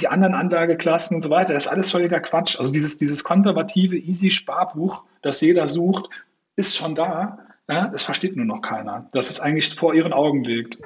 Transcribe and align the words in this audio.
die 0.00 0.08
anderen 0.08 0.34
Anlageklassen 0.34 1.16
und 1.16 1.22
so 1.22 1.30
weiter, 1.30 1.52
das 1.52 1.64
ist 1.64 1.68
alles 1.68 1.90
völliger 1.90 2.20
Quatsch. 2.20 2.56
Also 2.58 2.72
dieses, 2.72 2.98
dieses 2.98 3.24
konservative, 3.24 3.96
easy 3.96 4.30
Sparbuch, 4.30 5.04
das 5.22 5.40
jeder 5.40 5.68
sucht, 5.68 6.08
ist 6.56 6.76
schon 6.76 6.94
da. 6.94 7.38
Ja, 7.68 7.88
das 7.88 8.04
versteht 8.04 8.36
nur 8.36 8.46
noch 8.46 8.62
keiner, 8.62 9.06
dass 9.12 9.28
es 9.28 9.40
eigentlich 9.40 9.74
vor 9.74 9.94
ihren 9.94 10.12
Augen 10.12 10.42
liegt. 10.42 10.78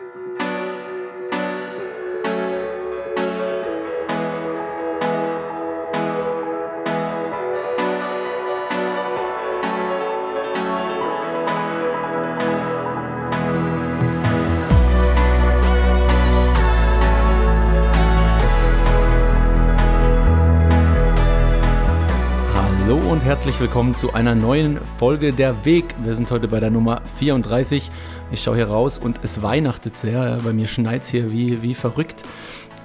Herzlich 23.32 23.58
willkommen 23.60 23.94
zu 23.94 24.12
einer 24.12 24.34
neuen 24.34 24.76
Folge 24.84 25.32
Der 25.32 25.64
Weg. 25.64 25.86
Wir 26.04 26.12
sind 26.12 26.30
heute 26.30 26.48
bei 26.48 26.60
der 26.60 26.68
Nummer 26.68 27.00
34. 27.16 27.88
Ich 28.30 28.42
schaue 28.42 28.56
hier 28.56 28.66
raus 28.66 28.98
und 28.98 29.20
es 29.22 29.40
weihnachtet 29.40 29.96
sehr. 29.96 30.38
Bei 30.44 30.52
mir 30.52 30.66
schneit 30.66 31.04
es 31.04 31.08
hier 31.08 31.32
wie, 31.32 31.62
wie 31.62 31.72
verrückt. 31.72 32.24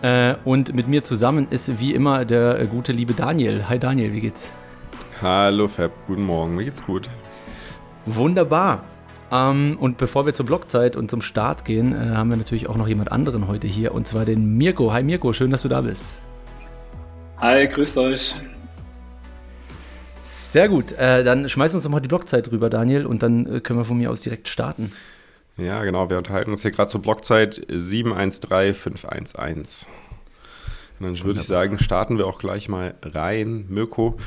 Äh, 0.02 0.36
und 0.46 0.74
mit 0.74 0.88
mir 0.88 1.04
zusammen 1.04 1.48
ist 1.50 1.82
wie 1.82 1.94
immer 1.94 2.24
der 2.24 2.66
gute 2.68 2.94
liebe 2.94 3.14
Daniel. 3.14 3.68
Hi 3.68 3.78
Daniel, 3.78 4.14
wie 4.14 4.22
geht's? 4.22 4.54
Hallo 5.22 5.68
Fab, 5.68 5.92
guten 6.08 6.24
Morgen, 6.24 6.56
mir 6.56 6.64
geht's 6.64 6.86
gut. 6.86 7.10
Wunderbar. 8.06 8.86
Ähm, 9.30 9.76
und 9.82 9.98
bevor 9.98 10.26
wir 10.26 10.34
zur 10.34 10.46
Blockzeit 10.46 10.96
und 10.96 11.12
zum 11.12 11.22
Start 11.22 11.66
gehen, 11.66 11.92
äh, 11.92 12.16
haben 12.16 12.30
wir 12.30 12.38
natürlich 12.38 12.70
auch 12.70 12.78
noch 12.78 12.88
jemand 12.88 13.12
anderen 13.12 13.50
heute 13.50 13.68
hier 13.68 13.94
und 13.94 14.08
zwar 14.08 14.24
den 14.24 14.58
Mirko. 14.58 14.94
Hi 14.94 15.04
Mirko, 15.04 15.34
schön, 15.34 15.52
dass 15.52 15.64
du 15.64 15.68
da 15.68 15.82
bist. 15.82 16.22
Hi, 17.42 17.68
grüßt 17.68 17.98
euch. 17.98 18.34
Sehr 20.28 20.68
gut. 20.68 20.92
Äh, 20.92 21.24
dann 21.24 21.48
schmeiß 21.48 21.74
uns 21.74 21.86
doch 21.86 21.90
mal 21.90 22.02
die 22.02 22.10
Blockzeit 22.10 22.52
rüber, 22.52 22.70
Daniel, 22.70 23.06
und 23.06 23.24
dann 23.24 23.46
äh, 23.46 23.62
können 23.62 23.80
wir 23.80 23.86
von 23.86 23.98
mir 23.98 24.12
aus 24.12 24.20
direkt 24.22 24.50
starten. 24.50 24.92
Ja, 25.56 25.82
genau. 25.86 26.10
Wir 26.10 26.18
unterhalten 26.18 26.52
uns 26.52 26.64
hier 26.64 26.72
gerade 26.72 26.90
zur 26.90 27.02
Blockzeit 27.02 27.66
713511. 27.70 29.88
Und 31.00 31.06
dann 31.06 31.24
würde 31.24 31.40
ich 31.40 31.48
sagen, 31.48 31.80
starten 31.80 32.18
wir 32.18 32.28
auch 32.28 32.40
gleich 32.40 32.68
mal 32.68 32.96
rein. 33.04 33.68
Mirko, 33.70 34.18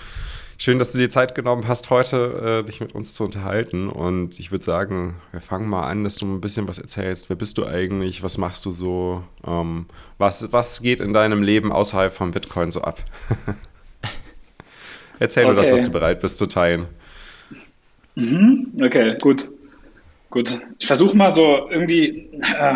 schön, 0.57 0.79
dass 0.79 0.93
du 0.93 0.99
dir 0.99 1.11
Zeit 1.11 1.35
genommen 1.35 1.69
hast, 1.69 1.91
heute 1.91 2.63
äh, 2.63 2.67
dich 2.67 2.81
mit 2.81 2.95
uns 2.95 3.13
zu 3.13 3.25
unterhalten. 3.25 3.91
Und 3.91 4.41
ich 4.41 4.51
würde 4.51 4.65
sagen, 4.65 5.17
wir 5.33 5.43
fangen 5.43 5.69
mal 5.69 5.87
an, 5.87 6.03
dass 6.03 6.17
du 6.17 6.25
ein 6.25 6.41
bisschen 6.41 6.67
was 6.67 6.79
erzählst. 6.79 7.29
Wer 7.29 7.37
bist 7.37 7.59
du 7.59 7.67
eigentlich? 7.67 8.23
Was 8.23 8.39
machst 8.39 8.65
du 8.65 8.71
so? 8.71 9.23
Ähm, 9.47 9.85
was, 10.17 10.51
was 10.51 10.81
geht 10.81 11.01
in 11.01 11.13
deinem 11.13 11.43
Leben 11.43 11.73
außerhalb 11.73 12.15
von 12.15 12.31
Bitcoin 12.31 12.71
so 12.71 12.81
ab? 12.81 13.03
Erzähl 15.21 15.45
okay. 15.45 15.53
nur 15.53 15.63
das, 15.63 15.71
was 15.71 15.85
du 15.85 15.91
bereit 15.91 16.21
bist 16.21 16.39
zu 16.39 16.47
teilen. 16.47 16.87
Mhm. 18.17 18.73
Okay, 18.83 19.17
gut. 19.21 19.51
Gut. 20.31 20.61
Ich 20.79 20.87
versuche 20.87 21.17
mal 21.17 21.35
so 21.35 21.69
irgendwie, 21.71 22.31
äh, 22.59 22.75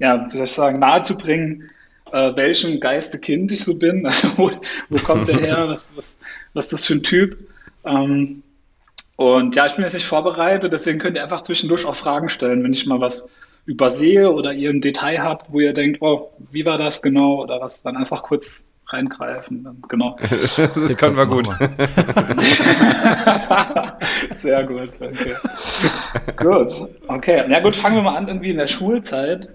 ja, 0.00 0.28
soll 0.28 0.44
ich 0.44 0.50
sagen, 0.50 0.80
nahezubringen, 0.80 1.70
äh, 2.12 2.34
welchem 2.34 2.80
Geiste 2.80 3.18
Kind 3.18 3.52
ich 3.52 3.64
so 3.64 3.76
bin. 3.76 4.04
Also 4.06 4.28
wo, 4.36 4.50
wo 4.88 4.98
kommt 4.98 5.28
der 5.28 5.38
her? 5.38 5.64
Was, 5.68 5.96
was, 5.96 6.18
was 6.52 6.64
ist 6.64 6.72
das 6.72 6.86
für 6.86 6.94
ein 6.94 7.02
Typ? 7.02 7.38
Ähm, 7.84 8.42
und 9.16 9.54
ja, 9.54 9.66
ich 9.66 9.74
bin 9.74 9.84
jetzt 9.84 9.94
nicht 9.94 10.06
vorbereitet, 10.06 10.72
deswegen 10.72 10.98
könnt 10.98 11.16
ihr 11.16 11.22
einfach 11.22 11.42
zwischendurch 11.42 11.86
auch 11.86 11.94
Fragen 11.94 12.28
stellen, 12.28 12.64
wenn 12.64 12.72
ich 12.72 12.86
mal 12.86 13.00
was 13.00 13.28
übersehe 13.64 14.32
oder 14.32 14.52
ihr 14.52 14.70
ein 14.70 14.80
Detail 14.80 15.22
habt, 15.22 15.52
wo 15.52 15.60
ihr 15.60 15.72
denkt, 15.72 16.02
oh, 16.02 16.32
wie 16.50 16.66
war 16.66 16.78
das 16.78 17.00
genau? 17.00 17.40
Oder 17.42 17.60
was, 17.60 17.82
dann 17.84 17.96
einfach 17.96 18.24
kurz 18.24 18.64
reingreifen. 18.94 19.82
Genau. 19.88 20.16
das 20.56 20.96
können 20.96 21.16
wir 21.16 21.26
gut. 21.26 21.46
Sehr 24.36 24.64
gut. 24.64 24.90
Okay. 25.00 25.34
gut. 26.36 26.88
Okay. 27.08 27.44
Na 27.48 27.60
gut, 27.60 27.76
fangen 27.76 27.96
wir 27.96 28.02
mal 28.02 28.16
an 28.16 28.28
irgendwie 28.28 28.50
in 28.50 28.58
der 28.58 28.68
Schulzeit. 28.68 29.50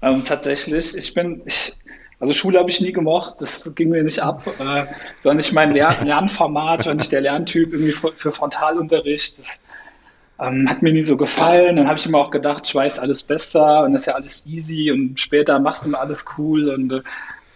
Ähm, 0.00 0.24
tatsächlich, 0.24 0.96
ich 0.96 1.14
bin, 1.14 1.42
ich, 1.44 1.76
also 2.20 2.32
Schule 2.32 2.58
habe 2.58 2.70
ich 2.70 2.80
nie 2.80 2.92
gemocht, 2.92 3.34
das 3.40 3.74
ging 3.74 3.90
mir 3.90 4.04
nicht 4.04 4.20
ab, 4.20 4.46
äh, 4.46 4.84
sondern 5.20 5.40
ich 5.40 5.52
mein 5.52 5.72
Lern 5.72 6.06
Lernformat, 6.06 6.86
war 6.86 6.94
nicht 6.94 7.10
der 7.10 7.22
Lerntyp 7.22 7.72
irgendwie 7.72 7.92
für 7.92 8.32
Frontalunterricht. 8.32 9.38
Das 9.38 9.60
ähm, 10.40 10.68
hat 10.68 10.82
mir 10.82 10.92
nie 10.92 11.02
so 11.02 11.16
gefallen. 11.16 11.76
Dann 11.76 11.88
habe 11.88 11.98
ich 11.98 12.06
immer 12.06 12.18
auch 12.18 12.30
gedacht, 12.30 12.66
ich 12.66 12.74
weiß 12.74 12.98
alles 12.98 13.22
besser 13.22 13.82
und 13.82 13.92
das 13.92 14.02
ist 14.02 14.06
ja 14.06 14.14
alles 14.14 14.46
easy 14.46 14.90
und 14.90 15.18
später 15.18 15.58
machst 15.58 15.84
du 15.84 15.90
mal 15.90 15.98
alles 15.98 16.24
cool 16.36 16.70
und 16.70 16.92
äh, 16.92 17.02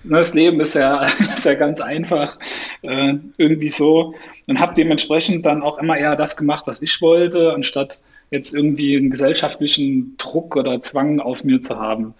das 0.04 0.34
Leben 0.34 0.60
ist 0.60 0.74
ja, 0.74 1.02
ist 1.34 1.44
ja 1.44 1.54
ganz 1.54 1.80
einfach, 1.80 2.38
äh, 2.82 3.14
irgendwie 3.36 3.68
so. 3.68 4.14
Und 4.46 4.60
habe 4.60 4.74
dementsprechend 4.74 5.46
dann 5.46 5.62
auch 5.62 5.78
immer 5.78 5.96
eher 5.96 6.16
das 6.16 6.36
gemacht, 6.36 6.66
was 6.66 6.82
ich 6.82 7.00
wollte, 7.00 7.52
anstatt 7.54 8.00
jetzt 8.30 8.54
irgendwie 8.54 8.96
einen 8.96 9.10
gesellschaftlichen 9.10 10.16
Druck 10.16 10.56
oder 10.56 10.80
Zwang 10.80 11.20
auf 11.20 11.44
mir 11.44 11.62
zu 11.62 11.78
haben. 11.78 12.14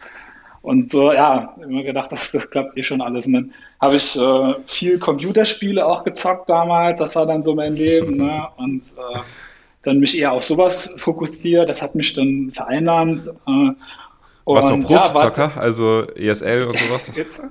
Und 0.60 0.90
so, 0.90 1.12
ja, 1.12 1.56
immer 1.64 1.82
gedacht, 1.82 2.12
das, 2.12 2.30
das 2.30 2.48
klappt 2.48 2.78
eh 2.78 2.84
schon 2.84 3.00
alles. 3.00 3.26
Und 3.26 3.32
dann 3.32 3.52
habe 3.80 3.96
ich 3.96 4.16
äh, 4.16 4.54
viel 4.66 4.98
Computerspiele 4.98 5.84
auch 5.84 6.04
gezockt 6.04 6.48
damals, 6.48 7.00
das 7.00 7.16
war 7.16 7.26
dann 7.26 7.42
so 7.42 7.54
mein 7.54 7.74
Leben. 7.74 8.16
Ne? 8.16 8.46
Und 8.56 8.82
äh, 8.82 9.18
dann 9.82 9.98
mich 9.98 10.16
eher 10.16 10.30
auf 10.30 10.44
sowas 10.44 10.94
fokussiert, 10.98 11.68
das 11.68 11.82
hat 11.82 11.96
mich 11.96 12.12
dann 12.12 12.50
vereinnahmt. 12.52 13.26
Äh, 13.48 13.70
warst 14.44 14.70
du 14.70 14.80
Profizocker, 14.82 15.52
ja, 15.54 15.60
also 15.60 16.06
ESL 16.14 16.64
und 16.64 16.78
sowas? 16.78 17.12
Jetzt, 17.16 17.42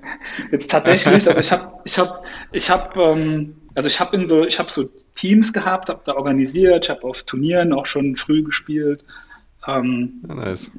jetzt 0.52 0.72
tatsächlich, 0.72 1.28
also 1.28 1.40
ich 1.40 1.52
habe, 1.52 1.72
ich 1.86 1.98
habe, 1.98 2.20
ich 2.52 2.70
habe, 2.70 3.02
ähm, 3.02 3.56
also 3.76 3.88
ich 3.88 4.00
habe 4.00 4.16
in 4.18 4.28
so, 4.28 4.46
ich 4.46 4.60
habe 4.60 4.70
so 4.70 4.90
Teams 5.16 5.54
gehabt, 5.54 5.90
habe 5.90 6.02
da 6.06 6.16
organisiert, 6.16 6.86
ich 6.86 6.90
habe 6.90 7.04
auf 7.04 7.24
Turnieren 7.24 7.74
auch 7.74 7.86
schon 7.86 8.16
früh 8.18 8.44
gespielt. 8.44 9.04
Ähm, 9.68 10.22
ja, 10.28 10.36
nice. 10.36 10.72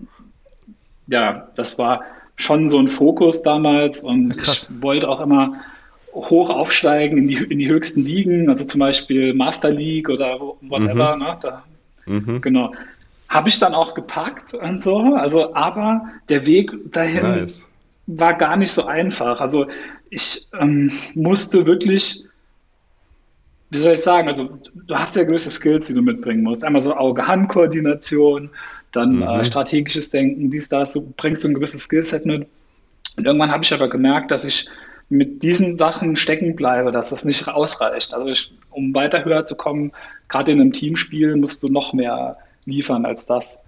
Ja, 1.07 1.49
das 1.55 1.79
war 1.79 2.03
schon 2.37 2.69
so 2.69 2.79
ein 2.79 2.89
Fokus 2.89 3.43
damals 3.43 4.03
und 4.03 4.37
Krass. 4.37 4.69
ich 4.71 4.83
wollte 4.83 5.09
auch 5.09 5.21
immer 5.21 5.55
hoch 6.13 6.51
aufsteigen 6.51 7.17
in 7.17 7.29
die, 7.29 7.37
in 7.37 7.59
die 7.59 7.69
höchsten 7.69 8.05
Ligen, 8.05 8.49
also 8.51 8.65
zum 8.65 8.81
Beispiel 8.81 9.33
Master 9.33 9.71
League 9.71 10.09
oder 10.09 10.39
whatever, 10.61 11.17
mhm. 11.17 11.23
ne? 11.23 11.39
Da, 11.41 11.65
mhm. 12.07 12.41
Genau 12.41 12.73
habe 13.33 13.49
ich 13.49 13.59
dann 13.59 13.75
auch 13.75 13.95
gepackt 13.95 14.53
und 14.53 14.85
so. 14.85 14.99
Also, 15.15 15.55
aber 15.55 16.03
der 16.29 16.47
Weg 16.47 16.71
dahin 16.93 17.23
nice. 17.23 17.63
war 18.07 18.35
gar 18.35 18.59
nicht 18.59 18.71
so 18.71 18.85
einfach. 18.85 19.41
Also 19.41 19.67
ich 20.11 20.47
ähm, 20.61 20.93
musste 21.15 21.65
wirklich, 21.65 22.23
wie 23.71 23.79
soll 23.79 23.95
ich 23.95 24.03
sagen, 24.03 24.29
also 24.29 24.51
du 24.75 24.95
hast 24.95 25.17
ja 25.17 25.25
gewisse 25.25 25.49
Skills, 25.49 25.87
die 25.87 25.95
du 25.95 26.03
mitbringen 26.03 26.43
musst. 26.43 26.63
Einmal 26.63 26.83
so 26.83 26.95
Auge-Hand-Koordination, 26.95 28.51
dann 28.93 29.17
mhm. 29.17 29.23
äh, 29.23 29.45
strategisches 29.47 30.11
Denken, 30.11 30.51
dies, 30.51 30.69
das, 30.69 30.93
du 30.93 31.01
bringst 31.17 31.41
so 31.41 31.49
ein 31.49 31.55
gewisses 31.55 31.85
Skillset 31.85 32.27
mit. 32.27 32.47
Und 33.17 33.27
irgendwann 33.27 33.51
habe 33.51 33.65
ich 33.65 33.73
aber 33.73 33.89
gemerkt, 33.89 34.31
dass 34.31 34.45
ich 34.45 34.69
mit 35.09 35.43
diesen 35.43 35.79
Sachen 35.79 36.17
stecken 36.17 36.55
bleibe, 36.55 36.93
dass 36.93 37.09
das 37.09 37.25
nicht 37.25 37.49
ausreicht. 37.49 38.13
Also 38.13 38.27
ich, 38.29 38.53
um 38.69 38.95
weiter 38.95 39.25
höher 39.25 39.47
zu 39.47 39.57
kommen, 39.57 39.93
gerade 40.29 40.53
in 40.53 40.61
einem 40.61 40.75
Teamspiel 40.75 41.37
musst 41.37 41.63
du 41.63 41.71
noch 41.71 41.95
mehr 41.95 42.37
liefern 42.65 43.05
als 43.05 43.27
das. 43.27 43.63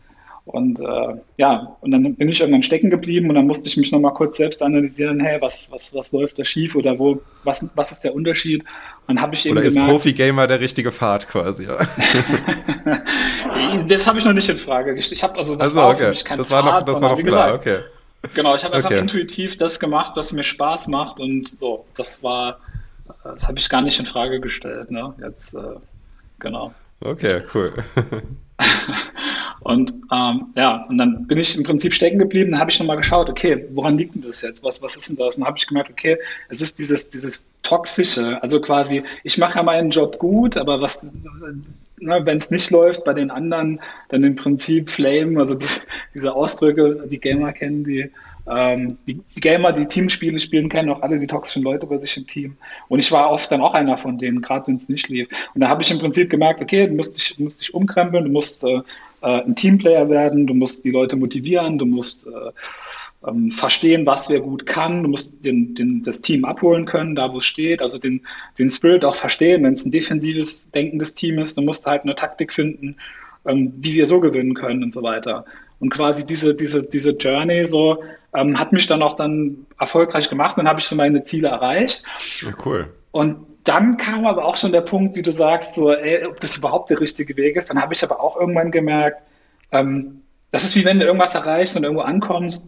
Und 0.46 0.78
äh, 0.78 1.14
ja, 1.38 1.74
und 1.80 1.90
dann 1.90 2.14
bin 2.16 2.28
ich 2.28 2.40
irgendwann 2.40 2.62
stecken 2.62 2.90
geblieben 2.90 3.30
und 3.30 3.34
dann 3.34 3.46
musste 3.46 3.66
ich 3.66 3.78
mich 3.78 3.90
nochmal 3.92 4.12
kurz 4.12 4.36
selbst 4.36 4.62
analysieren, 4.62 5.18
hey, 5.20 5.40
was, 5.40 5.72
was, 5.72 5.94
was 5.94 6.12
läuft 6.12 6.38
da 6.38 6.44
schief 6.44 6.74
oder 6.74 6.98
wo, 6.98 7.22
was, 7.44 7.66
was 7.74 7.92
ist 7.92 8.04
der 8.04 8.14
Unterschied? 8.14 8.62
Und 9.06 9.22
habe 9.22 9.34
ich 9.34 9.46
eben 9.46 9.56
Oder 9.56 9.66
ist 9.66 9.78
Profi-Gamer 9.78 10.46
der 10.46 10.60
richtige 10.60 10.92
Pfad 10.92 11.28
quasi, 11.28 11.64
ja. 11.64 11.78
das 13.88 14.06
habe 14.06 14.18
ich 14.18 14.24
noch 14.26 14.34
nicht 14.34 14.48
in 14.50 14.58
Frage 14.58 14.94
gestellt. 14.94 15.16
Ich 15.16 15.24
habe 15.24 15.34
also 15.36 15.54
das 15.54 15.62
also, 15.62 15.76
war 15.76 15.88
okay. 15.88 15.98
für 15.98 16.10
mich 16.10 16.24
kein 16.26 16.36
das 16.36 16.48
Pfad, 16.48 16.64
war 16.64 16.80
noch, 16.80 16.86
das 16.86 17.00
war 17.00 17.08
noch 17.08 17.18
klar, 17.18 17.58
gesagt, 17.58 17.60
okay. 17.66 17.78
Genau, 18.34 18.54
ich 18.54 18.64
habe 18.64 18.74
einfach 18.74 18.90
okay. 18.90 18.98
intuitiv 18.98 19.56
das 19.56 19.80
gemacht, 19.80 20.12
was 20.14 20.34
mir 20.34 20.42
Spaß 20.42 20.88
macht 20.88 21.20
und 21.20 21.58
so, 21.58 21.86
das 21.96 22.22
war, 22.22 22.58
das 23.22 23.48
habe 23.48 23.58
ich 23.58 23.68
gar 23.70 23.80
nicht 23.80 23.98
in 23.98 24.04
Frage 24.04 24.40
gestellt, 24.40 24.90
ne? 24.90 25.14
Jetzt, 25.22 25.54
äh, 25.54 25.58
genau. 26.38 26.74
Okay, 27.00 27.42
cool. 27.54 27.72
und 29.60 29.94
ähm, 30.12 30.46
ja, 30.54 30.84
und 30.88 30.98
dann 30.98 31.26
bin 31.26 31.38
ich 31.38 31.56
im 31.56 31.64
Prinzip 31.64 31.92
stecken 31.92 32.18
geblieben, 32.18 32.52
dann 32.52 32.60
habe 32.60 32.70
ich 32.70 32.78
nochmal 32.78 32.96
geschaut, 32.96 33.28
okay, 33.28 33.66
woran 33.72 33.98
liegt 33.98 34.14
denn 34.14 34.22
das 34.22 34.42
jetzt? 34.42 34.62
Was, 34.62 34.80
was 34.80 34.96
ist 34.96 35.08
denn 35.08 35.16
das? 35.16 35.36
Und 35.36 35.40
dann 35.40 35.48
habe 35.48 35.58
ich 35.58 35.66
gemerkt, 35.66 35.90
okay, 35.90 36.16
es 36.48 36.60
ist 36.60 36.78
dieses, 36.78 37.10
dieses 37.10 37.46
Toxische, 37.62 38.40
also 38.42 38.60
quasi, 38.60 39.02
ich 39.24 39.38
mache 39.38 39.56
ja 39.56 39.62
meinen 39.62 39.90
Job 39.90 40.18
gut, 40.18 40.56
aber 40.56 40.80
was, 40.80 41.02
ne, 41.02 42.20
wenn 42.24 42.36
es 42.36 42.50
nicht 42.50 42.70
läuft 42.70 43.04
bei 43.04 43.14
den 43.14 43.30
anderen, 43.30 43.80
dann 44.10 44.22
im 44.22 44.36
Prinzip 44.36 44.92
Flame, 44.92 45.38
also 45.38 45.54
die, 45.54 45.66
diese 46.14 46.32
Ausdrücke, 46.32 47.06
die 47.10 47.18
Gamer 47.18 47.52
kennen, 47.52 47.84
die 47.84 48.10
ähm, 48.50 48.98
die, 49.06 49.20
die, 49.36 49.40
Gamer, 49.40 49.72
die 49.72 49.86
Teamspiele 49.86 50.38
spielen, 50.38 50.68
kennen 50.68 50.90
auch 50.90 51.02
alle 51.02 51.18
die 51.18 51.26
toxischen 51.26 51.62
Leute 51.62 51.86
bei 51.86 51.98
sich 51.98 52.16
im 52.16 52.26
Team. 52.26 52.56
Und 52.88 52.98
ich 52.98 53.10
war 53.10 53.30
oft 53.30 53.50
dann 53.50 53.60
auch 53.60 53.74
einer 53.74 53.96
von 53.96 54.18
denen, 54.18 54.42
gerade 54.42 54.66
wenn 54.66 54.76
es 54.76 54.88
nicht 54.88 55.08
lief. 55.08 55.28
Und 55.54 55.62
da 55.62 55.68
habe 55.68 55.82
ich 55.82 55.90
im 55.90 55.98
Prinzip 55.98 56.28
gemerkt, 56.30 56.60
okay, 56.60 56.86
du 56.86 56.94
musst 56.94 57.16
dich, 57.16 57.38
musst 57.38 57.60
dich 57.62 57.72
umkrempeln, 57.72 58.24
du 58.24 58.30
musst 58.30 58.64
äh, 58.64 58.80
äh, 59.22 59.42
ein 59.42 59.56
Teamplayer 59.56 60.08
werden, 60.10 60.46
du 60.46 60.54
musst 60.54 60.84
die 60.84 60.90
Leute 60.90 61.16
motivieren, 61.16 61.78
du 61.78 61.86
musst 61.86 62.26
äh, 62.26 62.30
ähm, 63.26 63.50
verstehen, 63.50 64.04
was 64.04 64.28
wer 64.28 64.40
gut 64.40 64.66
kann. 64.66 65.02
Du 65.02 65.08
musst 65.08 65.44
den, 65.44 65.74
den, 65.74 66.02
das 66.02 66.20
Team 66.20 66.44
abholen 66.44 66.84
können, 66.84 67.14
da 67.14 67.32
wo 67.32 67.38
es 67.38 67.46
steht. 67.46 67.80
Also 67.80 67.98
den, 67.98 68.20
den 68.58 68.68
Spirit 68.68 69.04
auch 69.04 69.16
verstehen, 69.16 69.64
wenn 69.64 69.74
es 69.74 69.84
ein 69.84 69.92
defensives, 69.92 70.70
denkendes 70.70 71.14
Team 71.14 71.38
ist. 71.38 71.56
Du 71.56 71.62
musst 71.62 71.86
halt 71.86 72.02
eine 72.02 72.14
Taktik 72.14 72.52
finden, 72.52 72.96
ähm, 73.46 73.72
wie 73.78 73.94
wir 73.94 74.06
so 74.06 74.20
gewinnen 74.20 74.54
können 74.54 74.82
und 74.82 74.92
so 74.92 75.02
weiter. 75.02 75.44
Und 75.80 75.90
quasi 75.90 76.24
diese, 76.26 76.54
diese, 76.54 76.82
diese 76.82 77.10
Journey 77.10 77.66
so 77.66 78.02
ähm, 78.34 78.58
hat 78.58 78.72
mich 78.72 78.86
dann 78.86 79.02
auch 79.02 79.14
dann 79.14 79.66
erfolgreich 79.78 80.28
gemacht. 80.28 80.58
Dann 80.58 80.68
habe 80.68 80.80
ich 80.80 80.86
so 80.86 80.96
meine 80.96 81.22
Ziele 81.22 81.48
erreicht. 81.48 82.02
Ja, 82.42 82.52
cool. 82.64 82.92
Und 83.12 83.46
dann 83.64 83.96
kam 83.96 84.26
aber 84.26 84.44
auch 84.44 84.56
schon 84.56 84.72
der 84.72 84.82
Punkt, 84.82 85.16
wie 85.16 85.22
du 85.22 85.32
sagst, 85.32 85.74
so, 85.74 85.92
ey, 85.92 86.26
ob 86.26 86.38
das 86.40 86.56
überhaupt 86.56 86.90
der 86.90 87.00
richtige 87.00 87.36
Weg 87.36 87.56
ist. 87.56 87.70
Dann 87.70 87.80
habe 87.80 87.94
ich 87.94 88.02
aber 88.02 88.20
auch 88.20 88.38
irgendwann 88.38 88.70
gemerkt, 88.70 89.22
ähm, 89.72 90.20
das 90.50 90.64
ist 90.64 90.76
wie 90.76 90.84
wenn 90.84 91.00
du 91.00 91.06
irgendwas 91.06 91.34
erreichst 91.34 91.76
und 91.76 91.84
irgendwo 91.84 92.02
ankommst. 92.02 92.64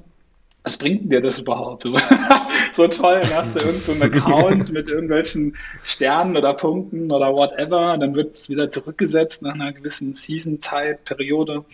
Was 0.63 0.77
bringt 0.77 1.13
dir 1.13 1.21
das 1.21 1.39
überhaupt? 1.39 1.83
So, 1.83 1.97
so 2.73 2.89
toll, 2.89 3.21
dann 3.23 3.35
hast 3.35 3.55
du 3.55 3.65
irgendeinen 3.65 4.01
so 4.01 4.05
Account 4.19 4.73
mit 4.73 4.89
irgendwelchen 4.89 5.57
Sternen 5.85 6.37
oder 6.37 6.55
Punkten 6.55 7.13
oder 7.13 7.33
whatever. 7.33 7.97
Dann 7.99 8.15
wird 8.15 8.35
es 8.35 8.49
wieder 8.49 8.71
zurückgesetzt 8.71 9.43
nach 9.43 9.55
einer 9.55 9.73
gewissen 9.73 10.15
Season-Zeit, 10.15 11.05
Periode. 11.05 11.65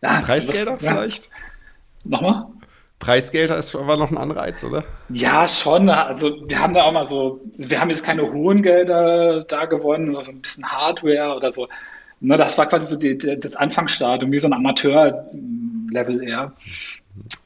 Ja, 0.00 0.20
Preisgelder 0.20 0.72
das, 0.72 0.80
vielleicht? 0.80 1.24
Ja. 1.24 1.30
Nochmal? 2.04 2.46
Preisgelder 3.00 3.56
ist 3.56 3.74
aber 3.74 3.96
noch 3.96 4.10
ein 4.10 4.18
Anreiz, 4.18 4.62
oder? 4.62 4.84
Ja, 5.08 5.48
schon. 5.48 5.88
Also 5.88 6.36
wir 6.46 6.60
haben 6.60 6.74
da 6.74 6.84
auch 6.84 6.92
mal 6.92 7.06
so, 7.06 7.40
wir 7.56 7.80
haben 7.80 7.88
jetzt 7.88 8.04
keine 8.04 8.30
hohen 8.30 8.62
Gelder 8.62 9.42
da 9.44 9.64
gewonnen 9.64 10.10
oder 10.10 10.22
so 10.22 10.30
ein 10.30 10.40
bisschen 10.40 10.70
Hardware 10.70 11.34
oder 11.34 11.50
so. 11.50 11.66
Ne, 12.20 12.36
das 12.36 12.58
war 12.58 12.66
quasi 12.66 12.88
so 12.88 12.96
die, 12.96 13.16
das 13.16 13.56
Anfangsstadium, 13.56 14.30
wie 14.30 14.38
so 14.38 14.46
ein 14.48 14.52
Amateur-Level 14.52 16.22
eher. 16.22 16.52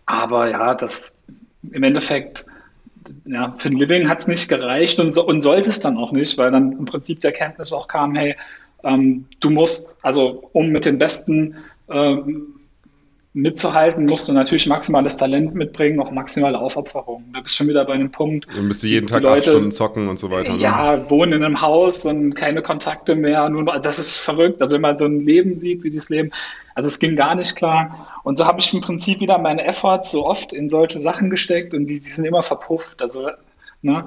Aber 0.06 0.50
ja, 0.50 0.74
das 0.74 1.14
im 1.70 1.84
Endeffekt, 1.84 2.46
ja, 3.24 3.54
für 3.56 3.68
ein 3.68 3.76
Living 3.76 4.08
hat 4.08 4.18
es 4.18 4.26
nicht 4.26 4.48
gereicht 4.48 4.98
und, 4.98 5.12
so, 5.12 5.24
und 5.24 5.40
sollte 5.40 5.70
es 5.70 5.78
dann 5.78 5.96
auch 5.96 6.10
nicht, 6.10 6.36
weil 6.36 6.50
dann 6.50 6.72
im 6.72 6.84
Prinzip 6.84 7.20
die 7.20 7.28
Erkenntnis 7.28 7.72
auch 7.72 7.86
kam, 7.86 8.16
hey, 8.16 8.36
ähm, 8.82 9.26
du 9.38 9.50
musst, 9.50 9.96
also 10.02 10.50
um 10.52 10.70
mit 10.70 10.84
den 10.84 10.98
besten 10.98 11.56
ähm, 11.88 12.53
mitzuhalten, 13.34 14.06
musst 14.06 14.28
du 14.28 14.32
natürlich 14.32 14.66
maximales 14.68 15.16
Talent 15.16 15.56
mitbringen, 15.56 15.98
auch 15.98 16.12
maximale 16.12 16.56
Aufopferung. 16.56 17.24
Da 17.32 17.40
bist 17.40 17.56
du 17.56 17.58
schon 17.58 17.68
wieder 17.68 17.84
bei 17.84 17.94
einem 17.94 18.10
Punkt. 18.10 18.46
Du 18.54 18.62
müsst 18.62 18.84
jeden 18.84 19.08
Tag 19.08 19.22
Leute, 19.22 19.38
acht 19.38 19.44
Stunden 19.48 19.72
zocken 19.72 20.08
und 20.08 20.20
so 20.20 20.30
weiter. 20.30 20.54
Ne? 20.54 20.60
Ja, 20.60 21.10
wohnen 21.10 21.32
in 21.32 21.44
einem 21.44 21.60
Haus 21.60 22.06
und 22.06 22.34
keine 22.34 22.62
Kontakte 22.62 23.16
mehr. 23.16 23.48
Nur, 23.48 23.64
das 23.64 23.98
ist 23.98 24.18
verrückt. 24.18 24.62
Also 24.62 24.74
wenn 24.74 24.82
man 24.82 24.98
so 24.98 25.06
ein 25.06 25.20
Leben 25.20 25.56
sieht, 25.56 25.82
wie 25.82 25.90
dieses 25.90 26.10
Leben, 26.10 26.30
also 26.76 26.86
es 26.86 27.00
ging 27.00 27.16
gar 27.16 27.34
nicht 27.34 27.56
klar. 27.56 28.20
Und 28.22 28.38
so 28.38 28.46
habe 28.46 28.60
ich 28.60 28.72
im 28.72 28.80
Prinzip 28.80 29.18
wieder 29.18 29.36
meine 29.38 29.64
Efforts 29.64 30.12
so 30.12 30.24
oft 30.24 30.52
in 30.52 30.70
solche 30.70 31.00
Sachen 31.00 31.28
gesteckt 31.28 31.74
und 31.74 31.88
die, 31.88 31.94
die 31.94 32.10
sind 32.10 32.24
immer 32.24 32.44
verpufft. 32.44 33.02
Also, 33.02 33.30
ne? 33.82 34.06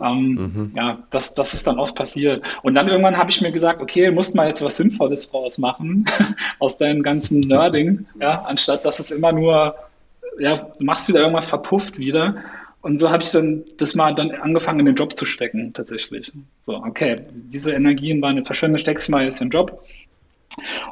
Ähm, 0.00 0.28
mhm. 0.34 0.72
Ja, 0.74 0.98
das, 1.10 1.32
das 1.34 1.54
ist 1.54 1.66
dann 1.66 1.78
oft 1.78 1.94
passiert. 1.94 2.44
Und 2.62 2.74
dann 2.74 2.88
irgendwann 2.88 3.16
habe 3.16 3.30
ich 3.30 3.40
mir 3.40 3.50
gesagt, 3.50 3.80
okay, 3.80 4.10
musst 4.10 4.34
mal 4.34 4.48
jetzt 4.48 4.62
was 4.62 4.76
Sinnvolles 4.76 5.30
draus 5.30 5.58
machen, 5.58 6.04
aus 6.58 6.76
deinem 6.76 7.02
ganzen 7.02 7.40
Nerding, 7.40 8.06
ja, 8.20 8.42
anstatt 8.42 8.84
dass 8.84 8.98
es 8.98 9.10
immer 9.10 9.32
nur, 9.32 9.74
ja, 10.38 10.56
du 10.56 10.84
machst 10.84 11.08
wieder 11.08 11.20
irgendwas 11.20 11.46
verpufft 11.46 11.98
wieder. 11.98 12.36
Und 12.82 12.98
so 12.98 13.10
habe 13.10 13.22
ich 13.22 13.30
dann 13.32 13.64
das 13.78 13.94
mal 13.94 14.14
dann 14.14 14.30
angefangen, 14.30 14.80
in 14.80 14.86
den 14.86 14.94
Job 14.94 15.16
zu 15.16 15.24
stecken, 15.24 15.72
tatsächlich. 15.72 16.30
So, 16.62 16.76
okay, 16.76 17.22
diese 17.32 17.72
Energien 17.72 18.22
waren 18.22 18.44
verschwendet, 18.44 18.82
steckst 18.82 19.10
mal 19.10 19.24
jetzt 19.24 19.40
in 19.40 19.48
den 19.48 19.58
Job. 19.58 19.82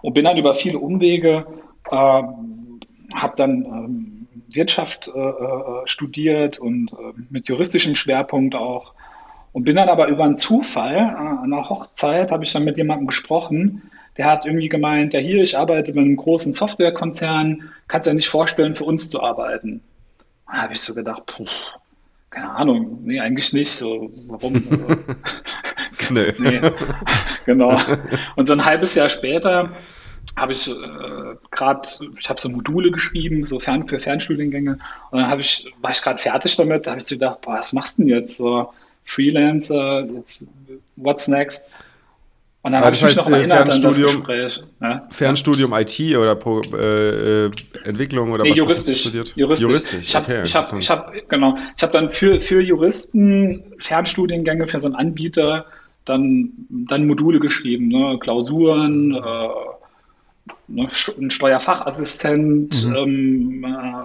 Und 0.03 0.15
bin 0.15 0.25
dann 0.25 0.37
über 0.37 0.55
viele 0.55 0.79
Umwege, 0.79 1.47
äh, 1.91 1.95
habe 1.95 3.35
dann 3.37 3.65
ähm, 3.65 4.14
Wirtschaft 4.55 5.09
äh, 5.09 5.19
äh, 5.19 5.83
studiert 5.87 6.59
und 6.59 6.93
äh, 6.93 7.13
mit 7.31 7.49
juristischem 7.49 7.95
Schwerpunkt 7.95 8.55
auch. 8.55 8.95
Und 9.53 9.65
bin 9.65 9.77
dann 9.77 9.89
aber 9.89 10.09
über 10.09 10.25
einen 10.25 10.37
Zufall, 10.37 10.97
äh, 10.97 11.01
an 11.01 11.53
einer 11.53 11.69
Hochzeit, 11.69 12.31
habe 12.31 12.45
ich 12.45 12.53
dann 12.53 12.65
mit 12.65 12.77
jemandem 12.77 13.07
gesprochen, 13.07 13.83
der 14.17 14.27
hat 14.27 14.47
irgendwie 14.47 14.69
gemeint, 14.69 15.13
ja 15.15 15.21
hier, 15.21 15.43
ich 15.43 15.59
arbeite 15.59 15.93
bei 15.93 16.01
einem 16.01 16.17
großen 16.17 16.53
Softwarekonzern, 16.53 17.71
kannst 17.89 18.07
du 18.07 18.11
ja 18.11 18.15
nicht 18.15 18.29
vorstellen, 18.29 18.75
für 18.75 18.85
uns 18.85 19.11
zu 19.11 19.23
arbeiten. 19.23 19.81
Da 20.47 20.63
habe 20.63 20.75
ich 20.75 20.81
so 20.81 20.95
gedacht, 20.95 21.27
puh, 21.27 21.47
keine 22.31 22.51
Ahnung, 22.51 23.01
nee, 23.05 23.19
eigentlich 23.19 23.53
nicht, 23.53 23.71
so, 23.71 24.11
warum? 24.29 24.55
Nö. 26.11 26.33
nee, 26.39 26.61
genau. 27.47 27.79
Und 28.37 28.47
so 28.47 28.53
ein 28.53 28.65
halbes 28.65 28.95
Jahr 28.95 29.09
später 29.09 29.71
habe 30.37 30.53
ich 30.53 30.69
äh, 30.69 30.75
gerade, 31.51 31.89
ich 32.19 32.29
habe 32.29 32.41
so 32.41 32.49
Module 32.49 32.91
geschrieben, 32.91 33.45
so 33.45 33.59
fern, 33.61 33.87
für 33.87 33.99
Fernstudiengänge. 33.99 34.79
Und 35.11 35.21
dann 35.21 35.29
habe 35.29 35.43
ich, 35.43 35.67
war 35.81 35.93
ich 35.93 36.03
gerade 36.03 36.19
fertig 36.19 36.57
damit, 36.57 36.87
da 36.87 36.93
habe 36.93 37.01
ich 37.01 37.07
so 37.07 37.15
gedacht, 37.15 37.41
boah, 37.43 37.55
was 37.55 37.73
machst 37.73 37.99
du 37.99 38.03
denn 38.03 38.11
jetzt? 38.11 38.37
So 38.37 38.73
Freelancer, 39.05 40.07
jetzt, 40.17 40.47
what's 40.97 41.29
next? 41.29 41.65
Und 42.63 42.73
dann 42.73 42.81
ja, 42.81 42.87
habe 42.87 42.97
ich 42.97 43.03
mich 43.03 43.15
noch 43.15 43.29
mal 43.29 43.37
erinnert 43.41 43.71
an 43.71 43.83
das 43.83 44.01
Gespräch. 44.01 44.63
Ja? 44.81 45.07
Fernstudium 45.11 45.75
IT 45.75 46.01
oder 46.17 46.35
Pro, 46.35 46.63
äh, 46.73 47.45
äh, 47.45 47.51
Entwicklung 47.85 48.33
oder 48.33 48.43
nee, 48.43 48.53
was 48.53 48.59
juristisch, 48.59 48.95
hast 48.95 49.05
du 49.05 49.09
studiert? 49.11 49.33
Juristisch. 49.37 49.69
juristisch. 49.69 50.09
Ich 50.09 50.17
habe 50.17 50.25
okay, 50.25 50.45
ich 50.45 50.55
hab, 50.55 50.79
ich 50.79 50.91
hab, 50.91 51.29
genau, 51.29 51.59
ich 51.77 51.83
hab 51.83 51.93
dann 51.93 52.11
für, 52.11 52.41
für 52.41 52.63
Juristen 52.63 53.63
Fernstudiengänge 53.81 54.65
für 54.65 54.81
so 54.81 54.89
einen 54.89 54.97
Anbieter 54.97 55.67
dann, 56.07 56.53
dann 56.71 57.07
Module 57.07 57.39
geschrieben, 57.39 57.89
ne? 57.89 58.19
Klausuren, 58.19 59.15
äh, 59.15 59.49
Ne, 60.67 60.89
ein 61.19 61.31
Steuerfachassistent, 61.31 62.87
mhm. 62.87 62.97
ähm, 62.97 63.65
äh, 63.65 64.05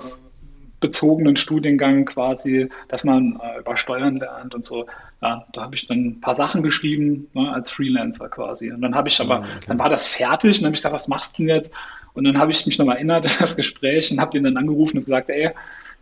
bezogenen 0.79 1.35
Studiengang 1.35 2.05
quasi, 2.05 2.69
dass 2.87 3.03
man 3.03 3.39
äh, 3.41 3.59
über 3.59 3.77
Steuern 3.77 4.17
lernt 4.17 4.55
und 4.55 4.65
so. 4.65 4.85
Ja, 5.21 5.45
da 5.51 5.63
habe 5.63 5.75
ich 5.75 5.87
dann 5.87 6.05
ein 6.05 6.21
paar 6.21 6.35
Sachen 6.35 6.63
geschrieben 6.63 7.27
ne, 7.33 7.51
als 7.51 7.71
Freelancer 7.71 8.29
quasi. 8.29 8.71
Und 8.71 8.81
dann 8.81 8.95
habe 8.95 9.09
ich 9.09 9.19
aber, 9.19 9.39
mhm, 9.39 9.45
okay. 9.45 9.65
dann 9.67 9.79
war 9.79 9.89
das 9.89 10.07
fertig 10.07 10.57
und 10.57 10.61
dann 10.61 10.67
habe 10.67 10.75
ich 10.75 10.81
gedacht, 10.81 10.93
was 10.93 11.07
machst 11.07 11.37
du 11.37 11.43
denn 11.43 11.55
jetzt? 11.55 11.73
Und 12.13 12.23
dann 12.23 12.37
habe 12.37 12.51
ich 12.51 12.65
mich 12.65 12.77
nochmal 12.77 12.97
erinnert 12.97 13.25
an 13.29 13.31
das 13.39 13.55
Gespräch 13.55 14.11
und 14.11 14.19
habe 14.19 14.31
den 14.31 14.43
dann 14.43 14.57
angerufen 14.57 14.97
und 14.97 15.05
gesagt, 15.05 15.29
ey, 15.29 15.51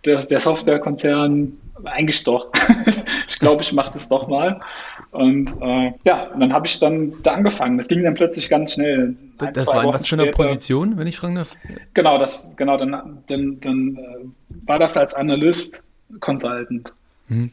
der, 0.07 0.19
der 0.19 0.39
Softwarekonzern, 0.39 1.53
eigentlich 1.83 2.23
doch. 2.23 2.51
ich 3.27 3.39
glaube, 3.39 3.61
ich 3.61 3.73
mache 3.73 3.91
das 3.91 4.09
doch 4.09 4.27
mal. 4.27 4.59
Und 5.11 5.51
äh, 5.61 5.93
ja, 6.03 6.27
und 6.33 6.39
dann 6.39 6.53
habe 6.53 6.67
ich 6.67 6.79
dann 6.79 7.13
da 7.23 7.33
angefangen. 7.33 7.77
Das 7.77 7.87
ging 7.87 8.03
dann 8.03 8.15
plötzlich 8.15 8.49
ganz 8.49 8.73
schnell. 8.73 9.15
Ein, 9.39 9.53
das 9.53 9.67
war 9.67 9.83
in 9.83 9.93
was 9.93 10.07
für 10.07 10.15
einer 10.15 10.31
Position, 10.31 10.97
wenn 10.97 11.07
ich 11.07 11.17
fragen 11.17 11.35
darf? 11.35 11.55
Genau, 11.93 12.17
das, 12.17 12.55
genau 12.57 12.77
dann, 12.77 13.23
dann, 13.27 13.59
dann 13.59 13.97
äh, 13.97 14.67
war 14.67 14.79
das 14.79 14.97
als 14.97 15.13
Analyst 15.13 15.83
Consultant. 16.19 16.93
Mhm. 17.27 17.51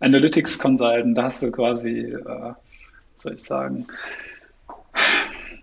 Analytics 0.00 0.58
Consultant, 0.58 1.16
da 1.16 1.24
hast 1.24 1.42
du 1.42 1.50
quasi, 1.50 2.00
äh, 2.00 2.52
soll 3.16 3.34
ich 3.34 3.42
sagen, 3.42 3.86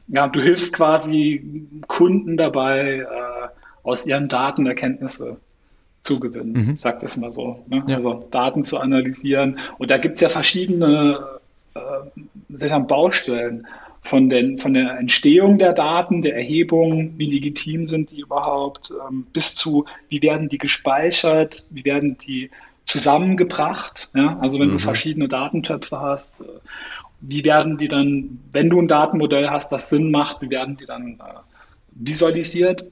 ja, 0.08 0.28
du 0.28 0.42
hilfst 0.42 0.74
quasi 0.74 1.68
Kunden 1.88 2.38
dabei, 2.38 3.00
äh, 3.00 3.48
aus 3.84 4.06
ihren 4.06 4.28
Daten 4.28 4.66
Erkenntnisse 4.66 5.38
zu 6.02 6.20
gewinnen, 6.20 6.54
mhm. 6.54 6.78
sag 6.78 7.00
das 7.00 7.18
mal 7.18 7.32
so. 7.32 7.64
Ne? 7.68 7.84
Ja. 7.88 7.96
Also 7.96 8.26
Daten 8.32 8.64
zu 8.64 8.78
analysieren. 8.78 9.60
Und 9.78 9.92
da 9.92 9.98
gibt 9.98 10.16
es 10.16 10.22
ja 10.22 10.30
verschiedene 10.30 11.20
äh, 11.76 12.80
Baustellen 12.80 13.68
von, 14.02 14.30
den, 14.30 14.58
von 14.58 14.74
der 14.74 14.98
Entstehung 14.98 15.58
der 15.58 15.74
Daten, 15.74 16.22
der 16.22 16.36
Erhebung, 16.36 17.14
wie 17.18 17.30
legitim 17.30 17.86
sind 17.86 18.12
die 18.12 18.22
überhaupt, 18.22 18.92
ähm, 19.10 19.28
bis 19.34 19.56
zu, 19.56 19.86
wie 20.08 20.22
werden 20.22 20.50
die 20.50 20.58
gespeichert, 20.58 21.66
wie 21.70 21.86
werden 21.86 22.18
die 22.18 22.50
zusammengebracht. 22.86 24.10
Ja? 24.16 24.38
Also 24.40 24.60
wenn 24.60 24.70
mhm. 24.70 24.74
du 24.74 24.80
verschiedene 24.80 25.28
Datentöpfe 25.28 26.00
hast, 26.00 26.42
äh, 26.42 26.46
wie 27.22 27.44
werden 27.44 27.78
die 27.78 27.90
dann, 27.90 28.40
wenn 28.52 28.70
du 28.70 28.80
ein 28.80 28.88
Datenmodell 28.88 29.50
hast, 29.50 29.72
das 29.72 29.90
Sinn 29.90 30.10
macht, 30.10 30.42
wie 30.42 30.50
werden 30.50 30.78
die 30.78 30.86
dann 30.86 31.20
äh, 31.20 31.40
visualisiert? 31.92 32.86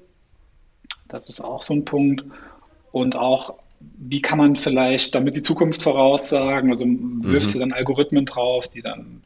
Das 1.07 1.29
ist 1.29 1.39
auch 1.41 1.61
so 1.61 1.73
ein 1.73 1.85
Punkt 1.85 2.25
und 2.91 3.15
auch, 3.15 3.55
wie 3.79 4.21
kann 4.21 4.37
man 4.37 4.55
vielleicht 4.55 5.13
damit 5.13 5.35
die 5.35 5.41
Zukunft 5.41 5.83
voraussagen? 5.83 6.69
Also 6.69 6.85
wirfst 6.87 7.49
mhm. 7.49 7.53
du 7.53 7.59
dann 7.59 7.73
Algorithmen 7.73 8.25
drauf, 8.25 8.67
die 8.67 8.81
dann 8.81 9.21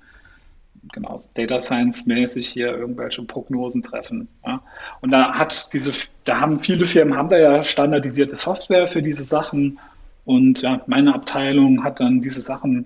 genau 0.91 1.21
Data 1.33 1.61
Science 1.61 2.05
mäßig 2.05 2.47
hier 2.47 2.75
irgendwelche 2.75 3.21
Prognosen 3.23 3.83
treffen. 3.83 4.27
Ja? 4.45 4.61
Und 5.01 5.11
da 5.11 5.33
hat 5.33 5.73
diese, 5.73 5.91
da 6.23 6.39
haben 6.39 6.59
viele 6.59 6.85
Firmen 6.85 7.15
haben 7.15 7.29
da 7.29 7.37
ja 7.37 7.63
standardisierte 7.63 8.35
Software 8.35 8.87
für 8.87 9.01
diese 9.01 9.23
Sachen 9.23 9.79
und 10.25 10.61
ja, 10.61 10.81
meine 10.87 11.13
Abteilung 11.13 11.83
hat 11.83 11.99
dann 11.99 12.21
diese 12.21 12.41
Sachen 12.41 12.85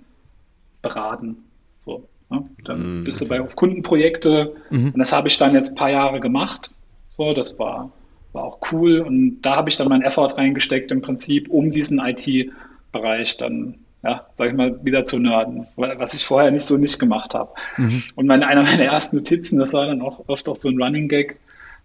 beraten. 0.81 1.37
So, 1.83 2.07
ja? 2.31 2.43
Dann 2.63 2.99
mhm. 2.99 3.03
bist 3.03 3.21
du 3.21 3.27
bei 3.27 3.41
auf 3.41 3.55
Kundenprojekte 3.55 4.55
mhm. 4.69 4.91
und 4.91 4.99
das 4.99 5.13
habe 5.13 5.27
ich 5.27 5.37
dann 5.37 5.53
jetzt 5.53 5.69
ein 5.69 5.75
paar 5.75 5.91
Jahre 5.91 6.19
gemacht. 6.19 6.71
So, 7.17 7.33
das 7.33 7.57
war 7.59 7.91
war 8.35 8.43
auch 8.43 8.59
cool. 8.71 8.99
Und 8.99 9.41
da 9.41 9.55
habe 9.55 9.69
ich 9.69 9.77
dann 9.77 9.87
meinen 9.87 10.03
Effort 10.03 10.37
reingesteckt, 10.37 10.91
im 10.91 11.01
Prinzip, 11.01 11.49
um 11.49 11.71
diesen 11.71 11.99
IT-Bereich 11.99 13.37
dann, 13.37 13.75
ja, 14.03 14.25
sag 14.37 14.49
ich 14.49 14.53
mal, 14.53 14.79
wieder 14.83 15.05
zu 15.05 15.17
nerden, 15.17 15.65
was 15.75 16.13
ich 16.13 16.25
vorher 16.25 16.51
nicht 16.51 16.65
so 16.65 16.77
nicht 16.77 16.99
gemacht 16.99 17.33
habe. 17.33 17.51
Mhm. 17.77 18.03
Und 18.15 18.27
meine, 18.27 18.47
einer 18.47 18.63
meiner 18.63 18.83
ersten 18.83 19.17
Notizen, 19.17 19.57
das 19.57 19.73
war 19.73 19.87
dann 19.87 20.01
auch 20.01 20.23
oft 20.27 20.47
auch 20.47 20.57
so 20.57 20.69
ein 20.69 20.79
Running 20.81 21.07
Gag, 21.07 21.37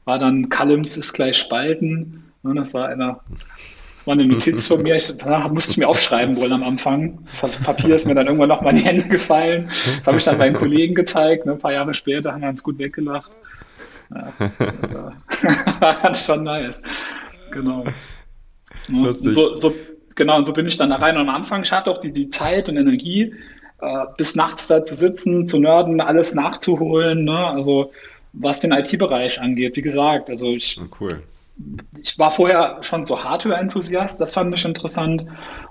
war 0.05 0.19
dann 0.19 0.49
Columns 0.51 0.99
ist 0.99 1.15
gleich 1.15 1.39
Spalten. 1.39 2.25
Und 2.43 2.57
das 2.57 2.75
war 2.75 2.89
einer 2.89 3.21
Das 3.97 4.07
war 4.07 4.15
eine 4.15 4.25
Notiz 4.25 4.67
von 4.67 4.83
mir, 4.83 4.97
ich, 4.97 5.13
musste 5.51 5.73
ich 5.73 5.77
mir 5.77 5.89
aufschreiben 5.89 6.37
wollen 6.37 6.53
am 6.53 6.65
Anfang. 6.65 7.19
Das 7.41 7.57
Papier 7.59 7.95
ist 7.95 8.07
mir 8.07 8.15
dann 8.15 8.27
irgendwann 8.27 8.49
noch 8.49 8.63
mal 8.63 8.71
in 8.71 8.77
die 8.77 8.85
Hände 8.85 9.07
gefallen. 9.09 9.67
Das 9.67 10.03
habe 10.07 10.17
ich 10.17 10.25
dann 10.25 10.39
meinen 10.39 10.57
Kollegen 10.57 10.95
gezeigt. 10.95 11.47
Ne? 11.47 11.53
Ein 11.53 11.59
paar 11.59 11.73
Jahre 11.73 11.95
später 11.95 12.33
haben 12.33 12.41
wir 12.41 12.49
uns 12.49 12.63
gut 12.63 12.79
weggelacht. 12.79 13.31
Ja, 14.15 14.33
das 15.43 15.81
war 15.81 16.15
schon 16.15 16.45
nice. 16.45 16.83
Genau. 17.51 17.85
Lustig. 18.89 19.35
So, 19.35 19.55
so, 19.55 19.75
genau, 20.17 20.39
und 20.39 20.45
so 20.45 20.53
bin 20.53 20.67
ich 20.67 20.77
dann 20.77 20.91
da 20.91 20.97
rein. 20.97 21.17
Und 21.17 21.23
am 21.23 21.35
Anfang, 21.35 21.63
ich 21.63 21.73
hatte 21.73 21.91
auch 21.91 21.99
die, 21.99 22.13
die 22.13 22.29
Zeit 22.29 22.69
und 22.69 22.77
Energie, 22.77 23.35
äh, 23.81 24.05
bis 24.17 24.35
nachts 24.35 24.67
da 24.67 24.85
zu 24.85 24.95
sitzen, 24.95 25.47
zu 25.47 25.59
nörden, 25.59 26.01
alles 26.01 26.35
nachzuholen. 26.35 27.25
Ne? 27.25 27.47
Also 27.47 27.93
was 28.33 28.61
den 28.61 28.73
IT-Bereich 28.73 29.41
angeht, 29.41 29.77
wie 29.77 29.83
gesagt, 29.83 30.31
also 30.31 30.51
ich, 30.51 30.79
oh, 30.81 30.87
cool. 31.01 31.23
ich 32.01 32.19
war 32.19 32.31
vorher 32.31 32.79
schon 32.83 33.07
so 33.07 33.23
Hardware-Enthusiast, 33.23 34.21
das 34.21 34.35
fand 34.35 34.55
ich 34.55 34.65
interessant. 34.65 35.25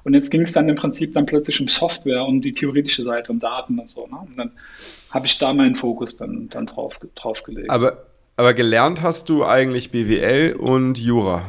Und 0.03 0.13
jetzt 0.13 0.29
ging 0.29 0.41
es 0.41 0.51
dann 0.51 0.67
im 0.67 0.75
Prinzip 0.75 1.13
dann 1.13 1.25
plötzlich 1.25 1.61
um 1.61 1.67
Software, 1.67 2.25
um 2.25 2.41
die 2.41 2.51
theoretische 2.51 3.03
Seite, 3.03 3.31
um 3.31 3.39
Daten 3.39 3.79
und 3.79 3.89
so. 3.89 4.07
Ne? 4.07 4.17
Und 4.17 4.37
dann 4.37 4.51
habe 5.09 5.25
ich 5.25 5.37
da 5.37 5.53
meinen 5.53 5.75
Fokus 5.75 6.17
dann, 6.17 6.49
dann 6.49 6.65
drauf, 6.65 6.99
drauf 7.15 7.43
gelegt. 7.43 7.69
Aber, 7.69 8.08
aber 8.39 8.53
gelernt 8.53 9.01
hast 9.01 9.27
du 9.27 9.43
eigentlich 9.43 9.91
BWL 9.91 10.55
und 10.57 10.97
Jura? 10.97 11.41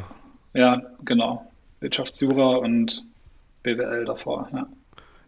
Ja, 0.55 0.83
genau. 1.05 1.49
Wirtschaftsjura 1.79 2.57
und 2.57 3.05
BWL 3.63 4.05
davor, 4.07 4.49
ja. 4.53 4.67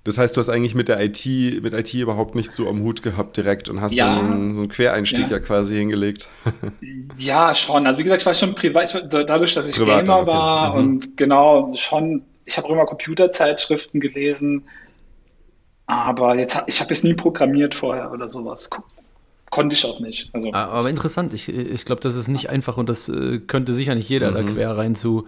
Das 0.02 0.19
heißt, 0.19 0.37
du 0.37 0.40
hast 0.40 0.49
eigentlich 0.49 0.75
mit 0.75 0.88
der 0.88 0.99
IT, 0.99 1.25
mit 1.62 1.73
IT 1.73 1.95
überhaupt 1.95 2.35
nicht 2.35 2.50
so 2.50 2.69
am 2.69 2.81
Hut 2.83 3.04
gehabt 3.04 3.37
direkt 3.37 3.69
und 3.69 3.81
hast 3.81 3.95
ja, 3.95 4.07
dann 4.07 4.57
so 4.57 4.62
einen 4.62 4.71
Quereinstieg 4.71 5.26
ja. 5.26 5.37
ja. 5.37 5.38
quasi 5.38 5.76
hingelegt. 5.76 6.28
ja, 7.16 7.54
schon. 7.54 7.87
Also 7.87 8.00
wie 8.00 8.02
gesagt, 8.02 8.23
ich 8.23 8.26
war 8.26 8.35
schon 8.35 8.57
privat, 8.57 9.07
dadurch, 9.12 9.54
dass 9.54 9.69
ich 9.69 9.76
privat, 9.76 10.04
Gamer 10.04 10.23
okay. 10.23 10.26
war 10.26 10.71
mhm. 10.71 10.78
und 10.78 11.16
genau 11.16 11.73
schon, 11.76 12.25
ich 12.45 12.57
habe 12.57 12.66
auch 12.66 12.73
immer 12.73 12.87
Computerzeitschriften 12.87 14.00
gelesen, 14.00 14.64
aber 15.87 16.35
jetzt 16.35 16.61
ich 16.66 16.81
habe 16.81 16.92
jetzt 16.92 17.04
nie 17.04 17.14
programmiert 17.14 17.76
vorher 17.76 18.11
oder 18.11 18.28
sowas. 18.28 18.69
Konnte 19.52 19.75
ich 19.75 19.85
auch 19.85 20.00
nicht. 20.00 20.30
Also, 20.32 20.50
ah, 20.54 20.64
aber 20.64 20.88
interessant, 20.88 21.35
ich, 21.35 21.47
ich 21.50 21.85
glaube, 21.85 22.00
das 22.00 22.16
ist 22.16 22.28
nicht 22.28 22.49
einfach 22.49 22.78
und 22.78 22.88
das 22.88 23.11
äh, 23.11 23.38
könnte 23.38 23.75
sicher 23.75 23.94
nicht 23.94 24.09
jeder 24.09 24.30
mhm. 24.30 24.35
da 24.35 24.42
quer 24.44 24.78
rein 24.78 24.94
zu 24.94 25.26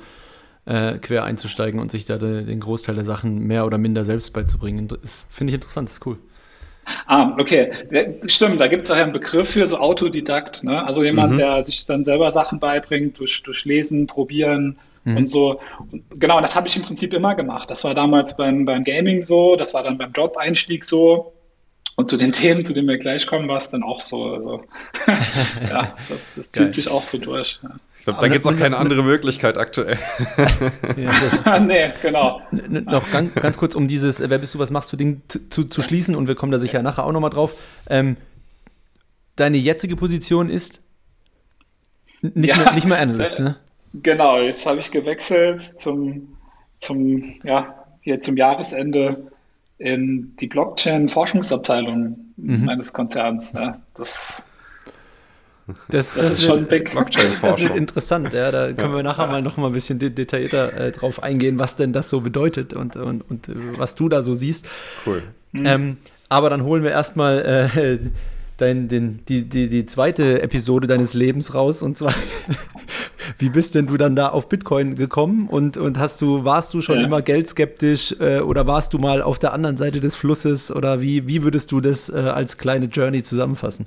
äh, 0.65 0.95
quer 0.97 1.25
einzusteigen 1.25 1.79
und 1.79 1.91
sich 1.91 2.07
da 2.07 2.17
de, 2.17 2.43
den 2.43 2.59
Großteil 2.59 2.95
der 2.95 3.05
Sachen 3.05 3.41
mehr 3.41 3.67
oder 3.67 3.77
minder 3.77 4.03
selbst 4.03 4.33
beizubringen. 4.33 4.89
Das 4.89 5.27
finde 5.29 5.51
ich 5.51 5.57
interessant, 5.57 5.89
das 5.89 5.99
ist 5.99 6.07
cool. 6.07 6.17
Ah, 7.07 7.37
okay. 7.39 7.71
Stimmt, 8.27 8.63
da 8.63 8.67
gibt 8.67 8.85
es 8.87 8.91
auch 8.91 8.97
einen 8.97 9.13
Begriff 9.13 9.51
für 9.51 9.67
so 9.67 9.77
Autodidakt. 9.77 10.65
Ne? 10.65 10.83
Also 10.83 11.05
jemand, 11.05 11.33
mhm. 11.33 11.37
der 11.37 11.63
sich 11.63 11.85
dann 11.85 12.03
selber 12.03 12.33
Sachen 12.33 12.59
beibringt, 12.59 13.19
durch, 13.19 13.43
durch 13.43 13.67
Lesen, 13.67 14.07
Probieren 14.07 14.79
mhm. 15.05 15.19
und 15.19 15.27
so. 15.29 15.61
Und 15.93 16.03
genau, 16.19 16.41
das 16.41 16.57
habe 16.57 16.67
ich 16.67 16.77
im 16.77 16.83
Prinzip 16.83 17.13
immer 17.13 17.35
gemacht. 17.35 17.69
Das 17.69 17.85
war 17.85 17.93
damals 17.93 18.39
beim, 18.39 18.65
beim 18.65 18.85
Gaming 18.85 19.21
so, 19.21 19.55
das 19.57 19.75
war 19.75 19.83
dann 19.83 19.99
beim 19.99 20.13
Job-Einstieg 20.13 20.83
so. 20.83 21.35
Und 21.97 22.09
zu 22.09 22.17
den 22.17 22.33
Themen, 22.33 22.65
zu 22.65 22.75
denen 22.75 22.89
wir 22.89 22.99
gleich 22.99 23.27
kommen, 23.27 23.49
war 23.49 23.59
es 23.59 23.71
dann 23.71 23.83
auch 23.83 24.01
so. 24.01 24.25
Also, 24.25 24.65
ja, 25.69 25.95
das, 26.09 26.33
das 26.35 26.51
zieht 26.51 26.75
sich 26.75 26.89
auch 26.89 27.03
so 27.03 27.19
durch. 27.19 27.61
Ja. 27.63 27.71
Ich 28.05 28.07
glaube, 28.07 28.21
da 28.21 28.29
gibt 28.29 28.41
es 28.41 28.47
auch 28.47 28.59
keine 28.59 28.77
andere 28.77 29.03
Möglichkeit 29.03 29.57
aktuell. 29.57 29.97
ja, 30.97 31.11
ist, 31.11 31.47
nee, 31.63 31.91
genau. 32.03 32.43
Noch 32.51 33.11
ganz, 33.11 33.35
ganz 33.35 33.57
kurz, 33.57 33.75
um 33.75 33.89
dieses 33.89 34.21
Wer 34.21 34.37
bist 34.39 34.55
du, 34.55 34.59
was 34.59 34.71
machst 34.71 34.93
du 34.93 34.97
Ding 34.97 35.23
zu, 35.29 35.65
zu 35.65 35.81
schließen 35.81 36.15
und 36.15 36.29
wir 36.29 36.35
kommen 36.35 36.53
da 36.53 36.59
sicher 36.59 36.83
nachher 36.83 37.07
auch 37.07 37.13
nochmal 37.13 37.31
drauf. 37.31 37.55
Ähm, 37.89 38.17
deine 39.37 39.57
jetzige 39.57 39.97
Position 39.97 40.51
ist 40.51 40.83
nicht, 42.21 42.57
ja, 42.57 42.63
mehr, 42.63 42.75
nicht 42.75 42.87
mehr 42.87 43.01
Analyst, 43.01 43.39
ne? 43.39 43.57
Genau, 44.03 44.39
jetzt 44.41 44.67
habe 44.67 44.81
ich 44.81 44.91
gewechselt 44.91 45.63
zum, 45.63 46.37
zum, 46.77 47.37
ja, 47.43 47.87
hier 48.03 48.21
zum 48.21 48.37
Jahresende 48.37 49.31
in 49.79 50.37
die 50.37 50.47
Blockchain-Forschungsabteilung 50.47 52.17
mhm. 52.37 52.65
meines 52.65 52.93
Konzerns. 52.93 53.53
Ja, 53.55 53.81
das 53.95 54.47
das, 55.89 56.11
das, 56.11 56.13
das, 56.13 56.33
ist 56.33 56.45
schon 56.45 56.67
big. 56.67 56.93
Das 57.41 57.59
wird 57.59 57.77
interessant, 57.77 58.35
ja. 58.35 58.51
Da 58.51 58.67
können 58.73 58.91
ja, 58.91 58.97
wir 58.97 59.03
nachher 59.03 59.25
ja. 59.25 59.31
mal 59.31 59.43
noch 59.43 59.57
mal 59.57 59.69
ein 59.69 59.73
bisschen 59.73 59.99
detaillierter 59.99 60.75
äh, 60.75 60.93
drauf 60.93 61.23
eingehen, 61.23 61.59
was 61.59 61.77
denn 61.77 61.95
das 61.95 62.11
so 62.11 62.21
bedeutet 62.21 62.75
und, 62.75 62.97
und, 62.97 63.23
und 63.31 63.49
äh, 63.49 63.55
was 63.79 63.95
du 63.95 64.11
da 64.11 64.23
so 64.23 64.35
siehst. 64.35 64.67
Cool. 65.07 65.23
Mhm. 65.53 65.67
Ähm, 65.67 65.97
aber 66.29 66.51
dann 66.51 66.65
holen 66.65 66.83
wir 66.83 66.91
erstmal 66.91 67.71
äh, 67.75 67.99
dein, 68.59 68.89
den, 68.89 69.25
die, 69.27 69.49
die, 69.49 69.69
die 69.69 69.87
zweite 69.87 70.43
Episode 70.43 70.87
deines 70.87 71.15
Lebens 71.15 71.55
raus. 71.55 71.83
Und 71.83 71.97
zwar, 71.97 72.13
wie 73.39 73.49
bist 73.49 73.75
denn 73.75 73.87
du 73.87 73.97
dann 73.97 74.17
da 74.17 74.29
auf 74.29 74.49
Bitcoin 74.49 74.95
gekommen? 74.95 75.49
Und, 75.49 75.77
und 75.77 75.99
hast 75.99 76.21
du, 76.21 76.45
warst 76.45 76.75
du 76.75 76.81
schon 76.81 76.99
ja. 76.99 77.07
immer 77.07 77.23
geldskeptisch 77.23 78.17
äh, 78.21 78.41
oder 78.41 78.67
warst 78.67 78.93
du 78.95 78.99
mal 78.99 79.23
auf 79.23 79.39
der 79.39 79.53
anderen 79.53 79.77
Seite 79.77 80.01
des 80.01 80.15
Flusses? 80.15 80.75
Oder 80.75 81.01
wie, 81.01 81.27
wie 81.27 81.43
würdest 81.43 81.73
du 81.73 81.81
das 81.81 82.09
äh, 82.09 82.17
als 82.17 82.59
kleine 82.59 82.87
Journey 82.87 83.23
zusammenfassen? 83.23 83.87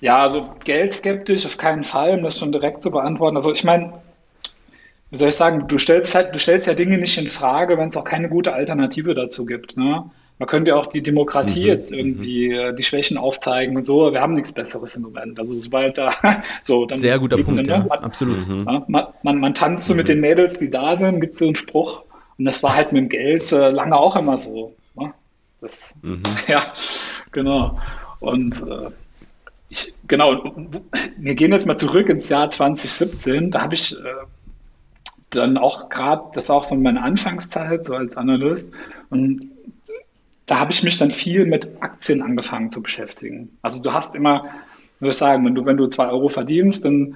Ja, 0.00 0.22
also 0.22 0.50
geldskeptisch 0.64 1.44
auf 1.46 1.58
keinen 1.58 1.84
Fall, 1.84 2.16
um 2.16 2.22
das 2.22 2.38
schon 2.38 2.52
direkt 2.52 2.82
zu 2.82 2.90
beantworten. 2.90 3.36
Also 3.36 3.52
ich 3.52 3.64
meine, 3.64 3.92
wie 5.10 5.16
soll 5.16 5.28
ich 5.28 5.36
sagen, 5.36 5.68
du 5.68 5.76
stellst 5.76 6.14
halt, 6.14 6.34
du 6.34 6.38
stellst 6.38 6.66
ja 6.66 6.74
Dinge 6.74 6.96
nicht 6.96 7.18
in 7.18 7.28
Frage, 7.28 7.76
wenn 7.76 7.88
es 7.88 7.96
auch 7.96 8.04
keine 8.04 8.28
gute 8.28 8.52
Alternative 8.52 9.12
dazu 9.14 9.44
gibt. 9.44 9.76
Ne? 9.76 10.04
Man 10.40 10.48
könnte 10.48 10.70
ja 10.70 10.76
auch 10.76 10.86
die 10.86 11.02
Demokratie 11.02 11.60
mhm. 11.60 11.66
jetzt 11.66 11.92
irgendwie 11.92 12.48
mhm. 12.48 12.74
die 12.74 12.82
Schwächen 12.82 13.18
aufzeigen 13.18 13.76
und 13.76 13.86
so. 13.86 14.10
Wir 14.10 14.22
haben 14.22 14.32
nichts 14.32 14.54
Besseres 14.54 14.96
im 14.96 15.02
Moment. 15.02 15.38
Also 15.38 15.52
sobald 15.54 15.98
da 15.98 16.10
so 16.62 16.86
dann 16.86 16.96
sehr 16.96 17.18
guter 17.18 17.36
Punkt, 17.36 17.58
dann, 17.58 17.66
ja, 17.66 17.86
man, 17.86 17.98
absolut. 17.98 18.48
Mhm. 18.48 18.64
Ja, 18.66 18.82
man, 18.88 19.06
man, 19.22 19.38
man, 19.38 19.52
tanzt 19.52 19.86
so 19.86 19.94
mit 19.94 20.06
mhm. 20.06 20.12
den 20.12 20.20
Mädels, 20.20 20.56
die 20.56 20.70
da 20.70 20.96
sind, 20.96 21.20
gibt 21.20 21.36
so 21.36 21.44
einen 21.44 21.56
Spruch. 21.56 22.04
Und 22.38 22.46
das 22.46 22.62
war 22.62 22.74
halt 22.74 22.90
mit 22.90 23.02
dem 23.02 23.08
Geld 23.10 23.52
äh, 23.52 23.70
lange 23.70 23.94
auch 23.94 24.16
immer 24.16 24.38
so. 24.38 24.74
Ne? 24.96 25.12
Das, 25.60 25.98
mhm. 26.00 26.22
ja, 26.48 26.62
genau. 27.32 27.78
Und 28.20 28.62
äh, 28.62 28.88
ich, 29.68 29.94
genau, 30.08 30.54
wir 31.18 31.34
gehen 31.34 31.52
jetzt 31.52 31.66
mal 31.66 31.76
zurück 31.76 32.08
ins 32.08 32.30
Jahr 32.30 32.48
2017. 32.48 33.50
Da 33.50 33.60
habe 33.60 33.74
ich 33.74 33.92
äh, 33.92 34.04
dann 35.28 35.58
auch 35.58 35.90
gerade, 35.90 36.22
das 36.32 36.48
war 36.48 36.56
auch 36.56 36.64
so 36.64 36.76
meine 36.76 37.02
Anfangszeit, 37.02 37.84
so 37.84 37.94
als 37.94 38.16
Analyst. 38.16 38.72
Und 39.10 39.40
da 40.50 40.58
habe 40.58 40.72
ich 40.72 40.82
mich 40.82 40.98
dann 40.98 41.10
viel 41.10 41.46
mit 41.46 41.68
Aktien 41.80 42.22
angefangen 42.22 42.72
zu 42.72 42.82
beschäftigen. 42.82 43.56
Also 43.62 43.80
du 43.80 43.92
hast 43.92 44.16
immer, 44.16 44.46
würde 44.98 45.10
ich 45.10 45.16
sagen, 45.16 45.44
wenn 45.46 45.54
du, 45.54 45.64
wenn 45.64 45.76
du 45.76 45.86
zwei 45.86 46.08
Euro 46.08 46.28
verdienst, 46.28 46.84
dann 46.84 47.14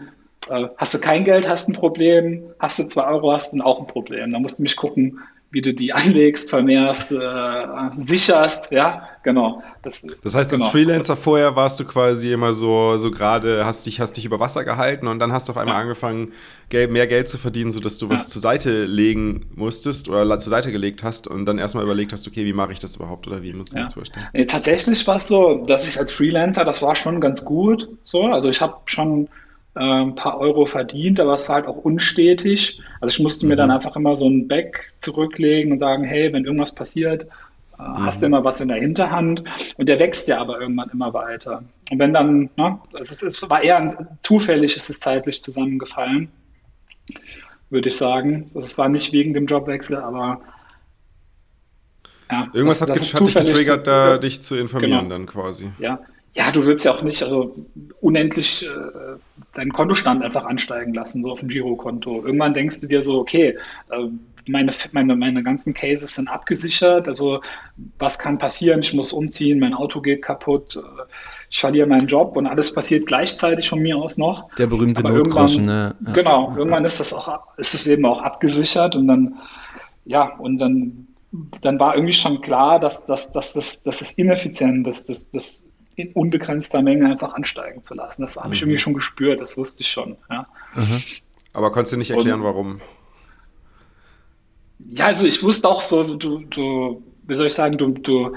äh, 0.49 0.69
hast 0.76 0.95
du 0.95 1.00
kein 1.00 1.25
Geld, 1.25 1.49
hast 1.49 1.69
ein 1.69 1.73
Problem, 1.73 2.45
hast 2.61 2.79
du 2.79 2.85
zwei 2.85 3.07
Euro, 3.07 3.33
hast 3.33 3.53
du 3.53 3.61
auch 3.61 3.81
ein 3.81 3.88
Problem. 3.88 4.31
Da 4.31 4.38
musst 4.38 4.61
du 4.61 4.62
mich 4.62 4.76
gucken, 4.76 5.19
wie 5.54 5.62
du 5.62 5.73
die 5.73 5.92
anlegst, 5.94 6.50
vermehrst, 6.50 7.12
äh, 7.12 7.66
sicherst, 7.96 8.70
ja, 8.70 9.08
genau. 9.23 9.62
Das, 9.82 10.06
das 10.23 10.34
heißt, 10.34 10.50
genau. 10.50 10.64
als 10.64 10.73
Freelancer 10.73 11.16
vorher 11.16 11.56
warst 11.56 11.80
du 11.80 11.84
quasi 11.84 12.32
immer 12.32 12.52
so, 12.52 12.96
so 12.99 13.11
gerade, 13.11 13.64
hast 13.64 13.87
dich, 13.87 14.00
hast 14.00 14.16
dich 14.16 14.25
über 14.25 14.40
Wasser 14.40 14.64
gehalten 14.64 15.06
und 15.06 15.18
dann 15.18 15.32
hast 15.32 15.49
du 15.49 15.52
auf 15.52 15.58
einmal 15.58 15.76
ja. 15.76 15.80
angefangen, 15.80 16.32
mehr 16.73 17.06
Geld 17.06 17.28
zu 17.28 17.38
verdienen, 17.38 17.70
sodass 17.70 17.99
du 17.99 18.08
was 18.08 18.28
zur 18.28 18.42
Seite 18.42 18.84
legen 18.84 19.46
musstest 19.54 20.08
oder 20.08 20.38
zur 20.40 20.50
Seite 20.50 20.73
gelegt 20.73 21.04
hast 21.04 21.28
und 21.28 21.46
dann 21.46 21.58
erstmal 21.58 21.84
überlegt 21.84 22.12
hast, 22.12 22.26
okay, 22.26 22.44
wie 22.44 22.52
mache 22.52 22.73
ich 22.73 22.80
das 22.80 22.96
überhaupt 22.96 23.28
oder 23.28 23.44
wie 23.44 23.52
muss 23.52 23.68
ich 23.68 23.75
ja. 23.75 23.80
das 23.80 23.94
vorstellen? 23.94 24.26
Nee, 24.32 24.46
tatsächlich 24.46 25.06
war 25.06 25.16
es 25.16 25.28
so, 25.28 25.62
dass 25.64 25.87
ich 25.87 26.00
als 26.00 26.11
Freelancer, 26.11 26.64
das 26.64 26.82
war 26.82 26.96
schon 26.96 27.20
ganz 27.20 27.44
gut 27.44 27.88
so, 28.02 28.25
also 28.25 28.49
ich 28.49 28.61
habe 28.61 28.75
schon 28.87 29.28
äh, 29.76 29.81
ein 29.81 30.14
paar 30.14 30.38
Euro 30.38 30.66
verdient, 30.66 31.21
aber 31.21 31.35
es 31.35 31.43
ist 31.43 31.49
halt 31.49 31.66
auch 31.66 31.76
unstetig. 31.76 32.81
Also 33.00 33.14
ich 33.14 33.23
musste 33.23 33.47
mir 33.47 33.57
dann 33.57 33.69
mhm. 33.69 33.75
einfach 33.75 33.97
immer 33.97 34.14
so 34.14 34.28
ein 34.28 34.47
Back 34.47 34.93
zurücklegen 34.97 35.73
und 35.73 35.78
sagen, 35.78 36.04
hey, 36.04 36.33
wenn 36.33 36.45
irgendwas 36.45 36.75
passiert, 36.75 37.25
äh, 37.78 37.83
mhm. 37.83 38.07
hast 38.07 38.23
du 38.23 38.26
immer 38.26 38.45
was 38.45 38.61
in 38.61 38.69
der 38.69 38.78
Hinterhand. 38.78 39.43
Und 39.76 39.88
der 39.88 39.99
wächst 39.99 40.28
ja 40.28 40.38
aber 40.38 40.61
irgendwann 40.61 40.90
immer 40.90 41.12
weiter. 41.12 41.64
Und 41.90 41.99
wenn 41.99 42.12
dann, 42.12 42.50
ne, 42.57 42.78
es, 42.99 43.11
ist, 43.11 43.23
es 43.23 43.43
war 43.50 43.62
eher 43.62 44.16
zufällig, 44.21 44.76
es 44.76 44.88
ist 44.90 45.02
zeitlich 45.02 45.43
zusammengefallen, 45.43 46.31
würde 47.71 47.88
ich 47.88 47.97
sagen. 47.97 48.47
Es 48.54 48.78
war 48.78 48.88
nicht 48.88 49.12
wegen 49.12 49.35
dem 49.35 49.47
Jobwechsel, 49.47 49.97
aber 49.97 50.40
ja, 52.31 52.49
Irgendwas 52.52 52.78
das, 52.78 52.90
hat, 52.90 52.97
das 52.99 53.14
hat 53.14 53.26
dich 53.26 53.35
getriggert, 53.35 53.87
da 53.87 54.19
dich 54.19 54.43
zu 54.43 54.57
informieren 54.57 55.00
genau. 55.00 55.11
dann 55.11 55.26
quasi. 55.26 55.71
Ja, 55.78 56.00
ja, 56.35 56.50
du 56.50 56.67
willst 56.67 56.85
ja 56.85 56.93
auch 56.93 57.03
nicht 57.03 57.23
also 57.23 57.55
unendlich 58.00 58.67
äh, 58.67 58.69
deinen 59.53 59.73
Kontostand 59.73 60.23
einfach 60.23 60.45
ansteigen 60.45 60.93
lassen, 60.93 61.23
so 61.23 61.31
auf 61.31 61.41
dem 61.41 61.49
Girokonto. 61.49 62.25
Irgendwann 62.25 62.55
denkst 62.55 62.81
du 62.81 62.88
dir 62.88 63.03
so, 63.03 63.21
okay, 63.21 63.57
äh, 63.91 64.09
meine, 64.49 64.73
meine, 64.93 65.17
meine 65.17 65.43
ganzen 65.43 65.73
Cases 65.73 66.14
sind 66.14 66.29
abgesichert, 66.29 67.09
also 67.09 67.41
was 67.99 68.19
kann 68.19 68.38
passieren? 68.38 68.81
Ich 68.81 68.93
muss 68.93 69.12
umziehen, 69.12 69.59
mein 69.59 69.75
Auto 69.75 70.00
geht 70.00 70.23
kaputt, 70.23 70.76
äh, 70.76 70.81
ich 71.50 71.61
verliere 71.61 71.87
meinen 71.87 72.09
Job 72.09 72.37
und 72.37 72.47
alles 72.47 72.75
passiert 72.75 73.07
gleichzeitig 73.07 73.69
von 73.69 73.79
mir 73.79 73.97
aus 73.97 74.19
noch. 74.19 74.53
Der 74.57 74.67
berühmte 74.67 75.03
Notgroschen, 75.03 75.67
ne? 75.67 75.95
Ja. 76.05 76.12
Genau, 76.12 76.55
irgendwann 76.57 76.85
ist 76.85 76.99
das 76.99 77.12
auch, 77.12 77.57
ist 77.59 77.75
es 77.75 77.87
eben 77.87 78.05
auch 78.05 78.21
abgesichert 78.21 78.97
und 78.97 79.07
dann, 79.07 79.37
ja, 80.05 80.35
und 80.37 80.59
dann, 80.59 81.07
dann 81.61 81.79
war 81.79 81.95
irgendwie 81.95 82.12
schon 82.12 82.41
klar, 82.41 82.81
dass, 82.81 83.07
dass, 83.07 83.31
dass, 83.31 83.53
dass, 83.53 83.83
dass 83.85 84.00
das 84.00 84.12
ineffizient 84.14 84.87
ist, 84.88 85.09
dass, 85.09 85.31
dass 85.31 85.64
in 85.96 86.12
unbegrenzter 86.12 86.82
Menge 86.82 87.06
einfach 87.06 87.34
ansteigen 87.34 87.82
zu 87.82 87.94
lassen. 87.94 88.22
Das 88.22 88.36
habe 88.36 88.54
ich 88.54 88.62
irgendwie 88.62 88.76
mhm. 88.76 88.80
schon 88.80 88.94
gespürt, 88.94 89.40
das 89.40 89.56
wusste 89.56 89.82
ich 89.82 89.88
schon. 89.88 90.16
Ja. 90.30 90.46
Mhm. 90.74 91.02
Aber 91.52 91.70
konntest 91.70 91.92
du 91.92 91.96
nicht 91.96 92.10
erklären, 92.10 92.40
und, 92.40 92.46
warum? 92.46 92.80
Ja, 94.88 95.06
also 95.06 95.26
ich 95.26 95.42
wusste 95.42 95.68
auch 95.68 95.80
so, 95.80 96.16
du, 96.16 96.40
du, 96.40 97.02
wie 97.26 97.34
soll 97.34 97.46
ich 97.46 97.54
sagen, 97.54 97.78
du, 97.78 97.90
du, 97.90 98.36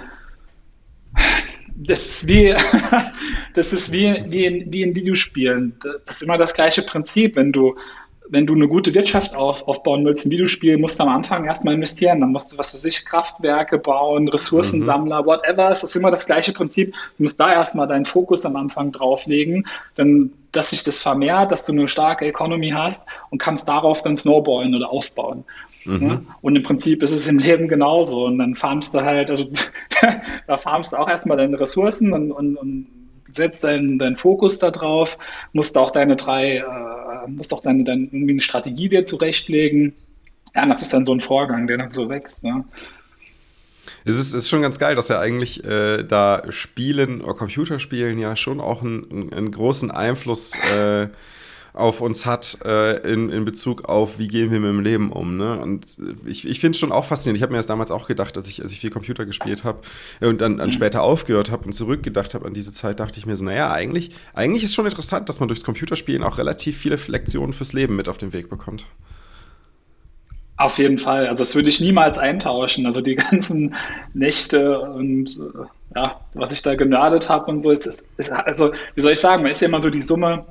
das 1.75 2.01
ist 2.07 2.27
wie, 2.27 2.55
das 3.53 3.73
ist 3.73 3.91
wie, 3.91 4.23
wie, 4.29 4.45
in, 4.45 4.71
wie 4.71 4.81
in 4.83 4.95
Videospielen. 4.95 5.75
Das 5.79 6.17
ist 6.17 6.23
immer 6.23 6.37
das 6.37 6.53
gleiche 6.53 6.83
Prinzip. 6.83 7.35
Wenn 7.35 7.51
du, 7.51 7.75
wenn 8.29 8.46
du 8.46 8.53
eine 8.53 8.67
gute 8.67 8.93
Wirtschaft 8.93 9.36
auf, 9.36 9.67
aufbauen 9.67 10.05
willst, 10.05 10.25
ein 10.25 10.31
Videospiel, 10.31 10.77
musst 10.77 11.00
du 11.00 11.03
am 11.03 11.10
Anfang 11.10 11.46
erstmal 11.46 11.74
investieren. 11.74 12.19
Dann 12.22 12.31
musst 12.31 12.51
du, 12.51 12.57
was 12.57 12.72
für 12.72 12.77
sich, 12.77 13.05
Kraftwerke 13.05 13.77
bauen, 13.77 14.27
Ressourcensammler, 14.27 15.22
mhm. 15.22 15.25
whatever. 15.25 15.69
Es 15.72 15.84
ist 15.84 15.96
immer 15.96 16.12
das 16.12 16.25
gleiche 16.25 16.53
Prinzip. 16.53 16.93
Du 17.17 17.24
musst 17.24 17.39
da 17.39 17.53
erstmal 17.53 17.88
deinen 17.88 18.05
Fokus 18.05 18.46
am 18.46 18.55
Anfang 18.55 18.91
drauflegen, 18.91 19.67
dann, 19.96 20.31
dass 20.51 20.72
sich 20.72 20.84
das 20.84 21.01
vermehrt, 21.01 21.51
dass 21.51 21.65
du 21.65 21.74
eine 21.74 21.88
starke 21.88 22.25
Economy 22.25 22.69
hast 22.69 23.07
und 23.29 23.39
kannst 23.39 23.67
darauf 23.67 24.01
dann 24.01 24.17
snowballen 24.17 24.75
oder 24.75 24.89
aufbauen. 24.89 25.43
Mhm. 25.86 26.07
Ja? 26.07 26.22
Und 26.41 26.55
im 26.55 26.63
Prinzip 26.63 27.01
ist 27.03 27.12
es 27.12 27.27
im 27.27 27.39
Leben 27.39 27.67
genauso. 27.67 28.25
Und 28.25 28.39
dann 28.39 28.55
farmst 28.55 28.93
du 28.93 29.01
halt, 29.01 29.29
also 29.29 29.48
da 30.48 30.57
farmst 30.57 30.93
du 30.93 30.98
auch 30.98 31.10
erstmal 31.10 31.38
deine 31.38 31.60
Ressourcen 31.60 32.13
und, 32.13 32.31
und, 32.31 32.57
und 32.57 32.88
setzt 33.31 33.63
deinen, 33.63 34.00
deinen 34.00 34.15
Fokus 34.15 34.60
da 34.60 34.72
drauf, 34.72 35.17
musst 35.53 35.77
auch 35.77 35.91
deine 35.91 36.15
drei, 36.15 36.57
äh, 36.57 36.63
musst 37.27 37.53
auch 37.53 37.62
deine, 37.62 37.83
deine 37.83 38.03
irgendwie 38.05 38.33
eine 38.33 38.41
Strategie 38.41 38.89
dir 38.89 39.05
zurechtlegen. 39.05 39.93
Ja, 40.55 40.65
das 40.65 40.81
ist 40.81 40.93
dann 40.93 41.05
so 41.05 41.13
ein 41.13 41.21
Vorgang, 41.21 41.67
der 41.67 41.77
dann 41.77 41.91
so 41.91 42.09
wächst. 42.09 42.43
Ne? 42.43 42.63
Es 44.05 44.17
ist, 44.17 44.33
ist 44.33 44.50
schon 44.50 44.62
ganz 44.62 44.79
geil, 44.79 44.95
dass 44.95 45.07
ja 45.07 45.19
eigentlich 45.19 45.63
äh, 45.63 46.03
da 46.03 46.43
Spielen 46.50 47.21
oder 47.21 47.33
Computerspielen 47.33 48.17
ja 48.19 48.36
schon 48.36 48.59
auch 48.59 48.81
einen, 48.81 49.31
einen 49.33 49.51
großen 49.51 49.91
Einfluss 49.91 50.53
äh, 50.77 51.07
auf 51.77 52.01
uns 52.01 52.25
hat 52.25 52.57
äh, 52.65 52.98
in, 53.12 53.29
in 53.29 53.46
Bezug 53.46 53.86
auf, 53.86 54.17
wie 54.17 54.27
gehen 54.27 54.51
wir 54.51 54.60
mit 54.60 54.69
dem 54.69 54.79
Leben 54.79 55.12
um. 55.12 55.38
Ne? 55.38 55.60
Und 55.60 55.86
ich, 56.25 56.48
ich 56.48 56.60
finde 56.60 56.75
es 56.75 56.79
schon 56.79 56.91
auch 56.91 57.05
faszinierend. 57.05 57.38
Ich 57.38 57.43
habe 57.43 57.51
mir 57.51 57.60
das 57.60 57.67
damals 57.67 57.91
auch 57.91 58.07
gedacht, 58.07 58.36
dass 58.36 58.48
ich, 58.48 58.62
als 58.62 58.72
ich 58.72 58.79
viel 58.79 58.89
Computer 58.89 59.25
gespielt 59.25 59.63
habe 59.63 59.79
und 60.19 60.41
dann, 60.41 60.57
dann 60.57 60.72
später 60.72 61.03
aufgehört 61.03 61.51
habe 61.51 61.65
und 61.65 61.74
zurückgedacht 61.74 62.34
habe 62.34 62.46
an 62.46 62.53
diese 62.53 62.74
Zeit, 62.74 63.00
dachte 63.00 63.19
ich 63.19 63.25
mir 63.25 63.36
so, 63.36 63.46
naja, 63.46 63.72
eigentlich, 63.72 64.12
eigentlich 64.34 64.63
ist 64.63 64.74
schon 64.74 64.86
interessant, 64.86 65.29
dass 65.29 65.39
man 65.39 65.48
durchs 65.48 65.63
Computerspielen 65.63 66.24
auch 66.24 66.38
relativ 66.38 66.77
viele 66.77 66.98
Lektionen 67.07 67.53
fürs 67.53 67.74
Leben 67.74 67.96
mit 67.96 68.10
auf 68.10 68.17
den 68.17 68.34
Weg 68.34 68.50
bekommt. 68.50 68.88
Auf 70.57 70.79
jeden 70.79 70.98
Fall. 70.98 71.27
Also 71.27 71.43
das 71.43 71.53
würde 71.53 71.69
ich 71.69 71.79
niemals 71.79 72.17
eintauschen. 72.17 72.88
Also 72.88 73.01
die 73.01 73.13
ganzen 73.15 73.75
Nächte 74.15 74.79
und 74.79 75.39
äh, 75.39 75.96
ja, 75.96 76.19
was 76.34 76.51
ich 76.51 76.63
da 76.63 76.74
genördet 76.74 77.29
habe 77.29 77.51
und 77.51 77.62
so, 77.62 77.69
ist, 77.69 77.86
ist, 77.86 78.03
ist, 78.17 78.31
also 78.31 78.74
wie 78.96 79.01
soll 79.01 79.13
ich 79.13 79.19
sagen, 79.19 79.43
man 79.43 79.51
ist 79.51 79.62
ja 79.62 79.67
immer 79.67 79.81
so 79.81 79.91
die 79.91 80.01
Summe 80.01 80.43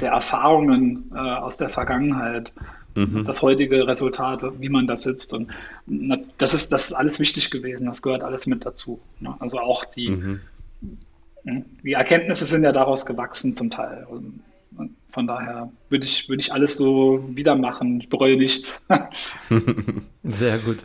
der 0.00 0.12
Erfahrungen 0.12 1.10
äh, 1.14 1.18
aus 1.18 1.56
der 1.56 1.68
Vergangenheit, 1.68 2.52
mhm. 2.94 3.24
das 3.24 3.42
heutige 3.42 3.86
Resultat, 3.86 4.42
wie 4.58 4.68
man 4.68 4.86
da 4.86 4.96
sitzt. 4.96 5.32
Und 5.32 5.50
na, 5.86 6.18
das, 6.38 6.54
ist, 6.54 6.72
das 6.72 6.86
ist 6.86 6.92
alles 6.92 7.20
wichtig 7.20 7.50
gewesen, 7.50 7.86
das 7.86 8.02
gehört 8.02 8.24
alles 8.24 8.46
mit 8.46 8.64
dazu. 8.64 9.00
Ne? 9.20 9.34
Also 9.38 9.58
auch 9.58 9.84
die, 9.84 10.10
mhm. 10.10 10.40
die 11.82 11.92
Erkenntnisse 11.92 12.44
sind 12.44 12.62
ja 12.62 12.72
daraus 12.72 13.06
gewachsen 13.06 13.54
zum 13.56 13.70
Teil. 13.70 14.06
Und, 14.08 14.40
und 14.76 14.90
von 15.08 15.26
daher 15.26 15.70
würde 15.88 16.06
ich, 16.06 16.28
würde 16.28 16.40
ich 16.40 16.52
alles 16.52 16.76
so 16.76 17.24
wieder 17.28 17.54
machen. 17.54 18.00
Ich 18.00 18.08
bereue 18.08 18.36
nichts. 18.36 18.82
Sehr 20.24 20.58
gut. 20.58 20.78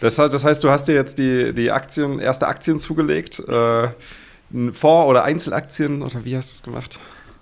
Das, 0.00 0.16
das, 0.16 0.44
heißt, 0.44 0.64
du 0.64 0.70
hast 0.70 0.88
dir 0.88 0.94
jetzt 0.94 1.18
die, 1.18 1.52
die 1.52 1.70
Aktien, 1.70 2.18
erste 2.18 2.46
Aktien 2.46 2.78
zugelegt. 2.78 3.40
Äh, 3.40 3.88
Vor- 4.72 5.06
oder 5.06 5.24
Einzelaktien 5.24 6.00
oder 6.00 6.24
wie 6.24 6.36
hast 6.36 6.50
du 6.50 6.54
es 6.54 6.62
gemacht? 6.62 6.98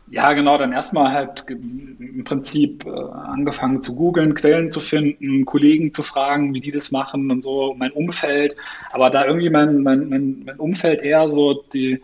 Ja, 0.09 0.33
genau, 0.35 0.57
dann 0.57 0.73
erstmal 0.73 1.11
halt 1.11 1.45
im 1.49 2.23
Prinzip 2.25 2.87
äh, 2.87 2.91
angefangen 2.91 3.83
zu 3.83 3.95
googeln, 3.95 4.35
Quellen 4.35 4.71
zu 4.71 4.79
finden, 4.81 5.45
Kollegen 5.45 5.93
zu 5.93 6.05
fragen, 6.05 6.55
wie 6.55 6.61
die 6.61 6.71
das 6.71 6.93
machen 6.93 7.31
und 7.31 7.43
so, 7.43 7.75
mein 7.77 7.91
Umfeld. 7.91 8.55
Aber 8.93 9.11
da 9.11 9.25
irgendwie 9.27 9.51
mein, 9.51 9.83
mein, 9.83 10.09
mein, 10.09 10.43
mein 10.47 10.57
Umfeld 10.59 11.03
eher 11.03 11.29
so 11.29 11.65
die 11.73 12.01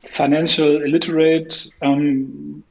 Financial 0.00 0.82
Illiterate 0.82 1.70
ähm, 1.80 2.62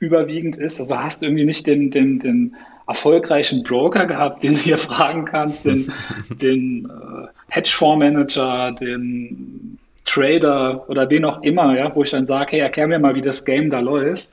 überwiegend 0.00 0.56
ist. 0.56 0.80
Also 0.80 0.98
hast 0.98 1.22
du 1.22 1.26
irgendwie 1.26 1.46
nicht 1.46 1.66
den, 1.66 1.90
den, 1.90 2.18
den 2.18 2.56
erfolgreichen 2.86 3.62
Broker 3.62 4.06
gehabt, 4.06 4.42
den 4.42 4.52
du 4.52 4.60
hier 4.60 4.78
fragen 4.78 5.24
kannst, 5.24 5.64
den, 5.64 5.90
den 6.28 6.90
äh, 6.90 7.26
Hedgefondsmanager, 7.48 8.72
den 8.72 9.78
Trader 10.06 10.88
oder 10.88 11.10
wen 11.10 11.24
auch 11.24 11.42
immer, 11.42 11.76
ja, 11.76 11.94
wo 11.94 12.02
ich 12.02 12.10
dann 12.10 12.26
sage, 12.26 12.52
hey, 12.52 12.60
erklär 12.60 12.88
mir 12.88 12.98
mal, 12.98 13.14
wie 13.14 13.20
das 13.20 13.44
Game 13.44 13.68
da 13.70 13.80
läuft. 13.80 14.30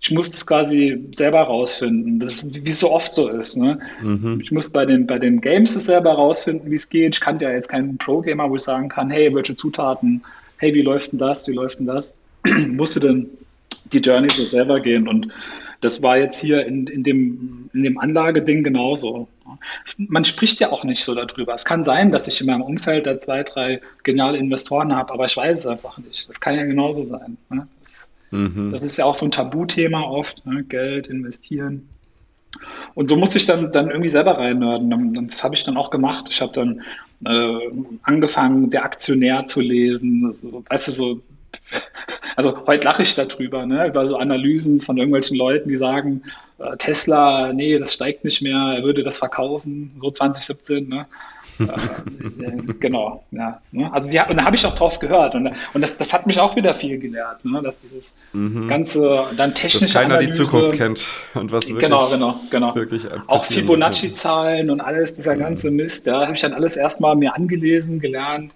Ich 0.00 0.10
muss 0.10 0.30
das 0.30 0.44
quasi 0.44 1.00
selber 1.12 1.42
rausfinden. 1.42 2.18
Das 2.18 2.34
ist, 2.34 2.66
wie 2.66 2.70
es 2.70 2.80
so 2.80 2.90
oft 2.90 3.14
so 3.14 3.28
ist. 3.28 3.56
Ne? 3.56 3.78
Mhm. 4.02 4.40
Ich 4.42 4.50
muss 4.50 4.68
bei 4.68 4.84
den, 4.84 5.06
bei 5.06 5.18
den 5.18 5.40
Games 5.40 5.76
es 5.76 5.86
selber 5.86 6.12
rausfinden, 6.14 6.68
wie 6.70 6.74
es 6.74 6.88
geht. 6.88 7.14
Ich 7.14 7.20
kannte 7.20 7.44
ja 7.44 7.52
jetzt 7.52 7.68
keinen 7.68 7.96
Pro-Gamer, 7.98 8.50
wo 8.50 8.56
ich 8.56 8.62
sagen 8.62 8.88
kann, 8.88 9.10
hey, 9.10 9.32
welche 9.32 9.54
Zutaten, 9.54 10.22
hey, 10.58 10.74
wie 10.74 10.82
läuft 10.82 11.12
denn 11.12 11.20
das, 11.20 11.46
wie 11.46 11.52
läuft 11.52 11.78
denn 11.78 11.86
das? 11.86 12.18
Musste 12.68 12.98
denn 12.98 13.30
die 13.92 13.98
Journey 13.98 14.28
so 14.28 14.44
selber 14.44 14.80
gehen 14.80 15.06
und 15.06 15.28
das 15.82 16.02
war 16.02 16.16
jetzt 16.16 16.40
hier 16.40 16.64
in, 16.64 16.86
in 16.86 17.02
dem, 17.02 17.68
in 17.72 17.82
dem 17.82 17.98
Anlageding 17.98 18.62
genauso. 18.62 19.28
Man 19.96 20.24
spricht 20.24 20.60
ja 20.60 20.70
auch 20.70 20.84
nicht 20.84 21.04
so 21.04 21.14
darüber. 21.14 21.54
Es 21.54 21.64
kann 21.64 21.84
sein, 21.84 22.12
dass 22.12 22.28
ich 22.28 22.40
in 22.40 22.46
meinem 22.46 22.62
Umfeld 22.62 23.06
da 23.06 23.18
zwei, 23.18 23.42
drei 23.42 23.80
geniale 24.02 24.38
Investoren 24.38 24.94
habe, 24.94 25.12
aber 25.12 25.26
ich 25.26 25.36
weiß 25.36 25.60
es 25.60 25.66
einfach 25.66 25.98
nicht. 25.98 26.28
Das 26.28 26.40
kann 26.40 26.56
ja 26.56 26.64
genauso 26.64 27.02
sein. 27.02 27.36
Ne? 27.50 27.66
Das, 27.80 28.08
mhm. 28.30 28.70
das, 28.70 28.82
ist 28.82 28.96
ja 28.96 29.04
auch 29.04 29.14
so 29.14 29.26
ein 29.26 29.30
Tabuthema 29.30 30.02
oft, 30.02 30.44
ne? 30.46 30.62
Geld, 30.64 31.06
investieren. 31.06 31.88
Und 32.94 33.08
so 33.08 33.16
musste 33.16 33.38
ich 33.38 33.46
dann, 33.46 33.72
dann 33.72 33.90
irgendwie 33.90 34.08
selber 34.08 34.38
reinnörden. 34.38 35.26
Das 35.28 35.42
habe 35.42 35.54
ich 35.54 35.64
dann 35.64 35.76
auch 35.76 35.90
gemacht. 35.90 36.26
Ich 36.30 36.40
habe 36.42 36.52
dann 36.52 36.82
äh, 37.24 37.70
angefangen, 38.02 38.70
der 38.70 38.84
Aktionär 38.84 39.46
zu 39.46 39.60
lesen. 39.60 40.26
Also, 40.26 40.62
weißt 40.68 40.88
du, 40.88 40.92
so 40.92 41.22
also 42.36 42.66
heute 42.66 42.86
lache 42.86 43.02
ich 43.02 43.14
darüber, 43.14 43.66
ne, 43.66 43.86
über 43.86 44.06
so 44.06 44.16
Analysen 44.16 44.80
von 44.80 44.96
irgendwelchen 44.96 45.36
Leuten, 45.36 45.68
die 45.68 45.76
sagen, 45.76 46.22
äh, 46.58 46.76
Tesla, 46.76 47.52
nee, 47.52 47.78
das 47.78 47.94
steigt 47.94 48.24
nicht 48.24 48.42
mehr, 48.42 48.74
er 48.76 48.82
würde 48.82 49.02
das 49.02 49.18
verkaufen, 49.18 49.92
so 50.00 50.10
2017, 50.10 50.88
ne? 50.88 51.06
äh, 51.58 52.72
genau, 52.80 53.24
ja. 53.30 53.60
Ne? 53.72 53.92
Also 53.92 54.10
die, 54.10 54.18
und 54.18 54.36
da 54.36 54.44
habe 54.44 54.56
ich 54.56 54.64
auch 54.66 54.74
drauf 54.74 54.98
gehört 54.98 55.34
und, 55.34 55.50
und 55.74 55.80
das, 55.80 55.96
das 55.96 56.12
hat 56.12 56.26
mich 56.26 56.40
auch 56.40 56.56
wieder 56.56 56.74
viel 56.74 56.98
gelehrt, 56.98 57.44
ne? 57.44 57.62
dass 57.62 57.78
dieses 57.78 58.16
mhm. 58.32 58.68
ganze 58.68 59.24
dann 59.36 59.54
technische 59.54 59.84
Dass 59.84 59.94
keiner 59.94 60.16
Analyse, 60.16 60.42
die 60.42 60.44
Zukunft 60.44 60.78
kennt 60.78 61.06
und 61.34 61.52
was 61.52 61.68
wirklich 61.68 61.84
Genau, 61.84 62.08
genau, 62.08 62.40
genau. 62.50 62.74
Wirklich 62.74 63.02
auch 63.26 63.44
Fibonacci-Zahlen 63.44 64.70
und 64.70 64.80
alles, 64.80 65.14
dieser 65.14 65.36
ganze 65.36 65.70
Mist, 65.70 66.06
ja, 66.06 66.22
habe 66.22 66.34
ich 66.34 66.40
dann 66.40 66.54
alles 66.54 66.76
erstmal 66.76 67.16
mir 67.16 67.34
angelesen, 67.34 67.98
gelernt. 67.98 68.54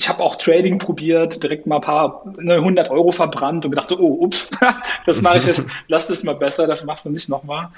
Ich 0.00 0.08
habe 0.08 0.22
auch 0.22 0.36
Trading 0.36 0.78
probiert, 0.78 1.42
direkt 1.42 1.66
mal 1.66 1.76
ein 1.76 1.82
paar 1.82 2.24
ne, 2.38 2.54
100 2.54 2.88
Euro 2.88 3.12
verbrannt 3.12 3.66
und 3.66 3.72
gedacht, 3.72 3.90
so, 3.90 3.98
oh, 3.98 4.24
ups, 4.24 4.50
das 5.04 5.20
mache 5.20 5.36
ich 5.36 5.44
jetzt, 5.44 5.62
lass 5.88 6.06
das 6.06 6.22
mal 6.22 6.34
besser, 6.34 6.66
das 6.66 6.84
machst 6.84 7.04
du 7.04 7.10
nicht 7.10 7.28
nochmal. 7.28 7.68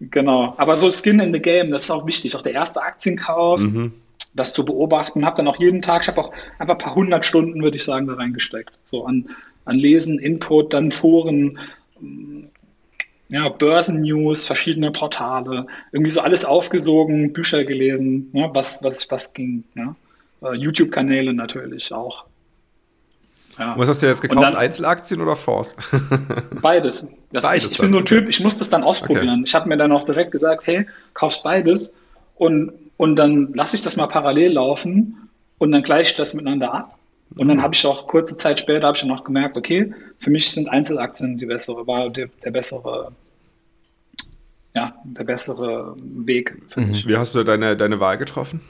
genau, 0.00 0.54
aber 0.56 0.74
so 0.76 0.88
Skin 0.88 1.20
in 1.20 1.34
the 1.34 1.40
Game, 1.40 1.70
das 1.70 1.82
ist 1.82 1.90
auch 1.90 2.06
wichtig. 2.06 2.34
Auch 2.34 2.40
der 2.40 2.54
erste 2.54 2.80
Aktienkauf, 2.80 3.60
mhm. 3.60 3.92
das 4.34 4.54
zu 4.54 4.64
beobachten, 4.64 5.26
habe 5.26 5.36
dann 5.36 5.46
auch 5.46 5.60
jeden 5.60 5.82
Tag, 5.82 6.04
ich 6.04 6.08
habe 6.08 6.22
auch 6.22 6.32
einfach 6.58 6.76
ein 6.76 6.78
paar 6.78 6.94
hundert 6.94 7.26
Stunden, 7.26 7.62
würde 7.62 7.76
ich 7.76 7.84
sagen, 7.84 8.06
da 8.06 8.14
reingesteckt. 8.14 8.72
So 8.86 9.04
an, 9.04 9.28
an 9.66 9.76
Lesen, 9.76 10.18
Input, 10.18 10.72
dann 10.72 10.90
Foren, 10.90 11.58
ja, 13.28 13.50
Börsennews, 13.50 14.46
verschiedene 14.46 14.90
Portale, 14.90 15.66
irgendwie 15.92 16.10
so 16.10 16.22
alles 16.22 16.46
aufgesogen, 16.46 17.34
Bücher 17.34 17.62
gelesen, 17.64 18.30
ja, 18.32 18.54
was, 18.54 18.82
was, 18.82 19.10
was 19.10 19.34
ging. 19.34 19.64
Ja. 19.74 19.94
Äh, 20.42 20.54
YouTube-Kanäle 20.54 21.32
natürlich 21.32 21.92
auch. 21.92 22.24
Ja. 23.58 23.74
Was 23.76 23.88
hast 23.88 24.02
du 24.02 24.06
jetzt 24.06 24.22
gekauft? 24.22 24.42
Dann, 24.42 24.56
Einzelaktien 24.56 25.20
oder 25.20 25.36
Fonds? 25.36 25.76
beides. 26.62 27.06
Das 27.32 27.44
beides 27.44 27.66
ich, 27.66 27.72
ich 27.72 27.78
bin 27.78 27.92
so 27.92 27.98
ein 27.98 28.06
Typ, 28.06 28.28
ich 28.28 28.40
muss 28.40 28.56
das 28.56 28.70
dann 28.70 28.82
ausprobieren. 28.82 29.40
Okay. 29.40 29.42
Ich 29.46 29.54
habe 29.54 29.68
mir 29.68 29.76
dann 29.76 29.92
auch 29.92 30.04
direkt 30.04 30.32
gesagt, 30.32 30.66
hey, 30.66 30.86
kaufst 31.14 31.44
beides 31.44 31.92
und, 32.36 32.72
und 32.96 33.16
dann 33.16 33.52
lasse 33.52 33.76
ich 33.76 33.82
das 33.82 33.96
mal 33.96 34.06
parallel 34.06 34.52
laufen 34.52 35.28
und 35.58 35.72
dann 35.72 35.82
gleiche 35.82 36.12
ich 36.12 36.16
das 36.16 36.34
miteinander 36.34 36.72
ab. 36.72 36.98
Und 37.36 37.48
dann 37.48 37.58
mhm. 37.58 37.62
habe 37.62 37.74
ich 37.74 37.86
auch 37.86 38.06
kurze 38.06 38.36
Zeit 38.36 38.60
später 38.60 38.86
habe 38.86 38.96
ich 38.96 39.10
auch 39.10 39.24
gemerkt, 39.24 39.56
okay, 39.56 39.92
für 40.18 40.30
mich 40.30 40.50
sind 40.50 40.68
Einzelaktien 40.68 41.38
die 41.38 41.46
bessere, 41.46 41.86
war 41.86 42.10
der, 42.10 42.28
der 42.44 42.50
bessere, 42.50 43.12
ja, 44.74 44.94
der 45.04 45.24
bessere 45.24 45.94
Weg 45.96 46.56
für 46.68 46.80
mhm. 46.80 46.90
mich. 46.90 47.06
Wie 47.06 47.16
hast 47.16 47.34
du 47.34 47.44
deine, 47.44 47.76
deine 47.76 48.00
Wahl 48.00 48.18
getroffen? 48.18 48.60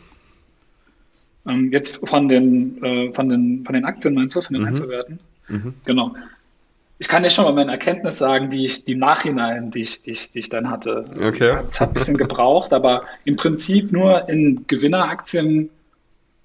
Ähm, 1.46 1.72
jetzt 1.72 2.00
von 2.08 2.28
den, 2.28 2.82
äh, 2.82 3.12
von, 3.12 3.28
den, 3.28 3.64
von 3.64 3.74
den 3.74 3.84
Aktien 3.84 4.14
meinst 4.14 4.36
du, 4.36 4.40
von 4.40 4.54
den 4.54 4.62
mhm. 4.62 4.68
Einzelwerten? 4.68 5.18
Mhm. 5.48 5.74
Genau. 5.84 6.14
Ich 6.98 7.08
kann 7.08 7.24
ja 7.24 7.30
schon 7.30 7.44
mal 7.44 7.52
meine 7.52 7.72
Erkenntnis 7.72 8.18
sagen, 8.18 8.48
die 8.48 8.64
ich, 8.64 8.84
die 8.84 8.92
im 8.92 9.00
Nachhinein, 9.00 9.72
die 9.72 9.80
ich, 9.80 10.02
die 10.02 10.12
ich, 10.12 10.30
die 10.30 10.38
ich 10.38 10.48
dann 10.48 10.70
hatte. 10.70 11.04
Okay. 11.20 11.58
Es 11.68 11.80
hat 11.80 11.90
ein 11.90 11.94
bisschen 11.94 12.16
gebraucht, 12.16 12.72
aber 12.72 13.02
im 13.24 13.34
Prinzip 13.34 13.90
nur 13.90 14.28
in 14.28 14.66
Gewinneraktien 14.68 15.68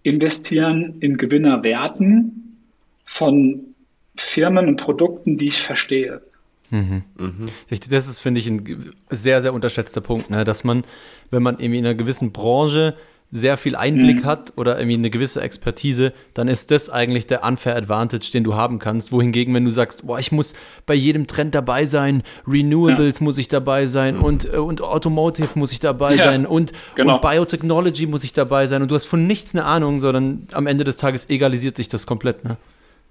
investieren, 0.02 0.96
in 1.00 1.18
Gewinnerwerten 1.18 2.58
von 3.06 3.76
Firmen 4.16 4.68
und 4.68 4.78
Produkten, 4.78 5.38
die 5.38 5.50
ich 5.50 5.62
verstehe. 5.62 6.22
Mhm. 6.70 7.04
Mhm. 7.18 7.50
Das 7.70 8.08
ist, 8.08 8.20
finde 8.20 8.40
ich, 8.40 8.50
ein 8.50 8.94
sehr, 9.10 9.42
sehr 9.42 9.54
unterschätzter 9.54 10.02
Punkt, 10.02 10.30
ne? 10.30 10.44
dass 10.44 10.64
man, 10.64 10.84
wenn 11.30 11.44
man 11.44 11.60
irgendwie 11.60 11.80
in 11.80 11.86
einer 11.86 11.96
gewissen 11.96 12.32
Branche 12.32 12.96
sehr 13.30 13.58
viel 13.58 13.76
Einblick 13.76 14.24
mhm. 14.24 14.26
hat 14.26 14.54
oder 14.56 14.78
irgendwie 14.78 14.98
eine 14.98 15.10
gewisse 15.10 15.42
Expertise, 15.42 16.14
dann 16.34 16.48
ist 16.48 16.72
das 16.72 16.90
eigentlich 16.90 17.28
der 17.28 17.44
unfair 17.44 17.76
Advantage, 17.76 18.30
den 18.32 18.46
du 18.46 18.56
haben 18.56 18.80
kannst. 18.80 19.12
Wohingegen, 19.12 19.54
wenn 19.54 19.66
du 19.66 19.72
sagst, 19.72 20.08
boah, 20.08 20.18
ich 20.18 20.32
muss 20.32 20.54
bei 20.86 20.94
jedem 20.94 21.28
Trend 21.28 21.54
dabei 21.54 21.86
sein, 21.86 22.24
Renewables 22.48 23.20
ja. 23.20 23.24
muss 23.24 23.38
ich 23.38 23.50
dabei 23.50 23.86
sein 23.86 24.16
mhm. 24.16 24.24
und, 24.24 24.54
äh, 24.54 24.58
und 24.58 24.82
Automotive 24.82 25.50
muss 25.56 25.74
ich 25.74 25.82
dabei 25.82 26.16
ja. 26.16 26.24
sein 26.24 26.46
und, 26.46 26.72
genau. 26.96 27.16
und 27.16 27.22
Biotechnology 27.22 28.06
muss 28.08 28.24
ich 28.24 28.32
dabei 28.32 28.68
sein 28.68 28.82
und 28.82 28.92
du 28.92 28.96
hast 28.96 29.06
von 29.06 29.28
nichts 29.28 29.54
eine 29.54 29.66
Ahnung, 29.66 30.00
sondern 30.00 30.48
am 30.54 30.66
Ende 30.66 30.86
des 30.86 30.96
Tages 30.96 31.30
egalisiert 31.30 31.76
sich 31.76 31.90
das 31.90 32.08
komplett. 32.08 32.46
Ne? 32.46 32.58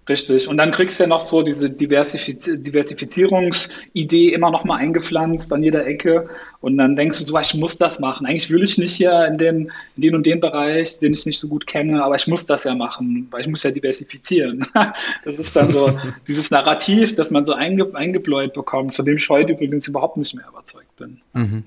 Richtig. 0.08 0.46
Und 0.46 0.56
dann 0.56 0.70
kriegst 0.70 1.00
du 1.00 1.04
ja 1.04 1.08
noch 1.08 1.20
so 1.20 1.42
diese 1.42 1.68
Diversifiz 1.68 2.44
Diversifizierungsidee 2.44 4.28
immer 4.28 4.50
noch 4.50 4.64
mal 4.64 4.76
eingepflanzt 4.76 5.52
an 5.52 5.64
jeder 5.64 5.84
Ecke. 5.84 6.28
Und 6.60 6.78
dann 6.78 6.94
denkst 6.94 7.18
du 7.18 7.24
so, 7.24 7.38
ich 7.38 7.54
muss 7.54 7.76
das 7.76 7.98
machen. 7.98 8.24
Eigentlich 8.24 8.48
will 8.50 8.62
ich 8.62 8.78
nicht 8.78 8.92
hier 8.92 9.26
in 9.26 9.36
den, 9.36 9.72
in 9.96 10.02
den 10.02 10.14
und 10.14 10.24
den 10.24 10.38
Bereich, 10.38 11.00
den 11.00 11.12
ich 11.12 11.26
nicht 11.26 11.40
so 11.40 11.48
gut 11.48 11.66
kenne, 11.66 12.04
aber 12.04 12.14
ich 12.14 12.28
muss 12.28 12.46
das 12.46 12.64
ja 12.64 12.74
machen, 12.76 13.26
weil 13.32 13.40
ich 13.40 13.48
muss 13.48 13.62
ja 13.62 13.70
diversifizieren. 13.70 14.64
Das 15.24 15.38
ist 15.38 15.56
dann 15.56 15.72
so 15.72 15.98
dieses 16.28 16.50
Narrativ, 16.50 17.14
das 17.14 17.30
man 17.30 17.44
so 17.44 17.52
einge 17.52 17.92
eingebläut 17.94 18.52
bekommt, 18.52 18.94
von 18.94 19.04
dem 19.04 19.16
ich 19.16 19.28
heute 19.28 19.54
übrigens 19.54 19.88
überhaupt 19.88 20.16
nicht 20.16 20.34
mehr 20.34 20.46
überzeugt 20.48 20.94
bin. 20.96 21.20
Mhm. 21.32 21.64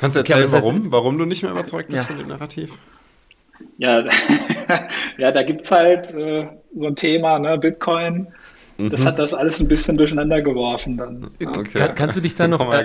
Kannst 0.00 0.16
du 0.16 0.20
erzählen, 0.20 0.44
okay, 0.44 0.52
warum, 0.52 0.92
warum 0.92 1.18
du 1.18 1.24
nicht 1.24 1.42
mehr 1.42 1.52
überzeugt 1.52 1.88
bist 1.88 2.04
ja. 2.04 2.06
von 2.08 2.18
dem 2.18 2.28
Narrativ? 2.28 2.70
Ja, 3.78 4.02
ja 5.18 5.32
da 5.32 5.42
gibt 5.42 5.64
es 5.64 5.70
halt 5.70 6.14
äh, 6.14 6.48
so 6.76 6.86
ein 6.86 6.96
Thema, 6.96 7.38
ne, 7.38 7.58
Bitcoin. 7.58 8.28
Das 8.76 9.02
mhm. 9.02 9.06
hat 9.06 9.18
das 9.20 9.34
alles 9.34 9.60
ein 9.60 9.68
bisschen 9.68 9.96
durcheinander 9.96 10.42
geworfen 10.42 10.96
dann. 10.96 11.30
Okay. 11.40 11.64
Kann, 11.74 11.94
kannst 11.94 12.16
du 12.16 12.20
dich 12.20 12.34
da 12.34 12.48
noch, 12.48 12.60
äh, 12.72 12.84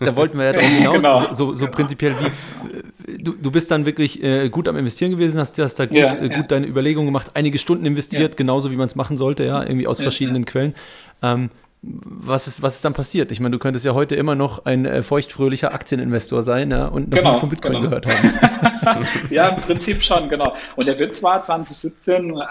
da 0.00 0.16
wollten 0.16 0.38
wir 0.38 0.46
ja 0.46 0.52
drauf 0.54 0.64
hinaus, 0.78 0.94
genau. 0.94 1.20
so, 1.32 1.54
so 1.54 1.66
genau. 1.66 1.76
prinzipiell 1.76 2.16
wie, 2.18 3.22
du, 3.22 3.34
du 3.34 3.50
bist 3.52 3.70
dann 3.70 3.86
wirklich 3.86 4.20
äh, 4.24 4.48
gut 4.48 4.66
am 4.66 4.76
Investieren 4.76 5.12
gewesen, 5.12 5.38
hast, 5.38 5.56
hast 5.58 5.76
da 5.76 5.86
gut, 5.86 5.94
ja, 5.94 6.12
äh, 6.14 6.28
gut 6.28 6.30
ja. 6.30 6.42
deine 6.42 6.66
Überlegungen 6.66 7.06
gemacht, 7.06 7.28
einige 7.34 7.58
Stunden 7.58 7.86
investiert, 7.86 8.32
ja. 8.32 8.36
genauso 8.36 8.72
wie 8.72 8.76
man 8.76 8.88
es 8.88 8.96
machen 8.96 9.16
sollte, 9.16 9.44
ja, 9.44 9.62
irgendwie 9.62 9.86
aus 9.86 10.00
verschiedenen 10.00 10.44
Quellen. 10.46 10.74
Ähm, 11.22 11.50
was 11.82 12.46
ist, 12.46 12.62
was 12.62 12.76
ist 12.76 12.84
dann 12.84 12.92
passiert? 12.92 13.32
Ich 13.32 13.40
meine, 13.40 13.52
du 13.52 13.58
könntest 13.58 13.86
ja 13.86 13.94
heute 13.94 14.14
immer 14.14 14.34
noch 14.34 14.66
ein 14.66 14.84
äh, 14.84 15.02
feuchtfröhlicher 15.02 15.72
Aktieninvestor 15.72 16.42
sein 16.42 16.70
ja, 16.70 16.86
und 16.86 17.08
noch 17.08 17.16
genau, 17.16 17.32
nie 17.32 17.40
von 17.40 17.48
Bitcoin 17.48 17.72
genau. 17.72 17.84
gehört 17.84 18.06
haben. 18.06 19.06
ja, 19.30 19.48
im 19.48 19.60
Prinzip 19.62 20.02
schon, 20.02 20.28
genau. 20.28 20.54
Und 20.76 20.86
der 20.86 20.98
Witz 20.98 21.22
war 21.22 21.42
2017 21.42 22.36
äh, 22.36 22.42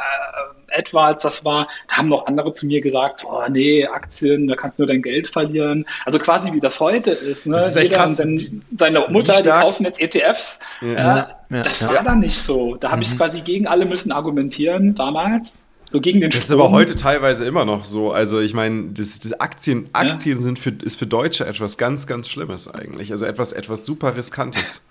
etwa, 0.69 1.07
als 1.07 1.23
das 1.23 1.45
war, 1.45 1.67
da 1.87 1.97
haben 1.97 2.09
noch 2.09 2.25
andere 2.25 2.53
zu 2.53 2.65
mir 2.65 2.81
gesagt, 2.81 3.23
oh 3.23 3.43
nee, 3.49 3.85
Aktien, 3.85 4.47
da 4.47 4.55
kannst 4.55 4.79
du 4.79 4.83
nur 4.83 4.87
dein 4.87 5.03
Geld 5.03 5.27
verlieren. 5.27 5.85
Also 6.05 6.17
quasi 6.17 6.51
wie 6.51 6.59
das 6.59 6.79
heute 6.79 7.11
ist. 7.11 7.45
Ne? 7.45 7.53
Das 7.53 7.75
ist 7.75 7.75
Jeder 7.75 7.97
krass. 7.97 8.19
und 8.19 8.63
seine 8.79 9.05
Mutter, 9.09 9.43
die 9.43 9.49
kaufen 9.49 9.85
jetzt 9.85 10.01
ETFs. 10.01 10.59
Ja. 10.81 11.29
Äh, 11.51 11.61
das 11.61 11.87
war 11.87 12.03
dann 12.03 12.19
nicht 12.19 12.37
so. 12.37 12.77
Da 12.77 12.89
habe 12.89 12.97
mhm. 12.97 13.03
ich 13.03 13.17
quasi 13.17 13.41
gegen 13.41 13.67
alle 13.67 13.85
müssen 13.85 14.11
argumentieren 14.11 14.95
damals 14.95 15.59
so 15.89 15.99
gegen 15.99 16.21
den 16.21 16.30
Das 16.30 16.39
ist 16.39 16.52
aber 16.52 16.69
heute 16.69 16.95
teilweise 16.95 17.45
immer 17.45 17.65
noch 17.65 17.84
so. 17.84 18.12
Also 18.12 18.39
ich 18.39 18.54
meine, 18.54 18.91
das, 18.93 19.19
das 19.19 19.39
Aktien, 19.39 19.89
Aktien 19.91 20.38
ja. 20.38 20.41
sind 20.41 20.60
für, 20.60 20.69
ist 20.69 20.97
für 20.97 21.08
Deutsche 21.08 21.45
etwas 21.45 21.78
ganz, 21.78 22.06
ganz 22.06 22.30
Schlimmes 22.30 22.73
eigentlich. 22.73 23.12
Also 23.12 23.25
etwas, 23.25 23.54
etwas 23.54 23.86
super 23.86 24.15
Riskantes. 24.15 24.82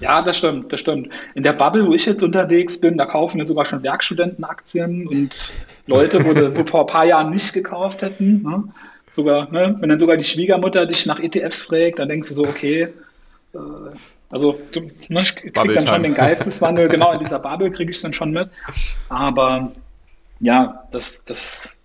Ja, 0.00 0.22
das 0.22 0.38
stimmt, 0.38 0.72
das 0.72 0.80
stimmt. 0.80 1.08
In 1.34 1.42
der 1.42 1.52
Bubble, 1.52 1.86
wo 1.86 1.92
ich 1.92 2.06
jetzt 2.06 2.22
unterwegs 2.22 2.80
bin, 2.80 2.96
da 2.96 3.04
kaufen 3.04 3.38
ja 3.38 3.44
sogar 3.44 3.64
schon 3.64 3.82
Werkstudenten 3.82 4.44
Aktien 4.44 5.06
und 5.08 5.52
Leute, 5.86 6.24
wo, 6.24 6.56
wo 6.56 6.64
vor 6.64 6.80
ein 6.82 6.86
paar 6.86 7.04
Jahren 7.04 7.30
nicht 7.30 7.52
gekauft 7.52 8.02
hätten. 8.02 8.42
Ne? 8.42 8.64
Sogar, 9.10 9.50
ne? 9.50 9.76
wenn 9.80 9.88
dann 9.88 9.98
sogar 9.98 10.16
die 10.16 10.24
Schwiegermutter 10.24 10.86
dich 10.86 11.04
nach 11.04 11.18
ETFs 11.18 11.62
fragt, 11.62 11.98
dann 11.98 12.08
denkst 12.08 12.28
du 12.28 12.34
so, 12.34 12.44
okay, 12.44 12.88
äh, 13.54 13.58
also 14.30 14.58
du, 14.72 14.80
ne, 15.08 15.22
ich 15.22 15.34
krieg 15.34 15.54
dann 15.54 15.86
schon 15.86 16.02
den 16.02 16.14
Geisteswandel, 16.14 16.88
genau 16.88 17.12
in 17.12 17.18
dieser 17.18 17.38
Bubble 17.38 17.70
kriege 17.70 17.90
ich 17.90 18.00
dann 18.00 18.12
schon 18.12 18.30
mit. 18.30 18.48
Aber 19.08 19.72
ja, 20.40 20.84
das, 20.90 21.24
das, 21.24 21.76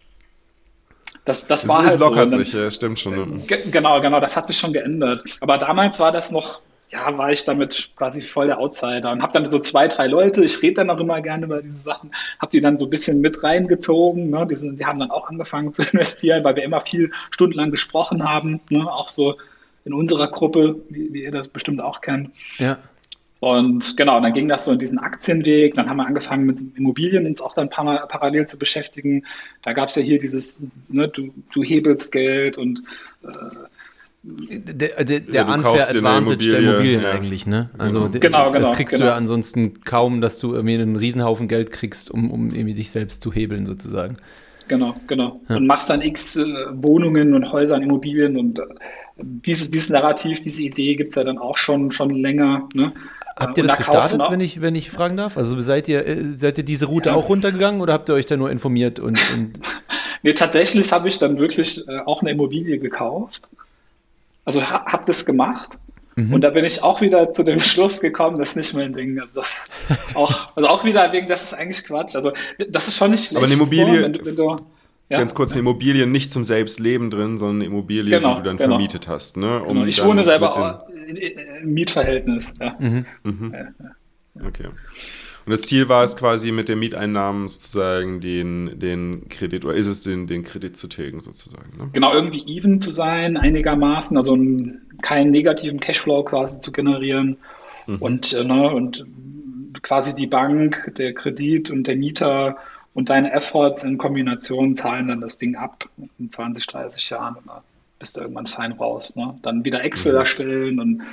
das, 1.25 1.47
das, 1.47 1.67
war 1.67 1.85
halt 1.85 1.99
lockert 1.99 2.29
so. 2.29 2.37
sich, 2.37 2.53
ja, 2.53 2.69
stimmt 2.69 2.99
schon. 2.99 3.37
Ne? 3.37 3.43
Genau, 3.71 4.01
genau, 4.01 4.19
das 4.19 4.35
hat 4.35 4.47
sich 4.47 4.57
schon 4.57 4.73
geändert. 4.73 5.23
Aber 5.39 5.57
damals 5.57 5.99
war 5.99 6.11
das 6.11 6.31
noch, 6.31 6.61
ja, 6.89 7.17
war 7.17 7.31
ich 7.31 7.43
damit 7.43 7.91
quasi 7.95 8.21
voll 8.21 8.47
der 8.47 8.59
Outsider 8.59 9.11
und 9.11 9.21
habe 9.21 9.31
dann 9.31 9.49
so 9.49 9.57
zwei, 9.59 9.87
drei 9.87 10.07
Leute, 10.07 10.43
ich 10.43 10.61
rede 10.61 10.75
dann 10.75 10.89
auch 10.89 10.99
immer 10.99 11.21
gerne 11.21 11.45
über 11.45 11.61
diese 11.61 11.81
Sachen, 11.81 12.11
habe 12.39 12.51
die 12.51 12.59
dann 12.59 12.77
so 12.77 12.85
ein 12.85 12.89
bisschen 12.89 13.21
mit 13.21 13.43
reingezogen. 13.43 14.29
Ne? 14.29 14.45
Die, 14.47 14.55
sind, 14.55 14.79
die 14.79 14.85
haben 14.85 14.99
dann 14.99 15.11
auch 15.11 15.29
angefangen 15.29 15.73
zu 15.73 15.81
investieren, 15.91 16.43
weil 16.43 16.55
wir 16.55 16.63
immer 16.63 16.81
viel 16.81 17.11
stundenlang 17.31 17.71
gesprochen 17.71 18.27
haben, 18.27 18.59
ne? 18.69 18.91
auch 18.91 19.09
so 19.09 19.37
in 19.85 19.93
unserer 19.93 20.27
Gruppe, 20.27 20.75
wie, 20.89 21.11
wie 21.13 21.23
ihr 21.23 21.31
das 21.31 21.47
bestimmt 21.47 21.81
auch 21.81 22.01
kennt. 22.01 22.31
Ja. 22.57 22.77
Und 23.43 23.97
genau, 23.97 24.21
dann 24.21 24.31
ging 24.31 24.47
das 24.47 24.63
so 24.63 24.71
in 24.71 24.79
diesen 24.79 24.97
Aktienweg. 24.99 25.75
Dann 25.75 25.89
haben 25.89 25.97
wir 25.97 26.05
angefangen 26.05 26.45
mit 26.45 26.61
Immobilien 26.77 27.27
uns 27.27 27.41
auch 27.41 27.53
dann 27.53 27.69
par 27.69 28.07
parallel 28.07 28.45
zu 28.45 28.57
beschäftigen. 28.57 29.25
Da 29.63 29.73
gab 29.73 29.89
es 29.89 29.95
ja 29.95 30.01
hier 30.01 30.17
dieses, 30.17 30.65
ne, 30.87 31.09
du, 31.09 31.29
du 31.53 31.61
hebelst 31.61 32.13
Geld 32.13 32.57
und 32.57 32.81
äh, 33.21 33.27
der, 34.23 35.03
der, 35.03 35.19
der 35.19 35.33
ja, 35.33 35.53
Unfair 35.53 35.89
Advantage 35.89 36.51
der 36.51 36.59
Immobilien 36.59 37.01
ja. 37.01 37.11
eigentlich, 37.11 37.45
ne? 37.45 37.69
Also 37.77 38.09
genau, 38.09 38.49
genau, 38.49 38.51
das 38.53 38.71
kriegst 38.77 38.95
genau. 38.95 39.07
du 39.07 39.11
ja 39.11 39.17
ansonsten 39.17 39.81
kaum, 39.83 40.21
dass 40.21 40.39
du 40.39 40.53
irgendwie 40.53 40.75
einen 40.75 40.95
Riesenhaufen 40.95 41.49
Geld 41.49 41.71
kriegst, 41.71 42.11
um, 42.11 42.31
um 42.31 42.49
irgendwie 42.49 42.75
dich 42.75 42.91
selbst 42.91 43.21
zu 43.21 43.33
hebeln 43.33 43.65
sozusagen. 43.65 44.15
Genau, 44.69 44.93
genau. 45.07 45.41
Ja. 45.49 45.57
Und 45.57 45.67
machst 45.67 45.89
dann 45.89 46.01
x 46.01 46.37
äh, 46.37 46.45
Wohnungen 46.71 47.33
und 47.33 47.51
Häuser 47.51 47.75
und 47.75 47.81
Immobilien 47.81 48.37
und 48.37 48.59
äh, 48.59 48.63
dieses, 49.17 49.69
dieses 49.69 49.89
Narrativ, 49.89 50.39
diese 50.39 50.63
Idee 50.63 50.95
gibt 50.95 51.09
es 51.09 51.15
ja 51.15 51.25
dann 51.25 51.37
auch 51.37 51.57
schon, 51.57 51.91
schon 51.91 52.09
länger. 52.09 52.69
Ne? 52.73 52.93
Habt 53.35 53.57
ihr 53.57 53.63
das 53.63 53.73
da 53.73 53.77
gestartet, 53.77 54.21
wenn 54.29 54.39
ich, 54.39 54.61
wenn 54.61 54.75
ich 54.75 54.91
fragen 54.91 55.17
darf? 55.17 55.37
Also 55.37 55.59
seid 55.59 55.87
ihr, 55.87 56.05
äh, 56.05 56.23
seid 56.37 56.57
ihr 56.57 56.63
diese 56.63 56.85
Route 56.85 57.09
ja. 57.09 57.15
auch 57.15 57.29
runtergegangen 57.29 57.81
oder 57.81 57.93
habt 57.93 58.09
ihr 58.09 58.15
euch 58.15 58.25
da 58.25 58.37
nur 58.37 58.51
informiert? 58.51 58.99
Und, 58.99 59.19
und 59.33 59.59
nee, 60.23 60.33
tatsächlich 60.33 60.91
habe 60.91 61.07
ich 61.07 61.19
dann 61.19 61.37
wirklich 61.37 61.87
äh, 61.87 61.99
auch 62.05 62.21
eine 62.21 62.31
Immobilie 62.31 62.77
gekauft. 62.77 63.49
Also 64.45 64.61
ha, 64.61 64.85
habe 64.85 65.03
das 65.05 65.25
gemacht. 65.25 65.77
Mhm. 66.15 66.33
Und 66.33 66.41
da 66.41 66.51
bin 66.51 66.63
ich 66.63 66.83
auch 66.83 67.01
wieder 67.01 67.33
zu 67.33 67.43
dem 67.43 67.59
Schluss 67.59 67.99
gekommen, 67.99 68.37
das 68.37 68.49
ist 68.49 68.55
nicht 68.57 68.73
mein 68.75 68.93
Ding. 68.93 69.19
Also 69.19 69.39
das 69.39 69.67
auch, 70.13 70.55
also 70.55 70.69
auch 70.69 70.83
wieder 70.83 71.11
wegen, 71.11 71.27
das 71.27 71.43
ist 71.43 71.53
eigentlich 71.53 71.83
Quatsch. 71.83 72.15
Also 72.15 72.33
das 72.69 72.87
ist 72.87 72.97
schon 72.97 73.11
nicht 73.11 73.25
schlecht. 73.25 73.37
Aber 73.37 73.45
eine 73.45 73.55
Immobilie, 73.55 73.97
so, 73.97 74.03
wenn 74.03 74.13
du, 74.13 74.25
wenn 74.25 74.35
du, 74.35 74.57
ja? 75.09 75.17
Ganz 75.17 75.35
kurz, 75.35 75.51
eine 75.51 75.59
Immobilie 75.59 76.07
nicht 76.07 76.31
zum 76.31 76.43
Selbstleben 76.43 77.09
drin, 77.09 77.37
sondern 77.37 77.57
eine 77.57 77.65
Immobilie, 77.65 78.17
genau, 78.17 78.35
die 78.35 78.41
du 78.41 78.45
dann 78.47 78.57
genau. 78.57 78.69
vermietet 78.71 79.07
hast. 79.07 79.37
Ne? 79.37 79.61
Um 79.61 79.75
genau. 79.75 79.85
Ich 79.85 80.03
wohne 80.03 80.25
selber 80.25 80.87
im 81.07 81.73
Mietverhältnis. 81.73 82.53
Ja. 82.59 82.75
Mhm. 82.79 83.05
Mhm. 83.23 83.53
Ja, 83.53 84.45
okay. 84.47 84.67
Und 85.45 85.51
das 85.51 85.61
Ziel 85.61 85.89
war 85.89 86.03
es 86.03 86.15
quasi 86.15 86.51
mit 86.53 86.69
den 86.69 86.79
Mieteinnahmen 86.79 87.47
sozusagen 87.49 88.21
den, 88.21 88.79
den 88.79 89.27
Kredit, 89.27 89.65
oder 89.65 89.73
ist 89.73 89.87
es 89.87 90.01
den, 90.01 90.25
den 90.25 90.43
Kredit 90.43 90.77
zu 90.77 90.87
tilgen 90.87 91.19
sozusagen? 91.19 91.77
Ne? 91.77 91.89
Genau, 91.91 92.13
irgendwie 92.13 92.43
even 92.47 92.79
zu 92.79 92.91
sein, 92.91 93.35
einigermaßen, 93.35 94.15
also 94.15 94.33
einen, 94.33 94.81
keinen 95.01 95.31
negativen 95.31 95.81
Cashflow 95.81 96.23
quasi 96.23 96.61
zu 96.61 96.71
generieren 96.71 97.37
mhm. 97.87 97.97
und, 97.97 98.31
äh, 98.31 98.43
ne, 98.43 98.71
und 98.71 99.05
quasi 99.81 100.15
die 100.15 100.27
Bank, 100.27 100.93
der 100.97 101.13
Kredit 101.13 101.69
und 101.71 101.87
der 101.87 101.97
Mieter 101.97 102.55
und 102.93 103.09
deine 103.09 103.31
Efforts 103.31 103.83
in 103.83 103.97
Kombination 103.97 104.75
zahlen 104.75 105.07
dann 105.07 105.21
das 105.21 105.37
Ding 105.37 105.55
ab 105.55 105.89
in 106.19 106.29
20, 106.29 106.67
30 106.67 107.09
Jahren 107.09 107.35
und 107.35 107.47
dann 107.47 107.61
bist 107.99 108.17
du 108.17 108.21
irgendwann 108.21 108.47
fein 108.47 108.73
raus. 108.73 109.15
Ne? 109.15 109.37
Dann 109.41 109.65
wieder 109.65 109.83
Excel 109.83 110.13
mhm. 110.13 110.19
erstellen 110.19 110.79
und 110.79 111.03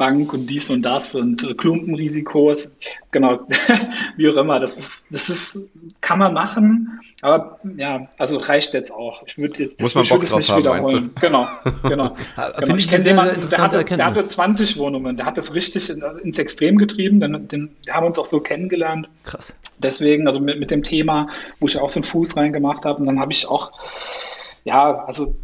Bank 0.00 0.32
und 0.32 0.46
dies 0.46 0.70
und 0.70 0.80
das 0.80 1.14
und 1.14 1.44
äh, 1.44 1.52
Klumpenrisikos. 1.52 2.72
Genau, 3.12 3.40
wie 4.16 4.30
auch 4.30 4.36
immer. 4.36 4.58
Das 4.58 4.78
ist, 4.78 5.04
das 5.10 5.28
ist, 5.28 5.68
kann 6.00 6.18
man 6.18 6.32
machen, 6.32 6.98
aber 7.20 7.60
ja, 7.76 8.08
also 8.16 8.38
reicht 8.38 8.72
jetzt 8.72 8.92
auch. 8.92 9.22
Ich 9.26 9.36
würde 9.36 9.62
jetzt 9.62 9.78
Muss 9.78 9.94
man 9.94 10.08
Bock 10.08 10.24
drauf 10.24 10.38
nicht 10.38 10.50
haben, 10.50 10.60
wiederholen. 10.60 11.10
Genau, 11.20 11.46
genau. 11.82 12.16
genau. 12.58 12.76
Ich 12.76 12.88
kenne 12.88 13.04
jemanden, 13.04 13.46
der 13.50 13.58
hatte, 13.58 13.84
der 13.84 14.06
hatte 14.06 14.26
20 14.26 14.78
Wohnungen, 14.78 15.18
der 15.18 15.26
hat 15.26 15.36
das 15.36 15.54
richtig 15.54 15.90
in, 15.90 16.02
ins 16.22 16.38
Extrem 16.38 16.78
getrieben. 16.78 17.20
Den, 17.20 17.46
den, 17.48 17.76
wir 17.84 17.94
haben 17.94 18.06
uns 18.06 18.18
auch 18.18 18.24
so 18.24 18.40
kennengelernt. 18.40 19.06
Krass. 19.24 19.54
Deswegen, 19.78 20.26
also 20.26 20.40
mit, 20.40 20.58
mit 20.58 20.70
dem 20.70 20.82
Thema, 20.82 21.28
wo 21.58 21.66
ich 21.66 21.78
auch 21.78 21.90
so 21.90 21.98
einen 21.98 22.04
Fuß 22.04 22.38
reingemacht 22.38 22.86
habe, 22.86 23.00
und 23.00 23.06
dann 23.06 23.20
habe 23.20 23.32
ich 23.32 23.46
auch, 23.46 23.70
ja, 24.64 25.04
also 25.04 25.34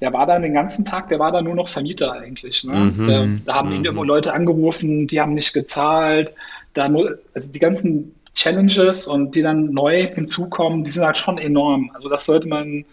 der 0.00 0.12
war 0.12 0.26
dann 0.26 0.42
den 0.42 0.54
ganzen 0.54 0.84
Tag, 0.84 1.08
der 1.08 1.18
war 1.18 1.32
dann 1.32 1.44
nur 1.44 1.54
noch 1.54 1.68
Vermieter 1.68 2.12
eigentlich. 2.12 2.64
Ne? 2.64 2.74
Mhm, 2.74 3.04
der, 3.04 3.28
da 3.44 3.54
haben 3.54 3.68
mhm. 3.70 3.76
ihn 3.76 3.84
irgendwo 3.84 4.04
Leute 4.04 4.32
angerufen, 4.32 5.06
die 5.06 5.20
haben 5.20 5.32
nicht 5.32 5.52
gezahlt. 5.52 6.32
Da, 6.72 6.88
also 7.34 7.52
die 7.52 7.58
ganzen 7.58 8.14
Challenges 8.34 9.08
und 9.08 9.34
die 9.34 9.42
dann 9.42 9.72
neu 9.72 10.06
hinzukommen, 10.06 10.84
die 10.84 10.90
sind 10.90 11.04
halt 11.04 11.16
schon 11.16 11.38
enorm. 11.38 11.90
Also 11.94 12.08
das 12.08 12.24
sollte 12.24 12.48
man 12.48 12.84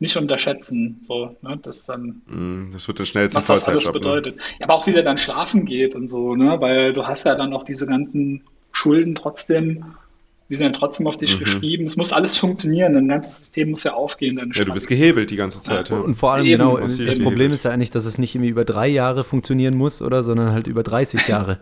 nicht 0.00 0.16
unterschätzen. 0.16 1.00
So, 1.06 1.36
ne? 1.42 1.58
das, 1.62 1.86
dann, 1.86 2.22
mhm, 2.26 2.70
das 2.72 2.88
wird 2.88 2.98
dann 2.98 3.06
schnell 3.06 3.32
was 3.32 3.44
das 3.44 3.68
alles 3.68 3.86
ne? 3.86 3.92
bedeutet. 3.92 4.36
Ne? 4.36 4.42
Ja, 4.58 4.66
aber 4.66 4.74
auch 4.74 4.86
wie 4.86 4.92
der 4.92 5.02
dann 5.02 5.18
schlafen 5.18 5.64
geht 5.64 5.94
und 5.94 6.08
so, 6.08 6.34
ne? 6.34 6.60
weil 6.60 6.92
du 6.92 7.06
hast 7.06 7.24
ja 7.24 7.34
dann 7.34 7.52
auch 7.52 7.64
diese 7.64 7.86
ganzen 7.86 8.42
Schulden 8.72 9.14
trotzdem 9.14 9.84
die 10.50 10.56
sind 10.56 10.66
ja 10.66 10.72
trotzdem 10.72 11.06
auf 11.06 11.16
dich 11.16 11.36
mhm. 11.36 11.40
geschrieben. 11.44 11.84
Es 11.84 11.96
muss 11.96 12.12
alles 12.12 12.36
funktionieren, 12.36 12.96
ein 12.96 13.08
ganzes 13.08 13.38
System 13.38 13.70
muss 13.70 13.84
ja 13.84 13.94
aufgehen. 13.94 14.36
ja, 14.52 14.64
du 14.64 14.72
bist 14.72 14.88
gehebelt 14.88 15.30
die 15.30 15.36
ganze 15.36 15.62
Zeit. 15.62 15.90
Ja. 15.90 15.96
Und 15.98 16.14
vor 16.14 16.32
allem, 16.32 16.44
Eben, 16.44 16.58
genau, 16.58 16.76
das 16.76 16.96
Problem 16.96 17.22
gehebelt. 17.22 17.54
ist 17.54 17.62
ja 17.62 17.70
eigentlich, 17.70 17.90
dass 17.90 18.04
es 18.04 18.18
nicht 18.18 18.34
irgendwie 18.34 18.50
über 18.50 18.64
drei 18.64 18.88
Jahre 18.88 19.22
funktionieren 19.22 19.76
muss, 19.76 20.02
oder, 20.02 20.24
sondern 20.24 20.52
halt 20.52 20.66
über 20.66 20.82
30 20.82 21.24
Jahre. 21.28 21.58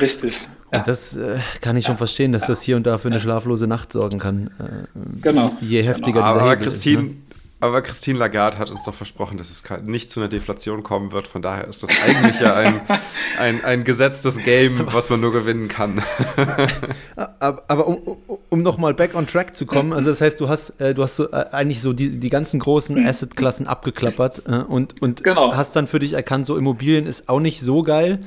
Richtig. 0.00 0.48
Und 0.70 0.86
das 0.86 1.16
äh, 1.16 1.38
kann 1.60 1.76
ich 1.76 1.86
schon 1.86 1.96
verstehen, 1.96 2.30
dass 2.30 2.46
das 2.46 2.62
hier 2.62 2.76
und 2.76 2.86
da 2.86 2.98
für 2.98 3.08
eine 3.08 3.18
schlaflose 3.18 3.66
Nacht 3.66 3.92
sorgen 3.92 4.18
kann. 4.18 4.50
Äh, 4.58 5.20
genau. 5.20 5.56
Je 5.60 5.82
heftiger 5.82 6.20
genau. 6.20 6.32
dieser 6.32 6.40
Aber 6.40 6.50
Hebel 6.52 6.64
Christine, 6.64 6.98
ist, 6.98 7.08
ne? 7.08 7.16
Aber 7.60 7.82
Christine 7.82 8.20
Lagarde 8.20 8.58
hat 8.58 8.70
uns 8.70 8.84
doch 8.84 8.94
versprochen, 8.94 9.36
dass 9.36 9.50
es 9.50 9.64
nicht 9.82 10.10
zu 10.10 10.20
einer 10.20 10.28
Deflation 10.28 10.84
kommen 10.84 11.10
wird. 11.10 11.26
Von 11.26 11.42
daher 11.42 11.66
ist 11.66 11.82
das 11.82 11.90
eigentlich 12.02 12.40
ja 12.40 12.54
ein, 12.54 12.80
ein, 13.38 13.64
ein 13.64 13.82
gesetztes 13.82 14.36
Game, 14.36 14.86
was 14.92 15.10
man 15.10 15.20
nur 15.20 15.32
gewinnen 15.32 15.66
kann. 15.66 16.00
aber, 17.40 17.60
aber 17.66 17.86
um, 17.88 18.16
um 18.48 18.62
nochmal 18.62 18.94
back 18.94 19.16
on 19.16 19.26
track 19.26 19.56
zu 19.56 19.66
kommen, 19.66 19.92
also 19.92 20.10
das 20.10 20.20
heißt, 20.20 20.40
du 20.40 20.48
hast, 20.48 20.80
äh, 20.80 20.94
du 20.94 21.02
hast 21.02 21.16
so, 21.16 21.32
äh, 21.32 21.46
eigentlich 21.50 21.82
so 21.82 21.92
die, 21.92 22.20
die 22.20 22.30
ganzen 22.30 22.60
großen 22.60 23.04
Asset-Klassen 23.04 23.66
abgeklappert 23.66 24.42
äh, 24.46 24.58
und, 24.58 25.02
und 25.02 25.24
genau. 25.24 25.56
hast 25.56 25.74
dann 25.74 25.88
für 25.88 25.98
dich 25.98 26.12
erkannt, 26.12 26.46
so 26.46 26.56
Immobilien 26.56 27.06
ist 27.06 27.28
auch 27.28 27.40
nicht 27.40 27.60
so 27.60 27.82
geil. 27.82 28.20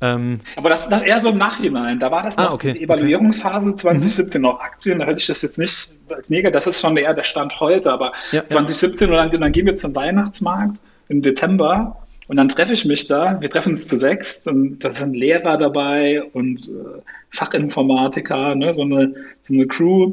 Ähm, 0.00 0.40
aber 0.56 0.68
das, 0.68 0.88
das 0.88 1.02
eher 1.02 1.18
so 1.20 1.30
im 1.30 1.38
Nachhinein. 1.38 1.98
Da 1.98 2.10
war 2.10 2.22
das 2.22 2.36
noch 2.36 2.50
ah, 2.50 2.54
okay, 2.54 2.72
die 2.72 2.84
Evaluierungsphase 2.84 3.70
okay. 3.70 3.78
2017 3.78 4.42
noch 4.42 4.60
Aktien. 4.60 5.00
Da 5.00 5.06
hätte 5.06 5.20
ich 5.20 5.26
das 5.26 5.42
jetzt 5.42 5.58
nicht 5.58 5.96
als 6.08 6.30
Neger. 6.30 6.50
Das 6.50 6.66
ist 6.66 6.80
schon 6.80 6.96
eher 6.96 7.14
der 7.14 7.24
Stand 7.24 7.58
heute. 7.58 7.92
Aber 7.92 8.12
ja, 8.30 8.46
2017 8.46 9.08
ja. 9.12 9.22
und 9.22 9.32
dann, 9.32 9.40
dann 9.40 9.52
gehen 9.52 9.66
wir 9.66 9.74
zum 9.74 9.94
Weihnachtsmarkt 9.96 10.80
im 11.08 11.22
Dezember. 11.22 11.96
Und 12.28 12.36
dann 12.36 12.48
treffe 12.48 12.74
ich 12.74 12.84
mich 12.84 13.06
da, 13.06 13.40
wir 13.40 13.48
treffen 13.48 13.70
uns 13.70 13.88
zu 13.88 13.96
sechs 13.96 14.46
und 14.46 14.84
da 14.84 14.90
sind 14.90 15.16
Lehrer 15.16 15.56
dabei 15.56 16.22
und 16.34 16.68
äh, 16.68 17.00
Fachinformatiker, 17.30 18.54
ne, 18.54 18.74
so, 18.74 18.82
eine, 18.82 19.14
so 19.42 19.54
eine 19.54 19.66
Crew. 19.66 20.12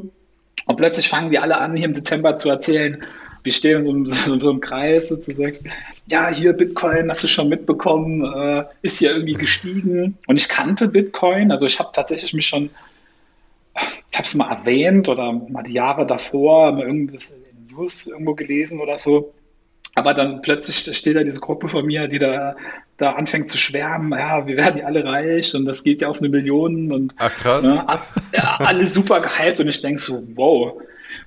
Und 0.64 0.76
plötzlich 0.76 1.10
fangen 1.10 1.30
wir 1.30 1.42
alle 1.42 1.58
an, 1.58 1.76
hier 1.76 1.84
im 1.84 1.92
Dezember 1.92 2.34
zu 2.34 2.48
erzählen, 2.48 3.04
wir 3.46 3.52
stehen 3.52 3.86
in 3.86 4.06
so, 4.06 4.14
so, 4.26 4.38
so 4.38 4.50
einem 4.50 4.60
Kreis 4.60 5.10
und 5.10 5.26
du 5.26 5.32
sagst, 5.32 5.64
ja, 6.06 6.28
hier 6.28 6.52
Bitcoin, 6.52 7.08
hast 7.08 7.24
du 7.24 7.28
schon 7.28 7.48
mitbekommen, 7.48 8.22
äh, 8.22 8.64
ist 8.82 9.00
ja 9.00 9.12
irgendwie 9.12 9.34
gestiegen. 9.34 10.16
Und 10.26 10.36
ich 10.36 10.48
kannte 10.48 10.88
Bitcoin, 10.88 11.50
also 11.50 11.64
ich 11.64 11.78
habe 11.78 11.90
tatsächlich 11.94 12.34
mich 12.34 12.46
schon, 12.46 12.68
ich 14.10 14.18
habe 14.18 14.26
es 14.26 14.34
mal 14.34 14.50
erwähnt 14.50 15.08
oder 15.08 15.32
mal 15.32 15.62
die 15.62 15.72
Jahre 15.72 16.06
davor, 16.06 16.72
mal 16.72 16.86
irgendwas 16.86 17.30
in 17.30 17.66
News 17.70 18.08
irgendwo 18.08 18.34
gelesen 18.34 18.80
oder 18.80 18.98
so. 18.98 19.32
Aber 19.94 20.12
dann 20.12 20.42
plötzlich 20.42 20.94
steht 20.94 21.16
da 21.16 21.24
diese 21.24 21.40
Gruppe 21.40 21.68
von 21.68 21.86
mir, 21.86 22.06
die 22.06 22.18
da, 22.18 22.54
da 22.98 23.12
anfängt 23.12 23.48
zu 23.48 23.56
schwärmen, 23.56 24.12
ja, 24.12 24.46
wir 24.46 24.56
werden 24.56 24.78
ja 24.78 24.84
alle 24.86 25.04
reich 25.04 25.54
und 25.54 25.64
das 25.64 25.82
geht 25.84 26.02
ja 26.02 26.08
auf 26.08 26.18
eine 26.18 26.28
Million 26.28 26.92
und 26.92 27.14
Ach, 27.16 27.34
krass. 27.34 27.64
Ne, 27.64 27.82
ja, 28.34 28.56
alle 28.58 28.84
super 28.84 29.20
gehypt 29.20 29.60
und 29.60 29.68
ich 29.68 29.80
denke 29.80 30.00
so, 30.00 30.22
wow. 30.34 30.74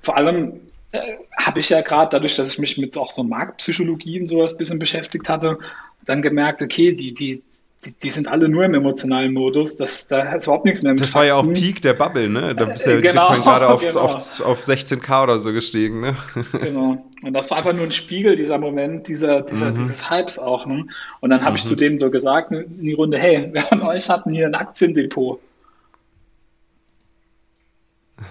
Vor 0.02 0.16
allem, 0.16 0.60
äh, 0.92 1.14
habe 1.38 1.60
ich 1.60 1.68
ja 1.68 1.80
gerade 1.82 2.08
dadurch, 2.10 2.36
dass 2.36 2.48
ich 2.48 2.58
mich 2.58 2.76
mit 2.76 2.96
auch 2.96 3.12
so 3.12 3.22
Marktpsychologie 3.22 4.20
und 4.20 4.26
sowas 4.26 4.52
ein 4.52 4.58
bisschen 4.58 4.78
beschäftigt 4.78 5.28
hatte, 5.28 5.58
dann 6.04 6.22
gemerkt, 6.22 6.62
okay, 6.62 6.92
die, 6.92 7.14
die, 7.14 7.42
die, 7.84 7.94
die, 8.02 8.10
sind 8.10 8.26
alle 8.26 8.48
nur 8.48 8.64
im 8.64 8.74
emotionalen 8.74 9.32
Modus, 9.32 9.76
das, 9.76 10.06
da 10.08 10.34
ist 10.34 10.46
überhaupt 10.46 10.64
nichts 10.64 10.82
mehr 10.82 10.94
Das 10.94 11.14
war 11.14 11.24
ja 11.24 11.36
auch 11.36 11.46
Peak 11.46 11.80
der 11.82 11.94
Bubble, 11.94 12.28
ne? 12.28 12.54
Da 12.54 12.64
bist 12.64 12.86
ja 12.86 12.92
äh, 12.92 13.00
genau, 13.00 13.28
Bitcoin 13.28 13.42
gerade 13.44 13.68
auf, 13.72 13.82
genau. 13.82 14.00
auf, 14.00 14.40
auf 14.40 14.62
16k 14.62 15.22
oder 15.22 15.38
so 15.38 15.52
gestiegen, 15.52 16.00
ne? 16.00 16.16
Genau. 16.60 17.04
Und 17.22 17.34
das 17.34 17.50
war 17.50 17.58
einfach 17.58 17.72
nur 17.72 17.84
ein 17.84 17.92
Spiegel, 17.92 18.34
dieser 18.34 18.58
Moment, 18.58 19.06
dieser, 19.06 19.42
dieser, 19.42 19.70
mhm. 19.70 19.74
dieses 19.74 20.10
Hypes 20.10 20.38
auch, 20.38 20.66
ne? 20.66 20.86
Und 21.20 21.30
dann 21.30 21.40
habe 21.40 21.52
mhm. 21.52 21.56
ich 21.56 21.64
zu 21.64 21.76
dem 21.76 21.98
so 21.98 22.10
gesagt 22.10 22.50
in 22.50 22.82
die 22.82 22.94
Runde, 22.94 23.18
hey, 23.18 23.48
wer 23.52 23.62
von 23.62 23.82
euch 23.82 24.08
hat 24.08 24.24
hier 24.28 24.46
ein 24.46 24.54
Aktiendepot? 24.54 25.40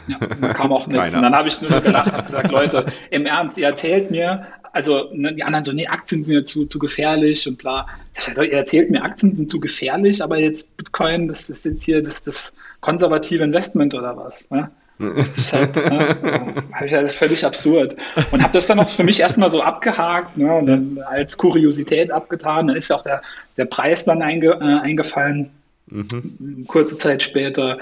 Ja, 0.10 0.18
da 0.20 0.54
kam 0.54 0.72
auch 0.72 0.88
nichts. 0.88 1.16
Und 1.16 1.22
dann 1.22 1.36
habe 1.36 1.48
ich 1.48 1.62
nur 1.62 1.72
so 1.72 1.82
gelacht 1.82 2.14
und 2.14 2.26
gesagt, 2.26 2.52
Leute, 2.52 2.86
im 3.12 3.26
Ernst, 3.26 3.58
ihr 3.58 3.68
erzählt 3.68 4.12
mir, 4.12 4.46
also 4.72 5.10
ne, 5.14 5.34
die 5.34 5.44
anderen 5.44 5.64
so, 5.64 5.72
nee, 5.72 5.88
Aktien 5.88 6.24
sind 6.24 6.36
ja 6.36 6.44
zu, 6.44 6.66
zu 6.66 6.80
gefährlich 6.80 7.48
und 7.48 7.58
bla. 7.58 7.88
Ihr 8.38 8.54
erzählt 8.54 8.90
mir, 8.90 9.04
Aktien 9.04 9.34
sind 9.34 9.50
zu 9.50 9.60
gefährlich, 9.60 10.24
aber 10.24 10.38
jetzt 10.40 10.76
Bitcoin, 10.78 11.28
das 11.28 11.50
ist 11.50 11.66
jetzt 11.66 11.84
hier 11.84 12.02
das, 12.02 12.24
das 12.24 12.54
konservative 12.82 13.44
Investment 13.44 13.94
oder 13.94 14.16
was. 14.16 14.50
Ne? 14.52 14.70
Das 15.00 15.38
ist 15.38 15.54
halt, 15.54 15.78
ne, 15.78 16.54
ich 16.86 16.92
das 16.92 17.14
völlig 17.14 17.46
absurd. 17.46 17.96
Und 18.32 18.44
habe 18.44 18.52
das 18.52 18.68
dann 18.68 18.80
auch 18.80 18.90
für 18.90 19.04
mich 19.04 19.20
erstmal 19.20 19.50
so 19.50 19.62
abgehakt 19.62 20.38
ne, 20.38 20.54
und 20.54 20.66
dann 20.66 21.00
als 21.08 21.38
Kuriosität 21.38 22.12
abgetan. 22.12 22.68
Dann 22.68 22.76
ist 22.76 22.90
ja 22.90 22.98
auch 22.98 23.04
der, 23.04 23.22
der 23.58 23.66
Preis 23.66 24.04
dann 24.04 24.22
einge, 24.22 24.50
äh, 24.60 24.86
eingefallen, 24.86 25.52
mhm. 25.88 26.66
kurze 26.68 26.98
Zeit 26.98 27.24
später. 27.24 27.78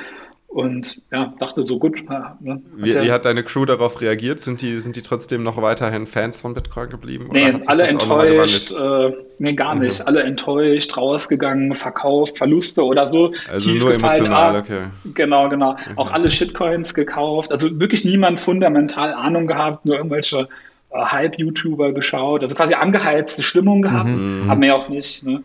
Und 0.48 1.02
ja, 1.12 1.34
dachte 1.40 1.64
so, 1.64 1.78
gut. 1.78 2.10
Ne, 2.10 2.62
wie, 2.78 2.94
ja, 2.94 3.04
wie, 3.04 3.12
hat 3.12 3.26
deine 3.26 3.44
Crew 3.44 3.66
darauf 3.66 4.00
reagiert? 4.00 4.40
Sind 4.40 4.62
die, 4.62 4.80
sind 4.80 4.96
die 4.96 5.02
trotzdem 5.02 5.44
noch 5.44 5.62
weiterhin 5.62 6.08
Fans 6.08 6.40
von 6.40 6.54
Bitcoin 6.54 6.90
geblieben? 6.90 7.30
Nee, 7.32 7.54
alle 7.66 7.84
enttäuscht. 7.84 8.72
Äh, 8.72 9.12
nee, 9.40 9.54
gar 9.54 9.76
mhm. 9.76 9.82
nicht. 9.82 10.08
Alle 10.08 10.24
enttäuscht, 10.24 10.96
rausgegangen, 10.96 11.76
verkauft, 11.76 12.38
Verluste 12.38 12.84
oder 12.84 13.08
so. 13.08 13.34
Also 13.52 13.72
nur 13.72 13.92
gefallen. 13.92 14.26
emotional, 14.26 14.56
ah, 14.56 14.60
okay. 14.60 14.84
Genau, 15.14 15.50
genau. 15.50 15.72
Okay. 15.72 15.92
Auch 15.98 16.12
alle 16.12 16.32
Shitcoins 16.32 16.94
gekauft. 16.94 17.52
Also 17.52 17.80
wirklich 17.80 18.06
niemand 18.06 18.40
fundamental 18.40 19.14
Ahnung 19.14 19.48
gehabt, 19.48 19.86
nur 19.86 19.98
irgendwelche 19.98 20.48
äh, 20.92 20.98
Hype-YouTuber 20.98 21.92
geschaut. 21.92 22.42
Also 22.42 22.56
quasi 22.56 22.74
angeheizte 22.74 23.44
Stimmung 23.44 23.82
gehabt. 23.82 24.20
Mhm. 24.20 24.50
Aber 24.50 24.60
mehr 24.60 24.76
auch 24.76 24.88
nicht. 24.88 25.24
Ne? 25.24 25.44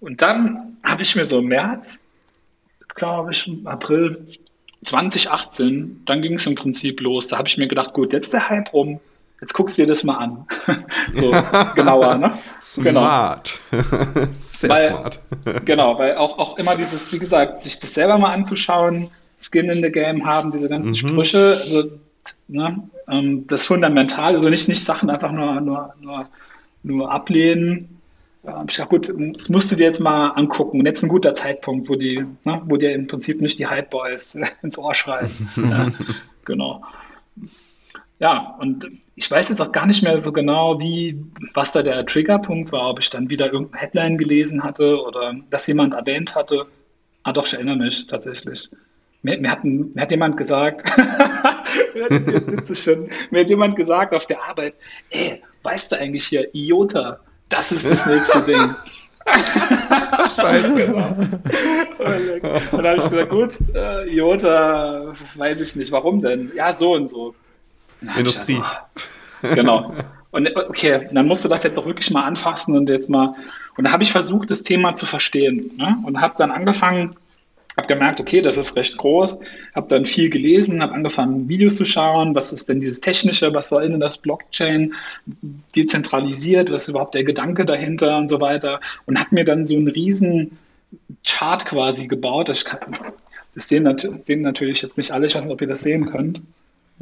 Und 0.00 0.22
dann 0.22 0.76
habe 0.84 1.02
ich 1.02 1.16
mir 1.16 1.24
so 1.24 1.40
im 1.40 1.46
März 1.46 1.98
glaube 2.96 3.32
ich, 3.32 3.46
im 3.46 3.66
April 3.66 4.26
2018, 4.84 6.02
dann 6.04 6.22
ging 6.22 6.34
es 6.34 6.46
im 6.46 6.54
Prinzip 6.54 7.00
los. 7.00 7.28
Da 7.28 7.38
habe 7.38 7.48
ich 7.48 7.56
mir 7.56 7.68
gedacht, 7.68 7.92
gut, 7.92 8.12
jetzt 8.12 8.32
der 8.32 8.48
Hype 8.48 8.72
rum, 8.72 9.00
jetzt 9.40 9.52
guckst 9.52 9.78
du 9.78 9.82
dir 9.82 9.88
das 9.88 10.04
mal 10.04 10.16
an. 10.16 10.46
so 11.14 11.32
genauer, 11.74 12.16
ne? 12.16 12.32
Smart. 12.60 13.58
Genau. 13.70 14.26
Sehr 14.40 14.70
weil, 14.70 14.90
smart. 14.90 15.20
genau, 15.64 15.98
weil 15.98 16.16
auch, 16.16 16.38
auch 16.38 16.58
immer 16.58 16.76
dieses, 16.76 17.12
wie 17.12 17.18
gesagt, 17.18 17.62
sich 17.62 17.78
das 17.78 17.94
selber 17.94 18.18
mal 18.18 18.32
anzuschauen, 18.32 19.10
Skin 19.38 19.68
in 19.68 19.82
the 19.82 19.92
Game 19.92 20.24
haben, 20.24 20.50
diese 20.50 20.68
ganzen 20.68 20.90
mhm. 20.90 20.94
Sprüche, 20.94 21.58
also 21.60 21.90
ne, 22.48 22.88
ähm, 23.08 23.46
das 23.46 23.66
fundamental, 23.66 24.34
also 24.34 24.48
nicht, 24.48 24.68
nicht 24.68 24.82
Sachen 24.82 25.10
einfach 25.10 25.30
nur, 25.30 25.60
nur, 25.60 25.94
nur, 26.00 26.28
nur 26.82 27.10
ablehnen, 27.10 27.95
ja, 28.46 28.64
ich 28.68 28.76
gedacht, 28.76 28.90
gut, 28.90 29.12
das 29.34 29.48
musst 29.48 29.72
du 29.72 29.76
dir 29.76 29.86
jetzt 29.86 30.00
mal 30.00 30.28
angucken. 30.30 30.80
Und 30.80 30.86
jetzt 30.86 31.02
ein 31.02 31.08
guter 31.08 31.34
Zeitpunkt, 31.34 31.88
wo 31.88 31.96
die, 31.96 32.24
ne, 32.44 32.62
wo 32.66 32.76
dir 32.76 32.94
im 32.94 33.06
Prinzip 33.06 33.40
nicht 33.40 33.58
die 33.58 33.66
Hype 33.66 33.90
Boys 33.90 34.38
ins 34.62 34.78
Ohr 34.78 34.94
schreien. 34.94 35.30
ja, 35.56 35.88
genau. 36.44 36.82
Ja, 38.18 38.56
und 38.60 38.88
ich 39.14 39.30
weiß 39.30 39.48
jetzt 39.48 39.60
auch 39.60 39.72
gar 39.72 39.86
nicht 39.86 40.02
mehr 40.02 40.18
so 40.18 40.32
genau, 40.32 40.80
wie, 40.80 41.22
was 41.54 41.72
da 41.72 41.82
der 41.82 42.06
Triggerpunkt 42.06 42.72
war, 42.72 42.90
ob 42.90 43.00
ich 43.00 43.10
dann 43.10 43.28
wieder 43.28 43.52
irgendeine 43.52 43.80
Headline 43.80 44.16
gelesen 44.16 44.62
hatte 44.62 45.02
oder 45.02 45.34
dass 45.50 45.66
jemand 45.66 45.94
erwähnt 45.94 46.34
hatte. 46.34 46.66
Ah, 47.24 47.32
doch, 47.32 47.46
ich 47.46 47.54
erinnere 47.54 47.76
mich 47.76 48.06
tatsächlich. 48.06 48.70
Mir, 49.22 49.38
mir, 49.38 49.50
hat, 49.50 49.64
mir 49.64 50.00
hat 50.00 50.10
jemand 50.10 50.36
gesagt, 50.36 50.84
mir 53.30 53.40
hat 53.40 53.50
jemand 53.50 53.76
gesagt 53.76 54.14
auf 54.14 54.26
der 54.26 54.42
Arbeit, 54.48 54.74
ey, 55.10 55.42
weißt 55.62 55.92
du 55.92 55.98
eigentlich 55.98 56.26
hier, 56.26 56.48
IOTA, 56.54 57.18
das 57.48 57.72
ist 57.72 57.90
das 57.90 58.06
nächste 58.06 58.42
Ding. 58.42 58.74
Scheiße, 60.36 60.74
genau. 60.74 61.08
Und 62.70 62.84
dann 62.84 62.86
habe 62.86 62.98
ich 62.98 63.08
gesagt, 63.10 63.30
gut, 63.30 63.54
äh, 63.74 64.08
Iota, 64.14 65.12
weiß 65.34 65.60
ich 65.60 65.76
nicht, 65.76 65.90
warum 65.90 66.20
denn? 66.20 66.52
Ja, 66.54 66.72
so 66.72 66.94
und 66.94 67.08
so. 67.08 67.34
Industrie. 68.16 68.62
Gesagt, 69.42 69.56
genau. 69.56 69.92
Und 70.30 70.54
okay, 70.54 71.08
dann 71.12 71.26
musst 71.26 71.44
du 71.44 71.48
das 71.48 71.62
jetzt 71.64 71.78
doch 71.78 71.86
wirklich 71.86 72.10
mal 72.10 72.24
anfassen 72.24 72.76
und 72.76 72.88
jetzt 72.88 73.08
mal. 73.08 73.34
Und 73.76 73.84
da 73.84 73.92
habe 73.92 74.02
ich 74.02 74.12
versucht, 74.12 74.50
das 74.50 74.62
Thema 74.62 74.94
zu 74.94 75.06
verstehen. 75.06 75.70
Ne? 75.76 75.96
Und 76.04 76.20
habe 76.20 76.34
dann 76.36 76.50
angefangen, 76.50 77.16
habe 77.76 77.86
gemerkt, 77.86 78.20
okay, 78.20 78.40
das 78.40 78.56
ist 78.56 78.74
recht 78.76 78.96
groß, 78.96 79.38
habe 79.74 79.88
dann 79.88 80.06
viel 80.06 80.30
gelesen, 80.30 80.82
habe 80.82 80.94
angefangen, 80.94 81.48
Videos 81.48 81.76
zu 81.76 81.84
schauen, 81.84 82.34
was 82.34 82.52
ist 82.52 82.68
denn 82.68 82.80
dieses 82.80 83.00
Technische, 83.00 83.52
was 83.52 83.68
soll 83.68 83.88
denn 83.88 84.00
das 84.00 84.18
Blockchain 84.18 84.94
dezentralisiert, 85.74 86.70
was 86.70 86.84
ist 86.84 86.88
überhaupt 86.90 87.14
der 87.14 87.24
Gedanke 87.24 87.64
dahinter 87.64 88.16
und 88.16 88.28
so 88.28 88.40
weiter 88.40 88.80
und 89.04 89.18
habe 89.18 89.34
mir 89.34 89.44
dann 89.44 89.66
so 89.66 89.76
einen 89.76 89.88
riesen 89.88 90.58
Chart 91.24 91.64
quasi 91.66 92.06
gebaut. 92.06 92.48
Das, 92.48 92.64
kann, 92.64 92.80
das 93.54 93.68
sehen, 93.68 93.86
sehen 94.22 94.40
natürlich 94.40 94.82
jetzt 94.82 94.96
nicht 94.96 95.10
alle, 95.10 95.26
ich 95.26 95.34
weiß 95.34 95.44
nicht, 95.44 95.52
ob 95.52 95.60
ihr 95.60 95.68
das 95.68 95.82
sehen 95.82 96.06
könnt. 96.06 96.40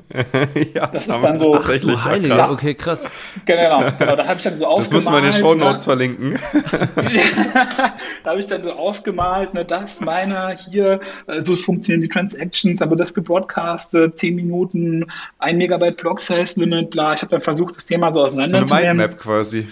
ja, 0.75 0.87
das 0.89 1.09
ist 1.09 1.21
dann 1.21 1.39
so. 1.39 1.53
Tatsächlich, 1.53 1.97
Ach, 1.99 2.05
Heilige, 2.07 2.35
krass. 2.35 2.51
okay, 2.51 2.75
krass. 2.75 3.11
Genau, 3.45 3.85
genau 3.99 4.17
da 4.17 4.27
habe 4.27 4.39
ich 4.39 4.45
dann 4.45 4.57
so 4.57 4.67
aufgemalt. 4.67 4.87
Das 4.87 4.93
müssen 4.93 5.13
wir 5.13 5.19
in 5.19 5.25
den 5.25 5.33
Show 5.33 5.55
Notes 5.55 5.83
ne? 5.83 5.85
verlinken. 5.85 6.39
da 8.25 8.31
habe 8.31 8.41
ich 8.41 8.47
dann 8.47 8.65
so 8.65 8.73
aufgemalt, 8.73 9.55
ne, 9.55 9.65
das, 9.65 10.01
meiner, 10.01 10.51
hier, 10.51 11.01
äh, 11.29 11.41
so 11.41 11.55
funktionieren 11.55 12.03
die 12.03 12.09
Transactions, 12.09 12.83
aber 12.83 12.97
das 12.97 13.15
gebroadcastet, 13.15 14.19
10 14.19 14.35
Minuten, 14.35 15.07
1 15.39 15.59
Megabyte 15.59 15.97
Block 15.97 16.19
Size 16.19 16.61
Limit, 16.61 16.91
bla. 16.91 17.13
Ich 17.13 17.23
habe 17.23 17.31
dann 17.31 17.41
versucht, 17.41 17.77
das 17.77 17.87
Thema 17.87 18.13
so 18.13 18.23
auseinander 18.23 18.67
so 18.67 18.75
eine 18.75 18.95
Mindmap 18.95 19.19
quasi. 19.19 19.69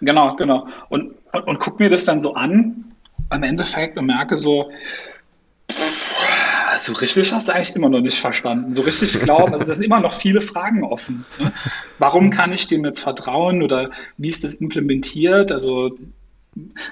Genau, 0.00 0.34
genau. 0.34 0.66
Und, 0.88 1.14
und, 1.32 1.46
und 1.46 1.58
guck 1.60 1.78
mir 1.78 1.88
das 1.88 2.04
dann 2.04 2.20
so 2.20 2.34
an, 2.34 2.84
im 3.32 3.42
Endeffekt 3.44 3.96
und 3.96 4.06
merke 4.06 4.36
so, 4.36 4.70
so 6.80 6.92
richtig 6.94 7.32
hast 7.32 7.48
du 7.48 7.54
eigentlich 7.54 7.74
immer 7.74 7.88
noch 7.88 8.00
nicht 8.00 8.18
verstanden. 8.18 8.74
So 8.74 8.82
richtig 8.82 9.20
glauben, 9.20 9.52
also 9.52 9.64
da 9.64 9.74
sind 9.74 9.84
immer 9.84 10.00
noch 10.00 10.12
viele 10.12 10.40
Fragen 10.40 10.84
offen. 10.84 11.24
Ne? 11.38 11.52
Warum 11.98 12.30
kann 12.30 12.52
ich 12.52 12.66
dem 12.66 12.84
jetzt 12.84 13.00
vertrauen 13.00 13.62
oder 13.62 13.90
wie 14.16 14.28
ist 14.28 14.44
das 14.44 14.54
implementiert? 14.54 15.52
Also, 15.52 15.96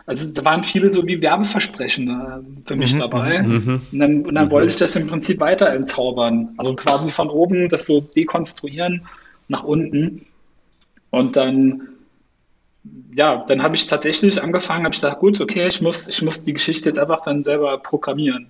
also 0.06 0.34
da 0.34 0.44
waren 0.44 0.64
viele 0.64 0.90
so 0.90 1.06
wie 1.06 1.20
Werbeversprechen 1.20 2.08
äh, 2.08 2.66
für 2.66 2.76
mich 2.76 2.94
mhm, 2.94 2.98
dabei. 2.98 3.42
Mhm, 3.42 3.52
mhm. 3.52 3.82
Und 3.92 3.98
dann, 3.98 4.26
und 4.26 4.34
dann 4.34 4.46
mhm. 4.46 4.50
wollte 4.50 4.68
ich 4.68 4.76
das 4.76 4.96
im 4.96 5.06
Prinzip 5.06 5.40
weiter 5.40 5.70
entzaubern. 5.72 6.50
Also 6.56 6.74
quasi 6.74 7.10
von 7.10 7.28
oben 7.30 7.68
das 7.68 7.86
so 7.86 8.00
dekonstruieren 8.00 9.06
nach 9.48 9.64
unten. 9.64 10.26
Und 11.10 11.36
dann 11.36 11.88
ja, 13.14 13.44
dann 13.48 13.62
habe 13.62 13.74
ich 13.74 13.86
tatsächlich 13.86 14.42
angefangen, 14.42 14.84
habe 14.84 14.94
ich 14.94 15.00
gesagt, 15.00 15.20
gut, 15.20 15.40
okay, 15.40 15.66
ich 15.66 15.80
muss, 15.80 16.08
ich 16.08 16.22
muss 16.22 16.44
die 16.44 16.52
Geschichte 16.52 16.88
jetzt 16.90 16.98
einfach 16.98 17.20
dann 17.22 17.44
selber 17.44 17.76
programmieren. 17.78 18.46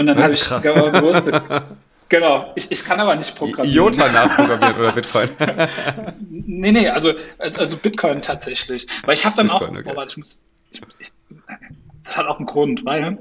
Und 0.00 0.06
dann 0.06 0.22
habe 0.22 0.32
ich 0.32 0.48
gewusst, 0.48 1.30
genau, 2.08 2.52
ich, 2.56 2.72
ich 2.72 2.82
kann 2.82 2.98
aber 3.00 3.14
nicht 3.16 3.36
programmieren. 3.36 3.76
IOTA 3.76 4.10
nachprogrammieren 4.10 4.76
oder 4.76 4.92
Bitcoin? 4.92 5.28
nee, 6.30 6.72
nee, 6.72 6.88
also, 6.88 7.12
also 7.36 7.76
Bitcoin 7.76 8.22
tatsächlich. 8.22 8.86
Weil 9.04 9.12
ich 9.12 9.26
habe 9.26 9.36
dann 9.36 9.48
Bitcoin, 9.48 9.76
auch, 9.76 9.80
okay. 9.80 9.90
oh, 9.92 9.96
warte, 9.96 10.12
ich 10.12 10.16
muss, 10.16 10.40
ich, 10.70 10.80
ich, 11.00 11.12
das 12.02 12.16
hat 12.16 12.26
auch 12.28 12.38
einen 12.38 12.46
Grund, 12.46 12.86
weil 12.86 13.18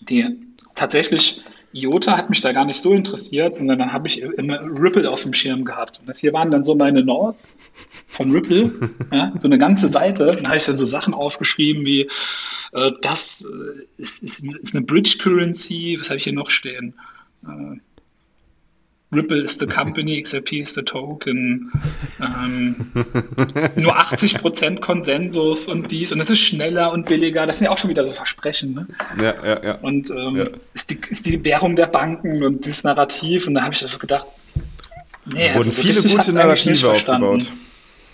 die 0.00 0.26
tatsächlich 0.74 1.40
IOTA 1.72 2.16
hat 2.16 2.30
mich 2.30 2.40
da 2.40 2.52
gar 2.52 2.64
nicht 2.64 2.80
so 2.80 2.92
interessiert, 2.92 3.56
sondern 3.56 3.78
dann 3.78 3.92
habe 3.92 4.08
ich 4.08 4.20
immer 4.20 4.60
Ripple 4.60 5.08
auf 5.08 5.22
dem 5.22 5.34
Schirm 5.34 5.64
gehabt. 5.64 6.00
Und 6.00 6.08
das 6.08 6.18
hier 6.18 6.32
waren 6.32 6.50
dann 6.50 6.64
so 6.64 6.74
meine 6.74 7.04
Notes 7.04 7.54
von 8.08 8.32
Ripple, 8.32 8.72
ja, 9.12 9.32
so 9.38 9.46
eine 9.46 9.58
ganze 9.58 9.86
Seite. 9.86 10.36
Da 10.42 10.48
habe 10.48 10.56
ich 10.56 10.64
dann 10.64 10.76
so 10.76 10.84
Sachen 10.84 11.14
aufgeschrieben 11.14 11.86
wie, 11.86 12.08
äh, 12.72 12.90
das 13.02 13.46
äh, 13.46 14.00
ist, 14.00 14.22
ist, 14.22 14.44
ist, 14.44 14.74
eine 14.74 14.84
Bridge 14.84 15.18
Currency, 15.20 15.96
was 15.98 16.08
habe 16.08 16.18
ich 16.18 16.24
hier 16.24 16.32
noch 16.32 16.50
stehen? 16.50 16.94
Äh, 17.44 17.76
Ripple 19.12 19.42
is 19.42 19.58
the 19.58 19.66
company, 19.66 20.20
XRP 20.22 20.62
is 20.62 20.74
the 20.74 20.82
token. 20.82 21.70
Ähm, 22.20 22.76
nur 23.76 23.98
80% 23.98 24.80
Konsensus 24.80 25.68
und 25.68 25.90
dies. 25.90 26.12
Und 26.12 26.20
es 26.20 26.30
ist 26.30 26.38
schneller 26.38 26.92
und 26.92 27.06
billiger. 27.06 27.44
Das 27.46 27.58
sind 27.58 27.64
ja 27.66 27.72
auch 27.72 27.78
schon 27.78 27.90
wieder 27.90 28.04
so 28.04 28.12
Versprechen. 28.12 28.74
Ne? 28.74 28.86
Ja, 29.20 29.34
ja, 29.44 29.64
ja. 29.64 29.74
Und 29.80 30.10
ähm, 30.10 30.36
ja. 30.36 30.44
Ist, 30.74 30.90
die, 30.90 31.00
ist 31.08 31.26
die 31.26 31.44
Währung 31.44 31.74
der 31.74 31.86
Banken 31.86 32.44
und 32.44 32.64
dieses 32.64 32.84
Narrativ. 32.84 33.48
Und 33.48 33.54
da 33.54 33.62
habe 33.62 33.74
ich 33.74 33.82
also 33.82 33.98
gedacht, 33.98 34.26
nee, 35.26 35.48
Wurden 35.48 35.56
also 35.56 35.70
so 35.70 35.82
viele 35.82 36.02
gute 36.02 36.32
Narrative 36.32 36.90
aufgebaut. 36.90 37.52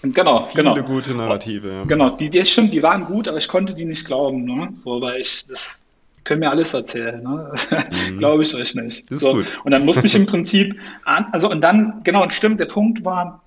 Genau, 0.03 0.41
viele 0.45 0.63
genau. 0.63 0.75
Viele 0.75 0.87
gute 0.87 1.15
Narrative, 1.15 1.69
ja. 1.69 1.85
Genau, 1.85 2.11
die, 2.11 2.31
die 2.31 2.45
stimmt, 2.45 2.73
die 2.73 2.83
waren 2.83 3.05
gut, 3.07 3.29
aber 3.29 3.39
ich 3.39 3.49
konnte 3.49 3.75
die 3.75 3.85
nicht 3.85 4.07
glauben. 4.07 4.45
Ne? 4.45 4.71
So, 4.75 5.01
weil 5.01 5.21
ich 5.21 5.47
das 5.47 5.81
können 6.27 6.41
mir 6.41 6.51
alles 6.51 6.75
erzählen. 6.75 7.23
Ne? 7.23 7.53
Mhm. 8.11 8.19
Glaube 8.19 8.43
ich 8.43 8.55
euch 8.55 8.75
nicht. 8.75 9.11
Das 9.11 9.17
ist 9.17 9.23
so. 9.23 9.33
gut. 9.33 9.59
Und 9.65 9.71
dann 9.71 9.85
musste 9.85 10.07
ich 10.07 10.15
im 10.15 10.27
Prinzip, 10.27 10.79
an, 11.05 11.27
also 11.33 11.51
und 11.51 11.63
dann, 11.63 12.01
genau, 12.05 12.23
und 12.23 12.33
stimmt, 12.33 12.61
der 12.61 12.67
Punkt 12.67 13.05
war, 13.05 13.43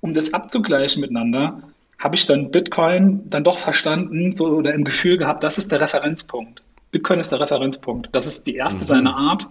um 0.00 0.14
das 0.14 0.32
abzugleichen 0.32 1.00
miteinander, 1.00 1.60
habe 1.98 2.14
ich 2.14 2.26
dann 2.26 2.50
Bitcoin 2.50 3.22
dann 3.28 3.44
doch 3.44 3.58
verstanden 3.58 4.36
so, 4.36 4.46
oder 4.46 4.74
im 4.74 4.84
Gefühl 4.84 5.16
gehabt, 5.16 5.42
das 5.42 5.58
ist 5.58 5.72
der 5.72 5.80
Referenzpunkt. 5.80 6.62
Bitcoin 6.92 7.20
ist 7.20 7.32
der 7.32 7.40
Referenzpunkt. 7.40 8.08
Das 8.12 8.26
ist 8.26 8.46
die 8.46 8.56
erste 8.56 8.82
mhm. 8.82 8.86
seiner 8.86 9.16
Art. 9.16 9.48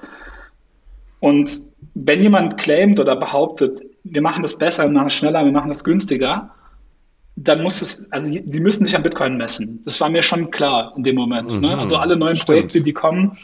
Und 1.20 1.62
wenn 1.96 2.22
jemand 2.22 2.58
claimt 2.58 3.00
oder 3.00 3.16
behauptet, 3.16 3.82
wir 4.04 4.22
machen 4.22 4.44
das 4.44 4.58
besser, 4.58 4.84
wir 4.84 4.92
machen 4.92 5.08
das 5.08 5.16
schneller, 5.16 5.44
wir 5.44 5.52
machen 5.52 5.70
das 5.70 5.84
günstiger, 5.84 6.52
dann 7.36 7.62
muss 7.62 7.82
es, 7.82 8.10
also 8.12 8.32
sie 8.32 8.60
müssen 8.60 8.86
sich 8.86 8.96
an 8.96 9.04
Bitcoin 9.04 9.38
messen. 9.38 9.82
Das 9.84 10.00
war 10.00 10.10
mir 10.10 10.24
schon 10.24 10.52
klar 10.52 10.94
in 10.96 11.04
dem 11.04 11.16
Moment. 11.16 11.50
Ne? 11.50 11.56
Mhm, 11.56 11.62
ne? 11.62 11.78
Also 11.78 11.98
alle 11.98 12.16
neuen 12.16 12.36
stimmt. 12.36 12.46
Projekte, 12.46 12.82
die 12.82 12.94
kommen, 12.94 13.38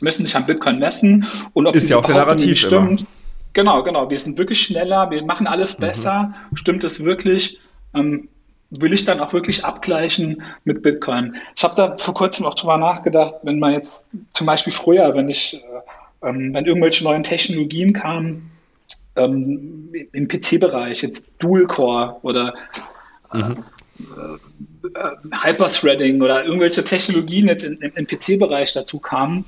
müssen 0.00 0.24
sich 0.24 0.34
an 0.34 0.46
Bitcoin 0.46 0.78
messen. 0.78 1.26
Und 1.52 1.66
ob 1.66 1.74
ist 1.74 1.90
ja 1.90 1.98
auch 1.98 2.04
der 2.04 2.16
Narrativ 2.16 2.58
stimmt. 2.58 3.02
Immer. 3.02 3.10
Genau, 3.52 3.82
genau. 3.82 4.10
Wir 4.10 4.18
sind 4.18 4.38
wirklich 4.38 4.62
schneller, 4.62 5.10
wir 5.10 5.24
machen 5.24 5.46
alles 5.46 5.78
mhm. 5.78 5.82
besser. 5.82 6.34
Mhm. 6.50 6.56
Stimmt 6.56 6.84
es 6.84 7.04
wirklich? 7.04 7.58
Ähm, 7.94 8.28
will 8.70 8.92
ich 8.92 9.04
dann 9.04 9.20
auch 9.20 9.32
wirklich 9.32 9.64
abgleichen 9.64 10.42
mit 10.64 10.82
Bitcoin? 10.82 11.36
Ich 11.54 11.62
habe 11.64 11.74
da 11.74 11.96
vor 11.98 12.14
kurzem 12.14 12.46
auch 12.46 12.54
drüber 12.54 12.78
nachgedacht, 12.78 13.34
wenn 13.42 13.58
man 13.58 13.74
jetzt 13.74 14.08
zum 14.32 14.46
Beispiel 14.46 14.72
früher, 14.72 15.14
wenn 15.14 15.28
ich, 15.28 15.54
äh, 15.54 16.28
ähm, 16.28 16.54
wenn 16.54 16.64
irgendwelche 16.64 17.04
neuen 17.04 17.22
Technologien 17.22 17.92
kamen, 17.92 18.50
ähm, 19.16 19.92
im 20.12 20.26
PC-Bereich, 20.26 21.02
jetzt 21.02 21.26
Dual-Core 21.38 22.16
oder 22.22 22.54
mhm. 23.32 23.64
äh, 24.00 25.46
Hyperthreading 25.46 26.22
oder 26.22 26.44
irgendwelche 26.44 26.84
Technologien 26.84 27.48
jetzt 27.48 27.64
im, 27.64 27.78
im 27.80 28.06
PC-Bereich 28.06 28.72
dazu 28.72 28.98
kamen, 28.98 29.44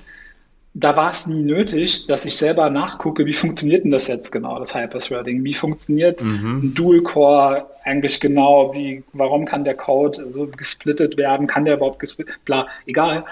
da 0.78 0.94
war 0.94 1.10
es 1.10 1.26
nie 1.26 1.42
nötig, 1.42 2.06
dass 2.06 2.26
ich 2.26 2.36
selber 2.36 2.68
nachgucke, 2.68 3.24
wie 3.24 3.32
funktioniert 3.32 3.84
denn 3.84 3.90
das 3.90 4.08
jetzt 4.08 4.30
genau, 4.30 4.58
das 4.58 4.74
Hyperthreading? 4.74 5.42
Wie 5.42 5.54
funktioniert 5.54 6.22
mhm. 6.22 6.58
ein 6.58 6.74
Dual-Core 6.74 7.66
eigentlich 7.84 8.20
genau? 8.20 8.74
Wie, 8.74 9.02
warum 9.14 9.46
kann 9.46 9.64
der 9.64 9.74
Code 9.74 10.30
so 10.34 10.46
gesplittet 10.46 11.16
werden? 11.16 11.46
Kann 11.46 11.64
der 11.64 11.76
überhaupt 11.76 11.98
gesplittet? 11.98 12.36
Bla, 12.44 12.66
egal 12.84 13.24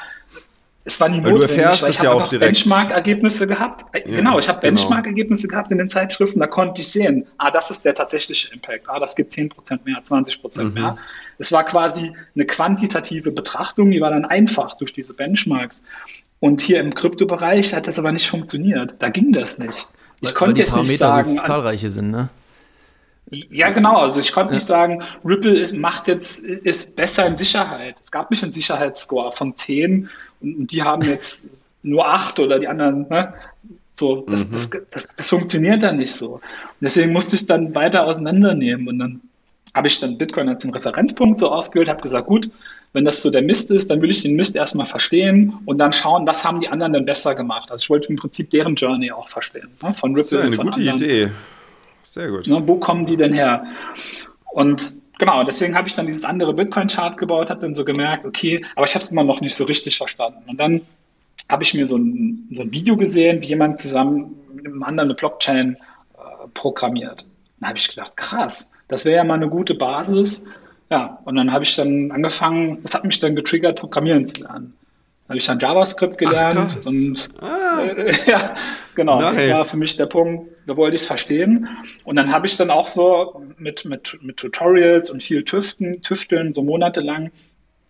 es 0.86 1.00
war 1.00 1.08
nie 1.08 1.22
weil 1.22 1.32
notwendig, 1.32 1.56
du 1.56 1.62
erfährst 1.62 1.82
weil 1.82 1.90
ich 1.90 1.98
habe 1.98 2.06
ja 2.06 2.12
auch 2.12 2.30
Benchmark-Ergebnisse 2.30 3.46
gehabt. 3.46 3.86
Äh, 3.92 4.08
ja, 4.08 4.16
genau, 4.16 4.38
ich 4.38 4.48
habe 4.48 4.60
genau. 4.60 4.74
Benchmark-Ergebnisse 4.74 5.48
gehabt 5.48 5.70
in 5.72 5.78
den 5.78 5.88
Zeitschriften, 5.88 6.40
da 6.40 6.46
konnte 6.46 6.82
ich 6.82 6.88
sehen, 6.88 7.26
ah, 7.38 7.50
das 7.50 7.70
ist 7.70 7.84
der 7.84 7.94
tatsächliche 7.94 8.52
Impact, 8.52 8.88
ah, 8.88 8.98
das 8.98 9.16
gibt 9.16 9.32
10% 9.32 9.50
mehr, 9.84 10.02
20% 10.02 10.62
mhm. 10.62 10.74
mehr. 10.74 10.98
Es 11.38 11.50
war 11.52 11.64
quasi 11.64 12.12
eine 12.34 12.44
quantitative 12.44 13.32
Betrachtung, 13.32 13.90
die 13.90 14.00
war 14.00 14.10
dann 14.10 14.26
einfach 14.26 14.74
durch 14.74 14.92
diese 14.92 15.14
Benchmarks. 15.14 15.84
Und 16.40 16.60
hier 16.60 16.80
im 16.80 16.92
Kryptobereich 16.92 17.74
hat 17.74 17.86
das 17.86 17.98
aber 17.98 18.12
nicht 18.12 18.28
funktioniert. 18.28 18.96
Da 18.98 19.08
ging 19.08 19.32
das 19.32 19.58
nicht. 19.58 19.88
Ich 20.20 20.28
weil, 20.28 20.34
konnte 20.34 20.60
weil 20.60 20.66
jetzt 20.66 20.76
nicht 20.76 20.98
sagen. 20.98 21.36
So 21.36 21.42
zahlreiche 21.42 21.88
sind, 21.88 22.10
ne? 22.10 22.28
Ja, 23.30 23.70
genau. 23.70 23.96
Also 24.02 24.20
ich 24.20 24.32
konnte 24.32 24.54
nicht 24.54 24.66
sagen, 24.66 25.02
Ripple 25.24 25.72
macht 25.74 26.08
jetzt, 26.08 26.40
ist 26.40 26.94
besser 26.94 27.26
in 27.26 27.36
Sicherheit. 27.36 27.98
Es 28.00 28.10
gab 28.10 28.30
nicht 28.30 28.42
einen 28.42 28.52
Sicherheitsscore 28.52 29.32
von 29.32 29.56
10 29.56 30.08
und 30.44 30.72
die 30.72 30.82
haben 30.82 31.02
jetzt 31.02 31.48
nur 31.82 32.06
8 32.06 32.40
oder 32.40 32.58
die 32.58 32.68
anderen, 32.68 33.08
ne? 33.08 33.34
So, 33.94 34.24
das, 34.28 34.46
mhm. 34.46 34.50
das, 34.50 34.70
das, 34.90 35.08
das, 35.16 35.28
funktioniert 35.28 35.82
dann 35.82 35.98
nicht 35.98 36.12
so. 36.12 36.34
Und 36.34 36.42
deswegen 36.80 37.12
musste 37.12 37.36
ich 37.36 37.42
es 37.42 37.46
dann 37.46 37.74
weiter 37.76 38.04
auseinandernehmen. 38.04 38.88
Und 38.88 38.98
dann 38.98 39.20
habe 39.72 39.86
ich 39.86 40.00
dann 40.00 40.18
Bitcoin 40.18 40.48
als 40.48 40.62
den 40.62 40.72
Referenzpunkt 40.72 41.38
so 41.38 41.50
ausgewählt, 41.50 41.88
habe 41.88 42.02
gesagt, 42.02 42.26
gut, 42.26 42.50
wenn 42.92 43.04
das 43.04 43.22
so 43.22 43.30
der 43.30 43.42
Mist 43.42 43.70
ist, 43.70 43.90
dann 43.90 44.02
will 44.02 44.10
ich 44.10 44.22
den 44.22 44.34
Mist 44.34 44.56
erstmal 44.56 44.86
verstehen 44.86 45.54
und 45.64 45.78
dann 45.78 45.92
schauen, 45.92 46.26
was 46.26 46.44
haben 46.44 46.60
die 46.60 46.68
anderen 46.68 46.92
denn 46.92 47.04
besser 47.04 47.34
gemacht. 47.36 47.70
Also 47.70 47.82
ich 47.82 47.90
wollte 47.90 48.08
im 48.08 48.16
Prinzip 48.16 48.50
deren 48.50 48.74
Journey 48.74 49.12
auch 49.12 49.28
verstehen. 49.28 49.68
Ne? 49.82 49.94
Von 49.94 50.14
Ripple. 50.14 50.22
Das 50.22 50.32
ist 50.32 50.34
eine 50.34 50.56
gute 50.56 50.80
anderen. 50.80 50.96
Idee. 50.96 51.30
Sehr 52.02 52.30
gut. 52.30 52.46
Ne, 52.46 52.62
wo 52.66 52.76
kommen 52.76 53.06
die 53.06 53.16
denn 53.16 53.32
her? 53.32 53.64
Und 54.52 54.96
genau, 55.18 55.44
deswegen 55.44 55.76
habe 55.76 55.88
ich 55.88 55.94
dann 55.94 56.06
dieses 56.06 56.24
andere 56.24 56.54
Bitcoin-Chart 56.54 57.16
gebaut, 57.16 57.50
habe 57.50 57.60
dann 57.60 57.74
so 57.74 57.84
gemerkt, 57.84 58.24
okay, 58.24 58.64
aber 58.76 58.86
ich 58.86 58.94
habe 58.94 59.04
es 59.04 59.10
immer 59.10 59.24
noch 59.24 59.40
nicht 59.40 59.54
so 59.54 59.64
richtig 59.64 59.96
verstanden. 59.96 60.42
Und 60.46 60.58
dann 60.58 60.80
habe 61.50 61.62
ich 61.62 61.74
mir 61.74 61.86
so 61.86 61.96
ein, 61.96 62.48
so 62.54 62.62
ein, 62.62 62.72
Video 62.72 62.96
gesehen, 62.96 63.42
wie 63.42 63.48
jemand 63.48 63.80
zusammen 63.80 64.34
mit 64.54 64.66
einem 64.66 64.82
anderen 64.82 65.08
eine 65.08 65.14
Blockchain 65.14 65.76
äh, 66.14 66.48
programmiert. 66.54 67.24
Dann 67.60 67.68
habe 67.68 67.78
ich 67.78 67.88
gedacht, 67.88 68.16
krass, 68.16 68.72
das 68.88 69.04
wäre 69.04 69.16
ja 69.16 69.24
mal 69.24 69.34
eine 69.34 69.48
gute 69.48 69.74
Basis. 69.74 70.44
Ja, 70.90 71.18
und 71.24 71.36
dann 71.36 71.52
habe 71.52 71.64
ich 71.64 71.76
dann 71.76 72.10
angefangen, 72.10 72.80
das 72.82 72.94
hat 72.94 73.04
mich 73.04 73.18
dann 73.18 73.36
getriggert, 73.36 73.80
programmieren 73.80 74.26
zu 74.26 74.42
lernen 74.42 74.74
habe 75.28 75.38
ich 75.38 75.46
dann 75.46 75.58
JavaScript 75.58 76.18
gelernt 76.18 76.78
Ach, 76.80 76.86
und 76.86 77.28
ah. 77.40 77.80
äh, 77.82 78.12
ja, 78.26 78.54
genau, 78.94 79.20
nice. 79.20 79.48
das 79.48 79.58
war 79.58 79.64
für 79.64 79.76
mich 79.76 79.96
der 79.96 80.06
Punkt, 80.06 80.50
da 80.66 80.76
wollte 80.76 80.96
ich 80.96 81.02
es 81.02 81.08
verstehen. 81.08 81.68
Und 82.04 82.16
dann 82.16 82.30
habe 82.30 82.46
ich 82.46 82.56
dann 82.56 82.70
auch 82.70 82.88
so 82.88 83.42
mit, 83.56 83.84
mit, 83.84 84.18
mit 84.22 84.36
Tutorials 84.36 85.10
und 85.10 85.22
viel 85.22 85.44
Tüften, 85.44 86.02
Tüfteln, 86.02 86.52
so 86.52 86.62
monatelang, 86.62 87.30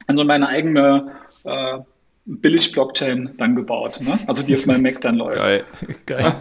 an 0.07 0.17
so 0.17 0.25
meine 0.25 0.49
eigene 0.49 1.13
äh, 1.45 1.79
Billig-Blockchain 2.27 3.35
dann 3.37 3.55
gebaut, 3.55 4.01
ne? 4.01 4.19
also 4.27 4.43
die 4.43 4.55
auf 4.55 4.65
meinem 4.65 4.83
Mac 4.83 4.99
dann 5.03 5.17
läuft. 5.17 5.37
Geil. 5.37 5.65
Geil. 6.07 6.33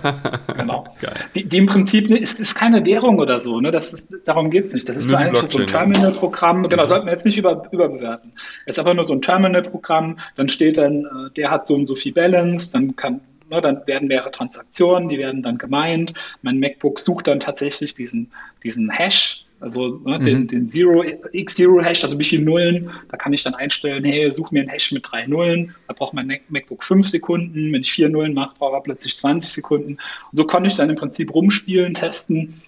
genau. 0.58 0.86
Geil. 1.02 1.14
Die, 1.36 1.44
die, 1.44 1.58
im 1.58 1.66
Prinzip 1.66 2.10
ne, 2.10 2.18
ist, 2.18 2.40
ist 2.40 2.56
keine 2.56 2.86
Währung 2.86 3.20
oder 3.20 3.40
so, 3.40 3.60
ne? 3.60 3.70
das 3.70 3.94
ist, 3.94 4.16
darum 4.24 4.50
geht 4.50 4.66
es 4.66 4.74
nicht. 4.74 4.88
Das 4.88 4.96
ist 4.96 5.10
so 5.10 5.18
eigentlich 5.18 5.50
so 5.50 5.60
ein 5.60 5.68
Terminal-Programm, 5.68 6.70
genau, 6.70 6.84
mhm. 6.84 6.88
sollten 6.88 7.06
wir 7.08 7.12
jetzt 7.12 7.26
nicht 7.26 7.38
über, 7.38 7.68
überbewerten. 7.72 8.32
Es 8.66 8.76
ist 8.76 8.80
einfach 8.80 8.94
nur 8.94 9.04
so 9.04 9.14
ein 9.14 9.22
Terminal-Programm, 9.22 10.18
dann 10.38 10.48
steht 10.48 10.78
dann, 10.78 11.04
äh, 11.04 11.32
der 11.36 11.52
hat 11.52 11.68
so 11.68 11.76
und 11.76 11.88
so 11.88 11.96
viel 11.96 12.14
Balance, 12.14 12.72
dann 12.72 12.96
kann 12.96 13.20
ne, 13.50 13.62
dann 13.62 13.86
werden 13.86 14.08
mehrere 14.08 14.32
Transaktionen, 14.32 15.10
die 15.10 15.18
werden 15.18 15.44
dann 15.44 15.58
gemeint. 15.58 16.14
Mein 16.42 16.60
MacBook 16.60 17.00
sucht 17.00 17.28
dann 17.28 17.40
tatsächlich 17.40 17.94
diesen, 17.94 18.32
diesen 18.64 18.90
Hash, 18.90 19.46
also 19.64 20.02
ne, 20.04 20.20
mhm. 20.20 20.24
den, 20.26 20.48
den 20.50 20.68
Zero, 20.68 21.04
X0-Hash, 21.04 22.04
also 22.04 22.20
wie 22.20 22.26
viele 22.26 22.44
Nullen, 22.44 22.90
da 23.10 23.16
kann 23.16 23.32
ich 23.32 23.44
dann 23.44 23.56
einstellen, 23.56 24.04
hey, 24.04 24.30
such 24.30 24.52
mir 24.52 24.60
einen 24.60 24.70
Hash 24.70 24.92
mit 24.92 25.10
drei 25.10 25.26
Nullen, 25.26 25.74
da 25.88 25.94
braucht 25.94 26.14
mein 26.14 26.28
MacBook 26.50 26.84
fünf 26.84 27.08
Sekunden, 27.08 27.72
wenn 27.72 27.82
ich 27.82 27.94
vier 27.94 28.10
Nullen 28.10 28.34
mache, 28.34 28.56
braucht 28.60 28.74
er 28.74 28.82
plötzlich 28.82 29.18
20 29.18 29.54
Sekunden. 29.54 29.94
Und 29.94 30.38
so 30.38 30.44
konnte 30.44 30.68
ich 30.68 30.76
dann 30.76 30.90
im 30.90 30.98
Prinzip 30.98 31.34
rumspielen, 31.34 31.94
testen 31.94 32.62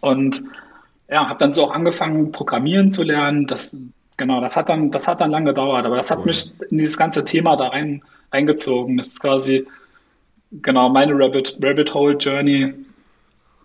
und 0.00 0.42
ja, 1.10 1.28
habe 1.28 1.38
dann 1.38 1.52
so 1.52 1.64
auch 1.64 1.72
angefangen, 1.72 2.32
Programmieren 2.32 2.90
zu 2.90 3.02
lernen. 3.02 3.46
Das, 3.46 3.76
genau, 4.16 4.40
das 4.40 4.56
hat 4.56 4.70
dann, 4.70 4.90
das 4.90 5.06
hat 5.06 5.20
dann 5.20 5.30
lange 5.30 5.50
gedauert, 5.50 5.84
aber 5.84 5.96
das 5.98 6.10
hat 6.10 6.20
cool. 6.20 6.28
mich 6.28 6.50
in 6.70 6.78
dieses 6.78 6.96
ganze 6.96 7.22
Thema 7.22 7.54
da 7.56 7.68
rein 7.68 8.02
eingezogen. 8.30 8.96
Das 8.96 9.08
ist 9.08 9.20
quasi 9.20 9.66
genau 10.62 10.88
meine 10.88 11.12
Rabbit, 11.12 11.58
Rabbit 11.60 11.92
Hole 11.92 12.16
Journey. 12.16 12.72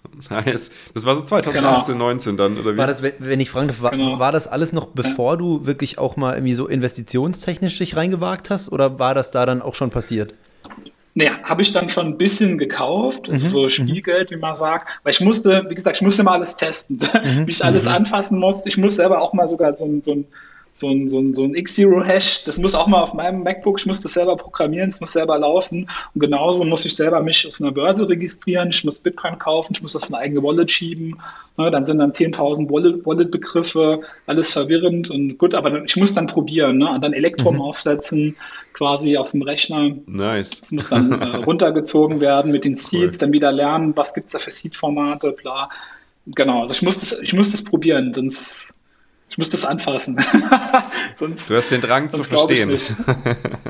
Nice. 0.29 0.71
Das 0.93 1.05
war 1.05 1.15
so 1.15 1.23
2018, 1.23 1.93
genau. 1.93 2.05
19 2.05 2.37
dann, 2.37 2.57
oder 2.57 2.73
wie? 2.73 2.77
War 2.77 2.87
das, 2.87 3.01
wenn 3.01 3.39
ich 3.39 3.49
fragen 3.49 3.67
darf, 3.67 3.81
war, 3.81 3.91
genau. 3.91 4.19
war 4.19 4.31
das 4.31 4.47
alles 4.47 4.73
noch 4.73 4.87
bevor 4.87 5.37
du 5.37 5.65
wirklich 5.65 5.97
auch 5.97 6.17
mal 6.17 6.33
irgendwie 6.35 6.53
so 6.53 6.67
investitionstechnisch 6.67 7.77
dich 7.77 7.95
reingewagt 7.95 8.49
hast 8.49 8.71
oder 8.71 8.99
war 8.99 9.15
das 9.15 9.31
da 9.31 9.45
dann 9.45 9.61
auch 9.61 9.75
schon 9.75 9.89
passiert? 9.89 10.33
Nee, 11.15 11.31
habe 11.43 11.61
ich 11.61 11.71
dann 11.71 11.89
schon 11.89 12.07
ein 12.07 12.17
bisschen 12.17 12.57
gekauft, 12.57 13.29
also 13.29 13.45
mhm. 13.45 13.49
so 13.49 13.63
mhm. 13.63 13.69
Spielgeld, 13.69 14.31
wie 14.31 14.37
man 14.37 14.55
sagt. 14.55 14.99
Weil 15.03 15.11
ich 15.11 15.21
musste, 15.21 15.65
wie 15.67 15.75
gesagt, 15.75 15.97
ich 15.97 16.01
musste 16.01 16.23
mal 16.23 16.33
alles 16.33 16.55
testen, 16.55 16.97
mhm. 17.23 17.47
wie 17.47 17.51
ich 17.51 17.65
alles 17.65 17.85
mhm. 17.85 17.95
anfassen 17.95 18.39
musste. 18.39 18.69
Ich 18.69 18.77
muss 18.77 18.95
selber 18.95 19.21
auch 19.21 19.33
mal 19.33 19.47
sogar 19.47 19.75
so 19.75 19.85
ein, 19.85 20.03
so 20.03 20.11
ein 20.11 20.25
so 20.71 20.89
ein, 20.89 21.09
so 21.09 21.19
ein, 21.19 21.33
so 21.33 21.43
ein 21.43 21.55
X-Zero-Hash, 21.55 22.43
das 22.43 22.57
muss 22.57 22.75
auch 22.75 22.87
mal 22.87 23.01
auf 23.01 23.13
meinem 23.13 23.43
MacBook, 23.43 23.79
ich 23.79 23.85
muss 23.85 24.01
das 24.01 24.13
selber 24.13 24.37
programmieren, 24.37 24.89
es 24.89 24.99
muss 25.01 25.13
selber 25.13 25.37
laufen. 25.39 25.89
Und 26.13 26.21
genauso 26.21 26.63
muss 26.63 26.85
ich 26.85 26.95
selber 26.95 27.21
mich 27.21 27.47
auf 27.47 27.59
einer 27.59 27.71
Börse 27.71 28.07
registrieren, 28.07 28.69
ich 28.69 28.83
muss 28.83 28.99
Bitcoin 28.99 29.37
kaufen, 29.37 29.73
ich 29.73 29.81
muss 29.81 29.95
auf 29.95 30.07
eine 30.07 30.17
eigene 30.17 30.43
Wallet 30.43 30.69
schieben. 30.69 31.17
Ne, 31.57 31.71
dann 31.71 31.85
sind 31.85 31.97
dann 31.97 32.11
10.000 32.11 32.69
Wallet-Begriffe, 33.05 34.01
alles 34.27 34.53
verwirrend 34.53 35.09
und 35.09 35.37
gut, 35.37 35.53
aber 35.55 35.83
ich 35.83 35.97
muss 35.97 36.13
dann 36.13 36.27
probieren 36.27 36.77
ne, 36.77 36.89
und 36.89 37.03
dann 37.03 37.13
Elektrum 37.13 37.55
mhm. 37.55 37.61
aufsetzen, 37.61 38.35
quasi 38.73 39.17
auf 39.17 39.31
dem 39.31 39.41
Rechner. 39.41 39.91
Nice. 40.05 40.61
Das 40.61 40.71
muss 40.71 40.89
dann 40.89 41.11
äh, 41.11 41.35
runtergezogen 41.45 42.21
werden 42.21 42.51
mit 42.51 42.63
den 42.63 42.75
Seeds, 42.75 43.15
cool. 43.15 43.17
dann 43.19 43.33
wieder 43.33 43.51
lernen, 43.51 43.97
was 43.97 44.13
gibt 44.13 44.27
es 44.27 44.33
da 44.33 44.39
für 44.39 44.51
Seed-Formate, 44.51 45.31
bla. 45.31 45.69
Genau, 46.27 46.61
also 46.61 46.73
ich 46.73 46.81
muss 46.81 46.99
das, 46.99 47.19
ich 47.19 47.33
muss 47.33 47.51
das 47.51 47.63
probieren, 47.63 48.13
sonst 48.13 48.73
ich 49.29 49.37
muss 49.37 49.49
das 49.49 49.63
anfassen. 49.63 50.17
sonst, 51.15 51.49
du 51.49 51.55
hast 51.55 51.71
den 51.71 51.81
Drang 51.81 52.09
zu 52.09 52.23
verstehen. 52.23 52.77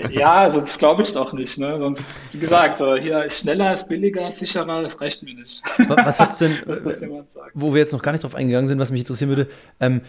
ja, 0.09 0.49
sonst 0.49 0.79
glaube 0.79 1.03
ich 1.03 1.09
es 1.09 1.17
auch 1.17 1.33
nicht. 1.33 1.57
Ne? 1.57 1.77
Sonst, 1.77 2.15
wie 2.31 2.39
gesagt, 2.39 2.77
so, 2.77 2.95
hier 2.95 3.23
ist 3.23 3.41
schneller, 3.41 3.73
ist 3.73 3.89
billiger, 3.89 4.27
ist 4.27 4.39
sicherer, 4.39 4.81
das 4.81 4.99
reicht 5.01 5.21
mir 5.21 5.35
nicht. 5.35 5.61
Was 5.87 6.19
hat's 6.19 6.37
denn, 6.37 6.57
wo 7.53 7.73
wir 7.73 7.79
jetzt 7.79 7.91
noch 7.91 8.01
gar 8.01 8.13
nicht 8.13 8.23
drauf 8.23 8.35
eingegangen 8.35 8.67
sind, 8.67 8.79
was 8.79 8.91
mich 8.91 9.01
interessieren 9.01 9.29
würde, 9.29 9.47
ähm, 9.79 10.01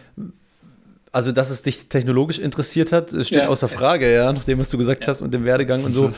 also, 1.12 1.32
dass 1.32 1.50
es 1.50 1.62
dich 1.62 1.88
technologisch 1.88 2.38
interessiert 2.38 2.92
hat, 2.92 3.10
steht 3.10 3.42
ja. 3.42 3.48
außer 3.48 3.66
Frage, 3.66 4.12
ja, 4.12 4.32
nach 4.32 4.44
dem, 4.44 4.58
was 4.60 4.70
du 4.70 4.78
gesagt 4.78 5.02
ja. 5.02 5.08
hast 5.08 5.22
und 5.22 5.34
dem 5.34 5.44
Werdegang 5.44 5.84
und 5.84 5.92
so. 5.92 6.12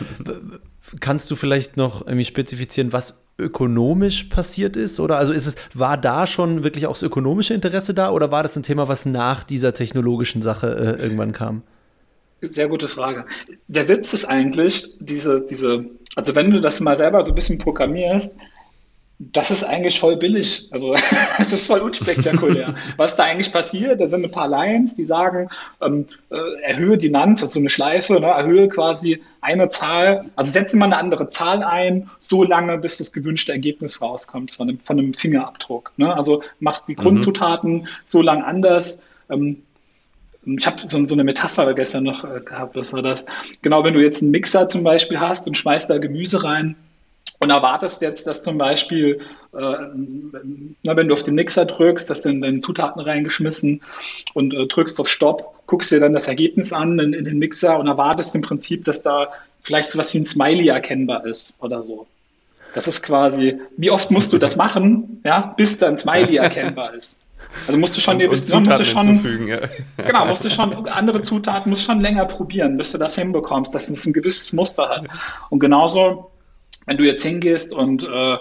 Kannst 1.01 1.31
du 1.31 1.37
vielleicht 1.37 1.79
noch 1.79 2.07
irgendwie 2.07 2.27
spezifizieren, 2.27 2.93
was 2.93 3.23
ökonomisch 3.39 4.25
passiert 4.25 4.77
ist? 4.77 5.01
Oder 5.01 5.17
also 5.17 5.33
ist 5.33 5.47
es, 5.47 5.57
war 5.73 5.97
da 5.97 6.27
schon 6.27 6.63
wirklich 6.63 6.87
auch 6.87 6.93
das 6.93 7.03
ökonomische 7.03 7.55
Interesse 7.55 7.95
da 7.95 8.11
oder 8.11 8.31
war 8.31 8.43
das 8.43 8.57
ein 8.57 8.63
Thema, 8.63 8.89
was 8.89 9.07
nach 9.07 9.45
dieser 9.45 9.73
technologischen 9.73 10.43
Sache 10.43 10.97
äh, 10.99 11.03
irgendwann 11.03 11.33
kam? 11.33 11.63
Sehr 12.43 12.69
gute 12.69 12.89
Frage. 12.89 13.25
Der 13.69 13.89
Witz 13.89 14.13
ist 14.13 14.27
eigentlich, 14.27 14.89
diese, 14.99 15.47
diese, 15.47 15.87
also 16.17 16.35
wenn 16.35 16.51
du 16.51 16.61
das 16.61 16.81
mal 16.81 16.97
selber 16.97 17.23
so 17.23 17.31
ein 17.31 17.35
bisschen 17.35 17.57
programmierst, 17.57 18.35
das 19.31 19.51
ist 19.51 19.63
eigentlich 19.63 20.01
voll 20.01 20.17
billig. 20.17 20.67
Also 20.71 20.95
es 21.39 21.53
ist 21.53 21.67
voll 21.67 21.81
unspektakulär. 21.81 22.75
Was 22.97 23.17
da 23.17 23.25
eigentlich 23.25 23.53
passiert, 23.53 24.01
da 24.01 24.09
sind 24.09 24.25
ein 24.25 24.31
paar 24.31 24.49
Lines, 24.49 24.95
die 24.95 25.05
sagen, 25.05 25.49
ähm, 25.81 26.07
äh, 26.31 26.61
erhöhe 26.63 26.99
die 26.99 27.11
Nance, 27.11 27.45
also 27.45 27.61
eine 27.61 27.69
Schleife, 27.69 28.15
ne, 28.15 28.27
erhöhe 28.27 28.69
quasi 28.69 29.23
eine 29.41 29.69
Zahl, 29.69 30.25
also 30.35 30.51
setze 30.51 30.77
mal 30.77 30.87
eine 30.87 30.97
andere 30.97 31.29
Zahl 31.29 31.63
ein, 31.63 32.11
so 32.19 32.43
lange, 32.43 32.79
bis 32.79 32.99
das 32.99 33.13
gewünschte 33.13 33.53
Ergebnis 33.53 34.03
rauskommt 34.03 34.51
von 34.51 34.69
einem, 34.69 34.81
von 34.81 34.99
einem 34.99 35.15
Fingerabdruck. 35.15 35.93
Ne? 35.97 36.15
Also 36.15 36.43
macht 36.59 36.89
die 36.89 36.93
mhm. 36.93 37.03
Grundzutaten 37.03 37.89
so 38.05 38.23
lang 38.23 38.43
anders. 38.43 39.03
Ähm, 39.31 39.63
ich 40.45 40.67
habe 40.67 40.89
so, 40.89 41.07
so, 41.07 41.15
eine 41.15 41.23
Metapher 41.23 41.73
gestern 41.75 42.03
noch 42.03 42.25
äh, 42.25 42.41
gehabt, 42.41 42.75
was 42.75 42.93
war 42.93 43.03
das? 43.03 43.25
Genau, 43.63 43.85
wenn 43.85 43.95
du 43.95 44.01
jetzt 44.01 44.23
einen 44.23 44.33
Mixer 44.33 44.69
zum 44.69 44.83
Beispiel 44.83 45.21
hast 45.21 45.47
und 45.47 45.57
schmeißt 45.57 45.89
da 45.89 45.99
Gemüse 45.99 46.43
rein, 46.43 46.75
und 47.43 47.51
erwartest 47.51 48.03
jetzt, 48.03 48.29
dass 48.29 48.43
zum 48.43 48.57
Beispiel, 48.57 49.21
äh, 49.53 49.77
na, 50.83 50.97
wenn 50.97 51.09
du 51.09 51.13
auf 51.13 51.25
den 51.25 51.35
Mixer 51.35 51.65
drückst, 51.65 52.09
dass 52.09 52.23
dann 52.23 52.41
deine 52.41 52.61
Zutaten 52.61 53.03
reingeschmissen 53.03 53.83
und 54.35 54.55
äh, 54.55 54.67
drückst 54.67 55.01
auf 55.01 55.09
Stopp, 55.09 55.53
guckst 55.67 55.91
dir 55.91 55.99
dann 55.99 56.13
das 56.13 56.29
Ergebnis 56.29 56.73
an 56.73 57.01
in, 57.01 57.13
in, 57.13 57.25
den 57.25 57.39
Mixer 57.39 57.79
und 57.81 57.89
erwartest 57.89 58.37
im 58.37 58.43
Prinzip, 58.43 58.85
dass 58.85 59.03
da 59.03 59.29
vielleicht 59.61 59.89
so 59.89 59.99
was 59.99 60.15
wie 60.15 60.19
ein 60.19 60.27
Smiley 60.27 60.69
erkennbar 60.69 61.27
ist 61.27 61.57
oder 61.61 61.83
so. 61.83 62.07
Das 62.75 62.87
ist 62.87 63.03
quasi, 63.03 63.59
wie 63.77 63.91
oft 63.91 64.11
musst 64.13 64.33
du 64.33 64.39
das 64.39 64.55
machen, 64.55 65.21
ja, 65.25 65.53
bis 65.57 65.79
dann 65.79 65.99
Smiley 65.99 66.37
erkennbar 66.37 66.95
ist. 66.95 67.23
Also 67.67 67.79
musst 67.79 67.97
du 67.97 68.01
schon 68.01 68.19
dir 68.19 68.31
bis, 68.31 68.53
musst 68.53 68.81
du 68.81 68.85
schon, 68.85 69.47
ja. 69.47 69.61
genau, 70.05 70.27
musst 70.27 70.45
du 70.45 70.49
schon 70.49 70.87
andere 70.89 71.21
Zutaten, 71.21 71.71
musst 71.71 71.85
schon 71.85 72.01
länger 72.01 72.25
probieren, 72.25 72.77
bis 72.77 72.93
du 72.93 72.99
das 72.99 73.17
hinbekommst, 73.17 73.75
dass 73.75 73.91
es 73.91 74.07
ein 74.07 74.13
gewisses 74.13 74.53
Muster 74.53 74.89
hat. 74.89 75.07
Und 75.51 75.59
genauso 75.59 76.32
wenn 76.87 76.97
du 76.97 77.05
jetzt 77.05 77.23
hingehst 77.23 77.73
und 77.73 78.03
äh, 78.03 78.37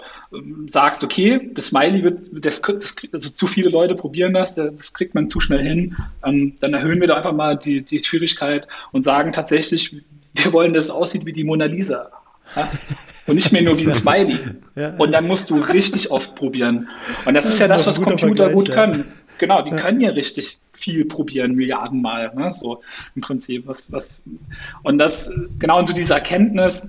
sagst, 0.66 1.04
okay, 1.04 1.50
das 1.54 1.66
Smiley 1.66 2.02
wird, 2.02 2.44
das, 2.44 2.62
das, 2.62 2.96
also 3.12 3.30
zu 3.30 3.46
viele 3.46 3.70
Leute 3.70 3.94
probieren 3.94 4.34
das, 4.34 4.54
das 4.54 4.92
kriegt 4.92 5.14
man 5.14 5.28
zu 5.28 5.40
schnell 5.40 5.62
hin, 5.62 5.96
ähm, 6.24 6.54
dann 6.60 6.74
erhöhen 6.74 7.00
wir 7.00 7.08
da 7.08 7.16
einfach 7.16 7.32
mal 7.32 7.56
die, 7.56 7.82
die 7.82 8.02
Schwierigkeit 8.02 8.66
und 8.92 9.04
sagen 9.04 9.32
tatsächlich, 9.32 9.94
wir 10.34 10.52
wollen, 10.52 10.72
dass 10.72 10.86
es 10.86 10.90
aussieht 10.90 11.26
wie 11.26 11.32
die 11.32 11.44
Mona 11.44 11.66
Lisa. 11.66 12.10
Ja? 12.56 12.70
Und 13.26 13.36
nicht 13.36 13.52
mehr 13.52 13.62
nur 13.62 13.78
wie 13.78 13.86
ein 13.86 13.92
Smiley. 13.92 14.38
Ja. 14.74 14.94
Und 14.96 15.12
dann 15.12 15.26
musst 15.26 15.50
du 15.50 15.58
richtig 15.58 16.10
oft 16.10 16.34
probieren. 16.34 16.88
Und 17.26 17.34
das, 17.34 17.44
das 17.44 17.54
ist 17.54 17.60
ja 17.60 17.68
das, 17.68 17.86
was 17.86 18.00
Computer 18.00 18.48
gut 18.48 18.68
ja. 18.68 18.74
können. 18.74 19.04
Genau, 19.36 19.60
die 19.60 19.72
können 19.72 20.00
ja 20.00 20.08
richtig 20.10 20.58
viel 20.72 21.04
probieren, 21.04 21.54
Milliardenmal, 21.54 22.32
ne? 22.34 22.50
so 22.54 22.80
im 23.14 23.20
Prinzip. 23.20 23.66
Was, 23.66 23.92
was, 23.92 24.18
und 24.82 24.96
das, 24.96 25.30
genau, 25.58 25.78
und 25.80 25.88
so 25.88 25.92
diese 25.92 26.14
Erkenntnis, 26.14 26.88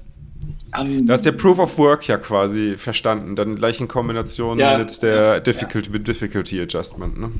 um, 0.80 1.06
du 1.06 1.14
hast 1.14 1.26
ja 1.26 1.32
Proof 1.32 1.60
of 1.60 1.78
Work 1.78 2.08
ja 2.08 2.18
quasi 2.18 2.76
verstanden, 2.78 3.36
dann 3.36 3.56
gleich 3.56 3.80
in 3.80 3.88
Kombination 3.88 4.60
ja, 4.60 4.78
mit 4.78 5.02
der 5.02 5.40
Difficulty, 5.42 5.92
ja. 5.92 6.00
Difficulty 6.00 6.62
Adjustment, 6.62 7.20
ne? 7.20 7.32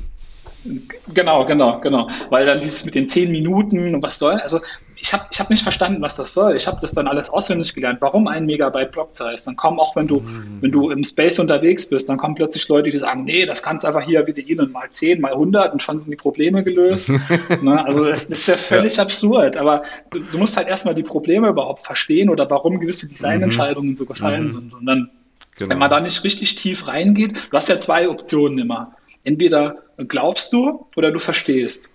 Genau, 1.14 1.46
genau, 1.46 1.82
genau. 1.82 2.10
Weil 2.30 2.46
dann 2.46 2.60
dieses 2.60 2.86
mit 2.86 2.96
den 2.96 3.10
zehn 3.10 3.32
Minuten 3.32 3.96
und 3.96 4.02
was 4.02 4.18
soll, 4.18 4.36
also 4.36 4.62
ich 5.04 5.12
habe 5.12 5.26
ich 5.30 5.38
hab 5.38 5.50
nicht 5.50 5.64
verstanden, 5.64 6.02
was 6.02 6.16
das 6.16 6.34
soll. 6.34 6.56
Ich 6.56 6.66
habe 6.66 6.80
das 6.80 6.94
dann 6.94 7.10
alles 7.10 7.30
auswendig 7.30 7.74
gelernt. 7.74 7.98
Warum 8.00 8.26
ein 8.26 8.46
Megabyte 8.46 8.94
Block-Size? 8.94 9.44
Dann 9.46 9.58
kommen 9.58 9.78
auch, 9.78 9.98
wenn 9.98 10.08
du, 10.08 10.22
mhm. 10.22 10.60
wenn 10.62 10.72
du 10.72 10.92
im 10.92 11.04
Space 11.04 11.40
unterwegs 11.40 11.90
bist, 11.90 12.08
dann 12.08 12.16
kommen 12.16 12.36
plötzlich 12.36 12.66
Leute, 12.70 12.90
die 12.90 12.98
sagen, 12.98 13.26
nee, 13.26 13.46
das 13.46 13.62
kannst 13.62 13.86
einfach 13.86 14.02
hier 14.02 14.26
wieder 14.28 14.42
ihnen 14.42 14.72
mal 14.72 14.90
10, 14.90 15.20
mal 15.20 15.34
100 15.34 15.74
und 15.74 15.84
schon 15.84 16.00
sind 16.00 16.10
die 16.10 16.16
Probleme 16.16 16.64
gelöst. 16.64 17.10
ne? 17.62 17.84
Also 17.86 18.06
das, 18.06 18.30
das, 18.30 18.40
ist 18.40 18.48
ja 18.48 18.56
völlig 18.56 18.96
ja. 18.96 19.04
absurd. 19.04 19.58
Aber 19.58 19.84
du, 20.12 20.20
du, 20.20 20.38
musst 20.38 20.56
halt 20.56 20.70
erstmal 20.70 20.96
die 20.96 21.04
Probleme 21.04 21.50
überhaupt 21.50 21.84
verstehen 21.84 22.30
oder 22.30 22.50
warum 22.50 22.80
gewisse 22.80 23.10
Designentscheidungen 23.10 23.92
mhm. 23.92 23.98
so 23.98 24.06
gefallen 24.06 24.48
mhm. 24.48 24.54
sind. 24.54 24.74
Und 24.74 24.86
dann, 24.86 25.10
genau. 25.58 25.70
wenn 25.70 25.80
man 25.80 25.90
da 25.90 26.00
nicht 26.00 26.24
richtig 26.24 26.56
tief 26.56 26.88
reingeht, 26.88 27.36
du 27.52 27.58
hast 27.58 27.68
ja 27.68 27.78
zwei 27.78 28.08
Optionen 28.08 28.58
immer. 28.58 28.96
Entweder 29.26 29.80
glaubst 30.08 30.54
du 30.54 30.88
oder 30.96 31.12
du 31.12 31.20
verstehst. 31.20 31.90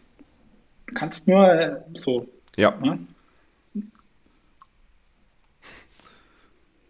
Du 0.89 0.95
kannst 0.95 1.27
nur 1.27 1.51
äh, 1.51 1.77
so 1.97 2.27
ja. 2.59 2.75
ja? 2.83 2.99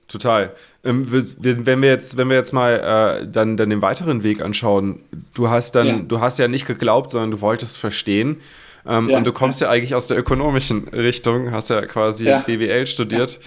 Total. 0.09 0.55
Ähm, 0.85 1.07
wenn 1.11 1.83
wir 1.83 1.91
jetzt, 1.91 2.17
wenn 2.17 2.31
wir 2.31 2.37
jetzt 2.37 2.53
mal 2.53 3.21
äh, 3.21 3.27
dann, 3.31 3.59
dann 3.59 3.69
den 3.69 3.83
weiteren 3.83 4.23
Weg 4.23 4.41
anschauen, 4.41 5.01
du 5.35 5.51
hast 5.51 5.73
dann, 5.75 5.87
ja. 5.87 5.99
du 5.99 6.21
hast 6.21 6.39
ja 6.39 6.49
nicht 6.49 6.67
geglaubt, 6.67 7.11
sondern 7.11 7.31
du 7.31 7.41
wolltest 7.43 7.77
verstehen. 7.77 8.41
Ähm, 8.87 9.11
ja. 9.11 9.19
Und 9.19 9.27
du 9.27 9.33
kommst 9.33 9.61
ja 9.61 9.69
eigentlich 9.69 9.95
aus 9.95 10.07
der 10.07 10.19
ökonomischen 10.19 10.89
Richtung, 10.89 11.53
hast 11.53 11.69
ja 11.69 11.85
quasi 11.85 12.25
BWL 12.25 12.87
studiert. 12.87 13.39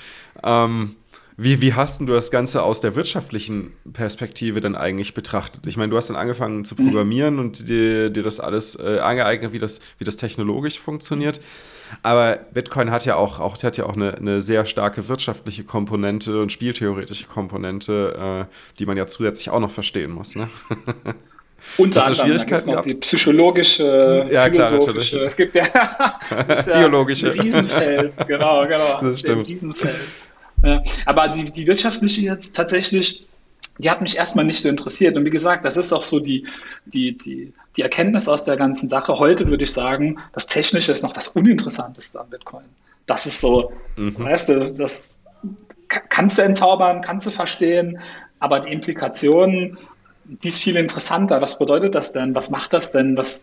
Ähm, 0.44 0.96
wie, 1.36 1.62
wie 1.62 1.74
hast 1.74 2.02
du 2.02 2.06
das 2.06 2.30
Ganze 2.30 2.62
aus 2.62 2.82
der 2.82 2.96
wirtschaftlichen 2.96 3.72
Perspektive 3.92 4.62
dann 4.62 4.76
eigentlich 4.76 5.16
betrachtet? 5.16 5.66
Ich 5.66 5.78
meine, 5.78 5.90
du 5.90 5.98
hast 5.98 6.10
dann 6.10 6.16
angefangen 6.16 6.66
zu 6.66 6.76
programmieren 6.76 7.36
mhm. 7.36 7.40
und 7.40 7.68
dir, 7.68 8.12
dir 8.12 8.22
das 8.22 8.40
alles 8.40 8.76
äh, 8.76 9.00
angeeignet, 9.00 9.52
wie 9.52 9.58
das, 9.58 9.82
wie 9.98 10.04
das 10.04 10.18
technologisch 10.18 10.80
funktioniert. 10.80 11.42
Aber 12.04 12.40
Bitcoin 12.54 12.92
hat 12.92 13.06
ja 13.06 13.16
auch, 13.16 13.40
auch, 13.40 13.62
hat 13.64 13.78
ja 13.78 13.86
auch 13.86 13.96
eine, 13.96 14.16
eine 14.16 14.42
sehr 14.42 14.66
starke 14.66 15.08
wirtschaftliche 15.08 15.64
Komponente 15.64 16.42
und 16.42 16.52
spieltheoretische 16.52 17.26
Komponente, 17.28 18.48
äh, 18.50 18.78
die 18.80 18.86
man 18.86 18.98
ja 18.98 19.08
zusätzlich 19.08 19.50
auch 19.50 19.60
noch 19.60 19.72
verstehen 19.72 20.12
muss. 20.12 20.36
Ne? 20.36 20.50
Unter 21.78 22.06
anderem 22.06 22.26
Schwierigkeiten 22.26 22.72
noch 22.72 22.82
die 22.82 22.96
psychologische, 22.96 24.28
ja, 24.32 24.50
philosophische, 24.50 25.18
klar, 25.18 25.28
es 25.28 25.36
gibt 25.36 25.56
ja, 25.56 25.64
das 26.48 26.66
ja 26.66 26.80
biologische 26.80 27.32
ein 27.32 27.40
Riesenfeld, 27.40 28.18
genau, 28.28 28.66
genau, 28.68 29.00
das 29.02 29.20
stimmt. 29.20 29.48
Riesenfeld. 29.48 29.96
Ja, 30.64 30.82
aber 31.06 31.28
die, 31.28 31.46
die 31.46 31.68
wirtschaftliche 31.68 32.22
jetzt 32.22 32.56
tatsächlich, 32.56 33.26
die 33.78 33.90
hat 33.90 34.02
mich 34.02 34.18
erstmal 34.18 34.46
nicht 34.46 34.62
so 34.62 34.70
interessiert. 34.70 35.18
Und 35.18 35.26
wie 35.26 35.30
gesagt, 35.30 35.66
das 35.66 35.78
ist 35.78 35.92
auch 35.94 36.04
so 36.04 36.20
die, 36.20 36.46
die, 36.86 37.18
die, 37.18 37.54
die 37.76 37.82
Erkenntnis 37.82 38.28
aus 38.28 38.44
der 38.44 38.58
ganzen 38.58 38.90
Sache. 38.90 39.18
Heute 39.18 39.48
würde 39.48 39.64
ich 39.64 39.74
sagen, 39.74 40.20
das 40.34 40.46
Technische 40.46 40.92
ist 40.92 41.04
noch 41.04 41.14
das 41.14 41.30
Uninteressanteste 41.30 42.20
an 42.20 42.30
Bitcoin. 42.30 42.66
Das 43.08 43.26
ist 43.26 43.42
so, 43.42 43.72
mhm. 43.96 44.16
weißt 44.20 44.50
du, 44.50 44.60
das 44.60 45.20
kannst 46.10 46.38
du 46.38 46.44
entzaubern, 46.44 47.02
kannst 47.02 47.26
du 47.26 47.32
verstehen, 47.32 48.00
aber 48.40 48.60
die 48.60 48.72
Implikationen, 48.72 49.78
die 50.26 50.50
ist 50.50 50.62
viel 50.62 50.78
interessanter. 50.78 51.42
Was 51.42 51.58
bedeutet 51.58 51.96
das 51.96 52.12
denn? 52.12 52.36
Was 52.36 52.50
macht 52.50 52.74
das 52.74 52.92
denn? 52.92 53.18
Was, 53.18 53.42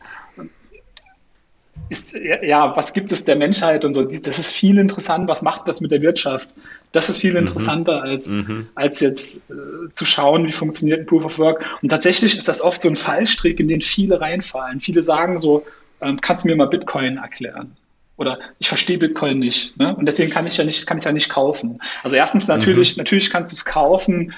ist, 1.88 2.14
ja, 2.42 2.76
was 2.76 2.92
gibt 2.92 3.12
es 3.12 3.24
der 3.24 3.36
Menschheit 3.36 3.84
und 3.84 3.94
so, 3.94 4.02
das 4.02 4.38
ist 4.38 4.52
viel 4.52 4.78
interessant, 4.78 5.28
was 5.28 5.42
macht 5.42 5.66
das 5.68 5.80
mit 5.80 5.90
der 5.90 6.02
Wirtschaft? 6.02 6.50
Das 6.92 7.08
ist 7.08 7.18
viel 7.18 7.32
mhm. 7.32 7.38
interessanter 7.38 7.98
mhm. 7.98 8.10
als, 8.10 8.28
mhm. 8.28 8.68
als 8.74 9.00
jetzt 9.00 9.50
äh, 9.50 9.54
zu 9.94 10.06
schauen, 10.06 10.46
wie 10.46 10.52
funktioniert 10.52 11.00
ein 11.00 11.06
Proof 11.06 11.24
of 11.24 11.38
Work. 11.38 11.64
Und 11.82 11.90
tatsächlich 11.90 12.36
ist 12.36 12.48
das 12.48 12.60
oft 12.60 12.82
so 12.82 12.88
ein 12.88 12.96
Fallstrick, 12.96 13.60
in 13.60 13.68
den 13.68 13.80
viele 13.80 14.20
reinfallen. 14.20 14.80
Viele 14.80 15.02
sagen 15.02 15.38
so, 15.38 15.64
ähm, 16.00 16.20
kannst 16.20 16.44
du 16.44 16.48
mir 16.48 16.56
mal 16.56 16.66
Bitcoin 16.66 17.18
erklären? 17.18 17.76
Oder 18.16 18.38
ich 18.58 18.68
verstehe 18.68 18.98
Bitcoin 18.98 19.38
nicht. 19.38 19.76
Ne? 19.78 19.94
Und 19.94 20.06
deswegen 20.06 20.30
kann 20.30 20.46
ich 20.46 20.56
ja 20.56 20.64
nicht, 20.64 20.86
kann 20.86 20.98
ich 20.98 21.04
ja 21.04 21.12
nicht 21.12 21.28
kaufen. 21.28 21.78
Also 22.02 22.16
erstens 22.16 22.48
natürlich, 22.48 22.96
mhm. 22.96 23.02
natürlich 23.02 23.30
kannst 23.30 23.52
du 23.52 23.56
es 23.56 23.64
kaufen, 23.64 24.32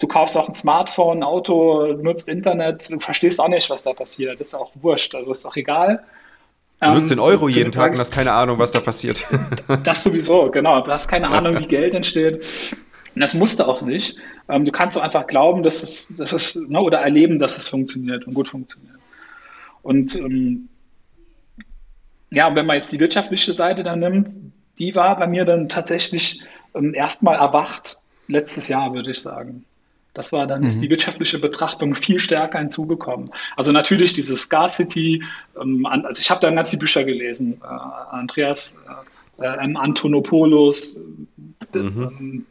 du 0.00 0.06
kaufst 0.06 0.36
auch 0.36 0.48
ein 0.48 0.54
Smartphone, 0.54 1.18
ein 1.18 1.22
Auto, 1.22 1.94
nutzt 1.94 2.28
Internet, 2.28 2.90
du 2.90 2.98
verstehst 3.00 3.40
auch 3.40 3.48
nicht, 3.48 3.70
was 3.70 3.82
da 3.82 3.92
passiert. 3.92 4.40
Das 4.40 4.48
ist 4.48 4.54
auch 4.54 4.72
wurscht, 4.74 5.14
also 5.14 5.32
ist 5.32 5.46
auch 5.46 5.56
egal. 5.56 6.02
Du 6.80 6.90
nutzt 6.90 7.10
den 7.10 7.18
ähm, 7.18 7.24
Euro 7.24 7.48
jeden 7.48 7.72
Tag 7.72 7.92
und 7.92 7.98
hast 7.98 8.12
keine 8.12 8.32
Ahnung, 8.32 8.58
was 8.58 8.72
da 8.72 8.80
passiert. 8.80 9.24
Das 9.84 10.02
sowieso, 10.02 10.50
genau. 10.50 10.80
Du 10.80 10.90
hast 10.90 11.08
keine 11.08 11.28
Ahnung, 11.28 11.58
wie 11.58 11.66
Geld 11.66 11.94
entsteht. 11.94 12.42
Und 13.14 13.20
das 13.20 13.34
musst 13.34 13.60
du 13.60 13.66
auch 13.66 13.82
nicht. 13.82 14.16
Ähm, 14.48 14.64
du 14.64 14.72
kannst 14.72 14.98
auch 14.98 15.02
einfach 15.02 15.26
glauben, 15.26 15.62
dass 15.62 15.82
es, 15.82 16.08
dass 16.10 16.32
es 16.32 16.56
ne, 16.56 16.80
oder 16.80 16.98
erleben, 16.98 17.38
dass 17.38 17.56
es 17.56 17.68
funktioniert 17.68 18.26
und 18.26 18.34
gut 18.34 18.48
funktioniert. 18.48 18.96
Und 19.82 20.16
ähm, 20.16 20.68
ja, 22.30 22.54
wenn 22.54 22.66
man 22.66 22.76
jetzt 22.76 22.92
die 22.92 23.00
wirtschaftliche 23.00 23.54
Seite 23.54 23.84
dann 23.84 24.00
nimmt, 24.00 24.28
die 24.78 24.94
war 24.96 25.16
bei 25.16 25.26
mir 25.26 25.44
dann 25.44 25.68
tatsächlich 25.68 26.40
ähm, 26.74 26.94
erstmal 26.94 27.36
erwacht 27.36 27.98
letztes 28.26 28.68
Jahr, 28.68 28.92
würde 28.92 29.12
ich 29.12 29.20
sagen. 29.20 29.64
Das 30.14 30.32
war 30.32 30.46
dann, 30.46 30.60
mhm. 30.60 30.68
ist 30.68 30.80
die 30.80 30.88
wirtschaftliche 30.88 31.38
Betrachtung 31.38 31.94
viel 31.96 32.20
stärker 32.20 32.60
hinzugekommen. 32.60 33.30
Also 33.56 33.72
natürlich 33.72 34.12
diese 34.12 34.36
Scarcity, 34.36 35.22
ähm, 35.60 35.84
also 35.86 36.20
ich 36.20 36.30
habe 36.30 36.40
dann 36.40 36.54
ganz 36.54 36.70
viele 36.70 36.80
Bücher 36.80 37.04
gelesen, 37.04 37.60
äh, 37.62 38.14
Andreas 38.14 38.76
äh, 39.38 39.44
äh, 39.44 39.76
Antonopoulos, 39.76 40.98
äh, 41.74 41.78
mhm. 41.78 42.12
Ähm, 42.18 42.46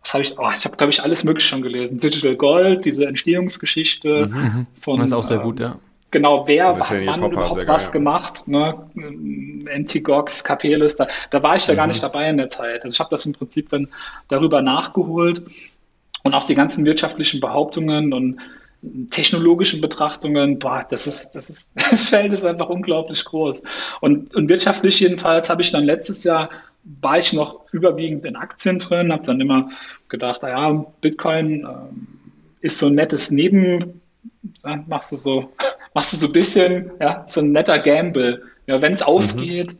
was 0.00 0.14
habe 0.14 0.22
ich, 0.22 0.38
oh, 0.38 0.48
ich 0.54 0.64
habe 0.64 0.76
glaube 0.76 0.92
ich 0.92 1.02
alles 1.02 1.24
mögliche 1.24 1.48
schon 1.48 1.62
gelesen. 1.62 1.98
Digital 1.98 2.36
Gold, 2.36 2.84
diese 2.84 3.06
Entstehungsgeschichte 3.06 4.28
mhm. 4.28 4.38
mhm. 4.38 4.66
von. 4.80 4.96
Das 4.98 5.08
ist 5.08 5.12
auch 5.12 5.24
sehr 5.24 5.40
gut, 5.40 5.58
ja. 5.58 5.76
Genau, 6.10 6.46
wer 6.48 6.78
hat 6.78 6.90
wann 7.04 7.32
überhaupt 7.32 7.66
was 7.66 7.86
geil. 7.86 7.92
gemacht? 7.92 8.48
Ne? 8.48 8.74
Antigox, 9.74 10.42
Capelis, 10.42 10.96
da, 10.96 11.06
da 11.30 11.42
war 11.42 11.56
ich 11.56 11.66
ja 11.66 11.74
mhm. 11.74 11.76
gar 11.76 11.86
nicht 11.88 12.02
dabei 12.02 12.30
in 12.30 12.38
der 12.38 12.48
Zeit. 12.48 12.82
Also 12.84 12.94
ich 12.94 13.00
habe 13.00 13.10
das 13.10 13.26
im 13.26 13.34
Prinzip 13.34 13.68
dann 13.68 13.88
darüber 14.28 14.62
nachgeholt 14.62 15.42
und 16.28 16.34
auch 16.34 16.44
die 16.44 16.54
ganzen 16.54 16.84
wirtschaftlichen 16.84 17.40
Behauptungen 17.40 18.12
und 18.12 18.38
technologischen 19.10 19.80
Betrachtungen, 19.80 20.58
boah, 20.58 20.86
das 20.88 21.06
ist, 21.06 21.30
das 21.30 21.48
ist, 21.48 21.70
das 21.90 22.06
Feld 22.06 22.34
ist 22.34 22.44
einfach 22.44 22.68
unglaublich 22.68 23.24
groß. 23.24 23.62
Und, 24.02 24.34
und 24.34 24.48
wirtschaftlich 24.50 25.00
jedenfalls 25.00 25.48
habe 25.48 25.62
ich 25.62 25.70
dann 25.70 25.84
letztes 25.84 26.24
Jahr 26.24 26.50
war 27.00 27.18
ich 27.18 27.32
noch 27.32 27.64
überwiegend 27.72 28.24
in 28.26 28.36
Aktien 28.36 28.78
drin, 28.78 29.10
habe 29.10 29.24
dann 29.24 29.40
immer 29.40 29.70
gedacht, 30.08 30.42
naja, 30.42 30.84
Bitcoin 31.00 31.64
äh, 31.64 32.66
ist 32.66 32.78
so 32.78 32.86
ein 32.86 32.94
nettes 32.94 33.30
Neben, 33.30 34.00
ja, 34.64 34.84
machst 34.86 35.12
du 35.12 35.16
so, 35.16 35.52
machst 35.94 36.12
du 36.12 36.16
so 36.18 36.26
ein 36.26 36.32
bisschen, 36.32 36.90
ja, 37.00 37.24
so 37.26 37.40
ein 37.40 37.52
netter 37.52 37.78
Gamble. 37.78 38.42
Ja, 38.66 38.82
wenn 38.82 38.92
es 38.92 39.00
mhm. 39.00 39.06
aufgeht, 39.06 39.72
mhm. 39.72 39.78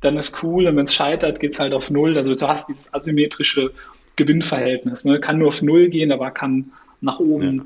dann 0.00 0.16
ist 0.16 0.42
cool 0.42 0.66
und 0.66 0.76
wenn 0.76 0.86
es 0.86 0.94
scheitert, 0.94 1.38
geht 1.38 1.52
es 1.52 1.60
halt 1.60 1.72
auf 1.72 1.90
Null. 1.90 2.16
Also 2.16 2.34
du 2.34 2.48
hast 2.48 2.68
dieses 2.68 2.92
asymmetrische 2.92 3.72
Gewinnverhältnis. 4.16 5.04
Ne? 5.04 5.20
Kann 5.20 5.38
nur 5.38 5.48
auf 5.48 5.62
Null 5.62 5.88
gehen, 5.88 6.12
aber 6.12 6.30
kann 6.30 6.72
nach 7.00 7.20
oben. 7.20 7.56
Ja. 7.56 7.64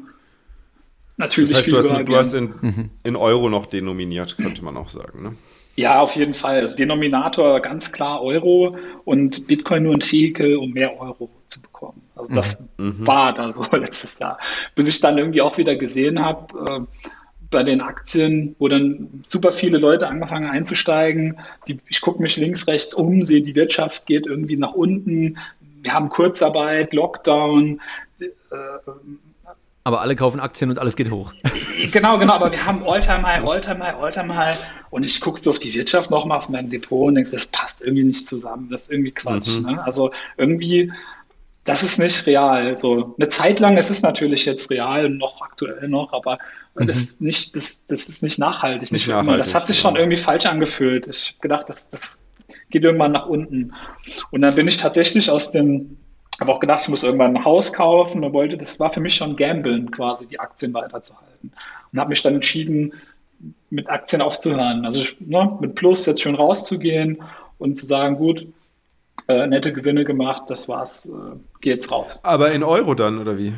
Natürlich. 1.17 1.51
Das 1.51 1.59
heißt, 1.61 1.73
du 1.73 1.77
hast, 1.77 2.09
du 2.09 2.17
hast 2.17 2.33
in, 2.33 2.55
mhm. 2.61 2.91
in, 3.05 3.17
Euro 3.17 3.51
noch 3.51 3.67
denominiert, 3.67 4.37
könnte 4.39 4.65
man 4.65 4.77
auch 4.77 4.89
sagen. 4.89 5.23
Ne? 5.23 5.37
Ja, 5.77 6.01
auf 6.01 6.17
jeden 6.17 6.35
Fall. 6.35 6.61
Also 6.61 6.77
Denominator 6.77 7.61
ganz 7.61 7.93
klar 7.93 8.23
Euro 8.23 8.77
und 9.05 9.47
Bitcoin 9.47 9.83
nur 9.83 9.95
ein 9.95 10.03
Vehikel, 10.03 10.57
um 10.57 10.71
mehr 10.71 10.99
Euro 10.99 11.29
zu 11.47 11.61
bekommen. 11.61 12.01
Also 12.17 12.33
das 12.33 12.65
mhm. 12.79 13.07
war 13.07 13.35
da 13.35 13.51
so 13.51 13.63
letztes 13.73 14.19
Jahr. 14.19 14.39
Bis 14.75 14.89
ich 14.89 15.01
dann 15.01 15.19
irgendwie 15.19 15.43
auch 15.43 15.59
wieder 15.59 15.77
gesehen 15.77 16.21
habe, 16.21 16.87
äh, 16.89 17.07
bei 17.51 17.65
den 17.65 17.81
Aktien, 17.81 18.55
wo 18.59 18.69
dann 18.69 19.23
super 19.27 19.53
viele 19.53 19.79
Leute 19.79 20.07
angefangen 20.07 20.49
einzusteigen. 20.49 21.39
Die, 21.67 21.77
ich 21.89 22.01
gucke 22.01 22.23
mich 22.23 22.37
links, 22.37 22.67
rechts 22.69 22.95
um, 22.95 23.25
sehe, 23.25 23.43
die 23.43 23.57
Wirtschaft 23.57 24.07
geht 24.07 24.27
irgendwie 24.27 24.57
nach 24.57 24.73
unten, 24.73 25.37
wir 25.83 25.93
haben 25.93 26.09
Kurzarbeit, 26.09 26.93
Lockdown. 26.93 27.81
Äh, 28.21 28.27
aber 29.83 30.03
alle 30.03 30.15
kaufen 30.15 30.41
Aktien 30.41 30.71
und 30.71 30.79
alles 30.79 30.97
geht 30.97 31.11
hoch. 31.11 31.33
Genau, 31.93 32.19
genau, 32.19 32.35
aber 32.35 32.53
wir 32.53 32.67
haben 32.67 32.87
Alltime 32.87 33.23
High, 33.23 33.43
Alltime 33.43 33.83
High, 33.83 33.95
Alltime 33.95 34.37
High. 34.37 34.59
Und 34.91 35.07
ich 35.07 35.19
gucke 35.19 35.41
so 35.41 35.49
auf 35.49 35.59
die 35.59 35.73
Wirtschaft 35.73 36.11
nochmal 36.11 36.37
auf 36.37 36.51
mein 36.51 36.69
Depot 36.69 37.09
und 37.09 37.15
denke, 37.15 37.31
das 37.31 37.47
passt 37.47 37.81
irgendwie 37.81 38.05
nicht 38.05 38.27
zusammen. 38.27 38.69
Das 38.71 38.83
ist 38.83 38.93
irgendwie 38.93 39.13
Quatsch. 39.13 39.57
Mhm. 39.57 39.63
Ne? 39.63 39.83
Also 39.83 40.11
irgendwie, 40.37 40.93
das 41.65 41.83
ist 41.83 41.99
nicht 41.99 42.27
real. 42.27 42.77
So 42.77 43.15
eine 43.19 43.31
Zeit 43.31 43.61
lang, 43.61 43.79
es 43.79 43.89
ist 43.89 44.03
natürlich 44.03 44.45
jetzt 44.45 44.71
real, 44.71 45.09
noch 45.09 45.41
aktuell 45.41 45.89
noch, 45.89 46.13
aber 46.13 46.39
mhm. 46.75 46.87
das, 46.87 46.99
ist 46.99 47.23
nicht, 47.23 47.57
das, 47.57 47.87
das 47.87 48.11
ist 48.11 48.23
nicht 48.23 48.39
nachhaltig. 48.39 48.93
Nicht 48.93 49.09
nachhaltig, 49.09 49.39
Das 49.39 49.55
hat 49.55 49.67
sich 49.67 49.81
schon 49.81 49.97
irgendwie 49.97 50.19
falsch 50.19 50.45
angefühlt. 50.45 51.07
Ich 51.07 51.31
habe 51.31 51.41
gedacht, 51.41 51.67
das, 51.71 51.89
das 51.89 52.19
geht 52.71 52.85
irgendwann 52.85 53.13
nach 53.13 53.27
unten. 53.27 53.73
Und 54.31 54.43
dann 54.43 54.55
bin 54.55 54.69
ich 54.69 54.77
tatsächlich 54.77 55.31
aus 55.31 55.51
dem, 55.51 55.97
habe 56.41 56.53
auch 56.53 56.61
gedacht, 56.61 56.83
ich 56.83 56.89
muss 56.89 57.03
irgendwann 57.03 57.37
ein 57.37 57.45
Haus 57.45 57.73
kaufen 57.73 58.25
und 58.25 58.33
wollte, 58.33 58.57
das 58.57 58.81
war 58.81 58.91
für 58.91 59.01
mich 59.01 59.15
schon 59.15 59.37
Gambeln 59.37 59.91
quasi, 59.91 60.27
die 60.27 60.41
Aktien 60.41 60.73
weiterzuhalten. 60.73 61.53
Und 61.93 61.99
habe 61.99 62.11
mich 62.11 62.23
dann 62.23 62.35
entschieden, 62.35 62.93
mit 63.71 63.89
Aktien 63.89 64.23
aufzuhören. 64.23 64.85
Also 64.85 65.03
ne, 65.21 65.57
mit 65.61 65.75
Plus 65.75 66.07
jetzt 66.07 66.23
schon 66.23 66.35
rauszugehen 66.35 67.19
und 67.59 67.77
zu 67.77 67.87
sagen, 67.87 68.17
gut, 68.17 68.47
äh, 69.29 69.47
nette 69.47 69.73
Gewinne 69.73 70.05
gemacht, 70.05 70.45
das 70.49 70.69
war's, 70.69 71.07
äh, 71.07 71.37
geht's 71.61 71.91
raus. 71.91 72.21
Aber 72.23 72.53
in 72.53 72.63
Euro 72.63 72.95
dann, 72.95 73.19
oder 73.19 73.39
wie? 73.39 73.55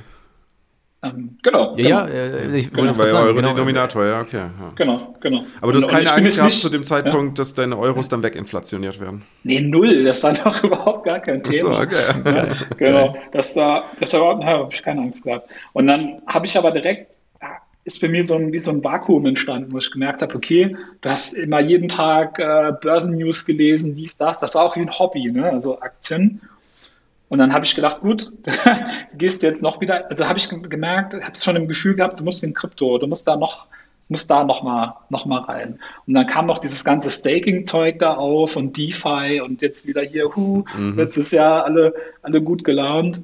Ähm, 1.05 1.37
genau. 1.43 1.77
Ja, 1.77 2.07
genau. 2.07 2.15
ja 2.15 2.25
äh, 2.25 2.59
ich 2.59 2.73
genau, 2.73 2.95
bei 2.95 3.13
Euro 3.13 3.35
genau. 3.35 3.49
Denominator, 3.55 4.07
ja, 4.07 4.21
okay. 4.21 4.37
Ja. 4.37 4.73
Genau, 4.77 5.15
genau. 5.21 5.45
Aber 5.61 5.73
du 5.73 5.79
hast 5.79 5.89
keine 5.89 6.13
Angst 6.13 6.37
gehabt 6.37 6.53
zu 6.53 6.69
dem 6.69 6.85
Zeitpunkt, 6.85 7.39
ja. 7.39 7.43
dass 7.43 7.55
deine 7.55 7.77
Euros 7.77 8.09
dann 8.09 8.23
weginflationiert 8.23 9.01
werden? 9.01 9.23
Nee, 9.43 9.61
null. 9.61 10.05
Das 10.05 10.23
war 10.23 10.33
doch 10.45 10.63
überhaupt 10.63 11.05
gar 11.05 11.19
kein 11.19 11.43
Thema. 11.43 11.59
So, 11.59 11.77
okay. 11.77 11.97
ja, 12.25 12.57
genau. 12.77 13.17
Das 13.33 13.57
war, 13.57 13.85
das 13.99 14.13
war, 14.13 14.39
da 14.39 14.47
habe 14.47 14.69
ich 14.73 14.83
keine 14.83 15.03
Angst 15.03 15.25
gehabt. 15.25 15.51
Und 15.73 15.89
dann 15.89 16.23
habe 16.27 16.47
ich 16.47 16.57
aber 16.57 16.71
direkt 16.71 17.17
ist 17.85 18.01
bei 18.01 18.09
mir 18.09 18.23
so 18.23 18.37
ein, 18.37 18.53
wie 18.53 18.59
so 18.59 18.71
ein 18.71 18.85
Vakuum 18.85 19.27
entstanden, 19.27 19.73
wo 19.73 19.79
ich 19.79 19.91
gemerkt 19.91 20.23
habe, 20.23 20.35
okay, 20.37 20.77
du 21.01 21.11
hast 21.11 21.33
immer 21.33 21.61
jeden 21.61 21.89
Tag 21.89 22.39
äh, 22.39 22.73
Börsennews 22.81 23.45
gelesen, 23.45 23.95
dies, 23.95 24.17
das. 24.17 24.39
Das 24.39 24.55
war 24.55 24.63
auch 24.63 24.77
wie 24.77 24.81
ein 24.83 24.99
Hobby, 24.99 25.33
ne? 25.33 25.51
also 25.51 25.81
Aktien. 25.81 26.41
Und 27.33 27.39
dann 27.39 27.55
habe 27.55 27.65
ich 27.65 27.75
gedacht, 27.75 28.03
gut, 28.03 28.31
du 29.11 29.17
gehst 29.17 29.43
jetzt 29.43 29.63
noch 29.63 29.81
wieder, 29.81 30.07
also 30.11 30.29
habe 30.29 30.39
ich 30.39 30.51
gemerkt, 30.51 31.15
habe 31.15 31.33
es 31.33 31.43
schon 31.43 31.57
im 31.57 31.67
Gefühl 31.67 31.95
gehabt, 31.95 32.21
du 32.21 32.25
musst 32.25 32.45
in 32.45 32.53
Krypto, 32.53 32.99
du 32.99 33.07
musst 33.07 33.27
da 33.27 33.37
noch, 33.37 33.69
musst 34.11 34.31
da 34.31 34.45
noch 34.45 34.63
mal, 34.63 34.97
noch 35.09 35.25
mal 35.25 35.41
rein. 35.41 35.79
Und 36.07 36.13
dann 36.13 36.27
kam 36.27 36.45
noch 36.45 36.59
dieses 36.59 36.85
ganze 36.85 37.09
Staking-Zeug 37.09 38.01
da 38.01 38.17
auf 38.17 38.57
und 38.57 38.77
DeFi 38.77 39.41
und 39.41 39.63
jetzt 39.63 39.87
wieder 39.87 40.03
hier, 40.03 40.27
hu, 40.37 40.67
mhm. 40.77 40.99
letztes 40.99 41.31
Jahr 41.31 41.65
alle, 41.65 41.95
alle 42.21 42.43
gut 42.43 42.65
gelaunt. 42.65 43.23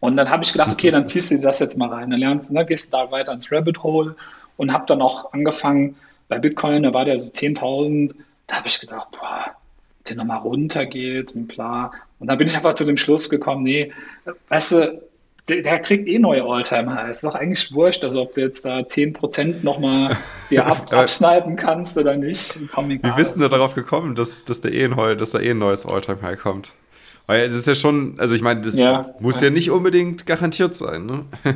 Und 0.00 0.18
dann 0.18 0.28
habe 0.28 0.44
ich 0.44 0.52
gedacht, 0.52 0.70
okay, 0.70 0.90
dann 0.90 1.08
ziehst 1.08 1.30
du 1.30 1.36
dir 1.36 1.44
das 1.44 1.58
jetzt 1.58 1.78
mal 1.78 1.88
rein. 1.88 2.10
Dann 2.10 2.20
lernst, 2.20 2.50
ne, 2.50 2.66
gehst 2.66 2.92
da 2.92 3.10
weiter 3.10 3.32
ins 3.32 3.50
Rabbit 3.50 3.82
Hole 3.82 4.14
und 4.58 4.74
habe 4.74 4.84
dann 4.86 5.00
auch 5.00 5.32
angefangen, 5.32 5.96
bei 6.28 6.38
Bitcoin, 6.38 6.82
da 6.82 6.92
war 6.92 7.06
der 7.06 7.18
so 7.18 7.30
10.000, 7.30 8.14
da 8.46 8.56
habe 8.56 8.68
ich 8.68 8.78
gedacht, 8.78 9.08
boah, 9.10 9.52
der 10.06 10.16
nochmal 10.16 10.40
runtergeht 10.40 11.32
und 11.32 11.46
bla. 11.46 11.92
Und 12.22 12.28
dann 12.28 12.38
bin 12.38 12.46
ich 12.46 12.54
einfach 12.54 12.74
zu 12.74 12.84
dem 12.84 12.96
Schluss 12.96 13.28
gekommen, 13.28 13.64
nee, 13.64 13.90
weißt 14.48 14.72
du, 14.72 15.02
der, 15.48 15.62
der 15.62 15.80
kriegt 15.80 16.06
eh 16.06 16.20
neue 16.20 16.44
Alltime-Highs. 16.44 17.16
Ist 17.16 17.24
doch 17.24 17.34
eigentlich 17.34 17.72
wurscht, 17.74 18.04
also 18.04 18.22
ob 18.22 18.32
du 18.32 18.42
jetzt 18.42 18.64
da 18.64 18.78
10% 18.78 19.64
nochmal 19.64 20.16
dir 20.48 20.64
ab, 20.68 20.92
absnipen 20.92 21.56
kannst 21.56 21.98
oder 21.98 22.14
nicht. 22.14 22.60
Wie 22.60 23.10
bist 23.16 23.40
du 23.40 23.48
darauf 23.48 23.74
gekommen, 23.74 24.14
dass, 24.14 24.44
dass, 24.44 24.60
der 24.60 24.72
eh 24.72 24.84
ein, 24.84 25.18
dass 25.18 25.32
da 25.32 25.40
eh 25.40 25.50
ein 25.50 25.58
neues 25.58 25.84
Alltime-High 25.84 26.38
kommt? 26.38 26.74
Weil 27.26 27.46
das 27.46 27.56
ist 27.56 27.66
ja 27.66 27.74
schon, 27.74 28.16
also 28.18 28.34
ich 28.34 28.42
meine, 28.42 28.62
das 28.62 28.76
ja. 28.76 29.14
muss 29.20 29.40
ja 29.40 29.50
nicht 29.50 29.70
unbedingt 29.70 30.26
garantiert 30.26 30.74
sein. 30.74 31.06
Ne? 31.06 31.24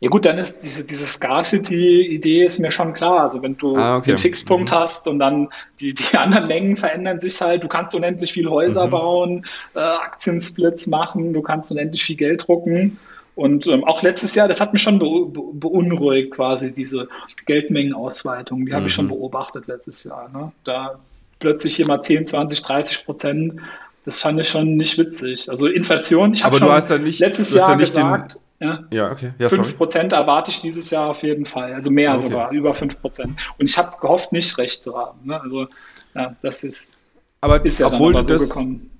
Ja 0.00 0.08
gut, 0.08 0.24
dann 0.24 0.36
ist 0.38 0.58
diese, 0.64 0.84
diese 0.84 1.04
Scarcity-Idee 1.04 2.44
ist 2.44 2.58
mir 2.58 2.72
schon 2.72 2.92
klar. 2.92 3.20
Also 3.20 3.40
wenn 3.40 3.56
du 3.56 3.76
ah, 3.76 3.98
okay. 3.98 4.12
den 4.12 4.18
Fixpunkt 4.18 4.70
mhm. 4.70 4.74
hast 4.74 5.06
und 5.06 5.20
dann 5.20 5.48
die, 5.80 5.94
die 5.94 6.16
anderen 6.18 6.48
Mengen 6.48 6.76
verändern 6.76 7.20
sich 7.20 7.40
halt, 7.40 7.62
du 7.62 7.68
kannst 7.68 7.94
unendlich 7.94 8.32
viel 8.32 8.48
Häuser 8.48 8.86
mhm. 8.86 8.90
bauen, 8.90 9.46
äh, 9.74 9.78
Aktiensplits 9.78 10.88
machen, 10.88 11.32
du 11.32 11.40
kannst 11.40 11.70
unendlich 11.70 12.02
viel 12.02 12.16
Geld 12.16 12.48
drucken. 12.48 12.98
Und 13.36 13.66
ähm, 13.68 13.84
auch 13.84 14.02
letztes 14.02 14.34
Jahr, 14.34 14.48
das 14.48 14.60
hat 14.60 14.72
mich 14.72 14.82
schon 14.82 14.98
be 14.98 15.42
beunruhigt, 15.52 16.32
quasi 16.32 16.72
diese 16.72 17.08
Geldmengenausweitung. 17.46 18.66
Die 18.66 18.74
habe 18.74 18.88
ich 18.88 18.94
schon 18.94 19.06
mhm. 19.06 19.10
beobachtet 19.10 19.68
letztes 19.68 20.02
Jahr. 20.04 20.28
Ne? 20.32 20.50
Da 20.64 20.98
plötzlich 21.38 21.84
mal 21.86 22.00
10, 22.00 22.26
20, 22.26 22.62
30 22.62 23.04
Prozent 23.04 23.60
das 24.04 24.20
fand 24.20 24.40
ich 24.40 24.48
schon 24.48 24.76
nicht 24.76 24.98
witzig. 24.98 25.48
Also 25.48 25.66
Inflation, 25.66 26.32
ich 26.34 26.44
habe 26.44 26.58
schon 26.58 26.68
hast 26.70 26.90
nicht, 26.90 27.20
letztes 27.20 27.54
Jahr 27.54 27.76
gesagt, 27.76 28.38
den, 28.60 28.68
ja, 28.68 28.84
ja, 28.90 29.10
okay. 29.10 29.32
ja, 29.38 29.48
5% 29.48 30.14
erwarte 30.14 30.50
ich 30.50 30.60
dieses 30.60 30.90
Jahr 30.90 31.10
auf 31.10 31.22
jeden 31.22 31.46
Fall. 31.46 31.72
Also 31.72 31.90
mehr 31.90 32.12
okay. 32.12 32.22
sogar, 32.22 32.50
über 32.50 32.72
5%. 32.72 33.24
Und 33.24 33.36
ich 33.58 33.76
habe 33.78 33.96
gehofft, 34.00 34.32
nicht 34.32 34.56
recht 34.58 34.84
zu 34.84 34.96
haben. 34.96 35.20
Ne? 35.24 35.40
Also 35.40 35.66
ja, 36.14 36.36
das 36.42 36.64
ist, 36.64 37.04
aber 37.40 37.64
ist 37.64 37.78
ja 37.78 37.88
obwohl 37.88 38.12
dann 38.12 38.24
aber 38.24 38.38
so 38.38 38.44
das, 38.44 38.48
gekommen. 38.50 38.90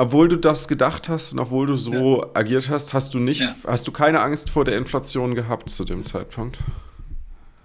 Obwohl 0.00 0.28
du 0.28 0.36
das 0.36 0.68
gedacht 0.68 1.08
hast 1.08 1.32
und 1.32 1.40
obwohl 1.40 1.66
du 1.66 1.74
so 1.74 2.22
ja. 2.22 2.28
agiert 2.34 2.68
hast, 2.70 2.92
hast 2.92 3.14
du 3.14 3.18
nicht, 3.18 3.40
ja. 3.40 3.54
hast 3.66 3.88
du 3.88 3.92
keine 3.92 4.20
Angst 4.20 4.50
vor 4.50 4.64
der 4.64 4.76
Inflation 4.76 5.34
gehabt 5.34 5.70
zu 5.70 5.84
dem 5.84 6.04
Zeitpunkt? 6.04 6.60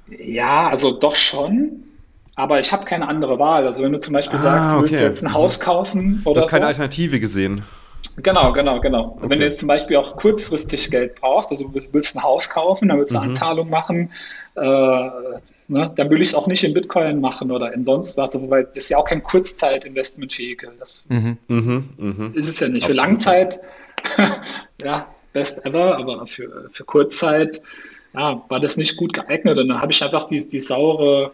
Ja, 0.07 0.69
also 0.69 0.91
doch 0.91 1.15
schon. 1.15 1.83
Aber 2.35 2.59
ich 2.59 2.71
habe 2.71 2.85
keine 2.85 3.07
andere 3.07 3.37
Wahl. 3.37 3.65
Also 3.65 3.83
wenn 3.83 3.93
du 3.93 3.99
zum 3.99 4.13
Beispiel 4.13 4.39
ah, 4.39 4.41
sagst, 4.41 4.73
du 4.73 4.81
willst 4.81 5.01
jetzt 5.01 5.23
ein 5.23 5.33
Haus 5.33 5.59
kaufen 5.59 6.21
oder 6.25 6.35
Du 6.35 6.41
hast 6.41 6.49
keine 6.49 6.65
so, 6.65 6.69
Alternative 6.69 7.19
gesehen. 7.19 7.63
Genau, 8.17 8.51
genau, 8.51 8.79
genau. 8.79 9.05
Okay. 9.05 9.23
Und 9.23 9.29
wenn 9.29 9.39
du 9.39 9.45
jetzt 9.45 9.59
zum 9.59 9.67
Beispiel 9.67 9.97
auch 9.97 10.15
kurzfristig 10.15 10.91
Geld 10.91 11.19
brauchst, 11.19 11.51
also 11.51 11.67
du 11.67 11.81
willst 11.91 12.15
ein 12.15 12.21
Haus 12.21 12.49
kaufen, 12.49 12.89
dann 12.89 12.99
willst 12.99 13.13
du 13.13 13.17
eine 13.17 13.27
mhm. 13.27 13.33
Anzahlung 13.33 13.69
machen, 13.69 14.11
äh, 14.55 14.61
ne, 14.61 15.91
dann 15.95 16.09
will 16.09 16.21
ich 16.21 16.29
es 16.29 16.35
auch 16.35 16.45
nicht 16.45 16.63
in 16.63 16.73
Bitcoin 16.73 17.19
machen 17.21 17.49
oder 17.49 17.73
in 17.73 17.85
sonst 17.85 18.17
was, 18.17 18.35
also, 18.35 18.49
weil 18.49 18.65
das 18.65 18.83
ist 18.83 18.89
ja 18.89 18.97
auch 18.97 19.05
kein 19.05 19.23
Kurzzeit-Investment-Vehikel. 19.23 20.73
Das 20.79 21.05
mhm. 21.09 21.37
Mhm. 21.47 21.89
mhm. 21.97 22.31
ist 22.35 22.49
es 22.49 22.59
ja 22.59 22.67
nicht. 22.67 22.83
Absolut. 22.83 23.01
Für 23.01 23.07
Langzeit, 23.07 23.61
ja, 24.83 25.07
best 25.33 25.65
ever, 25.65 25.97
aber 25.99 26.27
für, 26.27 26.69
für 26.71 26.83
Kurzzeit 26.83 27.61
ja, 28.13 28.43
war 28.47 28.59
das 28.59 28.77
nicht 28.77 28.95
gut 28.95 29.13
geeignet. 29.13 29.57
Und 29.57 29.69
dann 29.69 29.81
habe 29.81 29.91
ich 29.91 30.03
einfach 30.03 30.25
die, 30.25 30.47
die 30.47 30.59
saure 30.59 31.25
äh, 31.25 31.29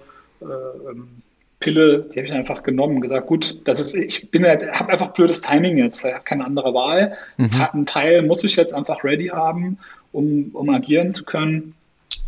Pille, 1.59 2.03
die 2.03 2.19
habe 2.19 2.27
ich 2.27 2.33
einfach 2.33 2.63
genommen 2.63 2.95
und 2.95 3.01
gesagt, 3.01 3.27
gut, 3.27 3.59
das 3.65 3.79
ist, 3.79 3.93
ich 3.93 4.31
bin 4.31 4.45
halt, 4.45 4.65
habe 4.71 4.91
einfach 4.91 5.09
blödes 5.09 5.41
Timing 5.41 5.77
jetzt, 5.77 6.05
ich 6.05 6.13
habe 6.13 6.23
keine 6.23 6.45
andere 6.45 6.73
Wahl. 6.73 7.13
Mhm. 7.37 7.49
Einen 7.73 7.85
Teil 7.85 8.21
muss 8.21 8.43
ich 8.43 8.55
jetzt 8.55 8.73
einfach 8.73 9.03
ready 9.03 9.27
haben, 9.27 9.77
um, 10.13 10.49
um 10.53 10.69
agieren 10.69 11.11
zu 11.11 11.25
können. 11.25 11.75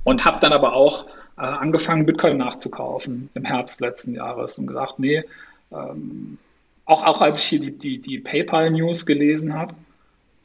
Und 0.03 0.26
habe 0.26 0.39
dann 0.41 0.51
aber 0.51 0.74
auch 0.74 1.05
äh, 1.38 1.41
angefangen, 1.41 2.05
Bitcoin 2.05 2.38
nachzukaufen 2.38 3.30
im 3.36 3.45
Herbst 3.45 3.82
letzten 3.82 4.16
Jahres 4.16 4.57
und 4.57 4.68
gesagt, 4.68 4.99
nee, 4.99 5.24
ähm, 5.72 6.38
auch, 6.86 7.05
auch 7.05 7.22
als 7.22 7.39
ich 7.39 7.45
hier 7.45 7.59
die, 7.59 7.72
die, 7.72 7.99
die 7.99 8.20
PayPal-News 8.20 9.05
gelesen 9.05 9.53
habe 9.53 9.76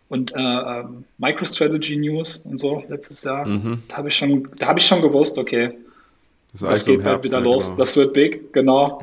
und 0.08 0.34
äh, 0.36 0.38
äh, 0.38 0.84
MicroStrategy 1.18 1.96
News 1.96 2.38
und 2.44 2.60
so 2.60 2.84
letztes 2.88 3.24
Jahr, 3.24 3.46
mhm. 3.46 3.82
da 3.88 3.96
habe 3.96 4.08
ich, 4.08 4.16
schon, 4.16 4.48
hab 4.62 4.76
ich 4.76 4.86
schon 4.86 5.02
gewusst, 5.02 5.38
okay, 5.38 5.72
das, 6.60 6.70
das 6.70 6.84
geht 6.86 7.04
bald 7.04 7.24
wieder 7.24 7.40
los. 7.40 7.70
Genau. 7.70 7.78
Das 7.78 7.96
wird 7.96 8.12
big, 8.12 8.52
genau. 8.52 9.02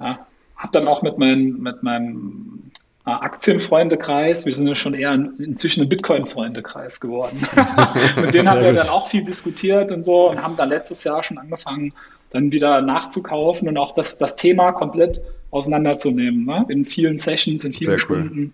Ja. 0.00 0.26
Hab 0.56 0.72
dann 0.72 0.88
auch 0.88 1.02
mit, 1.02 1.18
mein, 1.18 1.58
mit 1.58 1.82
meinem 1.82 2.70
äh, 3.06 3.10
Aktienfreundekreis, 3.10 4.46
wir 4.46 4.54
sind 4.54 4.66
ja 4.66 4.74
schon 4.74 4.94
eher 4.94 5.12
inzwischen 5.12 5.82
ein 5.82 5.88
Bitcoin-Freundekreis 5.88 7.00
geworden. 7.00 7.40
mit 8.20 8.34
denen 8.34 8.48
haben 8.48 8.62
wir 8.62 8.72
dann 8.72 8.88
auch 8.88 9.08
viel 9.08 9.22
diskutiert 9.22 9.92
und 9.92 10.04
so 10.04 10.30
und 10.30 10.42
haben 10.42 10.56
dann 10.56 10.70
letztes 10.70 11.04
Jahr 11.04 11.22
schon 11.22 11.38
angefangen, 11.38 11.92
dann 12.30 12.50
wieder 12.52 12.80
nachzukaufen 12.80 13.68
und 13.68 13.76
auch 13.76 13.92
das, 13.94 14.18
das 14.18 14.34
Thema 14.34 14.72
komplett 14.72 15.20
auseinanderzunehmen. 15.50 16.44
Ne? 16.46 16.64
In 16.68 16.84
vielen 16.84 17.18
Sessions, 17.18 17.64
in 17.64 17.72
vielen 17.72 17.90
Sehr 17.90 17.98
Stunden. 17.98 18.38
Cool. 18.38 18.50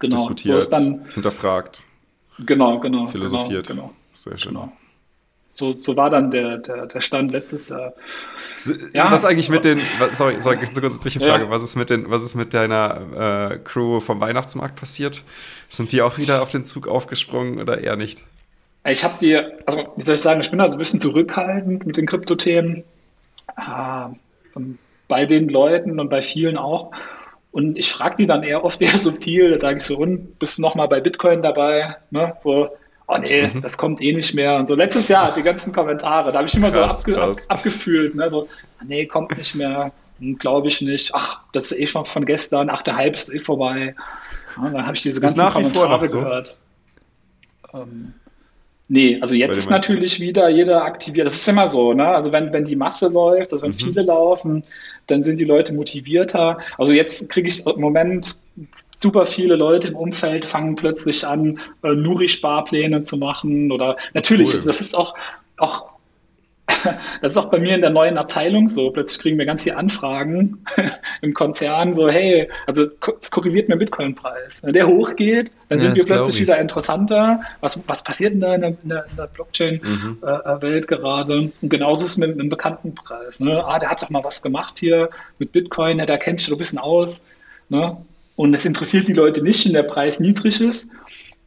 Genau. 0.00 0.16
Diskutiert, 0.16 0.62
so 0.62 0.70
dann, 0.70 1.04
hinterfragt. 1.14 1.84
Genau, 2.44 2.80
genau. 2.80 3.06
Philosophiert. 3.06 3.68
Genau, 3.68 3.82
genau. 3.82 3.94
Sehr 4.14 4.36
schön. 4.36 4.54
Genau 4.54 4.72
so, 5.52 5.74
so 5.74 5.96
war 5.96 6.10
dann 6.10 6.30
der, 6.30 6.58
der, 6.58 6.86
der 6.86 7.00
Stand 7.00 7.32
letztes 7.32 7.68
Jahr. 7.68 7.92
Ja, 8.92 9.10
was 9.10 9.24
eigentlich 9.24 9.48
mit 9.48 9.64
den, 9.64 9.80
sorry, 10.10 10.40
sorry, 10.40 10.58
so 10.66 10.80
kurz 10.80 10.94
eine 10.94 11.00
Zwischenfrage, 11.00 11.44
ja. 11.44 11.50
was 11.50 11.62
ist 11.62 11.76
mit 11.76 11.90
den, 11.90 12.10
was 12.10 12.22
ist 12.22 12.34
mit 12.34 12.54
deiner 12.54 13.52
äh, 13.52 13.58
Crew 13.58 14.00
vom 14.00 14.20
Weihnachtsmarkt 14.20 14.76
passiert? 14.76 15.22
Sind 15.68 15.92
die 15.92 16.02
auch 16.02 16.18
wieder 16.18 16.42
auf 16.42 16.50
den 16.50 16.64
Zug 16.64 16.88
aufgesprungen 16.88 17.60
oder 17.60 17.78
eher 17.78 17.96
nicht? 17.96 18.22
Ich 18.86 19.04
habe 19.04 19.14
die, 19.20 19.36
also 19.36 19.92
wie 19.96 20.02
soll 20.02 20.16
ich 20.16 20.20
sagen, 20.20 20.40
ich 20.40 20.50
bin 20.50 20.60
also 20.60 20.76
ein 20.76 20.78
bisschen 20.78 21.00
zurückhaltend 21.00 21.86
mit 21.86 21.96
den 21.96 22.06
Kryptothemen. 22.06 22.84
Äh, 23.56 24.62
bei 25.08 25.26
den 25.26 25.50
Leuten 25.50 26.00
und 26.00 26.08
bei 26.08 26.22
vielen 26.22 26.56
auch. 26.56 26.90
Und 27.50 27.76
ich 27.78 27.92
frage 27.92 28.16
die 28.16 28.26
dann 28.26 28.42
eher 28.42 28.64
oft 28.64 28.80
eher 28.80 28.96
subtil, 28.96 29.50
da 29.50 29.58
sage 29.58 29.76
ich 29.76 29.84
so, 29.84 29.98
und 29.98 30.38
bist 30.38 30.56
du 30.56 30.62
nochmal 30.62 30.88
bei 30.88 31.00
Bitcoin 31.00 31.42
dabei? 31.42 31.96
Ne? 32.10 32.34
So, 32.42 32.70
oh 33.06 33.16
nee, 33.18 33.48
mhm. 33.48 33.60
das 33.60 33.76
kommt 33.76 34.00
eh 34.00 34.12
nicht 34.12 34.34
mehr. 34.34 34.56
Und 34.56 34.68
so 34.68 34.74
letztes 34.74 35.08
Jahr 35.08 35.32
die 35.32 35.42
ganzen 35.42 35.72
Kommentare, 35.72 36.32
da 36.32 36.38
habe 36.38 36.48
ich 36.48 36.54
immer 36.54 36.70
krass, 36.70 37.02
so 37.02 37.12
abge 37.12 37.22
ab, 37.22 37.36
abgefühlt. 37.48 38.14
Ne? 38.14 38.28
So, 38.30 38.48
nee, 38.84 39.06
kommt 39.06 39.36
nicht 39.36 39.54
mehr, 39.54 39.92
hm, 40.18 40.38
glaube 40.38 40.68
ich 40.68 40.80
nicht. 40.80 41.14
Ach, 41.14 41.40
das 41.52 41.72
ist 41.72 41.78
eh 41.78 41.86
schon 41.86 42.04
von 42.04 42.24
gestern, 42.24 42.70
ach, 42.70 42.82
der 42.82 42.96
Hype 42.96 43.16
ist 43.16 43.32
eh 43.32 43.38
vorbei. 43.38 43.94
Ja, 44.56 44.70
dann 44.70 44.86
habe 44.86 44.96
ich 44.96 45.02
diese 45.02 45.20
ganzen 45.20 45.48
Kommentare 45.50 46.08
so. 46.08 46.18
gehört. 46.18 46.56
Ähm, 47.74 48.12
nee, 48.88 49.18
also 49.20 49.34
jetzt 49.34 49.56
ist 49.56 49.70
natürlich 49.70 50.20
wieder 50.20 50.48
jeder 50.48 50.84
aktiviert. 50.84 51.26
Das 51.26 51.34
ist 51.34 51.48
immer 51.48 51.68
so, 51.68 51.94
ne? 51.94 52.06
Also 52.08 52.32
wenn, 52.32 52.52
wenn 52.52 52.64
die 52.64 52.76
Masse 52.76 53.08
läuft, 53.08 53.52
also 53.52 53.62
wenn 53.62 53.70
mhm. 53.70 53.76
viele 53.76 54.02
laufen, 54.02 54.62
dann 55.06 55.24
sind 55.24 55.38
die 55.38 55.44
Leute 55.44 55.72
motivierter. 55.72 56.58
Also 56.78 56.92
jetzt 56.92 57.28
kriege 57.28 57.48
ich 57.48 57.66
im 57.66 57.80
Moment 57.80 58.40
super 59.02 59.26
viele 59.26 59.56
Leute 59.56 59.88
im 59.88 59.96
Umfeld 59.96 60.44
fangen 60.44 60.76
plötzlich 60.76 61.26
an, 61.26 61.58
äh, 61.82 61.94
Nuri-Sparpläne 61.94 63.02
zu 63.02 63.16
machen 63.18 63.70
oder 63.70 63.96
natürlich, 64.14 64.54
cool. 64.54 64.62
das 64.64 64.80
ist 64.80 64.94
auch, 64.94 65.14
auch 65.58 65.92
das 67.20 67.32
ist 67.32 67.36
auch 67.36 67.50
bei 67.50 67.58
mir 67.58 67.74
in 67.74 67.80
der 67.80 67.90
neuen 67.90 68.16
Abteilung 68.16 68.68
so. 68.68 68.90
Plötzlich 68.90 69.20
kriegen 69.20 69.38
wir 69.38 69.44
ganz 69.44 69.64
viele 69.64 69.76
Anfragen 69.76 70.64
im 71.20 71.34
Konzern, 71.34 71.92
so, 71.92 72.08
hey, 72.08 72.48
also 72.66 72.86
es 73.20 73.30
korreliert 73.30 73.68
mit 73.68 73.76
dem 73.76 73.78
Bitcoin-Preis. 73.80 74.62
Wenn 74.62 74.72
der 74.72 74.86
hochgeht, 74.86 75.50
dann 75.68 75.78
ja, 75.78 75.84
sind 75.84 75.96
wir 75.96 76.04
plötzlich 76.06 76.40
wieder 76.40 76.58
interessanter. 76.58 77.40
Was, 77.60 77.82
was 77.86 78.04
passiert 78.04 78.34
denn 78.34 78.40
da 78.40 78.54
in 78.54 78.60
der, 78.60 78.76
der, 78.82 79.06
der 79.18 79.26
Blockchain-Welt 79.26 80.90
mhm. 80.90 80.94
äh, 80.94 80.96
gerade? 80.96 81.50
Und 81.60 81.68
genauso 81.68 82.04
ist 82.04 82.12
es 82.12 82.16
mit, 82.16 82.30
mit 82.30 82.40
dem 82.40 82.48
bekannten 82.48 82.94
Preis. 82.94 83.40
Ne? 83.40 83.62
Ah, 83.64 83.78
der 83.78 83.90
hat 83.90 84.02
doch 84.02 84.10
mal 84.10 84.24
was 84.24 84.40
gemacht 84.40 84.78
hier 84.78 85.10
mit 85.38 85.52
Bitcoin, 85.52 85.98
der 85.98 86.18
kennt 86.18 86.38
sich 86.38 86.48
doch 86.48 86.56
ein 86.56 86.58
bisschen 86.58 86.78
aus. 86.78 87.22
Ne? 87.68 87.96
Und 88.36 88.54
es 88.54 88.64
interessiert 88.64 89.08
die 89.08 89.12
Leute 89.12 89.42
nicht, 89.42 89.64
wenn 89.64 89.74
der 89.74 89.82
Preis 89.82 90.20
niedrig 90.20 90.60
ist. 90.60 90.92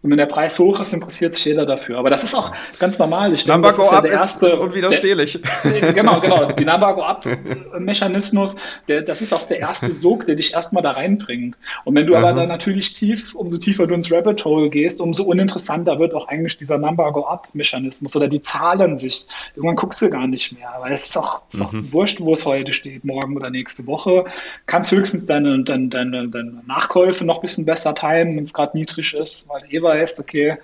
Und 0.05 0.11
wenn 0.11 0.19
der 0.19 0.27
Preis 0.27 0.59
hoch 0.59 0.79
ist, 0.79 0.93
interessiert 0.93 1.33
sich 1.33 1.45
jeder 1.45 1.65
dafür. 1.65 1.97
Aber 1.97 2.11
das 2.11 2.23
ist 2.23 2.35
auch 2.35 2.51
ganz 2.77 2.99
normal. 2.99 3.33
Ich 3.33 3.43
denke, 3.43 3.63
das 3.63 3.79
ist 3.79 3.91
ja 3.91 4.01
der 4.01 4.11
erste, 4.11 4.45
ist 4.45 4.59
unwiderstehlich. 4.59 5.41
Der, 5.63 5.93
genau, 5.93 6.19
genau. 6.19 6.45
Die 6.51 6.63
Nabago-Up-Mechanismus, 6.63 8.55
das 8.85 9.21
ist 9.21 9.33
auch 9.33 9.47
der 9.47 9.61
erste 9.61 9.91
Sog, 9.91 10.27
der 10.27 10.35
dich 10.35 10.53
erstmal 10.53 10.83
da 10.83 10.91
reinbringt. 10.91 11.57
Und 11.85 11.95
wenn 11.95 12.05
du 12.05 12.13
Aha. 12.13 12.21
aber 12.21 12.33
dann 12.33 12.49
natürlich 12.49 12.93
tief, 12.93 13.33
umso 13.33 13.57
tiefer 13.57 13.87
du 13.87 13.95
ins 13.95 14.11
Rabbit 14.11 14.45
Hole 14.45 14.69
gehst, 14.69 15.01
umso 15.01 15.23
uninteressanter 15.23 15.97
wird 15.97 16.13
auch 16.13 16.27
eigentlich 16.27 16.55
dieser 16.55 16.77
Nabago-Up-Mechanismus 16.77 18.15
oder 18.15 18.27
die 18.27 18.41
Zahlensicht. 18.41 19.25
Irgendwann 19.55 19.75
guckst 19.75 20.03
du 20.03 20.11
gar 20.11 20.27
nicht 20.27 20.51
mehr, 20.51 20.69
weil 20.81 20.93
es 20.93 21.07
ist 21.07 21.17
auch, 21.17 21.41
ist 21.51 21.63
auch 21.63 21.71
mhm. 21.71 21.91
wurscht, 21.91 22.21
wo 22.21 22.33
es 22.33 22.45
heute 22.45 22.73
steht, 22.73 23.05
morgen 23.05 23.35
oder 23.35 23.49
nächste 23.49 23.87
Woche. 23.87 24.25
Kannst 24.67 24.91
höchstens 24.91 25.25
deine, 25.25 25.63
deine, 25.63 25.87
deine, 25.87 26.27
deine 26.29 26.61
Nachkäufe 26.67 27.25
noch 27.25 27.39
ein 27.39 27.41
bisschen 27.41 27.65
besser 27.65 27.95
timen, 27.95 28.37
wenn 28.37 28.43
es 28.43 28.53
gerade 28.53 28.77
niedrig 28.77 29.15
ist, 29.15 29.49
weil 29.49 29.63
eh 29.71 29.81
weißt, 29.95 30.19
okay, 30.19 30.57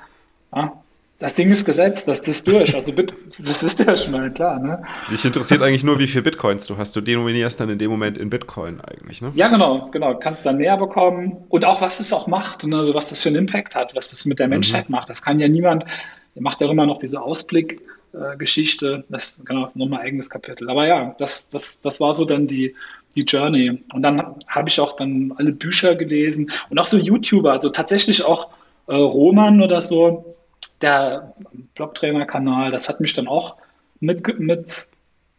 ja, 0.56 0.82
das 1.22 1.36
Ding 1.36 1.52
ist 1.52 1.66
gesetzt, 1.66 2.08
das 2.08 2.28
ist 2.28 2.48
durch. 2.48 2.74
Also 2.74 2.92
das 2.92 3.64
wisst 3.64 3.80
ihr 3.80 3.86
ja 3.86 3.96
schon 3.96 4.12
mal, 4.12 4.32
klar. 4.32 4.58
Ne? 4.58 4.82
Dich 5.12 5.24
interessiert 5.24 5.62
eigentlich 5.62 5.84
nur, 5.84 6.00
wie 6.00 6.08
viel 6.08 6.24
Bitcoins 6.24 6.66
du 6.66 6.78
hast. 6.78 6.96
Du 6.96 7.02
denominierst 7.02 7.60
dann 7.60 7.70
in 7.70 7.78
dem 7.78 7.92
Moment 7.92 8.18
in 8.18 8.32
Bitcoin 8.32 8.82
eigentlich, 8.82 9.22
ne? 9.22 9.32
Ja, 9.36 9.48
genau, 9.50 9.90
genau. 9.92 10.18
Kannst 10.18 10.48
dann 10.48 10.58
mehr 10.58 10.78
bekommen. 10.78 11.38
Und 11.50 11.64
auch, 11.64 11.80
was 11.80 12.00
es 12.00 12.12
auch 12.12 12.26
macht, 12.26 12.66
ne? 12.66 12.76
also 12.76 12.96
was 12.96 13.10
das 13.10 13.22
für 13.22 13.30
einen 13.30 13.38
Impact 13.38 13.76
hat, 13.76 13.96
was 13.96 14.10
das 14.10 14.26
mit 14.26 14.40
der. 14.40 14.48
Menschheit 14.48 14.90
mhm. 14.90 14.96
macht. 14.96 15.10
Das 15.10 15.22
kann 15.22 15.40
ja 15.40 15.48
niemand, 15.48 15.86
der 16.34 16.42
macht 16.42 16.60
ja 16.60 16.70
immer 16.70 16.88
noch 16.88 16.98
diese 16.98 17.22
Ausblick-Geschichte. 17.22 19.06
das, 19.10 19.44
genau, 19.46 19.62
das 19.62 19.72
ist 19.72 19.78
nochmal 19.78 20.00
ein 20.00 20.08
eigenes 20.08 20.28
Kapitel. 20.28 20.72
Aber 20.72 20.88
ja, 20.88 21.16
das, 21.20 21.50
das, 21.50 21.82
das 21.82 22.00
war 22.00 22.14
so 22.14 22.26
dann 22.26 22.48
die, 22.48 22.74
die 23.16 23.22
Journey. 23.26 23.80
Und 23.94 24.02
dann 24.02 24.24
habe 24.48 24.70
ich 24.70 24.80
auch 24.80 24.96
dann 24.96 25.34
alle 25.38 25.52
Bücher 25.52 25.94
gelesen 25.94 26.50
und 26.72 26.80
auch 26.80 26.86
so 26.86 26.98
YouTuber, 26.98 27.52
also 27.52 27.70
tatsächlich 27.70 28.24
auch 28.24 28.50
äh, 28.92 28.96
Roman 28.96 29.62
oder 29.62 29.82
so, 29.82 30.36
der 30.82 31.34
Blogtrainer-Kanal, 31.76 32.72
das 32.72 32.89
hat 32.89 33.00
mich 33.00 33.14
dann 33.14 33.28
auch 33.28 33.56
mit, 34.02 34.38
mit 34.39 34.88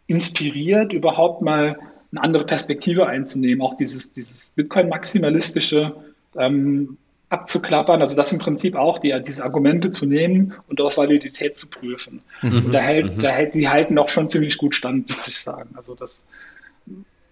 inspiriert, 0.06 0.92
überhaupt 0.92 1.42
mal 1.42 1.78
eine 2.10 2.22
andere 2.22 2.44
Perspektive 2.44 3.06
einzunehmen, 3.06 3.60
auch 3.60 3.76
dieses, 3.76 4.12
dieses 4.12 4.50
Bitcoin-maximalistische 4.50 5.94
ähm, 6.38 6.96
abzuklappern, 7.28 8.00
also 8.00 8.16
das 8.16 8.32
im 8.32 8.38
Prinzip 8.38 8.74
auch, 8.74 8.98
die, 8.98 9.14
diese 9.26 9.44
Argumente 9.44 9.90
zu 9.90 10.06
nehmen 10.06 10.54
und 10.68 10.80
auf 10.80 10.96
Validität 10.96 11.56
zu 11.56 11.66
prüfen. 11.66 12.22
Mhm, 12.40 12.66
und 12.66 12.72
da 12.72 12.80
hält, 12.80 13.16
mhm. 13.16 13.18
da 13.18 13.30
hält, 13.30 13.54
die 13.54 13.68
halten 13.68 13.98
auch 13.98 14.08
schon 14.08 14.30
ziemlich 14.30 14.56
gut 14.56 14.74
stand, 14.74 15.08
muss 15.08 15.28
ich 15.28 15.38
sagen. 15.38 15.70
Also 15.74 15.94
das, 15.94 16.26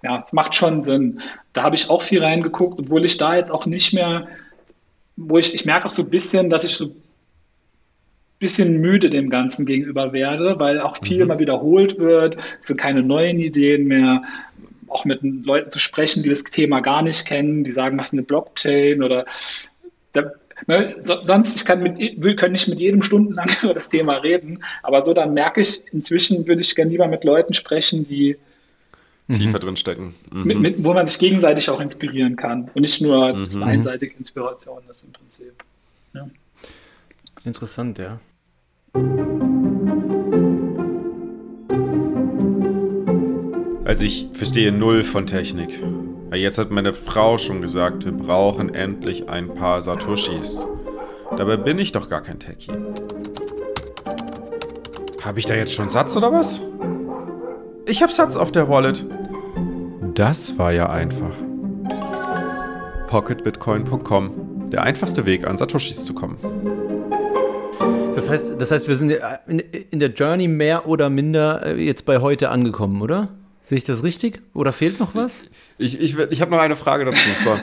ja, 0.02 0.22
es 0.24 0.32
macht 0.34 0.54
schon 0.54 0.82
Sinn. 0.82 1.20
Da 1.54 1.62
habe 1.62 1.76
ich 1.76 1.88
auch 1.88 2.02
viel 2.02 2.22
reingeguckt, 2.22 2.78
obwohl 2.78 3.04
ich 3.06 3.16
da 3.16 3.36
jetzt 3.36 3.50
auch 3.50 3.66
nicht 3.66 3.92
mehr 3.94 4.26
wo 5.16 5.38
ich, 5.38 5.54
ich 5.54 5.64
merke 5.64 5.86
auch 5.86 5.90
so 5.90 6.02
ein 6.02 6.10
bisschen, 6.10 6.50
dass 6.50 6.64
ich 6.64 6.72
so 6.72 6.86
ein 6.86 6.94
bisschen 8.38 8.80
müde 8.80 9.10
dem 9.10 9.28
Ganzen 9.28 9.66
gegenüber 9.66 10.12
werde, 10.12 10.58
weil 10.58 10.80
auch 10.80 10.96
viel 11.02 11.16
mhm. 11.16 11.22
immer 11.22 11.38
wiederholt 11.38 11.98
wird, 11.98 12.36
es 12.60 12.68
sind 12.68 12.80
keine 12.80 13.02
neuen 13.02 13.38
Ideen 13.38 13.86
mehr, 13.86 14.22
auch 14.88 15.04
mit 15.04 15.20
Leuten 15.22 15.70
zu 15.70 15.78
sprechen, 15.78 16.22
die 16.22 16.28
das 16.28 16.44
Thema 16.44 16.80
gar 16.80 17.02
nicht 17.02 17.26
kennen, 17.26 17.64
die 17.64 17.72
sagen, 17.72 17.98
was 17.98 18.08
ist 18.08 18.14
eine 18.14 18.22
Blockchain 18.22 19.02
oder 19.02 19.24
da, 20.12 20.32
ne, 20.66 20.96
so, 21.00 21.22
sonst, 21.22 21.56
ich 21.56 21.64
kann 21.64 21.82
mit, 21.82 21.98
wir 21.98 22.36
können 22.36 22.52
nicht 22.52 22.68
mit 22.68 22.80
jedem 22.80 23.02
stundenlang 23.02 23.48
über 23.62 23.74
das 23.74 23.88
Thema 23.88 24.14
reden, 24.14 24.62
aber 24.82 25.02
so 25.02 25.14
dann 25.14 25.34
merke 25.34 25.60
ich, 25.60 25.82
inzwischen 25.92 26.48
würde 26.48 26.62
ich 26.62 26.74
gerne 26.74 26.90
lieber 26.90 27.06
mit 27.06 27.24
Leuten 27.24 27.54
sprechen, 27.54 28.06
die 28.06 28.36
tiefer 29.32 29.58
drin 29.58 29.76
stecken. 29.76 30.14
Mhm. 30.32 30.44
Mit, 30.44 30.60
mit, 30.60 30.84
wo 30.84 30.94
man 30.94 31.06
sich 31.06 31.18
gegenseitig 31.18 31.68
auch 31.70 31.80
inspirieren 31.80 32.36
kann 32.36 32.70
und 32.74 32.82
nicht 32.82 33.00
nur 33.00 33.34
mhm. 33.34 33.44
das 33.44 33.60
einseitige 33.60 34.14
Inspiration 34.16 34.82
ist 34.90 35.04
im 35.04 35.12
Prinzip. 35.12 35.52
Ja. 36.14 36.28
Interessant, 37.44 37.98
ja. 37.98 38.18
Also 43.84 44.04
ich 44.04 44.28
verstehe 44.32 44.72
null 44.72 45.02
von 45.02 45.26
Technik. 45.26 45.82
Jetzt 46.32 46.58
hat 46.58 46.70
meine 46.70 46.92
Frau 46.92 47.38
schon 47.38 47.60
gesagt, 47.60 48.04
wir 48.04 48.12
brauchen 48.12 48.72
endlich 48.72 49.28
ein 49.28 49.52
paar 49.54 49.82
Satoshis. 49.82 50.64
Dabei 51.36 51.56
bin 51.56 51.78
ich 51.78 51.90
doch 51.92 52.08
gar 52.08 52.22
kein 52.22 52.38
Techie. 52.38 52.72
Habe 55.24 55.38
ich 55.38 55.46
da 55.46 55.54
jetzt 55.54 55.74
schon 55.74 55.88
Satz 55.88 56.16
oder 56.16 56.32
was? 56.32 56.62
Ich 57.90 58.04
habe 58.04 58.12
Satz 58.12 58.36
auf 58.36 58.52
der 58.52 58.68
Wallet. 58.68 59.04
Das 60.14 60.56
war 60.58 60.70
ja 60.70 60.90
einfach. 60.90 61.34
Pocketbitcoin.com. 63.08 64.70
Der 64.70 64.84
einfachste 64.84 65.26
Weg, 65.26 65.44
an 65.44 65.56
Satoshis 65.56 66.04
zu 66.04 66.14
kommen. 66.14 66.38
Das 68.14 68.30
heißt, 68.30 68.60
das 68.60 68.70
heißt, 68.70 68.86
wir 68.86 68.94
sind 68.94 69.12
in 69.90 69.98
der 69.98 70.10
Journey 70.10 70.46
mehr 70.46 70.86
oder 70.86 71.10
minder 71.10 71.66
äh, 71.66 71.84
jetzt 71.84 72.06
bei 72.06 72.20
heute 72.20 72.50
angekommen, 72.50 73.02
oder? 73.02 73.26
Sehe 73.70 73.78
ich 73.78 73.84
das 73.84 74.02
richtig? 74.02 74.42
Oder 74.52 74.72
fehlt 74.72 74.98
noch 74.98 75.14
was? 75.14 75.44
Ich, 75.78 76.00
ich, 76.00 76.18
ich 76.18 76.40
habe 76.40 76.50
noch 76.50 76.58
eine 76.58 76.74
Frage 76.74 77.04
dazu. 77.04 77.28
Und 77.28 77.38
zwar, 77.38 77.60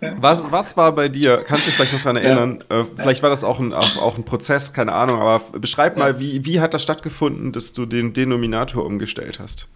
was, 0.16 0.50
was 0.50 0.78
war 0.78 0.94
bei 0.94 1.10
dir? 1.10 1.44
Kannst 1.46 1.66
du 1.66 1.68
dich 1.68 1.74
vielleicht 1.74 1.92
noch 1.92 2.00
daran 2.00 2.16
erinnern? 2.16 2.64
Ja. 2.70 2.80
Äh, 2.80 2.84
vielleicht 2.96 3.22
war 3.22 3.28
das 3.28 3.44
auch 3.44 3.60
ein, 3.60 3.74
auch, 3.74 3.98
auch 4.00 4.16
ein 4.16 4.24
Prozess, 4.24 4.72
keine 4.72 4.94
Ahnung, 4.94 5.20
aber 5.20 5.44
beschreib 5.58 5.98
mal, 5.98 6.18
wie, 6.20 6.46
wie 6.46 6.62
hat 6.62 6.72
das 6.72 6.82
stattgefunden, 6.82 7.52
dass 7.52 7.74
du 7.74 7.84
den 7.84 8.14
Denominator 8.14 8.86
umgestellt 8.86 9.40
hast? 9.40 9.68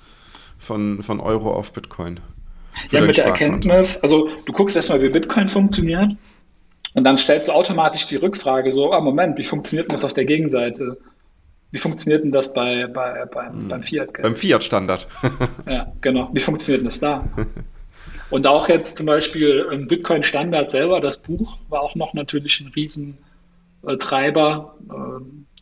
Von, 0.59 1.03
von 1.03 1.20
Euro 1.20 1.53
auf 1.53 1.74
Bitcoin. 1.74 2.20
Ja, 2.90 3.03
mit 3.03 3.18
der 3.18 3.26
Erkenntnis, 3.26 3.99
also 3.99 4.30
du 4.47 4.53
guckst 4.55 4.76
erstmal, 4.76 5.03
wie 5.03 5.11
Bitcoin 5.11 5.51
funktioniert 5.51 6.12
und 6.95 7.05
dann 7.05 7.18
stellst 7.18 7.49
du 7.49 7.53
automatisch 7.53 8.07
die 8.07 8.16
Rückfrage 8.16 8.70
so, 8.70 8.95
ah, 8.95 9.01
Moment, 9.01 9.36
wie 9.36 9.42
funktioniert 9.42 9.92
das 9.92 10.07
auf 10.07 10.14
der 10.14 10.24
Gegenseite? 10.24 10.97
Wie 11.74 11.78
funktioniert 11.78 12.22
denn 12.22 12.30
das 12.30 12.52
bei, 12.52 12.86
bei, 12.86 13.24
beim, 13.24 13.52
hm. 13.52 13.68
beim 13.68 13.82
Fiat? 13.82 14.10
-Geld? 14.10 14.22
Beim 14.22 14.36
Fiat-Standard. 14.36 15.08
ja, 15.68 15.92
genau. 16.00 16.30
Wie 16.32 16.38
funktioniert 16.38 16.82
denn 16.82 16.86
das 16.86 17.00
da? 17.00 17.28
Und 18.30 18.46
auch 18.46 18.68
jetzt 18.68 18.96
zum 18.96 19.06
Beispiel 19.06 19.66
ein 19.72 19.88
Bitcoin-Standard 19.88 20.70
selber, 20.70 21.00
das 21.00 21.18
Buch, 21.18 21.58
war 21.70 21.80
auch 21.80 21.96
noch 21.96 22.14
natürlich 22.14 22.60
ein 22.60 22.68
Riesentreiber. 22.68 24.76
Äh, 24.88 24.94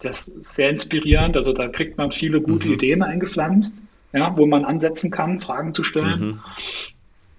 das 0.01 0.29
ist 0.29 0.55
sehr 0.55 0.69
inspirierend. 0.69 1.35
Also 1.35 1.55
da 1.55 1.69
kriegt 1.69 1.97
man 1.97 2.11
viele 2.11 2.43
gute 2.43 2.69
mhm. 2.69 2.75
Ideen 2.75 3.03
eingepflanzt, 3.03 3.83
ja, 4.13 4.37
wo 4.37 4.45
man 4.45 4.67
ansetzen 4.67 5.11
kann, 5.11 5.41
Fragen 5.41 5.73
zu 5.73 5.83
stellen. 5.83 6.21
Mhm. 6.21 6.41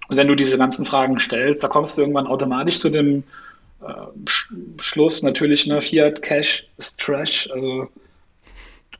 Und 0.08 0.16
wenn 0.16 0.26
du 0.26 0.34
diese 0.34 0.58
ganzen 0.58 0.84
Fragen 0.84 1.20
stellst, 1.20 1.62
da 1.62 1.68
kommst 1.68 1.96
du 1.96 2.00
irgendwann 2.00 2.26
automatisch 2.26 2.80
zu 2.80 2.90
dem 2.90 3.22
äh, 3.82 3.92
Schluss, 4.80 5.22
natürlich, 5.22 5.64
ne, 5.68 5.80
Fiat 5.80 6.22
Cash 6.22 6.66
ist 6.76 6.98
Trash. 6.98 7.48
Also 7.52 7.88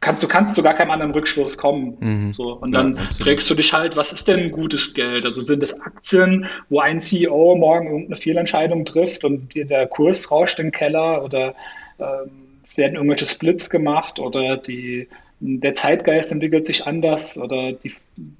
kannst, 0.04 0.22
du 0.22 0.28
kannst 0.28 0.54
zu 0.54 0.62
gar 0.62 0.74
keinem 0.74 0.90
anderen 0.90 1.12
Rückschluss 1.12 1.58
kommen. 1.58 1.96
Mhm. 1.98 2.32
So, 2.32 2.52
und 2.52 2.72
dann 2.72 2.96
ja, 2.96 3.02
trägst 3.18 3.50
du 3.50 3.54
dich 3.54 3.72
halt, 3.72 3.96
was 3.96 4.12
ist 4.12 4.28
denn 4.28 4.52
gutes 4.52 4.94
Geld? 4.94 5.24
Also 5.24 5.40
sind 5.40 5.62
es 5.62 5.80
Aktien, 5.80 6.46
wo 6.68 6.80
ein 6.80 7.00
CEO 7.00 7.56
morgen 7.56 7.86
irgendeine 7.86 8.16
Fehlentscheidung 8.16 8.84
trifft 8.84 9.24
und 9.24 9.54
der 9.54 9.86
Kurs 9.86 10.30
rauscht 10.30 10.60
im 10.60 10.70
Keller 10.70 11.24
oder 11.24 11.54
ähm, 11.98 12.30
es 12.62 12.76
werden 12.76 12.94
irgendwelche 12.94 13.26
Splits 13.26 13.70
gemacht 13.70 14.18
oder 14.18 14.56
die 14.56 15.08
der 15.46 15.74
Zeitgeist 15.74 16.32
entwickelt 16.32 16.66
sich 16.66 16.86
anders 16.86 17.36
oder 17.36 17.72
die, 17.72 17.92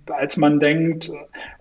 als 0.07 0.39
man 0.39 0.59
denkt, 0.59 1.13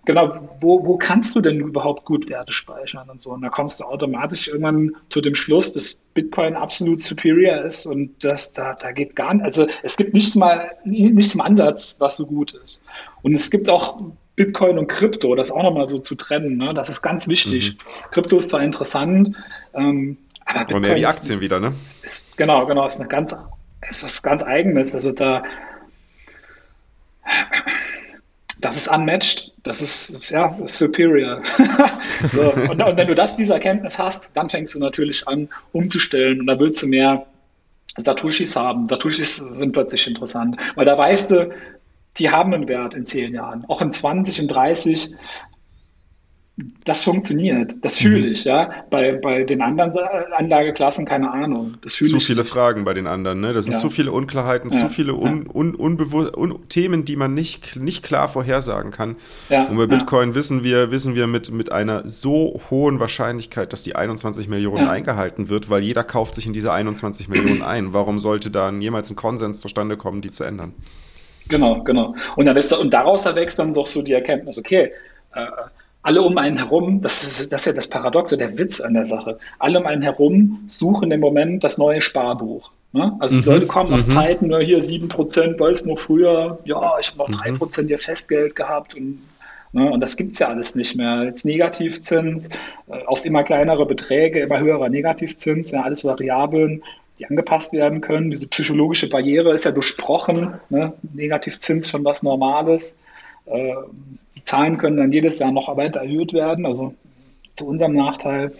genau, 0.05 0.49
wo, 0.61 0.85
wo 0.85 0.97
kannst 0.97 1.35
du 1.35 1.41
denn 1.41 1.59
überhaupt 1.59 2.05
gut 2.05 2.29
Werte 2.29 2.53
speichern 2.53 3.09
und 3.09 3.21
so? 3.21 3.31
Und 3.31 3.41
da 3.41 3.49
kommst 3.49 3.81
du 3.81 3.83
automatisch 3.83 4.47
irgendwann 4.47 4.95
zu 5.09 5.19
dem 5.19 5.35
Schluss, 5.35 5.73
dass 5.73 5.95
Bitcoin 6.13 6.55
absolut 6.55 7.01
superior 7.01 7.61
ist 7.61 7.85
und 7.85 8.23
das, 8.23 8.53
da, 8.53 8.75
da 8.75 8.93
geht 8.93 9.17
gar 9.17 9.33
nicht, 9.33 9.43
also 9.43 9.67
es 9.81 9.97
gibt 9.97 10.13
nicht 10.13 10.33
mal, 10.35 10.71
nicht 10.85 11.35
im 11.35 11.41
Ansatz, 11.41 11.97
was 11.99 12.15
so 12.15 12.25
gut 12.25 12.53
ist. 12.63 12.81
Und 13.21 13.33
es 13.33 13.51
gibt 13.51 13.69
auch 13.69 14.01
Bitcoin 14.37 14.79
und 14.79 14.87
Krypto, 14.87 15.35
das 15.35 15.51
auch 15.51 15.63
nochmal 15.63 15.87
so 15.87 15.99
zu 15.99 16.15
trennen, 16.15 16.55
ne? 16.55 16.73
das 16.73 16.87
ist 16.87 17.01
ganz 17.01 17.27
wichtig. 17.27 17.71
Mhm. 17.73 18.11
Krypto 18.11 18.37
ist 18.37 18.49
zwar 18.49 18.63
interessant, 18.63 19.35
ähm, 19.73 20.17
aber 20.45 20.59
Bitcoin 20.59 20.75
und 20.75 20.81
mehr 20.83 20.95
die 20.95 21.05
Aktien 21.05 21.35
ist, 21.35 21.41
wieder, 21.41 21.59
ne? 21.59 21.73
Ist, 21.81 22.03
ist, 22.03 22.37
genau, 22.37 22.65
genau, 22.65 22.85
ist 22.85 22.99
eine 22.99 23.09
ganz 23.09 23.35
ist 23.87 24.03
was 24.03 24.21
ganz 24.21 24.43
Eigenes. 24.43 24.93
Also 24.93 25.11
da, 25.11 25.43
das 28.59 28.77
ist 28.77 28.87
unmatched, 28.87 29.51
das 29.63 29.81
ist, 29.81 30.29
ja 30.29 30.55
superior. 30.65 31.41
so, 32.31 32.53
und, 32.53 32.81
und, 32.81 32.97
wenn 32.97 33.07
du 33.07 33.15
das, 33.15 33.35
diese 33.35 33.53
Erkenntnis 33.53 33.99
hast, 33.99 34.31
dann 34.35 34.49
fängst 34.49 34.75
du 34.75 34.79
natürlich 34.79 35.27
an, 35.27 35.49
umzustellen 35.71 36.39
und 36.39 36.47
da 36.47 36.59
willst 36.59 36.81
du 36.81 36.87
mehr 36.87 37.25
Satoshis 37.97 38.55
haben. 38.55 38.87
Satoshis 38.87 39.35
sind 39.35 39.73
plötzlich 39.73 40.07
interessant, 40.07 40.57
weil 40.75 40.85
da 40.85 40.97
weißt 40.97 41.31
du, 41.31 41.53
die 42.17 42.29
haben 42.29 42.53
einen 42.53 42.67
Wert 42.67 42.93
in 42.93 43.05
zehn 43.05 43.33
Jahren, 43.33 43.65
auch 43.67 43.81
in 43.81 43.91
20, 43.91 44.39
in 44.39 44.47
30 44.47 45.15
das 46.85 47.03
funktioniert, 47.03 47.73
das 47.81 47.97
fühle 47.97 48.27
mhm. 48.27 48.33
ich, 48.33 48.43
ja. 48.43 48.69
Bei, 48.91 49.13
bei 49.13 49.43
den 49.43 49.59
anderen 49.63 49.91
Anlageklassen 50.37 51.03
keine 51.03 51.31
Ahnung. 51.31 51.77
Das 51.81 51.93
zu 51.93 52.19
viele 52.19 52.41
nicht. 52.41 52.51
Fragen 52.51 52.83
bei 52.83 52.93
den 52.93 53.07
anderen, 53.07 53.41
ne? 53.41 53.53
Das 53.53 53.65
sind 53.65 53.73
ja. 53.73 53.79
zu 53.79 53.89
viele 53.89 54.11
Unklarheiten, 54.11 54.69
ja. 54.69 54.77
zu 54.77 54.89
viele 54.89 55.15
un, 55.15 55.47
un, 55.51 55.75
un, 55.75 56.69
Themen, 56.69 57.05
die 57.05 57.15
man 57.15 57.33
nicht, 57.33 57.75
nicht 57.77 58.03
klar 58.03 58.27
vorhersagen 58.27 58.91
kann. 58.91 59.15
Ja. 59.49 59.67
Und 59.67 59.77
bei 59.77 59.87
Bitcoin 59.87 60.35
wissen 60.35 60.63
wir, 60.63 60.91
wissen 60.91 61.15
wir 61.15 61.25
mit, 61.25 61.49
mit 61.49 61.71
einer 61.71 62.07
so 62.07 62.61
hohen 62.69 62.99
Wahrscheinlichkeit, 62.99 63.73
dass 63.73 63.81
die 63.81 63.95
21 63.95 64.47
Millionen 64.47 64.87
eingehalten 64.87 65.49
wird, 65.49 65.71
weil 65.71 65.81
jeder 65.81 66.03
kauft 66.03 66.35
sich 66.35 66.45
in 66.45 66.53
diese 66.53 66.71
21 66.71 67.29
Millionen 67.29 67.61
ein. 67.63 67.93
Warum 67.93 68.19
sollte 68.19 68.51
dann 68.51 68.79
jemals 68.79 69.09
ein 69.09 69.15
Konsens 69.15 69.59
zustande 69.59 69.97
kommen, 69.97 70.21
die 70.21 70.29
zu 70.29 70.43
ändern? 70.43 70.73
Genau, 71.47 71.83
genau. 71.83 72.15
Und, 72.35 72.45
dann 72.45 72.57
ist, 72.57 72.71
und 72.73 72.93
daraus 72.93 73.25
erwächst 73.25 73.57
dann 73.57 73.73
doch 73.73 73.87
so 73.87 74.03
die 74.03 74.13
Erkenntnis, 74.13 74.59
okay, 74.59 74.91
äh, 75.33 75.47
alle 76.03 76.21
um 76.21 76.37
einen 76.37 76.57
herum, 76.57 77.01
das 77.01 77.23
ist, 77.23 77.51
das 77.51 77.61
ist 77.61 77.65
ja 77.65 77.73
das 77.73 77.87
Paradoxe, 77.87 78.37
der 78.37 78.57
Witz 78.57 78.81
an 78.81 78.93
der 78.93 79.05
Sache, 79.05 79.39
alle 79.59 79.79
um 79.79 79.85
einen 79.85 80.01
herum 80.01 80.65
suchen 80.67 81.11
im 81.11 81.21
Moment 81.21 81.63
das 81.63 81.77
neue 81.77 82.01
Sparbuch. 82.01 82.71
Ne? 82.91 83.15
Also 83.19 83.37
die 83.37 83.41
mhm, 83.41 83.55
Leute 83.55 83.67
kommen 83.67 83.93
aus 83.93 84.07
mhm. 84.07 84.11
Zeiten, 84.11 84.47
nur 84.47 84.61
hier 84.61 84.79
7%, 84.79 85.59
weil 85.59 85.71
es 85.71 85.85
noch 85.85 85.99
früher, 85.99 86.59
ja, 86.65 86.99
ich 86.99 87.07
habe 87.07 87.17
noch 87.17 87.29
mhm. 87.29 87.57
3% 87.57 87.87
hier 87.87 87.99
Festgeld 87.99 88.55
gehabt 88.55 88.93
und 88.95 89.19
Ne, 89.75 89.89
und 89.89 90.01
das 90.01 90.17
gibt 90.17 90.33
es 90.33 90.39
ja 90.39 90.49
alles 90.49 90.75
nicht 90.75 90.95
mehr. 90.95 91.23
Jetzt 91.23 91.45
Negativzins, 91.45 92.49
äh, 92.87 93.03
auf 93.07 93.25
immer 93.25 93.41
kleinere 93.41 93.87
Beträge, 93.87 94.41
immer 94.41 94.59
höherer 94.59 94.87
Negativzins, 94.87 95.71
ja, 95.71 95.81
alles 95.81 96.05
Variablen, 96.05 96.83
die 97.19 97.25
angepasst 97.25 97.73
werden 97.73 97.99
können. 97.99 98.29
Diese 98.29 98.47
psychologische 98.47 99.09
Barriere 99.09 99.51
ist 99.51 99.65
ja 99.65 99.71
durchbrochen. 99.71 100.53
Ne? 100.69 100.93
Negativzins 101.13 101.89
schon 101.89 102.05
was 102.05 102.21
Normales. 102.21 102.99
Äh, 103.45 103.73
die 104.35 104.43
Zahlen 104.43 104.77
können 104.77 104.97
dann 104.97 105.11
jedes 105.11 105.39
Jahr 105.39 105.51
noch 105.51 105.75
weiter 105.77 106.01
erhöht 106.01 106.33
werden, 106.33 106.65
also 106.65 106.93
zu 107.55 107.65
unserem 107.65 107.93
Nachteil. 107.93 108.51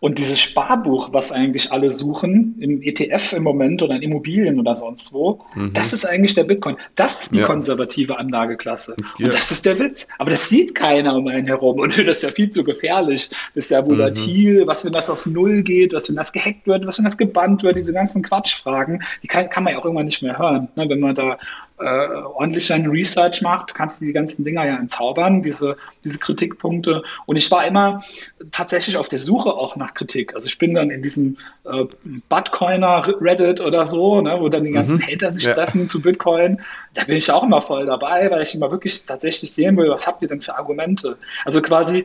Und 0.00 0.16
dieses 0.16 0.40
Sparbuch, 0.40 1.12
was 1.12 1.32
eigentlich 1.32 1.70
alle 1.70 1.92
suchen, 1.92 2.56
im 2.60 2.82
ETF 2.82 3.34
im 3.34 3.42
Moment 3.42 3.82
oder 3.82 3.94
in 3.94 4.02
Immobilien 4.02 4.58
oder 4.58 4.74
sonst 4.74 5.12
wo, 5.12 5.40
mhm. 5.54 5.72
das 5.74 5.92
ist 5.92 6.06
eigentlich 6.06 6.34
der 6.34 6.44
Bitcoin. 6.44 6.76
Das 6.96 7.20
ist 7.20 7.34
die 7.34 7.40
ja. 7.40 7.44
konservative 7.44 8.18
Anlageklasse. 8.18 8.96
Ja. 9.18 9.26
Und 9.26 9.34
das 9.34 9.50
ist 9.50 9.66
der 9.66 9.78
Witz. 9.78 10.06
Aber 10.18 10.30
das 10.30 10.48
sieht 10.48 10.74
keiner 10.74 11.14
um 11.14 11.28
einen 11.28 11.46
herum. 11.46 11.78
Und 11.78 11.96
das 11.98 12.18
ist 12.18 12.22
ja 12.22 12.30
viel 12.30 12.48
zu 12.48 12.64
gefährlich. 12.64 13.28
Das 13.54 13.64
ist 13.64 13.70
ja 13.70 13.86
volatil. 13.86 14.62
Mhm. 14.62 14.66
Was, 14.66 14.84
wenn 14.84 14.92
das 14.92 15.10
auf 15.10 15.26
Null 15.26 15.62
geht? 15.62 15.92
Was, 15.92 16.08
wenn 16.08 16.16
das 16.16 16.32
gehackt 16.32 16.66
wird? 16.66 16.86
Was, 16.86 16.98
wenn 16.98 17.04
das 17.04 17.18
gebannt 17.18 17.62
wird? 17.62 17.76
Diese 17.76 17.92
ganzen 17.92 18.22
Quatschfragen, 18.22 19.02
die 19.22 19.26
kann, 19.26 19.48
kann 19.50 19.64
man 19.64 19.74
ja 19.74 19.78
auch 19.78 19.84
irgendwann 19.84 20.06
nicht 20.06 20.22
mehr 20.22 20.38
hören. 20.38 20.68
Ne? 20.74 20.88
Wenn 20.88 21.00
man 21.00 21.14
da 21.14 21.38
äh, 21.80 22.08
ordentlich 22.22 22.66
deine 22.68 22.90
Research 22.90 23.42
macht, 23.42 23.74
kannst 23.74 24.00
du 24.00 24.06
die 24.06 24.12
ganzen 24.12 24.44
Dinger 24.44 24.66
ja 24.66 24.76
entzaubern, 24.76 25.42
diese, 25.42 25.76
diese 26.04 26.18
Kritikpunkte. 26.18 27.02
Und 27.26 27.36
ich 27.36 27.50
war 27.50 27.66
immer 27.66 28.02
tatsächlich 28.50 28.96
auf 28.96 29.08
der 29.08 29.18
Suche 29.18 29.50
auch 29.50 29.76
nach 29.76 29.94
Kritik. 29.94 30.34
Also 30.34 30.46
ich 30.46 30.58
bin 30.58 30.74
dann 30.74 30.90
in 30.90 31.02
diesem 31.02 31.36
äh, 31.64 31.84
Bitcoiner 32.28 33.06
Reddit 33.20 33.60
oder 33.60 33.86
so, 33.86 34.20
ne, 34.20 34.36
wo 34.40 34.48
dann 34.48 34.64
die 34.64 34.72
ganzen 34.72 34.96
mhm. 34.96 35.06
Hater 35.06 35.30
sich 35.30 35.44
ja. 35.44 35.54
treffen 35.54 35.86
zu 35.86 36.00
Bitcoin. 36.00 36.60
Da 36.94 37.04
bin 37.04 37.16
ich 37.16 37.30
auch 37.30 37.44
immer 37.44 37.62
voll 37.62 37.86
dabei, 37.86 38.30
weil 38.30 38.42
ich 38.42 38.54
immer 38.54 38.70
wirklich 38.70 39.04
tatsächlich 39.04 39.52
sehen 39.52 39.76
will, 39.76 39.88
was 39.88 40.06
habt 40.06 40.22
ihr 40.22 40.28
denn 40.28 40.40
für 40.40 40.56
Argumente? 40.56 41.16
Also 41.44 41.62
quasi 41.62 42.04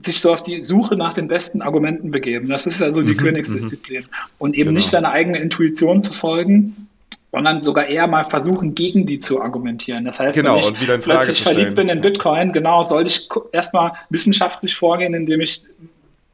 sich 0.00 0.20
so 0.20 0.32
auf 0.32 0.42
die 0.42 0.62
Suche 0.64 0.96
nach 0.96 1.14
den 1.14 1.28
besten 1.28 1.62
Argumenten 1.62 2.10
begeben. 2.10 2.48
Das 2.48 2.66
ist 2.66 2.82
also 2.82 3.00
die 3.02 3.14
mhm, 3.14 3.18
Königsdisziplin. 3.18 4.02
Mhm. 4.02 4.08
Und 4.38 4.54
eben 4.54 4.70
genau. 4.70 4.78
nicht 4.78 4.92
deiner 4.92 5.12
eigenen 5.12 5.40
Intuition 5.40 6.02
zu 6.02 6.12
folgen, 6.12 6.88
sondern 7.32 7.62
sogar 7.62 7.86
eher 7.86 8.06
mal 8.06 8.24
versuchen, 8.24 8.74
gegen 8.74 9.06
die 9.06 9.18
zu 9.18 9.40
argumentieren. 9.40 10.04
Das 10.04 10.20
heißt, 10.20 10.34
genau, 10.34 10.56
wenn 10.56 10.74
ich 10.74 11.04
plötzlich 11.04 11.42
verliebt 11.42 11.74
bin 11.74 11.88
in 11.88 12.02
Bitcoin, 12.02 12.52
genau, 12.52 12.82
soll 12.82 13.06
ich 13.06 13.28
erstmal 13.52 13.92
wissenschaftlich 14.10 14.76
vorgehen, 14.76 15.14
indem 15.14 15.40
ich 15.40 15.62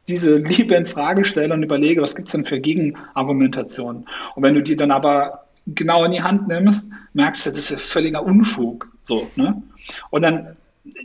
diese 0.08 0.38
Liebe 0.38 0.74
in 0.74 0.86
Frage 0.86 1.24
stelle 1.24 1.54
und 1.54 1.62
überlege, 1.62 2.02
was 2.02 2.16
gibt 2.16 2.28
es 2.28 2.32
denn 2.32 2.44
für 2.44 2.58
Gegenargumentationen. 2.58 4.06
Und 4.34 4.42
wenn 4.42 4.54
du 4.54 4.62
die 4.62 4.74
dann 4.74 4.90
aber 4.90 5.44
genau 5.66 6.04
in 6.04 6.12
die 6.12 6.22
Hand 6.22 6.48
nimmst, 6.48 6.90
merkst 7.12 7.46
du, 7.46 7.50
das 7.50 7.58
ist 7.58 7.70
ja 7.70 7.76
völliger 7.76 8.22
Unfug. 8.24 8.88
So, 9.04 9.28
ne? 9.36 9.62
Und 10.10 10.22
dann 10.22 10.56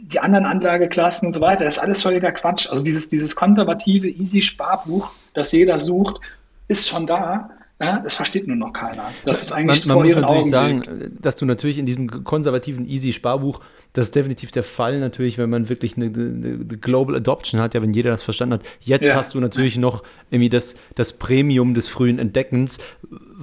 die 0.02 0.20
anderen 0.20 0.46
Anlageklassen 0.46 1.28
und 1.28 1.34
so 1.34 1.42
weiter, 1.42 1.66
das 1.66 1.76
ist 1.76 1.80
alles 1.80 2.02
völliger 2.02 2.32
Quatsch. 2.32 2.68
Also 2.68 2.84
dieses, 2.84 3.10
dieses 3.10 3.36
konservative, 3.36 4.08
easy 4.08 4.42
Sparbuch, 4.42 5.14
das 5.34 5.52
jeder 5.52 5.80
sucht, 5.80 6.20
ist 6.68 6.88
schon 6.88 7.06
da. 7.06 7.50
Das 7.80 8.16
versteht 8.16 8.48
nur 8.48 8.56
noch 8.56 8.72
keiner. 8.72 9.12
Das 9.26 9.42
ist 9.42 9.52
eigentlich 9.52 9.86
man, 9.86 9.98
man 9.98 10.08
muss 10.08 10.16
natürlich 10.16 10.50
sagen, 10.50 10.84
dass 11.20 11.36
du 11.36 11.46
natürlich 11.46 11.78
in 11.78 11.86
diesem 11.86 12.24
konservativen 12.24 12.88
Easy 12.88 13.12
Sparbuch 13.12 13.60
das 13.94 14.06
ist 14.06 14.16
definitiv 14.16 14.52
der 14.52 14.64
Fall 14.64 15.00
natürlich, 15.00 15.38
wenn 15.38 15.52
man 15.52 15.70
wirklich 15.70 15.96
eine, 15.96 16.06
eine 16.06 16.66
Global 16.66 17.16
Adoption 17.16 17.62
hat, 17.62 17.76
ja, 17.76 17.82
wenn 17.84 17.92
jeder 17.92 18.10
das 18.10 18.24
verstanden 18.24 18.56
hat. 18.56 18.64
Jetzt 18.82 19.06
ja. 19.06 19.14
hast 19.14 19.36
du 19.36 19.40
natürlich 19.40 19.78
noch 19.78 20.04
irgendwie 20.32 20.50
das, 20.50 20.76
das 20.96 21.14
Premium 21.14 21.76
des 21.76 21.88
frühen 21.90 22.18
Entdeckens, 22.18 22.80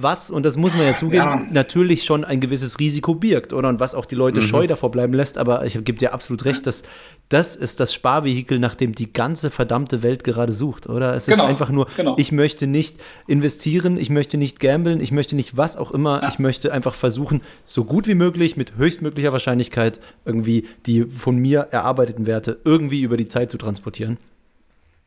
was, 0.03 0.31
und 0.31 0.45
das 0.45 0.57
muss 0.57 0.73
man 0.73 0.85
ja 0.85 0.97
zugeben, 0.97 1.15
ja. 1.15 1.45
natürlich 1.51 2.03
schon 2.03 2.23
ein 2.23 2.39
gewisses 2.39 2.79
Risiko 2.79 3.15
birgt, 3.15 3.53
oder? 3.53 3.69
Und 3.69 3.79
was 3.79 3.95
auch 3.95 4.05
die 4.05 4.15
Leute 4.15 4.41
mhm. 4.41 4.45
scheu 4.45 4.67
davor 4.67 4.91
bleiben 4.91 5.13
lässt, 5.13 5.37
aber 5.37 5.65
ich 5.65 5.73
gebe 5.73 5.97
dir 5.97 6.13
absolut 6.13 6.45
recht, 6.45 6.65
dass 6.67 6.83
das 7.29 7.55
ist 7.55 7.79
das 7.79 7.93
Sparvehikel, 7.93 8.59
nach 8.59 8.75
dem 8.75 8.93
die 8.93 9.13
ganze 9.13 9.49
verdammte 9.49 10.03
Welt 10.03 10.23
gerade 10.23 10.51
sucht, 10.51 10.87
oder? 10.89 11.15
Es 11.15 11.25
genau. 11.25 11.43
ist 11.43 11.49
einfach 11.49 11.69
nur, 11.69 11.87
genau. 11.95 12.15
ich 12.17 12.31
möchte 12.31 12.67
nicht 12.67 12.97
investieren, 13.27 13.97
ich 13.97 14.09
möchte 14.09 14.37
nicht 14.37 14.59
gamblen, 14.59 14.99
ich 14.99 15.11
möchte 15.11 15.35
nicht 15.35 15.55
was 15.57 15.77
auch 15.77 15.91
immer, 15.91 16.21
ja. 16.21 16.29
ich 16.29 16.39
möchte 16.39 16.73
einfach 16.73 16.93
versuchen, 16.93 17.41
so 17.63 17.85
gut 17.85 18.07
wie 18.07 18.15
möglich, 18.15 18.57
mit 18.57 18.75
höchstmöglicher 18.77 19.31
Wahrscheinlichkeit 19.31 19.99
irgendwie 20.25 20.67
die 20.85 21.03
von 21.05 21.37
mir 21.37 21.67
erarbeiteten 21.71 22.27
Werte 22.27 22.59
irgendwie 22.65 23.01
über 23.01 23.17
die 23.17 23.27
Zeit 23.27 23.51
zu 23.51 23.57
transportieren. 23.57 24.17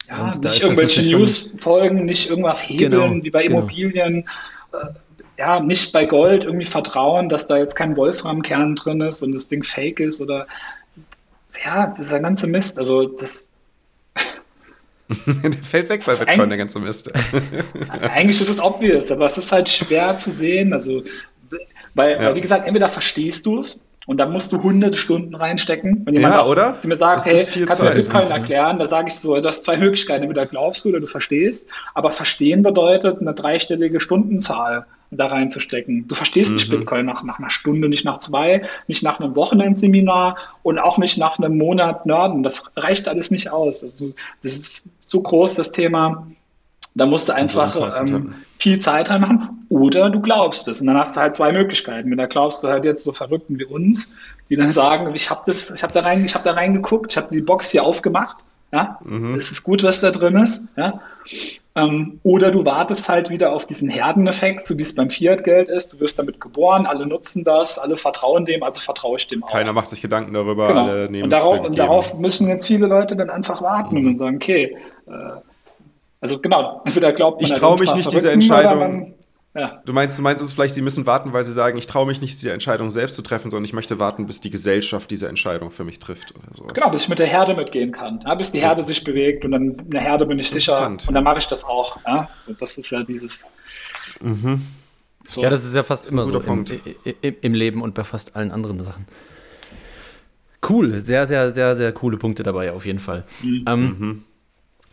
Ja, 0.09 0.27
und 0.27 0.45
nicht 0.45 0.63
irgendwelche 0.63 1.03
News 1.03 1.55
folgen, 1.59 2.05
nicht 2.05 2.29
irgendwas 2.29 2.69
hebeln 2.69 2.91
genau, 2.91 3.25
wie 3.25 3.31
bei 3.31 3.45
genau. 3.45 3.61
Immobilien. 3.61 4.25
Ja, 5.37 5.59
nicht 5.61 5.93
bei 5.93 6.07
Gold 6.07 6.45
irgendwie 6.45 6.65
vertrauen, 6.65 7.29
dass 7.29 7.47
da 7.47 7.57
jetzt 7.57 7.75
kein 7.75 7.97
Wolframkern 7.97 8.77
drin 8.77 9.01
ist 9.01 9.23
und 9.23 9.33
das 9.33 9.49
Ding 9.49 9.65
fake 9.65 10.01
ist 10.01 10.21
oder 10.21 10.47
ja, 11.65 11.89
das 11.89 12.01
ist 12.01 12.13
der 12.13 12.21
ganze 12.21 12.47
Mist. 12.47 12.79
Also 12.79 13.07
das 13.07 13.49
der 15.27 15.53
fällt 15.53 15.89
weg 15.89 16.03
bei 16.07 16.15
Bitcoin, 16.15 16.49
der 16.49 16.59
ganze 16.59 16.79
Mist. 16.79 17.13
eigentlich 17.89 18.41
ist 18.41 18.49
es 18.49 18.61
obvious, 18.61 19.11
aber 19.11 19.27
es 19.27 19.37
ist 19.37 19.53
halt 19.53 19.69
schwer 19.69 20.17
zu 20.17 20.31
sehen. 20.31 20.73
Also, 20.73 21.03
weil, 21.95 22.13
ja. 22.13 22.21
weil 22.21 22.37
wie 22.37 22.41
gesagt, 22.41 22.67
entweder 22.67 22.89
verstehst 22.89 23.45
du 23.45 23.61
es 23.61 23.79
und 24.07 24.19
da 24.19 24.27
musst 24.27 24.53
du 24.53 24.63
hunderte 24.63 24.99
Stunden 24.99 25.35
reinstecken. 25.35 26.03
Wenn 26.05 26.15
jemand 26.15 26.35
ja, 26.35 26.45
oder? 26.45 26.79
zu 26.79 26.89
mir 26.89 26.95
sagt, 26.95 27.27
das 27.27 27.55
hey, 27.55 27.65
kannst 27.65 27.81
du 27.81 27.87
mir 27.87 27.95
Bitcoin 27.95 28.31
erklären? 28.31 28.79
Da 28.79 28.87
sage 28.87 29.09
ich 29.09 29.15
so, 29.15 29.35
das 29.37 29.57
hast 29.57 29.65
zwei 29.65 29.79
Möglichkeiten. 29.79 30.23
Entweder 30.23 30.47
glaubst 30.47 30.85
du 30.85 30.91
oder 30.91 31.01
du 31.01 31.07
verstehst. 31.07 31.69
Aber 31.95 32.13
verstehen 32.13 32.63
bedeutet, 32.63 33.21
eine 33.21 33.33
dreistellige 33.33 34.01
Stundenzahl 34.01 34.87
da 35.11 35.27
reinzustecken. 35.27 36.07
Du 36.09 36.15
verstehst 36.15 36.51
mhm. 36.51 36.57
nicht 36.57 36.71
Bitcoin 36.71 37.07
nach, 37.07 37.23
nach 37.23 37.39
einer 37.39 37.51
Stunde, 37.51 37.89
nicht 37.89 38.05
nach 38.05 38.19
zwei, 38.19 38.63
nicht 38.89 39.03
nach 39.03 39.21
einem 39.21 39.37
Wochenendseminar 39.37 40.37
und 40.63 40.79
auch 40.79 40.99
nicht 40.99 41.19
nach 41.19 41.39
einem 41.39 41.57
Monat 41.57 42.05
Nörden. 42.05 42.43
Das 42.43 42.65
reicht 42.77 43.09
alles 43.09 43.31
nicht 43.31 43.51
aus. 43.51 43.83
Also, 43.83 44.13
das 44.43 44.53
ist 44.55 44.89
so 45.07 45.21
groß, 45.21 45.55
das 45.55 45.73
Thema. 45.73 46.27
Da 46.95 47.07
musst 47.07 47.29
du 47.29 47.33
einfach 47.33 48.01
ähm, 48.01 48.35
viel 48.65 48.79
Zeit 48.79 49.11
reinmachen 49.11 49.67
oder 49.69 50.09
du 50.09 50.23
glaubst 50.23 50.69
es. 50.69 50.81
Und 50.81 50.87
dann 50.87 50.97
hast 50.97 51.17
du 51.17 51.21
halt 51.21 51.35
zwei 51.35 51.53
Möglichkeiten. 51.53 52.11
Wenn 52.11 52.17
da 52.17 52.25
glaubst 52.25 52.65
du 52.65 52.69
halt 52.69 52.87
jetzt 52.87 53.05
so 53.05 53.13
Verrückten 53.13 53.59
wie 53.59 53.67
uns, 53.67 54.11
die 54.49 54.57
dann 54.57 54.73
sagen, 54.73 55.15
ich 55.15 55.29
habe 55.29 55.43
das, 55.45 55.71
ich 55.71 55.83
habe 55.83 55.93
da 55.93 56.01
rein, 56.01 56.25
ich 56.25 56.35
habe 56.35 56.45
da 56.45 56.53
reingeguckt, 56.53 57.13
ich 57.13 57.17
habe 57.19 57.29
die 57.31 57.43
Box 57.43 57.71
hier 57.71 57.85
aufgemacht. 57.85 58.39
Ja, 58.73 58.99
mhm. 59.05 59.35
es 59.35 59.51
ist 59.51 59.65
gut, 59.65 59.83
was 59.85 60.01
da 60.01 60.11
drin 60.11 60.37
ist. 60.37 60.65
Ja. 60.77 60.99
Ähm, 61.75 62.19
oder 62.23 62.51
du 62.51 62.65
wartest 62.65 63.07
halt 63.09 63.29
wieder 63.29 63.53
auf 63.53 63.67
diesen 63.67 63.91
Herdeneffekt, 63.91 64.67
so 64.67 64.79
wie 64.79 64.83
es 64.83 64.95
beim 64.95 65.11
Fiat-Geld 65.11 65.69
ist. 65.69 65.93
Du 65.93 66.01
wirst 66.01 66.19
damit 66.19 66.41
geboren, 66.41 66.87
alle 66.87 67.07
nutzen 67.07 67.45
das, 67.45 67.79
alle 67.79 67.97
vertrauen 67.97 68.47
dem, 68.47 68.63
also 68.63 68.81
vertraue 68.81 69.19
ich 69.19 69.29
dem 69.29 69.45
auch. 69.45 69.53
Keiner 69.53 69.75
macht 69.75 69.91
sich 69.91 70.01
Gedanken 70.01 70.33
darüber, 70.33 70.69
genau. 70.69 70.87
alle 70.87 71.11
nehmen 71.11 71.25
und 71.25 71.31
darauf, 71.31 71.61
und 71.61 71.79
darauf 71.79 72.19
müssen 72.19 72.49
jetzt 72.49 72.67
viele 72.67 72.87
Leute 72.87 73.15
dann 73.15 73.29
einfach 73.29 73.61
warten 73.61 74.01
mhm. 74.01 74.09
und 74.09 74.17
sagen, 74.19 74.37
okay, 74.37 74.77
äh, 75.07 75.13
also 76.25 76.39
genau, 76.39 76.81
entweder 76.87 77.13
glaubt 77.13 77.43
man, 77.43 77.51
ich 77.51 77.55
traue 77.55 77.79
mich 77.79 77.95
nicht 77.95 78.11
diese 78.11 78.33
Entscheidung. 78.33 78.79
Man, 78.79 79.15
ja. 79.55 79.83
Du 79.85 79.93
meinst, 79.93 80.19
du 80.19 80.23
meinst 80.23 80.43
es 80.43 80.55
vielleicht, 80.55 80.75
sie 80.75 80.81
müssen 80.81 81.05
warten, 81.05 81.35
weil 81.35 81.45
sie 81.45 81.53
sagen, 81.53 81.77
ich 81.77 81.87
traue 81.87 82.07
mich 82.07 82.23
nicht, 82.23 82.33
diese 82.33 82.51
Entscheidung 82.51 82.91
selbst 82.91 83.15
zu 83.15 83.21
treffen, 83.21 83.51
sondern 83.51 83.67
ich 83.67 83.75
möchte 83.75 83.99
warten, 83.99 84.25
bis 84.27 84.41
die 84.41 84.49
Gesellschaft 84.49 85.11
diese 85.11 85.29
Entscheidung 85.29 85.71
für 85.71 85.85
mich 85.85 85.99
trifft 85.99 86.35
oder 86.35 86.57
sowas. 86.57 86.73
Genau, 86.73 86.89
bis 86.89 87.03
ich 87.03 87.09
mit 87.11 87.19
der 87.19 87.27
Herde 87.27 87.55
mitgehen 87.55 87.93
kann, 87.93 88.25
ja, 88.25 88.35
bis 88.37 88.53
die 88.53 88.61
Herde 88.61 88.81
ja. 88.81 88.87
sich 88.87 89.05
bewegt 89.05 89.45
und 89.45 89.51
dann 89.51 89.73
in 89.73 89.91
der 89.91 90.01
Herde 90.01 90.25
bin 90.25 90.39
ich 90.39 90.49
sicher 90.49 90.87
und 90.87 91.13
dann 91.13 91.23
mache 91.23 91.41
ich 91.41 91.47
das 91.47 91.63
auch. 91.63 91.99
Ja? 92.07 92.31
So, 92.47 92.55
das 92.55 92.79
ist 92.79 92.91
ja 92.91 93.03
dieses. 93.03 93.47
Mhm. 94.23 94.63
So. 95.29 95.43
Ja, 95.43 95.51
das 95.51 95.63
ist 95.63 95.77
ja 95.77 95.83
fast 95.83 96.11
immer 96.11 96.25
so 96.25 96.41
im, 96.41 96.65
im, 97.21 97.37
im, 97.43 97.55
Leben 97.55 97.83
und 97.83 97.93
bei 97.93 98.05
fast 98.05 98.35
allen 98.35 98.51
anderen 98.51 98.81
Sachen. 98.81 99.07
Cool, 100.67 101.01
sehr, 101.01 101.27
sehr, 101.27 101.51
sehr, 101.51 101.77
sehr 101.77 101.93
coole 101.93 102.17
Punkte 102.17 102.45
dabei 102.45 102.73
auf 102.73 102.87
jeden 102.87 102.99
Fall. 102.99 103.25
Mhm. 103.43 103.65
Ähm, 103.69 103.97
mhm. 103.99 104.25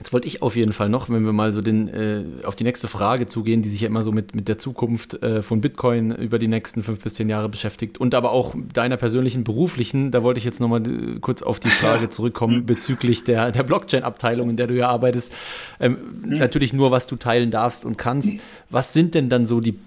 Jetzt 0.01 0.13
wollte 0.13 0.27
ich 0.27 0.41
auf 0.41 0.55
jeden 0.55 0.73
Fall 0.73 0.89
noch, 0.89 1.11
wenn 1.11 1.25
wir 1.25 1.31
mal 1.31 1.51
so 1.51 1.61
den, 1.61 1.87
äh, 1.87 2.23
auf 2.43 2.55
die 2.55 2.63
nächste 2.63 2.87
Frage 2.87 3.27
zugehen, 3.27 3.61
die 3.61 3.69
sich 3.69 3.81
ja 3.81 3.87
immer 3.87 4.01
so 4.01 4.11
mit, 4.11 4.33
mit 4.33 4.47
der 4.47 4.57
Zukunft 4.57 5.21
äh, 5.21 5.43
von 5.43 5.61
Bitcoin 5.61 6.09
über 6.09 6.39
die 6.39 6.47
nächsten 6.47 6.81
fünf 6.81 7.03
bis 7.03 7.13
zehn 7.13 7.29
Jahre 7.29 7.49
beschäftigt 7.49 7.99
und 7.99 8.15
aber 8.15 8.31
auch 8.31 8.55
deiner 8.73 8.97
persönlichen 8.97 9.43
beruflichen, 9.43 10.09
da 10.09 10.23
wollte 10.23 10.39
ich 10.39 10.43
jetzt 10.43 10.59
nochmal 10.59 10.81
äh, 10.87 11.19
kurz 11.21 11.43
auf 11.43 11.59
die 11.59 11.69
Frage 11.69 12.09
zurückkommen 12.09 12.65
bezüglich 12.65 13.25
der, 13.25 13.51
der 13.51 13.61
Blockchain-Abteilung, 13.61 14.49
in 14.49 14.55
der 14.55 14.65
du 14.65 14.73
ja 14.73 14.89
arbeitest. 14.89 15.31
Ähm, 15.79 15.97
mhm. 16.25 16.37
Natürlich 16.39 16.73
nur, 16.73 16.89
was 16.89 17.05
du 17.05 17.15
teilen 17.15 17.51
darfst 17.51 17.85
und 17.85 17.99
kannst. 17.99 18.33
Was 18.71 18.93
sind 18.93 19.13
denn 19.13 19.29
dann 19.29 19.45
so 19.45 19.59
die 19.59 19.77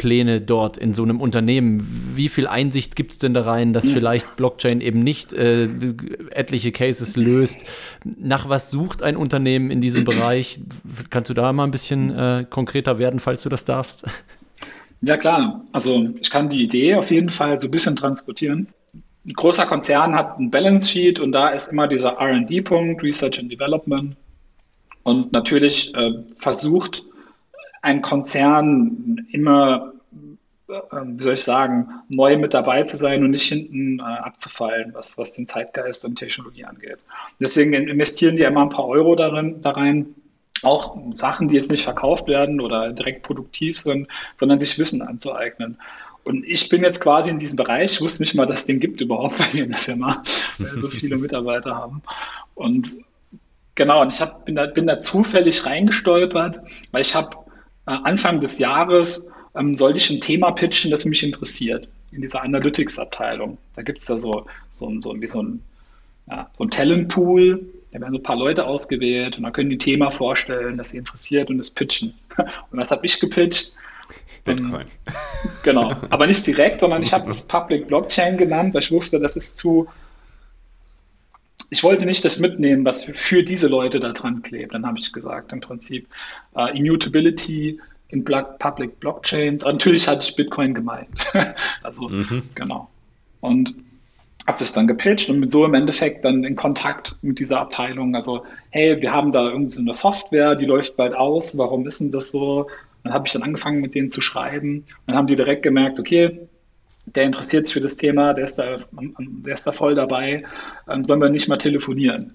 Pläne 0.00 0.40
dort 0.40 0.78
in 0.78 0.94
so 0.94 1.02
einem 1.02 1.20
Unternehmen? 1.20 1.86
Wie 2.14 2.30
viel 2.30 2.46
Einsicht 2.46 2.96
gibt 2.96 3.12
es 3.12 3.18
denn 3.18 3.34
da 3.34 3.42
rein, 3.42 3.74
dass 3.74 3.86
vielleicht 3.86 4.34
Blockchain 4.36 4.80
eben 4.80 5.00
nicht 5.00 5.34
äh, 5.34 5.68
etliche 6.30 6.72
Cases 6.72 7.16
löst? 7.16 7.66
Nach 8.18 8.48
was 8.48 8.70
sucht 8.70 9.02
ein 9.02 9.14
Unternehmen 9.14 9.70
in 9.70 9.82
diesem 9.82 10.04
Bereich? 10.06 10.58
Kannst 11.10 11.28
du 11.28 11.34
da 11.34 11.52
mal 11.52 11.64
ein 11.64 11.70
bisschen 11.70 12.16
äh, 12.16 12.46
konkreter 12.48 12.98
werden, 12.98 13.20
falls 13.20 13.42
du 13.42 13.50
das 13.50 13.66
darfst? 13.66 14.06
Ja 15.02 15.18
klar, 15.18 15.66
also 15.72 16.08
ich 16.18 16.30
kann 16.30 16.48
die 16.48 16.62
Idee 16.62 16.94
auf 16.94 17.10
jeden 17.10 17.28
Fall 17.28 17.60
so 17.60 17.68
ein 17.68 17.70
bisschen 17.70 17.94
transportieren. 17.94 18.68
Ein 19.26 19.34
großer 19.34 19.66
Konzern 19.66 20.14
hat 20.14 20.38
ein 20.38 20.50
Balance 20.50 20.88
Sheet 20.88 21.20
und 21.20 21.32
da 21.32 21.48
ist 21.48 21.74
immer 21.74 21.86
dieser 21.86 22.16
RD-Punkt, 22.18 23.02
Research 23.02 23.38
and 23.38 23.52
Development. 23.52 24.16
Und 25.02 25.30
natürlich 25.32 25.94
äh, 25.94 26.12
versucht 26.34 27.04
ein 27.82 28.02
Konzern 28.02 29.26
immer, 29.32 29.92
äh, 30.68 30.72
wie 31.04 31.22
soll 31.22 31.34
ich 31.34 31.42
sagen, 31.42 31.88
neu 32.08 32.36
mit 32.36 32.54
dabei 32.54 32.82
zu 32.84 32.96
sein 32.96 33.24
und 33.24 33.30
nicht 33.30 33.48
hinten 33.48 34.00
äh, 34.00 34.02
abzufallen, 34.02 34.92
was, 34.94 35.16
was 35.18 35.32
den 35.32 35.46
Zeitgeist 35.46 36.04
und 36.04 36.16
Technologie 36.16 36.64
angeht. 36.64 36.98
Deswegen 37.40 37.72
investieren 37.72 38.36
die 38.36 38.42
immer 38.42 38.62
ein 38.62 38.68
paar 38.68 38.86
Euro 38.86 39.14
darin, 39.14 39.60
da 39.62 39.70
rein, 39.70 40.14
auch 40.62 40.96
Sachen, 41.14 41.48
die 41.48 41.54
jetzt 41.54 41.70
nicht 41.70 41.84
verkauft 41.84 42.28
werden 42.28 42.60
oder 42.60 42.92
direkt 42.92 43.22
produktiv 43.22 43.78
sind, 43.78 44.08
sondern 44.36 44.60
sich 44.60 44.78
Wissen 44.78 45.00
anzueignen. 45.00 45.78
Und 46.24 46.44
ich 46.44 46.68
bin 46.68 46.82
jetzt 46.82 47.00
quasi 47.00 47.30
in 47.30 47.38
diesem 47.38 47.56
Bereich, 47.56 47.92
ich 47.92 48.00
wusste 48.00 48.22
nicht 48.22 48.34
mal, 48.34 48.44
dass 48.44 48.60
es 48.60 48.66
den 48.66 48.78
gibt 48.78 49.00
überhaupt 49.00 49.38
bei 49.38 49.46
mir 49.54 49.64
in 49.64 49.70
der 49.70 49.78
Firma, 49.78 50.22
weil 50.58 50.74
wir 50.74 50.80
so 50.82 50.90
viele 50.90 51.16
Mitarbeiter 51.16 51.74
haben. 51.74 52.02
Und 52.54 52.88
genau, 53.74 54.02
und 54.02 54.12
ich 54.12 54.20
hab, 54.20 54.44
bin, 54.44 54.54
da, 54.54 54.66
bin 54.66 54.86
da 54.86 55.00
zufällig 55.00 55.64
reingestolpert, 55.64 56.60
weil 56.92 57.00
ich 57.00 57.14
habe 57.14 57.36
Anfang 57.86 58.40
des 58.40 58.58
Jahres 58.58 59.26
ähm, 59.54 59.74
sollte 59.74 59.98
ich 59.98 60.10
ein 60.10 60.20
Thema 60.20 60.52
pitchen, 60.52 60.90
das 60.90 61.04
mich 61.04 61.22
interessiert, 61.22 61.88
in 62.12 62.20
dieser 62.20 62.42
Analytics-Abteilung. 62.42 63.58
Da 63.74 63.82
gibt 63.82 63.98
es 63.98 64.06
da 64.06 64.16
so, 64.16 64.46
so, 64.70 64.92
so, 65.00 65.20
wie 65.20 65.26
so 65.26 65.42
ein, 65.42 65.62
ja, 66.28 66.48
so 66.56 66.64
ein 66.64 66.70
Talentpool, 66.70 67.64
da 67.92 68.00
werden 68.00 68.12
so 68.12 68.18
ein 68.18 68.22
paar 68.22 68.36
Leute 68.36 68.66
ausgewählt 68.66 69.36
und 69.36 69.42
dann 69.42 69.52
können 69.52 69.70
die 69.70 69.76
ein 69.76 69.80
Thema 69.80 70.10
vorstellen, 70.10 70.76
das 70.76 70.90
sie 70.90 70.98
interessiert 70.98 71.50
und 71.50 71.58
das 71.58 71.70
pitchen. 71.70 72.14
Und 72.70 72.78
was 72.78 72.90
habe 72.90 73.04
ich 73.04 73.18
gepitcht? 73.18 73.74
Bitcoin. 74.44 74.86
Ähm, 75.06 75.12
genau, 75.62 75.94
aber 76.08 76.26
nicht 76.26 76.46
direkt, 76.46 76.80
sondern 76.80 77.02
ich 77.02 77.12
habe 77.12 77.26
das 77.26 77.46
Public 77.46 77.88
Blockchain 77.88 78.36
genannt, 78.36 78.74
weil 78.74 78.82
ich 78.82 78.90
wusste, 78.90 79.18
das 79.18 79.36
ist 79.36 79.58
zu, 79.58 79.88
ich 81.70 81.84
wollte 81.84 82.04
nicht 82.04 82.24
das 82.24 82.38
mitnehmen, 82.38 82.84
was 82.84 83.04
für, 83.04 83.14
für 83.14 83.42
diese 83.42 83.68
Leute 83.68 84.00
da 84.00 84.12
dran 84.12 84.42
klebt. 84.42 84.74
Dann 84.74 84.86
habe 84.86 84.98
ich 84.98 85.12
gesagt, 85.12 85.52
im 85.52 85.60
Prinzip 85.60 86.06
uh, 86.56 86.66
Immutability 86.66 87.78
in 88.08 88.24
Public 88.24 88.98
Blockchains. 88.98 89.62
Aber 89.62 89.72
natürlich 89.72 90.08
hatte 90.08 90.24
ich 90.24 90.34
Bitcoin 90.34 90.74
gemeint. 90.74 91.32
also, 91.82 92.08
mhm. 92.08 92.42
genau. 92.56 92.90
Und 93.40 93.74
habe 94.46 94.58
das 94.58 94.72
dann 94.72 94.88
gepitcht 94.88 95.30
und 95.30 95.38
mit 95.38 95.52
so 95.52 95.64
im 95.64 95.74
Endeffekt 95.74 96.24
dann 96.24 96.42
in 96.42 96.56
Kontakt 96.56 97.14
mit 97.22 97.38
dieser 97.38 97.60
Abteilung. 97.60 98.16
Also, 98.16 98.44
hey, 98.70 99.00
wir 99.00 99.12
haben 99.12 99.30
da 99.30 99.48
irgendwie 99.48 99.70
so 99.70 99.80
eine 99.80 99.92
Software, 99.92 100.56
die 100.56 100.66
läuft 100.66 100.96
bald 100.96 101.14
aus. 101.14 101.56
Warum 101.56 101.86
ist 101.86 102.00
denn 102.00 102.10
das 102.10 102.32
so? 102.32 102.66
Dann 103.04 103.12
habe 103.12 103.26
ich 103.26 103.32
dann 103.32 103.44
angefangen, 103.44 103.80
mit 103.80 103.94
denen 103.94 104.10
zu 104.10 104.20
schreiben. 104.20 104.84
Dann 105.06 105.16
haben 105.16 105.28
die 105.28 105.36
direkt 105.36 105.62
gemerkt, 105.62 106.00
okay, 106.00 106.48
der 107.14 107.24
interessiert 107.24 107.66
sich 107.66 107.74
für 107.74 107.80
das 107.80 107.96
Thema, 107.96 108.34
der 108.34 108.44
ist 108.44 108.56
da, 108.56 108.76
der 108.92 109.54
ist 109.54 109.66
da 109.66 109.72
voll 109.72 109.94
dabei, 109.94 110.44
ähm, 110.88 111.04
sollen 111.04 111.20
wir 111.20 111.28
nicht 111.28 111.48
mal 111.48 111.58
telefonieren? 111.58 112.34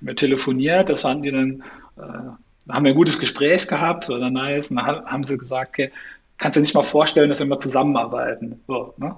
Wir 0.00 0.16
telefoniert, 0.16 0.90
das 0.90 1.02
fanden 1.02 1.22
die 1.22 1.30
dann, 1.30 1.62
äh, 1.96 2.72
haben 2.72 2.84
wir 2.84 2.92
ein 2.92 2.96
gutes 2.96 3.18
Gespräch 3.18 3.66
gehabt, 3.68 4.10
oder 4.10 4.30
nice, 4.30 4.70
und 4.70 4.76
dann 4.76 5.04
haben 5.06 5.24
sie 5.24 5.38
gesagt, 5.38 5.70
okay, 5.70 5.92
kannst 6.38 6.56
du 6.56 6.60
dir 6.60 6.62
nicht 6.62 6.74
mal 6.74 6.82
vorstellen, 6.82 7.28
dass 7.28 7.38
wir 7.38 7.46
mal 7.46 7.58
zusammenarbeiten. 7.58 8.60
So, 8.66 8.94
ne? 8.98 9.16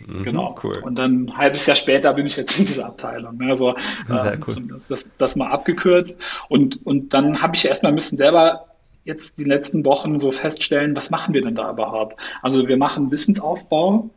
Mhm, 0.00 0.22
genau. 0.22 0.54
Cool. 0.62 0.78
Und 0.82 0.96
dann 0.96 1.24
ein 1.24 1.36
halbes 1.36 1.66
Jahr 1.66 1.76
später 1.76 2.12
bin 2.12 2.26
ich 2.26 2.36
jetzt 2.36 2.58
in 2.58 2.66
dieser 2.66 2.86
Abteilung. 2.86 3.36
Ne? 3.38 3.48
Also 3.48 3.74
Sehr 4.06 4.34
äh, 4.34 4.38
cool. 4.46 4.62
das, 4.68 4.88
das, 4.88 5.08
das, 5.16 5.36
mal 5.36 5.50
abgekürzt. 5.50 6.20
Und, 6.48 6.84
und 6.84 7.14
dann 7.14 7.40
habe 7.40 7.56
ich 7.56 7.64
erstmal 7.64 7.92
müssen 7.92 8.16
selber 8.16 8.66
jetzt 9.06 9.38
die 9.38 9.44
letzten 9.44 9.84
Wochen 9.84 10.20
so 10.20 10.30
feststellen, 10.30 10.94
was 10.96 11.10
machen 11.10 11.32
wir 11.32 11.42
denn 11.42 11.54
da 11.54 11.70
überhaupt? 11.70 12.20
Also 12.42 12.66
wir 12.68 12.76
machen 12.76 13.10
Wissensaufbau 13.10 14.10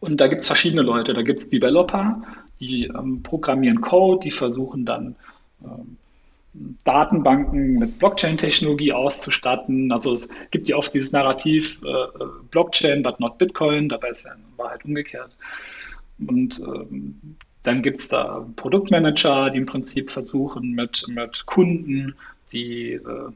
und 0.00 0.20
da 0.20 0.28
gibt 0.28 0.42
es 0.42 0.46
verschiedene 0.46 0.82
Leute. 0.82 1.12
Da 1.12 1.22
gibt 1.22 1.40
es 1.40 1.48
Developer, 1.48 2.22
die 2.60 2.84
ähm, 2.86 3.22
programmieren 3.22 3.80
Code, 3.80 4.22
die 4.24 4.30
versuchen 4.30 4.86
dann 4.86 5.16
ähm, 5.64 5.96
Datenbanken 6.84 7.80
mit 7.80 7.98
Blockchain-Technologie 7.98 8.92
auszustatten. 8.92 9.90
Also 9.90 10.12
es 10.12 10.28
gibt 10.52 10.68
ja 10.68 10.76
oft 10.76 10.94
dieses 10.94 11.12
Narrativ 11.12 11.80
äh, 11.84 11.88
äh 11.88 12.26
Blockchain, 12.50 13.02
but 13.02 13.18
not 13.18 13.38
Bitcoin, 13.38 13.88
dabei 13.88 14.10
ist 14.10 14.26
es 14.26 14.32
in 14.32 14.58
Wahrheit 14.58 14.84
umgekehrt. 14.84 15.36
Und 16.28 16.60
ähm, 16.60 17.36
dann 17.64 17.82
gibt 17.82 17.98
es 17.98 18.08
da 18.08 18.46
Produktmanager, 18.54 19.50
die 19.50 19.58
im 19.58 19.66
Prinzip 19.66 20.10
versuchen, 20.10 20.72
mit, 20.72 21.04
mit 21.08 21.44
Kunden 21.46 22.14
die 22.52 22.92
äh, 22.92 23.30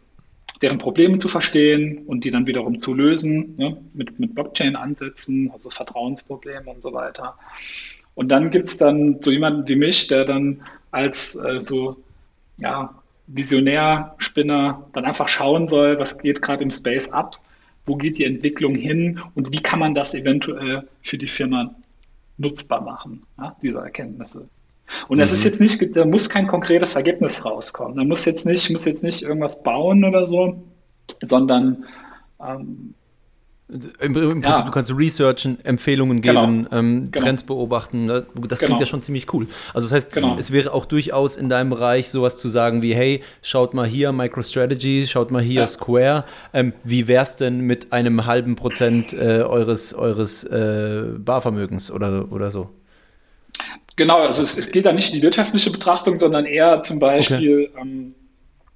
deren 0.59 0.79
Probleme 0.79 1.19
zu 1.19 1.29
verstehen 1.29 2.05
und 2.07 2.25
die 2.25 2.31
dann 2.31 2.47
wiederum 2.47 2.79
zu 2.79 2.95
lösen, 2.95 3.55
ne, 3.57 3.77
mit, 3.95 4.19
mit 4.19 4.35
Blockchain-Ansätzen, 4.35 5.51
also 5.53 5.71
Vertrauensprobleme 5.71 6.71
und 6.71 6.83
so 6.83 6.93
weiter. 6.93 7.37
Und 8.15 8.29
dann 8.29 8.51
gibt 8.51 8.67
es 8.67 8.77
dann 8.77 9.23
so 9.23 9.31
jemanden 9.31 9.69
wie 9.69 9.77
mich, 9.77 10.09
der 10.09 10.25
dann 10.25 10.63
als 10.91 11.37
äh, 11.37 11.61
so 11.61 11.97
ja, 12.59 12.95
Visionär-Spinner 13.29 14.89
dann 14.93 15.05
einfach 15.05 15.29
schauen 15.29 15.69
soll, 15.69 15.99
was 15.99 16.19
geht 16.19 16.43
gerade 16.43 16.65
im 16.65 16.71
Space 16.71 17.11
ab, 17.11 17.37
wo 17.87 17.97
geht 17.97 18.19
die 18.19 18.25
Entwicklung 18.25 18.75
hin 18.75 19.21
und 19.35 19.53
wie 19.53 19.61
kann 19.61 19.79
man 19.79 19.95
das 19.95 20.15
eventuell 20.15 20.89
für 21.03 21.19
die 21.19 21.29
Firma 21.29 21.75
nutzbar 22.37 22.81
machen, 22.81 23.23
ja, 23.39 23.57
diese 23.63 23.79
Erkenntnisse. 23.79 24.49
Und 25.09 25.19
das 25.19 25.31
mhm. 25.31 25.35
ist 25.35 25.45
jetzt 25.45 25.61
nicht, 25.61 25.97
da 25.97 26.05
muss 26.05 26.29
kein 26.29 26.47
konkretes 26.47 26.97
Ergebnis 26.97 27.45
rauskommen. 27.45 27.97
Da 27.97 28.05
muss 28.05 28.25
jetzt 28.25 28.47
nicht, 28.47 28.71
muss 28.71 28.85
jetzt 28.85 29.03
nicht 29.03 29.23
irgendwas 29.23 29.63
bauen 29.63 30.05
oder 30.05 30.27
so, 30.27 30.63
sondern 31.23 31.85
ähm, 32.41 32.95
im, 34.01 34.15
Prinzip, 34.15 34.45
ja. 34.45 34.63
du 34.63 34.71
kannst 34.71 34.97
researchen, 34.97 35.63
Empfehlungen 35.63 36.23
genau. 36.23 36.47
geben, 36.47 36.65
genau. 36.65 36.77
Ähm, 36.77 37.05
genau. 37.11 37.25
Trends 37.25 37.43
beobachten. 37.45 38.07
Das 38.07 38.25
klingt 38.33 38.61
genau. 38.61 38.81
ja 38.81 38.87
schon 38.87 39.03
ziemlich 39.03 39.33
cool. 39.35 39.47
Also 39.75 39.87
das 39.87 39.93
heißt, 39.93 40.13
genau. 40.13 40.39
es 40.39 40.53
wäre 40.53 40.73
auch 40.73 40.87
durchaus 40.87 41.37
in 41.37 41.51
deinem 41.51 41.69
Bereich 41.69 42.09
sowas 42.09 42.39
zu 42.39 42.49
sagen 42.49 42.81
wie, 42.81 42.95
hey, 42.95 43.23
schaut 43.43 43.75
mal 43.75 43.87
hier 43.87 44.13
MicroStrategy, 44.13 45.07
schaut 45.07 45.31
mal 45.31 45.43
hier 45.43 45.61
ja. 45.61 45.67
Square. 45.67 46.25
Ähm, 46.55 46.73
wie 46.83 47.09
wäre 47.09 47.23
es 47.23 47.37
denn 47.37 47.61
mit 47.61 47.93
einem 47.93 48.25
halben 48.25 48.57
Prozent 48.57 49.13
äh, 49.13 49.43
eures, 49.43 49.93
eures 49.93 50.45
äh, 50.45 51.05
Barvermögens 51.19 51.91
oder, 51.91 52.33
oder 52.33 52.51
so? 52.51 52.71
Genau, 53.99 54.21
also 54.21 54.43
es, 54.45 54.57
es 54.57 54.71
geht 54.71 54.87
da 54.87 54.93
nicht 54.93 55.13
in 55.13 55.17
die 55.17 55.23
wirtschaftliche 55.23 55.71
Betrachtung, 55.73 56.17
sondern 56.17 56.47
eher 56.47 56.83
zum 56.83 57.01
Beispiel, 57.01 57.69
okay. 57.73 57.83
ähm, 57.83 58.15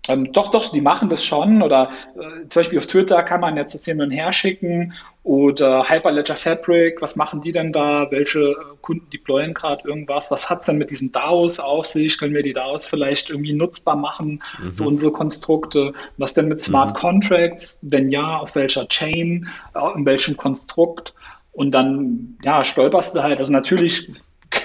ähm, 0.08 0.32
doch, 0.32 0.50
doch, 0.50 0.72
die 0.72 0.80
machen 0.80 1.08
das 1.10 1.24
schon. 1.24 1.62
Oder 1.62 1.90
äh, 2.16 2.46
zum 2.48 2.60
Beispiel 2.60 2.78
auf 2.78 2.88
Twitter 2.88 3.22
kann 3.22 3.40
man 3.40 3.56
jetzt 3.56 3.72
das 3.72 3.84
hin 3.84 4.00
und 4.00 4.10
her 4.10 4.32
schicken. 4.32 4.94
Oder 5.22 5.88
Hyperledger 5.88 6.36
Fabric, 6.36 7.00
was 7.00 7.14
machen 7.14 7.40
die 7.40 7.52
denn 7.52 7.70
da? 7.70 8.10
Welche 8.10 8.40
äh, 8.40 8.54
Kunden 8.80 9.08
deployen 9.10 9.54
gerade 9.54 9.86
irgendwas? 9.86 10.32
Was 10.32 10.50
hat 10.50 10.60
es 10.60 10.66
denn 10.66 10.78
mit 10.78 10.90
diesen 10.90 11.12
DAOs 11.12 11.60
auf 11.60 11.86
sich? 11.86 12.18
Können 12.18 12.34
wir 12.34 12.42
die 12.42 12.52
DAOs 12.52 12.84
vielleicht 12.86 13.30
irgendwie 13.30 13.52
nutzbar 13.52 13.94
machen 13.94 14.42
mhm. 14.60 14.74
für 14.74 14.82
unsere 14.82 15.12
Konstrukte? 15.12 15.92
Was 16.18 16.34
denn 16.34 16.48
mit 16.48 16.58
Smart 16.58 16.96
mhm. 16.96 17.00
Contracts? 17.00 17.78
Wenn 17.82 18.10
ja, 18.10 18.38
auf 18.38 18.56
welcher 18.56 18.88
Chain? 18.88 19.46
Äh, 19.76 19.98
in 19.98 20.04
welchem 20.04 20.36
Konstrukt? 20.36 21.14
Und 21.52 21.70
dann, 21.70 22.38
ja, 22.42 22.64
stolperst 22.64 23.14
du 23.14 23.22
halt. 23.22 23.38
Also 23.38 23.52
natürlich 23.52 24.10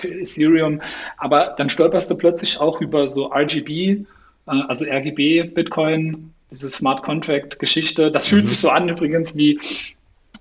Ethereum, 0.04 0.82
aber 1.18 1.56
dann 1.58 1.70
stolperst 1.70 2.10
du 2.12 2.16
plötzlich 2.16 2.60
auch 2.60 2.82
über 2.82 3.08
so 3.08 3.32
RGB, 3.32 3.72
äh, 3.72 4.06
also 4.46 4.86
RGB, 4.86 5.44
Bitcoin, 5.44 6.34
diese 6.52 6.70
Smart 6.70 7.04
Contract-Geschichte. 7.04 8.12
Das 8.12 8.28
fühlt 8.28 8.44
mhm. 8.44 8.48
sich 8.48 8.60
so 8.60 8.70
an 8.70 8.90
übrigens 8.90 9.36
wie, 9.36 9.60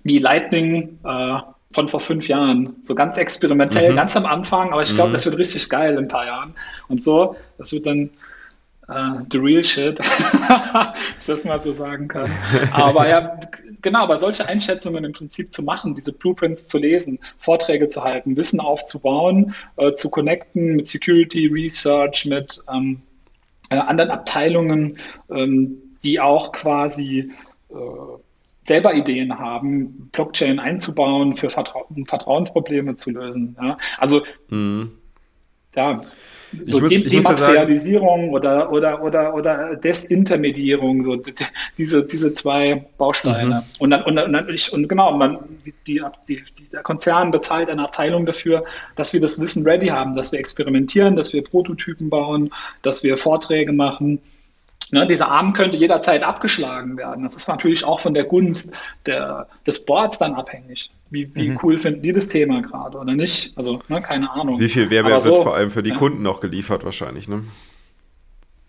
wie 0.03 0.19
Lightning 0.19 0.97
äh, 1.03 1.37
von 1.71 1.87
vor 1.87 1.99
fünf 1.99 2.27
Jahren. 2.27 2.75
So 2.83 2.95
ganz 2.95 3.17
experimentell, 3.17 3.91
mhm. 3.91 3.97
ganz 3.97 4.15
am 4.15 4.25
Anfang, 4.25 4.71
aber 4.71 4.81
ich 4.81 4.93
glaube, 4.95 5.09
mhm. 5.09 5.13
das 5.13 5.25
wird 5.25 5.37
richtig 5.37 5.69
geil 5.69 5.93
in 5.93 5.99
ein 5.99 6.07
paar 6.07 6.25
Jahren. 6.25 6.53
Und 6.87 7.03
so, 7.03 7.35
das 7.57 7.71
wird 7.73 7.85
dann 7.85 8.09
uh, 8.89 9.19
the 9.31 9.37
real 9.37 9.63
shit, 9.63 9.99
ich 11.19 11.25
das 11.25 11.45
mal 11.45 11.61
so 11.61 11.71
sagen 11.71 12.07
kann. 12.07 12.29
Aber 12.71 13.07
ja, 13.07 13.37
genau, 13.87 14.03
aber 14.03 14.17
solche 14.17 14.45
Einschätzungen 14.45 15.05
im 15.05 15.13
Prinzip 15.13 15.53
zu 15.53 15.63
machen, 15.63 15.95
diese 15.95 16.11
Blueprints 16.11 16.67
zu 16.67 16.77
lesen, 16.77 17.19
Vorträge 17.37 17.87
zu 17.87 18.03
halten, 18.03 18.35
Wissen 18.35 18.59
aufzubauen, 18.59 19.55
äh, 19.77 19.93
zu 19.93 20.09
connecten 20.09 20.75
mit 20.75 20.87
Security, 20.87 21.47
Research, 21.47 22.25
mit 22.25 22.61
ähm, 22.69 23.01
äh, 23.69 23.77
anderen 23.77 24.11
Abteilungen, 24.11 24.97
ähm, 25.29 25.77
die 26.03 26.19
auch 26.19 26.51
quasi 26.51 27.31
äh, 27.69 27.75
selber 28.63 28.93
Ideen 28.93 29.39
haben, 29.39 30.09
Blockchain 30.11 30.59
einzubauen, 30.59 31.37
für 31.37 31.49
Vertra 31.49 31.85
Vertrauensprobleme 32.07 32.95
zu 32.95 33.11
lösen. 33.11 33.55
Ja? 33.61 33.77
Also 33.97 34.23
mhm. 34.49 34.97
ja, 35.77 36.01
so 36.63 36.79
muss, 36.79 36.89
Dematerialisierung 36.89 38.29
oder, 38.29 38.71
oder, 38.71 39.01
oder, 39.03 39.33
oder 39.33 39.75
Desintermediierung, 39.75 41.03
so 41.03 41.21
diese, 41.77 42.05
diese 42.05 42.33
zwei 42.33 42.85
Bausteine. 42.97 43.55
Mhm. 43.55 43.63
Und 43.79 43.89
dann, 43.91 44.03
und, 44.03 44.15
dann, 44.15 44.35
und, 44.35 44.69
und 44.69 44.89
genau, 44.89 45.11
man, 45.17 45.39
die, 45.65 45.73
die, 45.85 46.01
die, 46.27 46.43
der 46.71 46.83
Konzern 46.83 47.31
bezahlt 47.31 47.69
eine 47.69 47.83
Abteilung 47.83 48.25
dafür, 48.25 48.63
dass 48.95 49.13
wir 49.13 49.21
das 49.21 49.39
Wissen 49.39 49.63
ready 49.63 49.87
haben, 49.87 50.15
dass 50.15 50.31
wir 50.31 50.39
experimentieren, 50.39 51.15
dass 51.15 51.33
wir 51.33 51.43
Prototypen 51.43 52.09
bauen, 52.09 52.51
dass 52.81 53.03
wir 53.03 53.17
Vorträge 53.17 53.73
machen. 53.73 54.19
Ne, 54.91 55.05
dieser 55.05 55.29
Arm 55.29 55.53
könnte 55.53 55.77
jederzeit 55.77 56.23
abgeschlagen 56.23 56.95
werden. 56.97 57.23
Das 57.23 57.35
ist 57.35 57.47
natürlich 57.49 57.83
auch 57.83 57.99
von 57.99 58.13
der 58.13 58.23
Gunst 58.23 58.73
der, 59.05 59.47
des 59.65 59.85
Boards 59.85 60.17
dann 60.17 60.33
abhängig. 60.33 60.89
Wie, 61.09 61.33
wie 61.35 61.49
mhm. 61.49 61.59
cool 61.61 61.77
finden 61.77 62.01
die 62.01 62.13
das 62.13 62.29
Thema 62.29 62.61
gerade 62.61 62.97
oder 62.97 63.13
nicht? 63.13 63.51
Also, 63.55 63.79
ne, 63.89 64.01
keine 64.01 64.31
Ahnung. 64.31 64.59
Wie 64.59 64.69
viel 64.69 64.87
Mehrwert 64.87 65.21
so, 65.21 65.31
wird 65.31 65.43
vor 65.43 65.55
allem 65.55 65.71
für 65.71 65.83
die 65.83 65.89
ja. 65.89 65.97
Kunden 65.97 66.21
noch 66.21 66.39
geliefert 66.39 66.85
wahrscheinlich, 66.85 67.27
ne? 67.27 67.43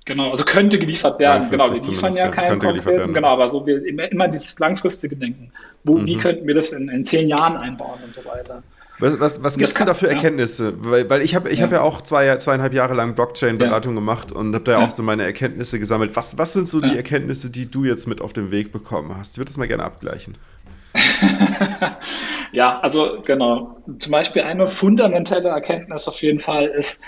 Genau, 0.06 0.30
also 0.30 0.44
könnte 0.44 0.78
geliefert 0.78 1.20
werden. 1.20 1.48
Genau, 1.50 1.70
wir 1.70 1.82
liefern 1.82 2.12
ja 2.14 2.28
keinen 2.28 2.58
konkreten, 2.58 3.12
genau, 3.12 3.28
aber 3.28 3.46
so 3.46 3.66
wir 3.66 3.84
immer, 3.84 4.10
immer 4.10 4.26
dieses 4.26 4.58
langfristige 4.58 5.14
Denken. 5.14 5.52
Wo, 5.84 5.98
mhm. 5.98 6.06
Wie 6.06 6.16
könnten 6.16 6.46
wir 6.46 6.54
das 6.54 6.72
in, 6.72 6.88
in 6.88 7.04
zehn 7.04 7.28
Jahren 7.28 7.58
einbauen 7.58 7.98
und 8.04 8.14
so 8.14 8.24
weiter. 8.24 8.62
Was, 9.00 9.20
was, 9.20 9.42
was 9.42 9.56
gibt 9.56 9.68
es 9.68 9.74
denn 9.74 9.86
da 9.86 9.94
für 9.94 10.08
Erkenntnisse? 10.08 10.70
Ja. 10.70 10.90
Weil, 10.90 11.10
weil 11.10 11.22
ich 11.22 11.34
habe 11.34 11.48
ich 11.50 11.60
ja. 11.60 11.64
hab 11.64 11.72
ja 11.72 11.82
auch 11.82 12.00
zwei, 12.00 12.36
zweieinhalb 12.36 12.74
Jahre 12.74 12.94
lang 12.94 13.14
Blockchain-Beratung 13.14 13.94
ja. 13.94 14.00
gemacht 14.00 14.32
und 14.32 14.54
habe 14.54 14.64
da 14.64 14.72
ja 14.72 14.86
auch 14.86 14.90
so 14.90 15.02
meine 15.02 15.24
Erkenntnisse 15.24 15.78
gesammelt. 15.78 16.16
Was, 16.16 16.36
was 16.36 16.52
sind 16.52 16.68
so 16.68 16.80
die 16.80 16.96
Erkenntnisse, 16.96 17.50
die 17.50 17.70
du 17.70 17.84
jetzt 17.84 18.06
mit 18.06 18.20
auf 18.20 18.32
den 18.32 18.50
Weg 18.50 18.72
bekommen 18.72 19.16
hast? 19.16 19.32
Ich 19.32 19.38
würde 19.38 19.48
das 19.48 19.56
mal 19.56 19.68
gerne 19.68 19.84
abgleichen. 19.84 20.36
ja, 22.52 22.80
also 22.80 23.22
genau. 23.24 23.80
Zum 24.00 24.10
Beispiel 24.10 24.42
eine 24.42 24.66
fundamentale 24.66 25.48
Erkenntnis 25.48 26.08
auf 26.08 26.20
jeden 26.22 26.40
Fall 26.40 26.66
ist 26.66 26.98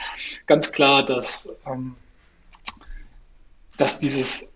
ganz 0.46 0.70
klar, 0.70 1.04
dass, 1.04 1.48
ähm, 1.66 1.94
dass 3.76 3.98
dieses 3.98 4.52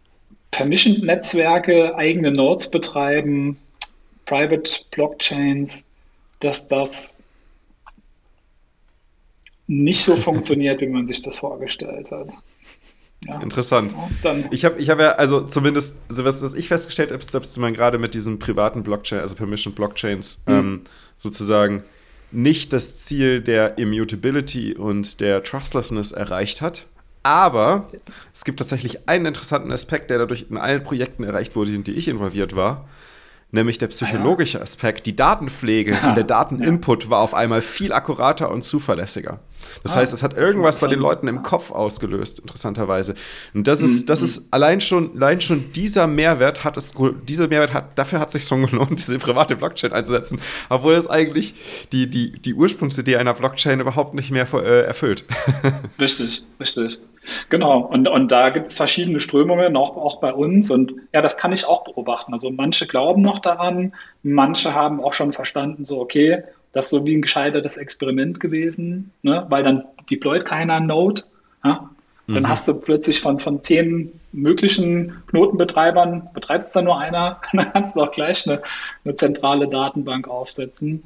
Permission-Netzwerke 0.53 1.97
eigene 1.97 2.31
Nodes 2.31 2.71
betreiben, 2.71 3.59
Private 4.25 4.71
Blockchains, 4.93 5.87
dass 6.41 6.69
das 6.69 7.24
nicht 9.67 10.05
so 10.05 10.17
funktioniert, 10.17 10.81
wie 10.81 10.87
man 10.87 11.07
sich 11.07 11.23
das 11.23 11.39
vorgestellt 11.39 12.11
hat. 12.11 12.29
Ja. 13.27 13.41
Interessant. 13.41 13.95
ich 14.51 14.65
habe 14.67 14.81
ich 14.81 14.91
hab 14.91 15.01
ja, 15.01 15.13
also 15.13 15.41
zumindest, 15.43 15.97
was, 16.09 16.43
was 16.43 16.55
ich 16.55 16.69
festgestellt 16.69 17.11
habe, 17.11 17.21
ist, 17.21 17.33
dass 17.33 17.57
man 17.57 17.73
gerade 17.73 17.99
mit 17.99 18.13
diesen 18.13 18.39
privaten 18.39 18.83
Blockchain, 18.83 19.21
also 19.21 19.35
Permission 19.35 19.73
Blockchains, 19.75 20.45
mhm. 20.47 20.53
ähm, 20.53 20.81
sozusagen 21.17 21.85
nicht 22.33 22.73
das 22.73 22.97
Ziel 22.97 23.41
der 23.41 23.79
Immutability 23.79 24.75
und 24.75 25.21
der 25.21 25.43
Trustlessness 25.43 26.13
erreicht 26.13 26.61
hat. 26.61 26.87
Aber 27.23 27.89
es 28.35 28.45
gibt 28.45 28.59
tatsächlich 28.59 29.09
einen 29.09 29.25
interessanten 29.25 29.73
Aspekt, 29.73 30.11
der 30.11 30.19
dadurch 30.19 30.47
in 30.51 30.59
allen 30.59 30.83
Projekten 30.83 31.25
erreicht 31.25 31.57
wurde, 31.57 31.73
in 31.73 31.83
die 31.83 31.93
ich 31.93 32.09
involviert 32.09 32.55
war 32.55 32.87
nämlich 33.55 33.79
der 33.79 33.87
psychologische 33.87 34.61
Aspekt. 34.61 35.07
Die 35.07 35.17
Datenpflege 35.17 35.97
und 36.07 36.17
der 36.17 36.25
Dateninput 36.25 37.09
war 37.09 37.21
auf 37.21 37.35
einmal 37.35 37.63
viel 37.63 37.93
akkurater 37.93 38.51
und 38.51 38.63
zuverlässiger. 38.63 39.41
Das 39.83 39.93
ah, 39.93 39.97
heißt, 39.97 40.13
es 40.13 40.23
hat 40.23 40.37
irgendwas 40.37 40.81
bei 40.81 40.89
den 40.89 40.99
Leuten 40.99 41.27
im 41.27 41.43
Kopf 41.43 41.71
ausgelöst, 41.71 42.41
interessanterweise. 42.41 43.15
Und 43.55 43.67
das 43.67 43.81
ist, 43.81 44.11
das 44.11 44.21
mhm. 44.21 44.25
ist 44.25 44.49
allein 44.51 44.81
schon, 44.83 45.17
allein 45.17 45.41
schon 45.41 45.73
dieser 45.73 46.07
Mehrwert 46.07 46.65
hat 46.65 46.77
es, 46.77 46.95
dieser 47.27 47.49
Mehrwert 47.49 47.73
hat, 47.73 47.99
dafür 47.99 48.21
hat 48.21 48.29
es 48.29 48.33
sich 48.35 48.45
schon 48.45 48.67
gelohnt, 48.67 48.91
diese 48.99 49.19
private 49.19 49.57
Blockchain 49.57 49.93
einzusetzen, 49.93 50.39
obwohl 50.69 50.95
es 50.95 51.09
eigentlich 51.09 51.55
die, 51.93 52.11
die, 52.11 52.33
die 52.33 52.55
Ursprungsidee 52.55 53.17
einer 53.17 53.33
Blockchain 53.33 53.81
überhaupt 53.81 54.15
nicht 54.15 54.31
mehr 54.31 54.47
äh, 54.53 54.83
erfüllt. 54.83 55.25
Richtig, 55.99 56.43
richtig. 56.61 56.99
Genau, 57.49 57.81
und, 57.81 58.09
und 58.09 58.31
da 58.31 58.51
gibt 58.51 58.69
es 58.69 58.77
verschiedene 58.77 59.21
Strömungen, 59.21 59.77
auch, 59.77 59.97
auch 59.97 60.17
bei 60.21 60.33
uns. 60.33 60.71
Und 60.71 60.95
ja, 61.13 61.23
das 61.23 61.37
kann 61.37 61.53
ich 61.53 61.67
auch 61.67 61.85
beobachten. 61.85 62.33
Also 62.33 62.51
manche 62.51 62.87
glauben 62.87 63.23
noch 63.23 63.39
daran, 63.39 63.95
manche 64.23 64.75
haben 64.75 65.03
auch 65.03 65.13
schon 65.13 65.33
verstanden, 65.33 65.85
so, 65.85 66.01
okay, 66.01 66.43
das 66.73 66.87
ist 66.87 66.91
so 66.91 67.07
wie 67.07 67.17
ein 67.17 67.23
gescheitertes 67.23 67.77
Experiment 67.77 68.41
gewesen, 68.41 69.13
ne? 69.23 69.47
weil 69.49 69.63
dann 69.63 69.85
deployt 70.11 70.45
keiner 70.45 70.81
Node. 70.81 71.23
Ja? 71.65 71.89
Dann 72.27 72.43
mhm. 72.43 72.49
hast 72.49 72.67
du 72.67 72.75
plötzlich 72.75 73.21
von, 73.21 73.39
von 73.39 73.63
zehn 73.63 74.13
möglichen 74.33 75.23
Knotenbetreibern, 75.29 76.31
betreibt 76.33 76.67
es 76.67 76.73
dann 76.73 76.87
nur 76.87 76.99
einer, 76.99 77.41
dann 77.53 77.73
kannst 77.73 77.97
du 77.97 78.03
auch 78.03 78.11
gleich 78.11 78.49
eine, 78.49 78.63
eine 79.05 79.15
zentrale 79.15 79.69
Datenbank 79.69 80.29
aufsetzen. 80.29 81.05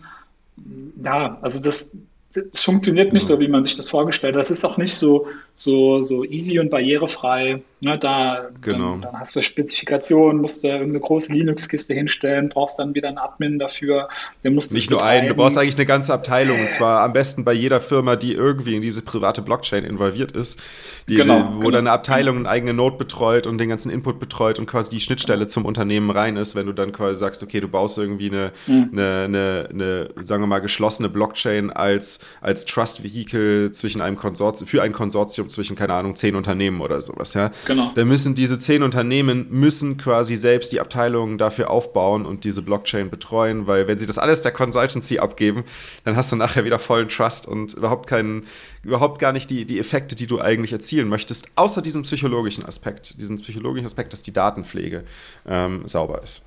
Ja, 1.04 1.38
also 1.40 1.62
das, 1.62 1.92
es 2.34 2.62
funktioniert 2.62 3.12
nicht 3.12 3.26
so, 3.26 3.40
wie 3.40 3.48
man 3.48 3.64
sich 3.64 3.74
das 3.74 3.88
vorgestellt 3.88 4.34
hat. 4.34 4.40
Das 4.40 4.50
ist 4.50 4.64
auch 4.64 4.76
nicht 4.76 4.94
so, 4.94 5.26
so, 5.54 6.02
so 6.02 6.24
easy 6.24 6.58
und 6.58 6.70
barrierefrei. 6.70 7.62
Ne, 7.80 7.96
da, 7.96 8.48
genau. 8.60 8.92
dann, 8.92 9.02
dann, 9.02 9.20
hast 9.20 9.36
du 9.36 9.42
Spezifikationen, 9.42 10.42
musst 10.42 10.64
du 10.64 10.68
irgendeine 10.68 10.98
große 10.98 11.32
Linux-Kiste 11.32 11.94
hinstellen, 11.94 12.48
brauchst 12.48 12.78
dann 12.80 12.94
wieder 12.94 13.08
einen 13.08 13.18
Admin 13.18 13.58
dafür. 13.58 14.08
Der 14.42 14.50
muss 14.50 14.72
nicht 14.72 14.90
nur 14.90 15.02
einen, 15.02 15.28
du 15.28 15.34
brauchst 15.34 15.56
eigentlich 15.56 15.76
eine 15.76 15.86
ganze 15.86 16.12
Abteilung. 16.12 16.60
Und 16.60 16.70
zwar 16.70 17.02
am 17.02 17.12
besten 17.12 17.44
bei 17.44 17.52
jeder 17.52 17.80
Firma, 17.80 18.16
die 18.16 18.32
irgendwie 18.32 18.74
in 18.74 18.82
diese 18.82 19.02
private 19.02 19.42
Blockchain 19.42 19.84
involviert 19.84 20.32
ist. 20.32 20.60
Die, 21.08 21.14
genau, 21.14 21.48
wo 21.52 21.58
genau. 21.60 21.70
deine 21.70 21.92
Abteilung 21.92 22.38
eine 22.38 22.48
eigene 22.48 22.74
Node 22.74 22.96
betreut 22.96 23.46
und 23.46 23.58
den 23.58 23.68
ganzen 23.68 23.90
Input 23.90 24.18
betreut 24.18 24.58
und 24.58 24.66
quasi 24.66 24.90
die 24.90 25.00
Schnittstelle 25.00 25.46
zum 25.46 25.64
Unternehmen 25.64 26.10
rein 26.10 26.36
ist, 26.36 26.56
wenn 26.56 26.66
du 26.66 26.72
dann 26.72 26.90
quasi 26.92 27.18
sagst, 27.18 27.42
okay, 27.44 27.60
du 27.60 27.68
baust 27.68 27.96
irgendwie 27.96 28.28
eine, 28.28 28.52
mhm. 28.66 28.90
eine, 28.92 29.24
eine, 29.24 29.68
eine, 29.70 30.08
sagen 30.20 30.42
wir 30.42 30.48
mal, 30.48 30.58
geschlossene 30.58 31.08
Blockchain 31.08 31.70
als, 31.70 32.17
als 32.40 32.64
Trust-Vehicle 32.64 33.72
zwischen 33.72 34.00
einem 34.00 34.16
Konsortium, 34.16 34.68
für 34.68 34.82
ein 34.82 34.92
Konsortium 34.92 35.48
zwischen, 35.48 35.76
keine 35.76 35.94
Ahnung, 35.94 36.16
zehn 36.16 36.36
Unternehmen 36.36 36.80
oder 36.80 37.00
sowas, 37.00 37.34
ja. 37.34 37.50
Genau. 37.66 37.92
Dann 37.94 38.08
müssen 38.08 38.34
diese 38.34 38.58
zehn 38.58 38.82
Unternehmen 38.82 39.46
müssen 39.50 39.96
quasi 39.96 40.36
selbst 40.36 40.72
die 40.72 40.80
Abteilungen 40.80 41.38
dafür 41.38 41.70
aufbauen 41.70 42.26
und 42.26 42.44
diese 42.44 42.62
Blockchain 42.62 43.10
betreuen, 43.10 43.66
weil 43.66 43.88
wenn 43.88 43.98
sie 43.98 44.06
das 44.06 44.18
alles 44.18 44.42
der 44.42 44.52
Consultancy 44.52 45.18
abgeben, 45.18 45.64
dann 46.04 46.16
hast 46.16 46.32
du 46.32 46.36
nachher 46.36 46.64
wieder 46.64 46.78
vollen 46.78 47.08
Trust 47.08 47.46
und 47.46 47.74
überhaupt 47.74 48.08
keinen, 48.08 48.46
überhaupt 48.82 49.18
gar 49.18 49.32
nicht 49.32 49.50
die, 49.50 49.64
die 49.64 49.78
Effekte, 49.78 50.14
die 50.14 50.26
du 50.26 50.40
eigentlich 50.40 50.72
erzielen 50.72 51.08
möchtest, 51.08 51.48
außer 51.56 51.82
diesem 51.82 52.02
psychologischen 52.02 52.64
Aspekt, 52.64 53.18
diesen 53.18 53.36
psychologischen 53.36 53.86
Aspekt, 53.86 54.12
dass 54.12 54.22
die 54.22 54.32
Datenpflege 54.32 55.04
ähm, 55.46 55.86
sauber 55.86 56.22
ist. 56.22 56.44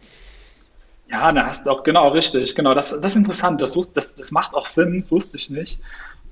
Ja, 1.12 1.32
da 1.32 1.46
hast 1.46 1.66
du 1.66 1.72
auch, 1.72 1.84
genau, 1.84 2.08
richtig, 2.10 2.56
genau, 2.56 2.74
das, 2.74 2.90
das 2.90 3.12
ist 3.12 3.18
interessant, 3.18 3.62
das, 3.62 3.74
das, 3.92 4.16
das 4.16 4.32
macht 4.32 4.54
auch 4.54 4.66
Sinn, 4.66 4.98
das 4.98 5.12
wusste 5.12 5.38
ich 5.38 5.50
nicht. 5.50 5.80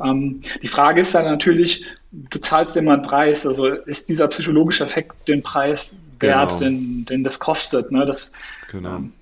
Ähm, 0.01 0.41
die 0.61 0.67
Frage 0.67 1.01
ist 1.01 1.13
dann 1.13 1.25
natürlich, 1.25 1.83
du 2.11 2.39
zahlst 2.39 2.77
immer 2.77 2.93
einen 2.93 3.01
Preis, 3.01 3.45
also 3.45 3.67
ist 3.67 4.09
dieser 4.09 4.27
psychologische 4.29 4.85
Effekt 4.85 5.27
den 5.27 5.43
Preis 5.43 5.97
wert, 6.19 6.51
genau. 6.51 6.59
den, 6.59 7.05
den 7.05 7.23
das 7.25 7.39
kostet, 7.39 7.91
ne? 7.91 8.05
das 8.05 8.31
genau. 8.71 8.95
ähm, 8.95 9.13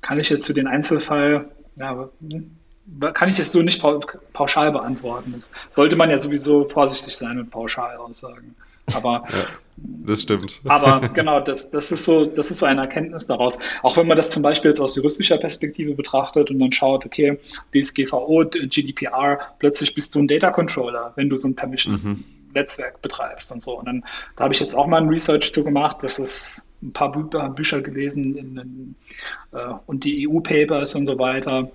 kann 0.00 0.18
ich 0.18 0.28
jetzt 0.28 0.44
zu 0.44 0.52
den 0.52 0.66
Einzelfall, 0.66 1.48
ja, 1.76 2.08
kann 3.14 3.28
ich 3.28 3.38
es 3.38 3.52
so 3.52 3.62
nicht 3.62 3.80
pauschal 4.32 4.72
beantworten. 4.72 5.32
Das 5.34 5.52
sollte 5.70 5.94
man 5.94 6.10
ja 6.10 6.18
sowieso 6.18 6.68
vorsichtig 6.68 7.16
sein 7.16 7.36
mit 7.36 7.50
Pauschalaussagen. 7.50 8.56
Aber 8.94 9.24
ja, 9.30 9.44
das 10.08 10.22
stimmt. 10.22 10.60
Aber 10.66 11.06
genau, 11.14 11.40
das, 11.40 11.70
das, 11.70 11.92
ist 11.92 12.04
so, 12.04 12.26
das 12.26 12.50
ist 12.50 12.60
so 12.60 12.66
eine 12.66 12.82
Erkenntnis 12.82 13.26
daraus. 13.26 13.58
Auch 13.82 13.96
wenn 13.96 14.06
man 14.06 14.16
das 14.16 14.30
zum 14.30 14.42
Beispiel 14.42 14.70
jetzt 14.70 14.80
aus 14.80 14.96
juristischer 14.96 15.36
Perspektive 15.36 15.94
betrachtet 15.94 16.50
und 16.50 16.58
dann 16.58 16.72
schaut, 16.72 17.04
okay, 17.04 17.38
DSGVO, 17.74 18.44
GDPR, 18.50 19.38
plötzlich 19.58 19.94
bist 19.94 20.14
du 20.14 20.20
ein 20.20 20.28
Data 20.28 20.50
Controller, 20.50 21.12
wenn 21.16 21.28
du 21.28 21.36
so 21.36 21.48
ein 21.48 21.54
Permission 21.54 21.94
mhm. 22.02 22.24
Betreibst 23.02 23.52
und 23.52 23.62
so. 23.62 23.78
Und 23.78 23.86
dann 23.86 24.04
da 24.34 24.44
habe 24.44 24.54
ich 24.54 24.58
jetzt 24.58 24.74
auch 24.74 24.86
mal 24.86 25.00
ein 25.00 25.08
Research 25.08 25.52
zu 25.52 25.62
gemacht, 25.62 25.98
das 26.00 26.18
ist 26.18 26.62
ein 26.82 26.92
paar 26.92 27.12
Bü 27.12 27.24
Bücher 27.50 27.80
gelesen 27.80 28.36
in, 28.36 28.56
in, 28.56 28.94
äh, 29.52 29.74
und 29.86 30.02
die 30.02 30.28
EU-Papers 30.28 30.96
und 30.96 31.06
so 31.06 31.18
weiter. 31.18 31.70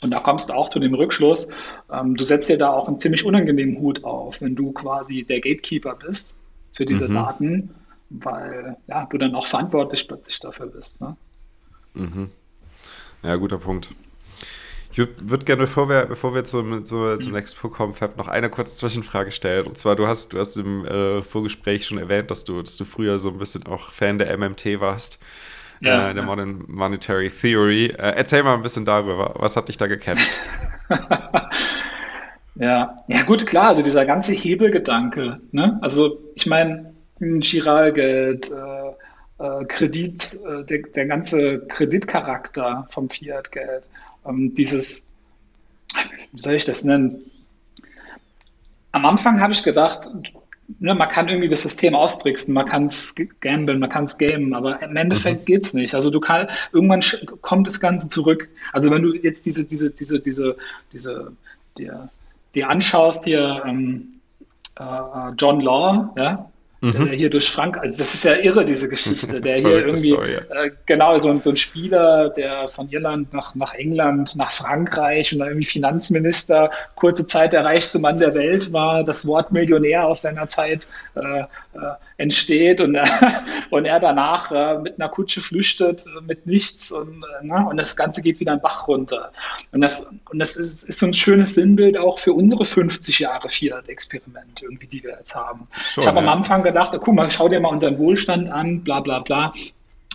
Und 0.00 0.10
da 0.10 0.20
kommst 0.20 0.50
du 0.50 0.52
auch 0.52 0.68
zu 0.68 0.78
dem 0.78 0.94
Rückschluss, 0.94 1.48
ähm, 1.92 2.16
du 2.16 2.22
setzt 2.22 2.48
dir 2.48 2.58
da 2.58 2.70
auch 2.70 2.86
einen 2.86 3.00
ziemlich 3.00 3.24
unangenehmen 3.24 3.78
Hut 3.78 4.04
auf, 4.04 4.40
wenn 4.40 4.54
du 4.54 4.70
quasi 4.72 5.24
der 5.24 5.40
Gatekeeper 5.40 5.96
bist 5.96 6.36
für 6.72 6.86
diese 6.86 7.08
mhm. 7.08 7.14
Daten, 7.14 7.74
weil 8.10 8.76
ja, 8.86 9.06
du 9.06 9.18
dann 9.18 9.34
auch 9.34 9.46
verantwortlich 9.46 10.06
plötzlich 10.08 10.40
dafür 10.40 10.66
bist. 10.66 11.00
Ne? 11.00 11.16
Mhm. 11.94 12.30
Ja, 13.22 13.36
guter 13.36 13.58
Punkt. 13.58 13.94
Ich 14.90 14.98
würde 14.98 15.14
würd 15.20 15.46
gerne, 15.46 15.62
bevor 15.62 15.88
wir, 15.88 16.04
bevor 16.04 16.34
wir 16.34 16.44
zum, 16.44 16.84
zu, 16.84 17.16
zum 17.16 17.32
nächsten 17.32 17.58
Punkt 17.58 17.76
kommen, 17.76 17.94
Fab, 17.94 18.18
noch 18.18 18.28
eine 18.28 18.50
kurze 18.50 18.76
Zwischenfrage 18.76 19.32
stellen. 19.32 19.66
Und 19.66 19.78
zwar, 19.78 19.96
du 19.96 20.06
hast, 20.06 20.34
du 20.34 20.38
hast 20.38 20.56
im 20.58 20.84
äh, 20.84 21.22
Vorgespräch 21.22 21.86
schon 21.86 21.96
erwähnt, 21.96 22.30
dass 22.30 22.44
du, 22.44 22.60
dass 22.60 22.76
du 22.76 22.84
früher 22.84 23.18
so 23.18 23.30
ein 23.30 23.38
bisschen 23.38 23.66
auch 23.66 23.90
Fan 23.90 24.18
der 24.18 24.36
MMT 24.36 24.80
warst 24.80 25.18
ja, 25.82 26.10
äh, 26.10 26.14
der 26.14 26.22
Modern 26.22 26.64
Monetary 26.68 27.28
Theory. 27.28 27.86
Äh, 27.86 28.14
erzähl 28.16 28.42
mal 28.42 28.54
ein 28.54 28.62
bisschen 28.62 28.84
darüber. 28.84 29.34
Was 29.36 29.56
hat 29.56 29.68
dich 29.68 29.76
da 29.76 29.86
gekämpft? 29.86 30.28
ja. 32.54 32.96
ja, 33.08 33.22
gut, 33.22 33.46
klar. 33.46 33.68
Also 33.68 33.82
dieser 33.82 34.04
ganze 34.04 34.32
Hebelgedanke. 34.32 35.40
Ne? 35.52 35.78
Also 35.82 36.18
ich 36.34 36.46
meine, 36.46 36.92
Giralgeld, 37.18 38.50
äh, 38.50 39.42
äh, 39.42 39.64
Kredit, 39.66 40.38
äh, 40.44 40.64
der, 40.64 40.82
der, 40.94 41.06
ganze 41.06 41.60
Kreditcharakter 41.68 42.86
vom 42.90 43.08
Fiat-Geld, 43.08 43.84
ähm, 44.26 44.54
dieses, 44.54 45.04
wie 46.32 46.40
soll 46.40 46.54
ich 46.54 46.64
das 46.64 46.84
nennen? 46.84 47.30
Am 48.92 49.06
Anfang 49.06 49.40
habe 49.40 49.52
ich 49.52 49.62
gedacht, 49.62 50.10
ne, 50.78 50.94
man 50.94 51.08
kann 51.08 51.28
irgendwie 51.28 51.48
das 51.48 51.62
System 51.62 51.94
austricksen, 51.94 52.54
man 52.54 52.66
kann 52.66 52.86
es 52.86 53.14
gamblen, 53.40 53.78
man 53.78 53.88
kann 53.88 54.04
es 54.04 54.18
gamen, 54.18 54.54
aber 54.54 54.82
im 54.82 54.96
Endeffekt 54.96 55.48
mhm. 55.48 55.56
es 55.56 55.74
nicht. 55.74 55.94
Also 55.94 56.10
du 56.10 56.20
kannst, 56.20 56.54
irgendwann 56.72 57.02
kommt 57.40 57.66
das 57.66 57.80
Ganze 57.80 58.08
zurück. 58.08 58.48
Also 58.72 58.90
wenn 58.90 59.02
du 59.02 59.14
jetzt 59.14 59.46
diese, 59.46 59.64
diese, 59.64 59.90
diese, 59.90 60.20
diese, 60.20 60.56
diese, 60.92 61.32
dir, 61.78 62.10
dir 62.54 62.68
anschaust 62.68 63.24
hier 63.24 63.62
ähm, 63.66 64.20
äh, 64.78 64.84
John 65.38 65.60
Law, 65.60 66.12
ja, 66.16 66.51
mhm. 66.82 67.06
der 67.06 67.16
hier 67.16 67.30
durch 67.30 67.50
Frankreich, 67.50 67.84
also 67.84 67.98
das 67.98 68.14
ist 68.14 68.24
ja 68.24 68.34
irre, 68.34 68.64
diese 68.64 68.88
Geschichte, 68.88 69.40
der 69.40 69.56
hier 69.56 69.86
irgendwie, 69.86 70.10
Story, 70.10 70.34
ja. 70.34 70.64
äh, 70.64 70.70
genau, 70.84 71.16
so, 71.18 71.40
so, 71.40 71.50
ein 71.50 71.56
Spieler, 71.56 72.28
der 72.30 72.68
von 72.68 72.88
Irland 72.90 73.32
nach, 73.32 73.54
nach 73.54 73.72
England, 73.74 74.36
nach 74.36 74.50
Frankreich 74.50 75.32
und 75.32 75.38
dann 75.38 75.48
irgendwie 75.48 75.66
Finanzminister, 75.66 76.70
kurze 76.96 77.26
Zeit 77.26 77.52
der 77.52 77.64
reichste 77.64 77.98
Mann 77.98 78.18
der 78.18 78.34
Welt 78.34 78.72
war, 78.72 79.04
das 79.04 79.26
Wort 79.26 79.52
Millionär 79.52 80.06
aus 80.06 80.22
seiner 80.22 80.48
Zeit 80.48 80.88
äh, 81.14 81.40
äh, 81.40 81.46
entsteht 82.18 82.80
und, 82.80 82.94
äh, 82.94 83.04
und 83.70 83.84
er 83.84 84.00
danach 84.00 84.50
äh, 84.52 84.78
mit 84.78 85.00
einer 85.00 85.08
Kutsche 85.08 85.40
flüchtet, 85.40 86.04
äh, 86.06 86.20
mit 86.20 86.46
nichts 86.46 86.92
und, 86.92 87.24
ne, 87.42 87.66
und 87.68 87.76
das 87.76 87.96
Ganze 87.96 88.22
geht 88.22 88.40
wieder 88.40 88.52
einen 88.52 88.60
Bach 88.60 88.88
runter. 88.88 89.32
Und 89.72 89.80
das, 89.80 90.08
und 90.30 90.38
das 90.38 90.56
ist, 90.56 90.84
ist 90.84 90.98
so 90.98 91.06
ein 91.06 91.14
schönes 91.14 91.54
Sinnbild 91.54 91.96
auch 91.98 92.18
für 92.18 92.32
unsere 92.32 92.64
50 92.64 93.18
Jahre 93.18 93.48
Fiat-Experiment, 93.48 94.62
irgendwie, 94.62 94.86
die 94.86 95.02
wir 95.02 95.16
jetzt 95.18 95.34
haben. 95.34 95.66
Schon, 95.72 96.02
ich 96.02 96.08
habe 96.08 96.20
ja. 96.20 96.22
am 96.22 96.28
Anfang 96.28 96.62
gedacht, 96.72 96.96
guck 97.00 97.14
mal, 97.14 97.30
schau 97.30 97.48
dir 97.48 97.60
mal 97.60 97.68
unseren 97.68 97.98
Wohlstand 97.98 98.50
an, 98.50 98.82
bla 98.82 99.00
bla 99.00 99.20
bla. 99.20 99.52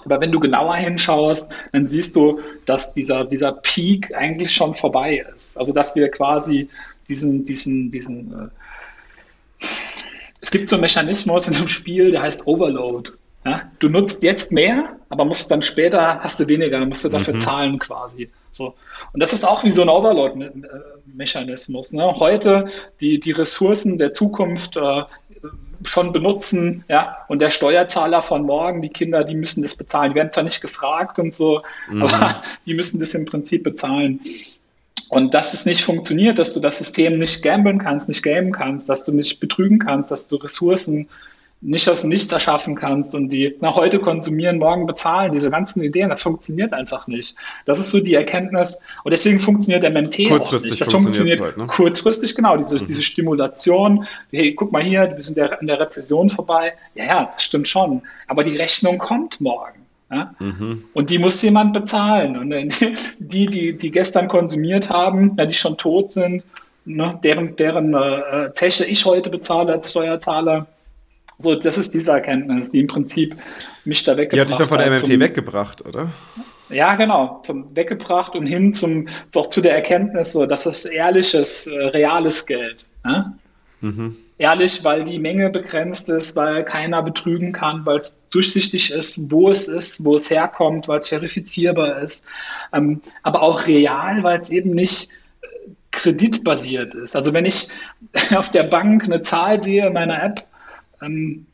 Aber 0.05 0.21
wenn 0.21 0.31
du 0.31 0.39
genauer 0.39 0.75
hinschaust, 0.75 1.51
dann 1.73 1.85
siehst 1.85 2.15
du, 2.15 2.39
dass 2.65 2.93
dieser, 2.93 3.25
dieser 3.25 3.51
Peak 3.51 4.15
eigentlich 4.15 4.53
schon 4.53 4.73
vorbei 4.73 5.25
ist. 5.35 5.57
Also 5.57 5.73
dass 5.73 5.95
wir 5.95 6.09
quasi 6.09 6.69
diesen, 7.09 7.45
diesen, 7.45 7.91
diesen 7.91 8.33
äh 8.33 8.47
es 10.39 10.51
gibt 10.51 10.67
so 10.67 10.75
einen 10.75 10.81
Mechanismus 10.81 11.47
in 11.47 11.55
einem 11.55 11.67
Spiel, 11.67 12.11
der 12.11 12.21
heißt 12.21 12.45
Overload. 12.45 13.11
Ja? 13.43 13.63
Du 13.79 13.89
nutzt 13.89 14.23
jetzt 14.23 14.51
mehr, 14.51 14.95
aber 15.09 15.25
musst 15.25 15.49
dann 15.51 15.61
später 15.61 16.19
hast 16.19 16.39
du 16.39 16.47
weniger, 16.47 16.79
dann 16.79 16.89
musst 16.89 17.03
du 17.03 17.09
dafür 17.09 17.33
mhm. 17.33 17.39
zahlen 17.39 17.79
quasi. 17.79 18.29
So. 18.51 18.75
Und 19.13 19.21
das 19.21 19.33
ist 19.33 19.43
auch 19.43 19.63
wie 19.63 19.71
so 19.71 19.81
ein 19.81 19.89
Overload-Mechanismus. 19.89 21.93
Ne? 21.93 22.13
Heute 22.19 22.67
die, 23.01 23.19
die 23.19 23.31
Ressourcen 23.31 23.97
der 23.97 24.13
Zukunft 24.13 24.77
äh, 24.77 25.03
schon 25.83 26.11
benutzen, 26.11 26.83
ja, 26.87 27.17
und 27.27 27.41
der 27.41 27.49
Steuerzahler 27.49 28.21
von 28.21 28.43
morgen, 28.43 28.81
die 28.81 28.89
Kinder, 28.89 29.23
die 29.23 29.35
müssen 29.35 29.61
das 29.61 29.75
bezahlen. 29.75 30.11
Die 30.11 30.15
werden 30.15 30.31
zwar 30.31 30.43
nicht 30.43 30.61
gefragt 30.61 31.19
und 31.19 31.33
so, 31.33 31.61
mhm. 31.89 32.03
aber 32.03 32.41
die 32.65 32.73
müssen 32.73 32.99
das 32.99 33.13
im 33.13 33.25
Prinzip 33.25 33.63
bezahlen. 33.63 34.19
Und 35.09 35.33
dass 35.33 35.53
es 35.53 35.65
nicht 35.65 35.83
funktioniert, 35.83 36.37
dass 36.37 36.53
du 36.53 36.59
das 36.59 36.79
System 36.79 37.17
nicht 37.17 37.41
gamblen 37.41 37.77
kannst, 37.77 38.09
nicht 38.09 38.23
gamen 38.23 38.51
kannst, 38.51 38.89
dass 38.89 39.03
du 39.03 39.13
nicht 39.13 39.39
betrügen 39.39 39.79
kannst, 39.79 40.11
dass 40.11 40.27
du 40.27 40.35
Ressourcen 40.35 41.07
nicht 41.61 41.89
aus 41.89 42.03
Nichts 42.03 42.31
erschaffen 42.31 42.75
kannst 42.75 43.15
und 43.15 43.29
die 43.29 43.55
nach 43.61 43.75
heute 43.75 43.99
konsumieren, 43.99 44.59
morgen 44.59 44.85
bezahlen. 44.85 45.31
Diese 45.31 45.49
ganzen 45.49 45.81
Ideen, 45.81 46.09
das 46.09 46.21
funktioniert 46.21 46.71
einfach 46.71 47.07
nicht. 47.07 47.35
Das 47.65 47.79
ist 47.79 47.89
so 47.89 47.99
die 47.99 48.13
Erkenntnis. 48.13 48.79
Und 49.03 49.11
deswegen 49.11 49.39
funktioniert 49.39 49.83
MMT 49.83 50.29
kurzfristig 50.29 50.71
auch 50.71 50.71
nicht. 50.71 50.81
Das 50.81 50.91
funktioniert 50.91 51.41
halt, 51.41 51.57
ne? 51.57 51.65
kurzfristig, 51.65 52.35
genau. 52.35 52.57
Diese, 52.57 52.79
mhm. 52.79 52.85
diese 52.85 53.01
Stimulation. 53.01 54.05
Hey, 54.31 54.53
guck 54.53 54.71
mal 54.71 54.83
hier, 54.83 55.11
wir 55.15 55.23
sind 55.23 55.37
in 55.37 55.67
der 55.67 55.79
Rezession 55.79 56.29
vorbei. 56.29 56.73
Ja, 56.93 57.05
ja, 57.05 57.29
das 57.31 57.43
stimmt 57.43 57.67
schon. 57.67 58.03
Aber 58.27 58.43
die 58.43 58.55
Rechnung 58.55 58.99
kommt 58.99 59.41
morgen. 59.41 59.87
Ja? 60.11 60.35
Mhm. 60.39 60.83
Und 60.93 61.09
die 61.09 61.17
muss 61.17 61.41
jemand 61.41 61.73
bezahlen. 61.73 62.37
Und 62.37 62.79
die, 63.19 63.47
die, 63.47 63.75
die 63.75 63.91
gestern 63.91 64.27
konsumiert 64.27 64.91
haben, 64.91 65.35
ja, 65.37 65.45
die 65.45 65.55
schon 65.55 65.75
tot 65.77 66.11
sind, 66.11 66.43
ne, 66.85 67.19
deren, 67.23 67.55
deren 67.55 67.95
äh, 67.95 68.51
Zeche 68.53 68.85
ich 68.85 69.05
heute 69.05 69.31
bezahle 69.31 69.73
als 69.73 69.91
Steuerzahler. 69.91 70.67
So, 71.37 71.55
das 71.55 71.77
ist 71.77 71.93
diese 71.93 72.11
Erkenntnis, 72.11 72.71
die 72.71 72.79
im 72.79 72.87
Prinzip 72.87 73.35
mich 73.85 74.03
da 74.03 74.17
weggebracht 74.17 74.31
hat. 74.31 74.33
Die 74.33 74.41
hat 74.41 74.49
dich 74.49 74.57
dann 74.57 74.67
von 74.67 74.77
der 74.79 74.91
MMT 74.91 75.19
weggebracht, 75.19 75.85
oder? 75.85 76.11
Ja, 76.69 76.95
genau, 76.95 77.39
zum 77.43 77.73
weggebracht 77.75 78.35
und 78.35 78.45
hin 78.45 78.73
zum 78.73 79.07
auch 79.35 79.47
zu 79.47 79.61
der 79.61 79.75
Erkenntnis, 79.75 80.33
so, 80.33 80.45
dass 80.45 80.65
es 80.65 80.85
ehrliches, 80.85 81.67
äh, 81.67 81.75
reales 81.75 82.45
Geld. 82.45 82.87
Ne? 83.05 83.37
Mhm. 83.81 84.17
Ehrlich, 84.39 84.83
weil 84.83 85.03
die 85.03 85.17
Menge 85.17 85.49
begrenzt 85.49 86.09
ist, 86.09 86.35
weil 86.35 86.63
keiner 86.63 87.01
betrügen 87.01 87.53
kann, 87.53 87.85
weil 87.85 87.97
es 87.97 88.21
durchsichtig 88.29 88.91
ist, 88.91 89.31
wo 89.31 89.49
es 89.49 89.67
ist, 89.67 90.03
wo 90.03 90.15
es 90.15 90.29
herkommt, 90.29 90.87
weil 90.87 90.99
es 90.99 91.07
verifizierbar 91.07 92.01
ist. 92.01 92.25
Ähm, 92.73 93.01
aber 93.23 93.41
auch 93.41 93.65
real, 93.65 94.21
weil 94.23 94.39
es 94.39 94.51
eben 94.51 94.71
nicht 94.71 95.09
äh, 95.41 95.47
kreditbasiert 95.91 96.93
ist. 96.95 97.15
Also 97.15 97.33
wenn 97.33 97.45
ich 97.45 97.69
auf 98.35 98.51
der 98.51 98.63
Bank 98.63 99.05
eine 99.05 99.21
Zahl 99.21 99.63
sehe 99.63 99.87
in 99.87 99.93
meiner 99.93 100.21
App, 100.21 100.45
ähm, 101.01 101.45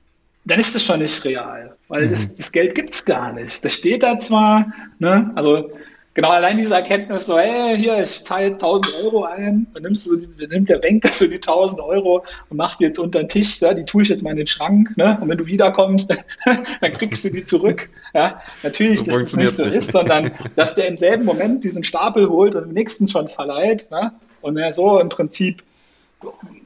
dann 0.45 0.59
ist 0.59 0.75
das 0.75 0.83
schon 0.83 0.99
nicht 0.99 1.23
real, 1.25 1.75
weil 1.87 2.05
mhm. 2.05 2.09
das, 2.09 2.35
das, 2.35 2.51
Geld 2.51 2.75
gibt 2.75 2.93
es 2.93 3.05
gar 3.05 3.31
nicht. 3.33 3.63
Das 3.63 3.73
steht 3.73 4.03
da 4.03 4.17
zwar, 4.17 4.71
ne, 4.99 5.31
also 5.35 5.71
genau 6.13 6.29
allein 6.29 6.57
diese 6.57 6.75
Erkenntnis 6.75 7.27
so, 7.27 7.39
hey, 7.39 7.77
hier, 7.77 8.01
ich 8.01 8.23
zahle 8.25 8.47
jetzt 8.47 8.63
1000 8.63 9.03
Euro 9.03 9.23
ein, 9.23 9.67
dann 9.73 9.83
nimmst 9.83 10.05
du 10.05 10.11
so 10.11 10.17
die, 10.17 10.27
dann 10.37 10.49
nimmt 10.49 10.69
der 10.69 10.79
Banker 10.79 11.09
so 11.13 11.27
die 11.27 11.35
1000 11.35 11.81
Euro 11.81 12.25
und 12.49 12.57
macht 12.57 12.79
die 12.79 12.85
jetzt 12.85 12.99
unter 12.99 13.19
den 13.19 13.29
Tisch, 13.29 13.61
ja, 13.61 13.73
die 13.73 13.85
tue 13.85 14.03
ich 14.03 14.09
jetzt 14.09 14.21
mal 14.21 14.31
in 14.31 14.37
den 14.37 14.47
Schrank, 14.47 14.95
ne, 14.97 15.17
und 15.21 15.29
wenn 15.29 15.37
du 15.37 15.45
wiederkommst, 15.45 16.09
dann, 16.09 16.19
dann 16.81 16.93
kriegst 16.93 17.23
du 17.23 17.29
die 17.29 17.45
zurück, 17.45 17.89
ja. 18.13 18.41
Natürlich, 18.63 18.99
so 18.99 19.11
dass 19.11 19.21
das 19.21 19.35
nicht 19.37 19.55
so 19.55 19.65
nicht. 19.65 19.75
ist, 19.75 19.91
sondern 19.93 20.31
dass 20.55 20.75
der 20.75 20.87
im 20.87 20.97
selben 20.97 21.23
Moment 21.23 21.63
diesen 21.63 21.83
Stapel 21.83 22.27
holt 22.27 22.55
und 22.55 22.63
im 22.63 22.73
nächsten 22.73 23.07
schon 23.07 23.29
verleiht, 23.29 23.89
ne, 23.91 24.11
und 24.41 24.57
er 24.57 24.73
so 24.73 24.99
im 24.99 25.07
Prinzip 25.07 25.63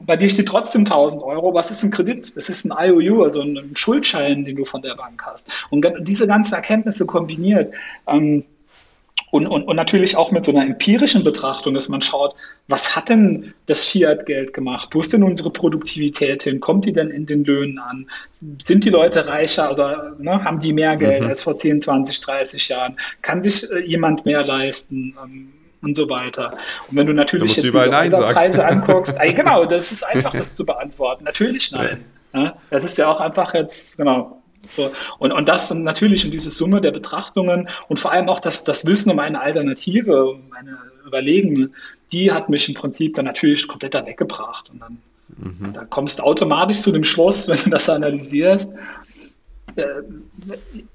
bei 0.00 0.16
dir 0.16 0.30
steht 0.30 0.48
trotzdem 0.48 0.82
1000 0.82 1.22
Euro. 1.22 1.54
Was 1.54 1.70
ist 1.70 1.82
ein 1.82 1.90
Kredit? 1.90 2.34
Das 2.36 2.48
ist 2.48 2.64
ein 2.64 2.74
IOU, 2.78 3.22
also 3.22 3.42
ein 3.42 3.72
Schuldschein, 3.74 4.44
den 4.44 4.56
du 4.56 4.64
von 4.64 4.82
der 4.82 4.94
Bank 4.94 5.22
hast. 5.26 5.50
Und 5.70 5.86
diese 6.00 6.26
ganzen 6.26 6.54
Erkenntnisse 6.54 7.06
kombiniert, 7.06 7.70
ähm, 8.06 8.44
und, 9.30 9.46
und, 9.46 9.64
und 9.64 9.76
natürlich 9.76 10.16
auch 10.16 10.30
mit 10.30 10.44
so 10.44 10.52
einer 10.52 10.62
empirischen 10.62 11.22
Betrachtung, 11.22 11.74
dass 11.74 11.88
man 11.88 12.00
schaut, 12.00 12.34
was 12.66 12.96
hat 12.96 13.10
denn 13.10 13.52
das 13.66 13.84
Fiat-Geld 13.86 14.54
gemacht? 14.54 14.88
Wo 14.92 15.00
ist 15.00 15.12
denn 15.12 15.22
unsere 15.22 15.50
Produktivität 15.50 16.44
hin? 16.44 16.60
Kommt 16.60 16.86
die 16.86 16.92
denn 16.92 17.10
in 17.10 17.26
den 17.26 17.44
Löhnen 17.44 17.78
an? 17.78 18.06
Sind 18.30 18.84
die 18.84 18.90
Leute 18.90 19.28
reicher? 19.28 19.68
Also 19.68 19.84
ne, 20.18 20.42
haben 20.44 20.58
die 20.58 20.72
mehr 20.72 20.96
Geld 20.96 21.24
mhm. 21.24 21.28
als 21.28 21.42
vor 21.42 21.56
10, 21.56 21.82
20, 21.82 22.20
30 22.20 22.68
Jahren? 22.68 22.96
Kann 23.20 23.42
sich 23.42 23.70
äh, 23.70 23.80
jemand 23.80 24.24
mehr 24.24 24.44
leisten? 24.44 25.14
Ähm, 25.22 25.52
und 25.82 25.96
so 25.96 26.08
weiter. 26.08 26.50
Und 26.90 26.96
wenn 26.96 27.06
du 27.06 27.12
natürlich 27.12 27.56
jetzt 27.56 27.64
diese 27.64 27.78
Preise 27.78 28.64
anguckst, 28.66 29.16
ey, 29.18 29.32
genau, 29.32 29.64
das 29.64 29.92
ist 29.92 30.02
einfach 30.04 30.32
das 30.32 30.56
zu 30.56 30.64
beantworten. 30.66 31.24
Natürlich 31.24 31.70
nein. 31.72 32.04
Ja, 32.34 32.54
das 32.70 32.84
ist 32.84 32.98
ja 32.98 33.08
auch 33.08 33.20
einfach 33.20 33.54
jetzt, 33.54 33.96
genau. 33.96 34.42
So. 34.76 34.90
Und, 35.18 35.32
und 35.32 35.48
das 35.48 35.72
natürlich 35.72 36.24
in 36.24 36.30
diese 36.30 36.50
Summe 36.50 36.80
der 36.80 36.90
Betrachtungen 36.90 37.68
und 37.88 37.98
vor 37.98 38.12
allem 38.12 38.28
auch 38.28 38.40
das, 38.40 38.64
das 38.64 38.84
Wissen 38.84 39.10
um 39.10 39.18
eine 39.18 39.40
Alternative, 39.40 40.26
um 40.26 40.52
eine 40.52 40.76
Überlegen, 41.06 41.72
die 42.12 42.32
hat 42.32 42.48
mich 42.48 42.68
im 42.68 42.74
Prinzip 42.74 43.14
dann 43.14 43.24
natürlich 43.24 43.66
komplett 43.66 43.94
da 43.94 44.04
weggebracht. 44.04 44.70
Und 44.70 44.80
dann 44.80 44.98
mhm. 45.38 45.72
da 45.72 45.84
kommst 45.84 46.18
du 46.18 46.22
automatisch 46.22 46.78
zu 46.78 46.92
dem 46.92 47.04
Schluss, 47.04 47.48
wenn 47.48 47.58
du 47.58 47.70
das 47.70 47.88
analysierst, 47.88 48.72
äh, 49.78 50.02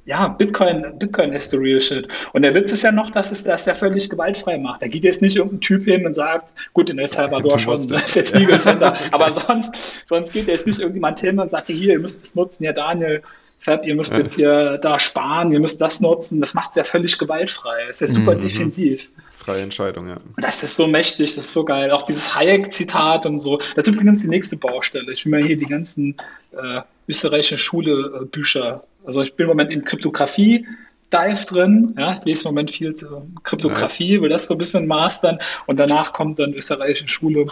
ja, 0.05 0.27
Bitcoin, 0.27 0.97
Bitcoin 0.99 1.34
ist 1.34 1.51
the 1.51 1.57
real 1.57 1.80
shit. 1.80 2.07
Und 2.34 2.41
der 2.41 2.53
Witz 2.53 2.72
ist 2.72 2.84
ja 2.84 2.91
noch, 2.91 3.10
dass 3.10 3.31
es 3.31 3.43
das 3.43 3.65
ja 3.65 3.73
völlig 3.73 4.10
gewaltfrei 4.10 4.57
macht. 4.57 4.81
Da 4.81 4.88
geht 4.88 5.03
jetzt 5.03 5.22
nicht 5.22 5.35
irgendein 5.35 5.61
Typ 5.61 5.85
hin 5.85 6.05
und 6.05 6.14
sagt, 6.14 6.53
gut, 6.73 6.89
in 6.89 6.99
El 6.99 7.07
Salvador 7.07 7.57
schon, 7.60 7.73
das 7.88 8.03
ist 8.03 8.15
jetzt 8.15 8.35
Legal 8.35 8.60
Tender, 8.60 8.95
aber 9.11 9.31
sonst, 9.31 10.07
sonst 10.07 10.31
geht 10.34 10.47
jetzt 10.47 10.68
nicht 10.68 10.80
irgendjemand 10.80 11.19
hin 11.19 11.39
und 11.39 11.51
sagt, 11.51 11.68
hier, 11.68 11.93
ihr 11.93 11.99
müsst 11.99 12.23
es 12.23 12.35
nutzen, 12.35 12.64
ja, 12.64 12.73
Daniel, 12.73 13.22
Fab, 13.64 13.85
ihr 13.85 13.95
müsst 13.95 14.11
jetzt 14.11 14.35
hier 14.35 14.77
da 14.77 14.99
sparen, 14.99 15.53
ihr 15.53 15.60
müsst 15.61 15.80
das 15.80 16.01
nutzen. 16.01 16.41
Das 16.41 16.53
macht 16.53 16.72
es 16.72 16.76
ja 16.76 16.84
völlig 16.84 17.18
gewaltfrei. 17.18 17.88
Das 17.88 18.01
ist 18.01 18.10
ja 18.10 18.19
super 18.19 18.35
mhm. 18.35 18.41
defensiv. 18.41 19.10
Freie 19.44 19.61
Entscheidung, 19.61 20.07
ja. 20.07 20.18
Das 20.38 20.64
ist 20.64 20.76
so 20.76 20.88
mächtig, 20.88 21.36
das 21.36 21.45
ist 21.45 21.53
so 21.53 21.65
geil. 21.65 21.91
Auch 21.91 22.03
dieses 22.03 22.34
Hayek-Zitat 22.34 23.26
und 23.26 23.40
so. 23.40 23.57
Das 23.76 23.88
ist 23.88 23.94
übrigens 23.94 24.22
die 24.22 24.30
nächste 24.30 24.56
Baustelle. 24.56 25.11
Ich 25.11 25.26
will 25.26 25.32
mir 25.32 25.45
hier 25.45 25.57
die 25.57 25.65
ganzen 25.65 26.15
äh, 26.52 26.82
österreichischen 27.07 27.57
Schule-Bücher. 27.57 28.84
Also 29.06 29.22
ich 29.22 29.34
bin 29.36 29.45
im 29.45 29.49
Moment 29.49 29.72
in 29.72 29.84
Kryptographie. 29.84 30.65
Dive 31.11 31.45
drin, 31.45 31.94
ja, 31.98 32.18
ich 32.18 32.26
lese 32.26 32.44
im 32.45 32.56
Moment 32.56 32.72
viel 32.72 32.94
zu 32.95 33.28
Kryptographie, 33.44 34.14
nice. 34.14 34.22
will 34.22 34.30
das 34.30 34.48
so 34.48 34.56
ein 34.56 34.57
bisschen 34.57 34.88
mastern 34.88 35.38
und 35.68 35.80
danach 35.80 36.11
kommt 36.11 36.40
dann 36.40 36.56
österreichische 36.56 37.07
Schule, 37.07 37.45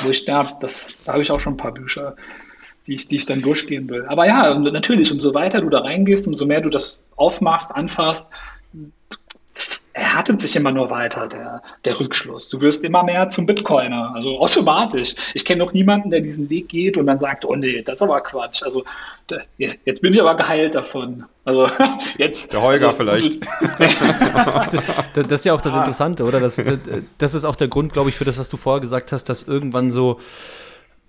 wo 0.00 0.10
ich, 0.10 0.24
ja, 0.26 0.48
das, 0.60 1.00
da 1.04 1.14
habe 1.14 1.22
ich 1.22 1.30
auch 1.32 1.40
schon 1.40 1.54
ein 1.54 1.56
paar 1.56 1.74
Bücher, 1.74 2.14
die 2.86 2.94
ich, 2.94 3.08
die 3.08 3.16
ich 3.16 3.26
dann 3.26 3.42
durchgehen 3.42 3.88
will. 3.88 4.04
Aber 4.06 4.26
ja, 4.28 4.56
natürlich, 4.56 5.10
umso 5.10 5.34
weiter 5.34 5.60
du 5.60 5.70
da 5.70 5.80
reingehst, 5.80 6.28
umso 6.28 6.46
mehr 6.46 6.60
du 6.60 6.70
das 6.70 7.02
aufmachst, 7.16 7.74
anfasst, 7.74 8.28
erhärtet 9.98 10.40
sich 10.40 10.54
immer 10.56 10.70
nur 10.70 10.90
weiter, 10.90 11.26
der, 11.28 11.62
der 11.84 11.98
Rückschluss. 11.98 12.48
Du 12.48 12.60
wirst 12.60 12.84
immer 12.84 13.02
mehr 13.02 13.28
zum 13.28 13.46
Bitcoiner, 13.46 14.12
also 14.14 14.38
automatisch. 14.38 15.14
Ich 15.34 15.44
kenne 15.44 15.64
noch 15.64 15.72
niemanden, 15.72 16.10
der 16.10 16.20
diesen 16.20 16.48
Weg 16.50 16.68
geht 16.68 16.96
und 16.96 17.06
dann 17.06 17.18
sagt, 17.18 17.44
oh 17.44 17.54
nee, 17.54 17.82
das 17.82 17.98
ist 17.98 18.02
aber 18.02 18.20
Quatsch. 18.20 18.62
Also 18.62 18.84
jetzt 19.58 20.02
bin 20.02 20.14
ich 20.14 20.20
aber 20.20 20.36
geheilt 20.36 20.74
davon. 20.74 21.24
Also 21.44 21.68
jetzt. 22.18 22.52
Der 22.52 22.62
Holger 22.62 22.88
also, 22.88 22.96
vielleicht. 22.96 23.42
das, 24.72 24.84
das, 25.14 25.40
ist 25.40 25.44
ja 25.44 25.52
auch 25.52 25.60
das 25.60 25.74
ah. 25.74 25.78
Interessante, 25.78 26.24
oder? 26.24 26.40
Das, 26.40 26.62
das 27.18 27.34
ist 27.34 27.44
auch 27.44 27.56
der 27.56 27.68
Grund, 27.68 27.92
glaube 27.92 28.10
ich, 28.10 28.16
für 28.16 28.24
das, 28.24 28.38
was 28.38 28.48
du 28.48 28.56
vorher 28.56 28.80
gesagt 28.80 29.12
hast, 29.12 29.24
dass 29.24 29.42
irgendwann 29.42 29.90
so 29.90 30.20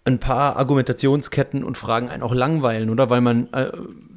ein 0.06 0.20
paar 0.20 0.58
Argumentationsketten 0.58 1.64
und 1.64 1.78
Fragen 1.78 2.10
einen 2.10 2.24
auch 2.24 2.34
langweilen, 2.34 2.90
oder? 2.90 3.10
Weil 3.10 3.22
man 3.22 3.52
äh, 3.54 3.72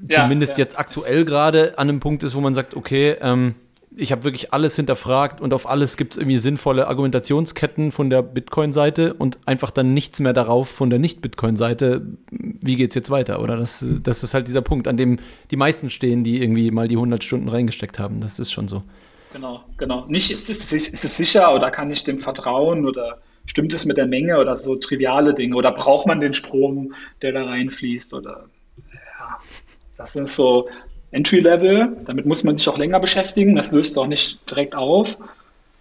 ja, 0.09 0.23
zumindest 0.23 0.57
ja. 0.57 0.65
jetzt 0.65 0.79
aktuell 0.79 1.25
gerade 1.25 1.79
an 1.79 1.89
einem 1.89 2.01
Punkt 2.01 2.23
ist, 2.23 2.35
wo 2.35 2.41
man 2.41 2.55
sagt, 2.55 2.75
okay, 2.75 3.17
ähm, 3.21 3.55
ich 3.97 4.13
habe 4.13 4.25
wirklich 4.25 4.53
alles 4.53 4.77
hinterfragt 4.77 5.41
und 5.41 5.53
auf 5.53 5.69
alles 5.69 5.97
gibt 5.97 6.15
es 6.15 6.19
irgendwie 6.19 6.39
sinnvolle 6.39 6.89
Argumentationsketten 6.89 7.91
von 7.91 8.11
der 8.11 8.23
Bitcoin-Seite 8.23 9.15
und 9.15 9.39
einfach 9.47 9.71
dann 9.71 9.95
nichts 9.95 10.21
mehr 10.21 10.33
darauf 10.33 10.69
von 10.69 10.91
der 10.91 10.99
Nicht-Bitcoin-Seite. 10.99 12.03
Wie 12.31 12.77
geht 12.77 12.91
es 12.91 12.95
jetzt 12.95 13.11
weiter? 13.11 13.43
Oder 13.43 13.57
das, 13.57 13.85
das 14.03 14.23
ist 14.23 14.35
halt 14.35 14.49
dieser 14.49 14.63
Punkt, 14.63 14.89
an 14.89 14.97
dem 14.97 15.19
die 15.51 15.57
meisten 15.57 15.91
stehen, 15.91 16.25
die 16.25 16.43
irgendwie 16.43 16.71
mal 16.71 16.89
die 16.89 16.97
100 16.97 17.23
Stunden 17.23 17.49
reingesteckt 17.49 17.99
haben. 17.99 18.21
Das 18.21 18.39
ist 18.39 18.53
schon 18.53 18.69
so. 18.69 18.83
Genau, 19.33 19.63
genau. 19.79 20.07
Nicht 20.07 20.31
ist 20.31 20.51
es, 20.51 20.73
ist 20.73 21.05
es 21.05 21.17
sicher 21.17 21.55
oder 21.55 21.71
kann 21.71 21.91
ich 21.91 22.05
dem 22.05 22.19
vertrauen 22.19 22.87
oder 22.87 23.19
stimmt 23.47 23.75
es 23.75 23.85
mit 23.85 23.97
der 23.97 24.07
Menge 24.07 24.39
oder 24.39 24.57
so 24.57 24.77
triviale 24.77 25.35
Dinge 25.35 25.57
oder 25.57 25.73
braucht 25.73 26.07
man 26.07 26.21
den 26.21 26.35
Strom, 26.35 26.95
der 27.23 27.33
da 27.33 27.45
reinfließt 27.45 28.15
oder 28.15 28.47
das 29.97 30.15
sind 30.15 30.29
so 30.29 30.69
Entry-Level. 31.13 31.97
Damit 32.05 32.27
muss 32.27 32.45
man 32.45 32.57
sich 32.57 32.69
auch 32.69 32.79
länger 32.79 33.01
beschäftigen. 33.01 33.55
Das 33.55 33.73
löst 33.73 33.97
auch 33.99 34.07
nicht 34.07 34.51
direkt 34.51 34.75
auf. 34.75 35.17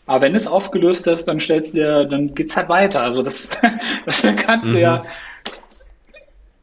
Aber 0.06 0.22
wenn 0.22 0.36
es 0.36 0.48
aufgelöst 0.48 1.08
ist, 1.08 1.28
dann 1.28 1.40
stellst 1.40 1.74
du 1.74 1.80
dir, 1.80 2.06
dann 2.06 2.34
geht 2.36 2.50
es 2.50 2.58
halt 2.58 2.70
weiter. 2.70 3.02
Also 3.02 3.22
das, 3.22 3.50
das 4.06 4.22
kannst 4.38 4.72
du 4.72 4.76
mhm. 4.76 4.82
ja, 4.82 5.06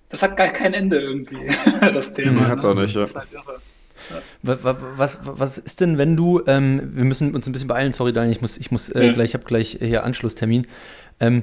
das 0.09 0.23
hat 0.23 0.37
gar 0.37 0.49
kein 0.49 0.75
Ende 0.75 1.01
irgendwie, 1.01 1.49
das 1.93 2.13
Thema. 2.13 2.43
Mhm, 2.43 2.49
hat's 2.49 2.65
auch 2.65 2.75
nicht, 2.75 2.95
ja. 2.95 3.01
Das 3.01 3.11
ist 3.11 3.17
halt 3.17 3.33
irre. 3.33 3.61
Was, 4.43 4.59
was, 4.97 5.19
was, 5.23 5.59
ist 5.59 5.81
denn, 5.81 5.99
wenn 5.99 6.17
du, 6.17 6.41
ähm, 6.47 6.93
wir 6.95 7.05
müssen 7.05 7.35
uns 7.35 7.47
ein 7.47 7.53
bisschen 7.53 7.69
beeilen, 7.69 7.93
sorry 7.93 8.13
Daniel, 8.13 8.33
ich 8.33 8.41
muss, 8.41 8.57
ich 8.57 8.71
muss 8.71 8.89
äh, 8.89 9.07
ja. 9.07 9.13
gleich, 9.13 9.31
ich 9.31 9.35
habe 9.35 9.45
gleich 9.45 9.77
hier 9.81 10.05
Anschlusstermin. 10.05 10.67
Ähm, 11.21 11.43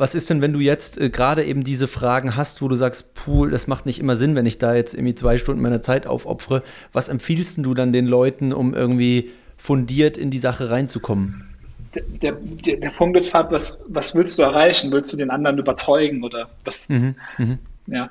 was 0.00 0.14
ist 0.14 0.30
denn, 0.30 0.40
wenn 0.40 0.52
du 0.52 0.60
jetzt 0.60 1.00
äh, 1.00 1.10
gerade 1.10 1.44
eben 1.44 1.62
diese 1.62 1.86
Fragen 1.86 2.36
hast, 2.36 2.62
wo 2.62 2.68
du 2.68 2.74
sagst, 2.74 3.14
puh, 3.14 3.46
das 3.46 3.66
macht 3.66 3.86
nicht 3.86 4.00
immer 4.00 4.16
Sinn, 4.16 4.34
wenn 4.34 4.46
ich 4.46 4.58
da 4.58 4.74
jetzt 4.74 4.94
irgendwie 4.94 5.14
zwei 5.14 5.36
Stunden 5.36 5.62
meiner 5.62 5.82
Zeit 5.82 6.06
aufopfere. 6.06 6.62
Was 6.92 7.08
empfiehlst 7.08 7.58
du 7.58 7.74
dann 7.74 7.92
den 7.92 8.06
Leuten, 8.06 8.52
um 8.52 8.74
irgendwie 8.74 9.30
fundiert 9.56 10.16
in 10.16 10.30
die 10.30 10.38
Sache 10.38 10.70
reinzukommen? 10.70 11.46
Der, 11.94 12.32
der, 12.32 12.76
der 12.76 12.90
Punkt 12.90 13.16
ist, 13.16 13.28
Fahrt, 13.28 13.50
was, 13.52 13.78
was 13.88 14.14
willst 14.14 14.38
du 14.38 14.42
erreichen? 14.42 14.90
Willst 14.92 15.12
du 15.12 15.16
den 15.16 15.30
anderen 15.30 15.58
überzeugen 15.58 16.22
oder 16.22 16.48
was? 16.64 16.88
Mhm, 16.88 17.14
mh. 17.36 17.58
Ja, 17.88 18.10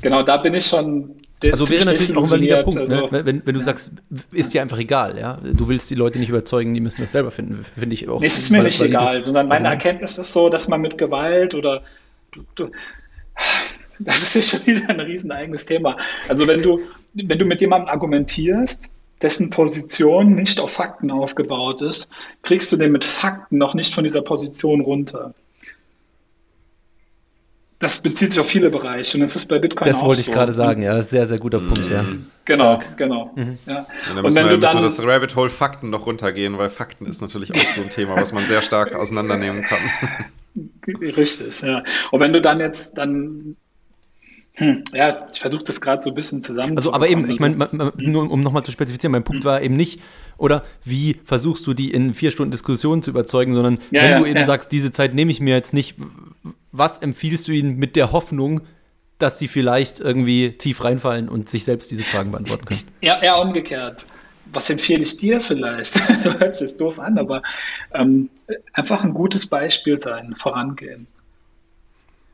genau, 0.00 0.22
da 0.22 0.36
bin 0.36 0.54
ich 0.54 0.66
schon 0.66 1.10
also 1.50 1.68
wäre 1.68 1.84
natürlich 1.84 2.16
auch 2.16 2.24
ein 2.24 2.30
valider 2.30 2.62
Punkt, 2.62 2.78
also, 2.78 2.96
ne? 2.96 3.08
wenn, 3.10 3.46
wenn 3.46 3.54
du 3.54 3.60
ja. 3.60 3.64
sagst, 3.64 3.92
ist 4.32 4.54
dir 4.54 4.62
einfach 4.62 4.78
egal, 4.78 5.18
ja. 5.18 5.38
Du 5.42 5.68
willst 5.68 5.90
die 5.90 5.94
Leute 5.94 6.18
nicht 6.18 6.28
überzeugen, 6.28 6.74
die 6.74 6.80
müssen 6.80 7.00
das 7.00 7.12
selber 7.12 7.30
finden, 7.30 7.64
finde 7.64 7.94
ich 7.94 8.08
auch. 8.08 8.20
Nee, 8.20 8.26
es 8.26 8.38
ist 8.38 8.50
mir 8.50 8.62
nicht 8.62 8.80
egal, 8.80 9.22
sondern 9.24 9.48
meine 9.48 9.68
Erkenntnis 9.68 10.18
ist 10.18 10.32
so, 10.32 10.48
dass 10.48 10.68
man 10.68 10.80
mit 10.80 10.98
Gewalt 10.98 11.54
oder 11.54 11.82
du, 12.30 12.42
du, 12.54 12.70
das 14.00 14.22
ist 14.22 14.34
ja 14.34 14.42
schon 14.42 14.66
wieder 14.66 14.88
ein 14.88 15.00
riesen 15.00 15.32
eigenes 15.32 15.64
Thema. 15.64 15.96
Also 16.28 16.46
wenn 16.46 16.62
du, 16.62 16.80
wenn 17.14 17.38
du 17.38 17.44
mit 17.44 17.60
jemandem 17.60 17.88
argumentierst, 17.88 18.90
dessen 19.20 19.50
Position 19.50 20.34
nicht 20.34 20.58
auf 20.58 20.72
Fakten 20.72 21.10
aufgebaut 21.10 21.80
ist, 21.82 22.08
kriegst 22.42 22.72
du 22.72 22.76
den 22.76 22.92
mit 22.92 23.04
Fakten 23.04 23.56
noch 23.56 23.74
nicht 23.74 23.94
von 23.94 24.04
dieser 24.04 24.22
Position 24.22 24.80
runter. 24.80 25.34
Das 27.82 28.00
bezieht 28.00 28.32
sich 28.32 28.40
auf 28.40 28.48
viele 28.48 28.70
Bereiche 28.70 29.16
und 29.16 29.22
das 29.22 29.34
ist 29.34 29.46
bei 29.46 29.58
Bitcoin 29.58 29.88
Das 29.88 30.02
wollte 30.02 30.20
ich 30.20 30.26
so. 30.26 30.32
gerade 30.32 30.52
sagen, 30.52 30.82
ja, 30.82 31.02
sehr, 31.02 31.26
sehr 31.26 31.38
guter 31.38 31.60
mhm. 31.60 31.68
Punkt, 31.68 31.90
ja. 31.90 32.04
Genau, 32.44 32.80
Stark. 32.80 32.96
genau. 32.96 33.32
Mhm. 33.34 33.58
Ja. 33.66 33.78
Und 33.78 33.86
dann 33.86 34.22
müssen, 34.22 34.38
und 34.38 34.50
wir, 34.50 34.56
müssen 34.58 34.76
wir 34.76 34.82
das 34.82 35.02
Rabbit 35.02 35.34
Hole 35.34 35.50
Fakten 35.50 35.90
noch 35.90 36.06
runtergehen, 36.06 36.58
weil 36.58 36.70
Fakten 36.70 37.06
ist 37.06 37.20
natürlich 37.20 37.52
auch 37.52 37.68
so 37.70 37.82
ein 37.82 37.90
Thema, 37.90 38.16
was 38.16 38.32
man 38.32 38.44
sehr 38.44 38.62
stark 38.62 38.94
auseinandernehmen 38.94 39.62
kann. 39.62 39.80
Richtig, 41.00 41.60
ja. 41.62 41.82
Und 42.10 42.20
wenn 42.20 42.32
du 42.32 42.40
dann 42.40 42.60
jetzt 42.60 42.98
dann 42.98 43.56
hm, 44.54 44.84
ja, 44.92 45.26
ich 45.32 45.40
versuche 45.40 45.64
das 45.64 45.80
gerade 45.80 46.02
so 46.02 46.10
ein 46.10 46.14
bisschen 46.14 46.42
zusammen. 46.42 46.76
Also, 46.76 46.92
aber 46.92 47.08
eben, 47.08 47.28
ich 47.30 47.40
meine, 47.40 47.92
nur 47.96 48.30
um 48.30 48.40
nochmal 48.40 48.62
zu 48.62 48.70
spezifizieren, 48.70 49.12
mein 49.12 49.24
Punkt 49.24 49.44
hm. 49.44 49.50
war 49.50 49.62
eben 49.62 49.76
nicht, 49.76 50.00
oder 50.36 50.64
wie 50.84 51.20
versuchst 51.24 51.66
du 51.66 51.72
die 51.72 51.90
in 51.90 52.12
vier 52.14 52.30
Stunden 52.30 52.50
Diskussion 52.50 53.02
zu 53.02 53.10
überzeugen, 53.10 53.54
sondern 53.54 53.78
ja, 53.90 54.02
wenn 54.02 54.10
ja, 54.10 54.18
du 54.18 54.26
eben 54.26 54.38
ja. 54.38 54.44
sagst, 54.44 54.72
diese 54.72 54.90
Zeit 54.90 55.14
nehme 55.14 55.30
ich 55.30 55.40
mir 55.40 55.54
jetzt 55.54 55.72
nicht, 55.72 55.96
was 56.70 56.98
empfiehlst 56.98 57.48
du 57.48 57.52
ihnen 57.52 57.76
mit 57.76 57.96
der 57.96 58.12
Hoffnung, 58.12 58.60
dass 59.18 59.38
sie 59.38 59.48
vielleicht 59.48 60.00
irgendwie 60.00 60.52
tief 60.52 60.84
reinfallen 60.84 61.28
und 61.28 61.48
sich 61.48 61.64
selbst 61.64 61.90
diese 61.90 62.02
Fragen 62.02 62.32
beantworten 62.32 62.66
können? 62.66 62.80
Ja, 63.00 63.22
eher 63.22 63.38
umgekehrt. 63.40 64.06
Was 64.52 64.68
empfehle 64.68 65.02
ich 65.02 65.16
dir 65.16 65.40
vielleicht? 65.40 65.94
du 66.24 66.38
hörst 66.38 66.60
es 66.60 66.76
doof 66.76 66.98
an, 66.98 67.18
aber 67.18 67.42
ähm, 67.94 68.28
einfach 68.74 69.02
ein 69.04 69.14
gutes 69.14 69.46
Beispiel 69.46 69.98
sein, 69.98 70.34
vorangehen. 70.36 71.06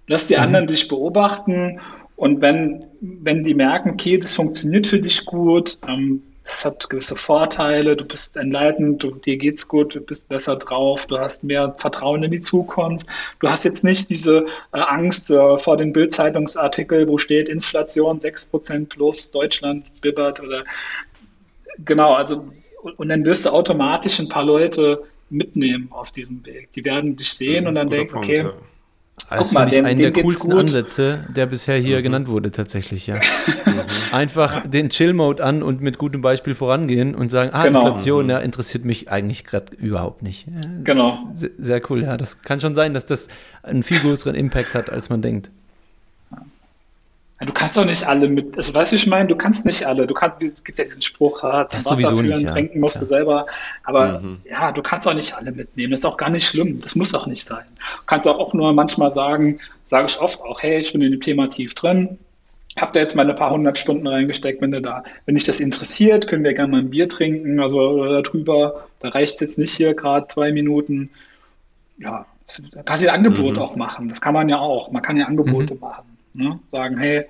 Lass 0.09 0.27
die 0.27 0.35
mhm. 0.35 0.43
anderen 0.43 0.67
dich 0.67 0.89
beobachten 0.89 1.79
und 2.19 2.43
wenn, 2.43 2.85
wenn 3.01 3.45
die 3.45 3.55
merken, 3.55 3.91
okay, 3.91 4.19
das 4.19 4.35
funktioniert 4.35 4.89
für 4.89 4.99
dich 4.99 5.25
gut, 5.25 5.79
ähm, 5.87 6.21
das 6.43 6.65
hat 6.65 6.91
gewisse 6.91 7.15
Vorteile, 7.15 7.95
du 7.95 8.05
bist 8.05 8.37
enlightened, 8.37 9.01
du, 9.01 9.13
dir 9.13 9.37
geht's 9.37 9.69
gut, 9.69 9.95
du 9.95 10.01
bist 10.01 10.29
besser 10.29 10.57
drauf, 10.57 11.07
du 11.07 11.17
hast 11.17 11.45
mehr 11.45 11.77
Vertrauen 11.79 12.25
in 12.25 12.33
die 12.33 12.41
Zukunft. 12.41 13.07
Du 13.39 13.49
hast 13.49 13.65
jetzt 13.65 13.85
nicht 13.85 14.11
diese 14.11 14.47
äh, 14.73 14.81
Angst 14.81 15.31
äh, 15.31 15.59
vor 15.59 15.77
den 15.77 15.93
Bildzeitungsartikel, 15.93 17.07
wo 17.07 17.19
steht 17.19 17.49
Inflation 17.49 18.19
6% 18.19 18.89
plus, 18.89 19.31
Deutschland 19.31 19.85
bibbert 20.01 20.43
oder 20.43 20.65
genau, 21.85 22.15
also 22.15 22.49
und 22.97 23.11
dann 23.11 23.25
wirst 23.25 23.47
du 23.47 23.51
automatisch 23.51 24.19
ein 24.19 24.29
paar 24.29 24.45
Leute 24.45 25.05
mitnehmen 25.31 25.87
auf 25.93 26.11
diesem 26.11 26.45
Weg. 26.45 26.73
Die 26.73 26.85
werden 26.85 27.15
dich 27.15 27.33
sehen 27.33 27.69
und 27.69 27.77
dann 27.77 27.91
denken, 27.91 28.17
okay, 28.17 28.39
ja. 28.39 28.53
Das 29.31 29.51
finde 29.51 29.75
ich 29.77 29.85
einen 29.85 29.97
der 29.97 30.13
coolsten 30.13 30.53
Ansätze, 30.53 31.25
der 31.35 31.47
bisher 31.47 31.77
hier 31.77 31.99
mhm. 31.99 32.03
genannt 32.03 32.29
wurde, 32.29 32.51
tatsächlich, 32.51 33.07
ja. 33.07 33.21
Mhm. 33.69 33.83
Einfach 34.13 34.67
den 34.67 34.89
Chill-Mode 34.89 35.45
an 35.45 35.63
und 35.63 35.83
mit 35.83 35.99
gutem 35.99 36.23
Beispiel 36.23 36.55
vorangehen 36.55 37.15
und 37.15 37.31
sagen, 37.31 37.51
ah, 37.53 37.65
genau. 37.65 37.81
Inflation, 37.81 38.25
mhm. 38.25 38.31
ja, 38.31 38.39
interessiert 38.39 38.85
mich 38.87 39.11
eigentlich 39.11 39.45
gerade 39.45 39.75
überhaupt 39.77 40.23
nicht. 40.23 40.47
Ja, 40.47 40.69
genau. 40.85 41.19
Sehr 41.35 41.83
cool, 41.91 42.03
ja. 42.03 42.17
Das 42.17 42.41
kann 42.43 42.61
schon 42.61 42.75
sein, 42.75 42.95
dass 42.95 43.05
das 43.05 43.29
einen 43.63 43.83
viel 43.83 43.99
größeren 43.99 44.35
Impact 44.35 44.75
hat, 44.75 44.91
als 44.91 45.11
man 45.11 45.21
denkt. 45.21 45.51
Du 47.41 47.53
kannst 47.53 47.77
doch 47.77 47.85
nicht 47.85 48.05
alle 48.05 48.29
mit, 48.29 48.57
also 48.57 48.75
weißt 48.75 48.91
du, 48.91 48.97
ich 48.97 49.07
meine, 49.07 49.29
du 49.29 49.37
kannst 49.37 49.65
nicht 49.65 49.87
alle, 49.87 50.09
du 50.09 50.15
kannst, 50.15 50.43
es 50.43 50.65
gibt 50.65 50.81
ja 50.81 50.85
diesen 50.85 51.03
Spruch, 51.03 51.45
ah, 51.45 51.69
zum 51.69 51.85
Wasser 51.85 52.09
führen, 52.09 52.27
nicht, 52.27 52.41
ja. 52.41 52.51
trinken 52.51 52.81
musst 52.81 52.97
ja. 52.97 53.01
du 53.03 53.07
selber, 53.07 53.47
aber 53.85 54.19
mhm. 54.19 54.41
ja, 54.45 54.73
du 54.73 54.83
kannst 54.83 55.07
auch 55.07 55.15
nicht 55.15 55.37
alle 55.37 55.53
mitnehmen, 55.53 55.93
das 55.93 56.01
ist 56.01 56.07
auch 56.07 56.17
gar 56.17 56.31
nicht 56.31 56.49
schlimm, 56.49 56.81
das 56.81 56.97
muss 56.97 57.15
auch 57.15 57.29
nicht 57.29 57.45
sein. 57.45 57.65
Du 57.77 58.07
kannst 58.07 58.27
auch 58.27 58.55
nur 58.55 58.73
manchmal 58.73 59.13
sagen, 59.13 59.61
sage 59.85 60.09
ich 60.11 60.19
oft 60.19 60.41
auch, 60.43 60.61
hey, 60.63 60.81
ich 60.81 60.93
bin 60.93 61.01
in 61.01 61.13
dem 61.13 61.21
Thema 61.21 61.49
tief 61.49 61.77
drin, 61.77 62.19
hab 62.77 62.93
da 62.93 63.01
jetzt 63.01 63.15
mal 63.15 63.29
ein 63.29 63.37
paar 63.37 63.53
hundert 63.53 63.79
Stunden 63.79 64.09
reingesteckt, 64.09 64.61
wenn 64.61 64.73
du 64.73 64.83
da, 64.83 65.05
wenn 65.27 65.37
dich 65.37 65.45
das 65.45 65.61
interessiert, 65.61 66.27
können 66.27 66.43
wir 66.43 66.55
gerne 66.55 66.73
mal 66.73 66.81
ein 66.81 66.91
Bier 66.91 67.09
trinken, 67.09 67.61
also 67.61 68.21
darüber, 68.21 68.89
da 68.99 69.11
reicht 69.11 69.37
es 69.37 69.41
jetzt 69.43 69.59
nicht 69.59 69.77
hier 69.77 69.95
gerade 69.95 70.27
zwei 70.27 70.51
Minuten, 70.51 71.11
ja, 71.99 72.27
da 72.73 72.83
kannst 72.83 73.05
du 73.05 73.09
ein 73.09 73.15
Angebot 73.15 73.55
mhm. 73.55 73.63
auch 73.63 73.77
machen, 73.77 74.09
das 74.09 74.21
kann 74.21 74.35
man 74.35 74.49
ja 74.49 74.59
auch, 74.59 74.91
man 74.91 75.03
kann 75.03 75.17
ja 75.17 75.27
Angebote 75.27 75.75
mhm. 75.75 75.81
machen 75.81 76.08
Ne? 76.39 76.61
Sagen, 76.71 76.97
hey, 76.99 77.25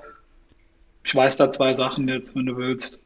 ich 1.03 1.15
weiß 1.15 1.37
da 1.39 1.51
zwei 1.51 1.73
Sachen 1.73 2.07
jetzt, 2.09 2.37
wenn 2.37 2.47
du 2.47 2.57
willst. 2.57 2.99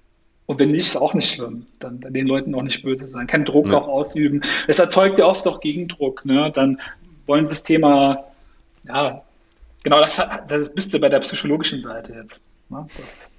Und 0.46 0.58
wenn 0.58 0.72
nicht, 0.72 0.88
ist 0.88 0.96
auch 0.96 1.14
nicht 1.14 1.32
schlimm. 1.32 1.66
Dann, 1.78 2.00
dann 2.00 2.12
den 2.12 2.26
Leuten 2.26 2.54
auch 2.56 2.62
nicht 2.62 2.82
böse 2.82 3.06
sein. 3.06 3.28
Kein 3.28 3.44
Druck 3.44 3.68
ja. 3.68 3.78
auch 3.78 3.86
ausüben. 3.86 4.40
Es 4.66 4.80
erzeugt 4.80 5.18
ja 5.20 5.26
oft 5.26 5.46
auch 5.46 5.60
Gegendruck. 5.60 6.24
Ne? 6.24 6.50
Dann 6.52 6.80
wollen 7.26 7.46
sie 7.46 7.54
das 7.54 7.62
Thema, 7.62 8.24
ja, 8.88 9.22
genau, 9.84 10.00
das, 10.00 10.20
das 10.48 10.74
bist 10.74 10.92
du 10.92 10.98
bei 10.98 11.08
der 11.08 11.20
psychologischen 11.20 11.80
Seite 11.82 12.14
jetzt. 12.14 12.44
Ne? 12.68 12.84
Das, 13.00 13.30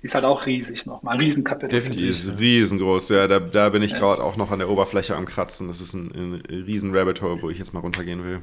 die 0.00 0.06
ist 0.06 0.14
halt 0.14 0.24
auch 0.24 0.46
riesig 0.46 0.86
nochmal, 0.86 1.14
ein 1.14 1.20
Riesenkapitel. 1.20 1.68
Definitiv. 1.68 2.02
Die 2.02 2.08
ist 2.10 2.38
riesengroß, 2.38 3.08
ja. 3.08 3.26
Da, 3.26 3.40
da 3.40 3.70
bin 3.70 3.82
ich 3.82 3.90
ja. 3.90 3.98
gerade 3.98 4.22
auch 4.22 4.36
noch 4.36 4.52
an 4.52 4.60
der 4.60 4.68
Oberfläche 4.68 5.16
am 5.16 5.26
Kratzen. 5.26 5.66
Das 5.66 5.80
ist 5.80 5.94
ein, 5.94 6.12
ein 6.14 6.42
riesen 6.48 6.94
Rabbit 6.94 7.20
Hole, 7.22 7.42
wo 7.42 7.50
ich 7.50 7.58
jetzt 7.58 7.74
mal 7.74 7.80
runtergehen 7.80 8.24
will. 8.24 8.40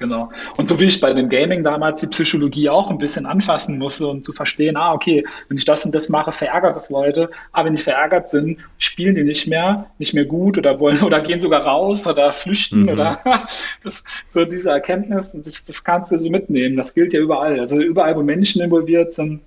Genau. 0.00 0.30
Und 0.56 0.66
so 0.66 0.80
wie 0.80 0.84
ich 0.84 0.98
bei 0.98 1.12
dem 1.12 1.28
Gaming 1.28 1.62
damals 1.62 2.00
die 2.00 2.06
Psychologie 2.06 2.70
auch 2.70 2.90
ein 2.90 2.96
bisschen 2.96 3.26
anfassen 3.26 3.76
musste 3.76 4.06
und 4.06 4.24
zu 4.24 4.32
verstehen, 4.32 4.78
ah, 4.78 4.94
okay, 4.94 5.22
wenn 5.48 5.58
ich 5.58 5.66
das 5.66 5.84
und 5.84 5.94
das 5.94 6.08
mache, 6.08 6.32
verärgert 6.32 6.74
das 6.74 6.88
Leute. 6.88 7.30
Aber 7.52 7.66
wenn 7.66 7.76
die 7.76 7.82
verärgert 7.82 8.30
sind, 8.30 8.58
spielen 8.78 9.14
die 9.14 9.24
nicht 9.24 9.46
mehr, 9.46 9.90
nicht 9.98 10.14
mehr 10.14 10.24
gut 10.24 10.56
oder 10.56 10.80
wollen 10.80 11.02
oder 11.04 11.20
gehen 11.20 11.38
sogar 11.38 11.66
raus 11.66 12.06
oder 12.06 12.32
flüchten 12.32 12.84
mhm. 12.84 12.88
oder 12.88 13.20
das, 13.84 14.04
so 14.32 14.46
diese 14.46 14.70
Erkenntnis, 14.70 15.32
das, 15.32 15.66
das 15.66 15.84
kannst 15.84 16.12
du 16.12 16.16
so 16.16 16.30
mitnehmen. 16.30 16.78
Das 16.78 16.94
gilt 16.94 17.12
ja 17.12 17.20
überall. 17.20 17.60
Also 17.60 17.82
überall, 17.82 18.16
wo 18.16 18.22
Menschen 18.22 18.62
involviert 18.62 19.12
sind, 19.12 19.42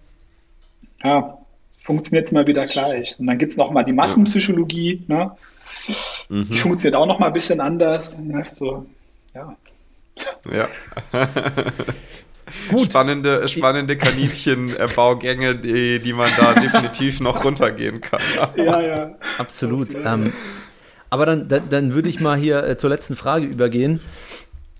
ja, 1.03 1.35
funktioniert 1.79 2.27
es 2.27 2.31
immer 2.31 2.45
wieder 2.45 2.61
gleich. 2.61 3.15
Und 3.17 3.25
dann 3.25 3.39
gibt 3.39 3.53
es 3.53 3.57
nochmal 3.57 3.85
die 3.85 3.91
Massenpsychologie, 3.91 5.03
ne? 5.07 5.31
Mhm. 6.29 6.47
die 6.47 6.59
funktioniert 6.59 6.95
auch 6.95 7.07
nochmal 7.07 7.29
ein 7.29 7.33
bisschen 7.33 7.59
anders. 7.59 8.19
Ne? 8.19 8.45
So, 8.51 8.85
ja. 9.33 9.57
Ja. 10.51 10.67
Gut. 12.69 12.85
Spannende, 12.85 13.47
spannende 13.47 13.97
Kaninchenbaugänge, 13.97 15.55
die, 15.55 15.99
die 15.99 16.13
man 16.13 16.29
da 16.37 16.53
definitiv 16.59 17.19
noch 17.19 17.43
runtergehen 17.43 18.01
kann. 18.01 18.21
Ja, 18.55 18.81
ja. 18.81 19.15
Absolut. 19.37 19.95
Ähm, 19.95 20.33
aber 21.09 21.25
dann, 21.25 21.47
dann, 21.47 21.69
dann, 21.69 21.93
würde 21.93 22.09
ich 22.09 22.19
mal 22.19 22.37
hier 22.37 22.63
äh, 22.63 22.77
zur 22.77 22.89
letzten 22.89 23.15
Frage 23.15 23.45
übergehen. 23.45 24.01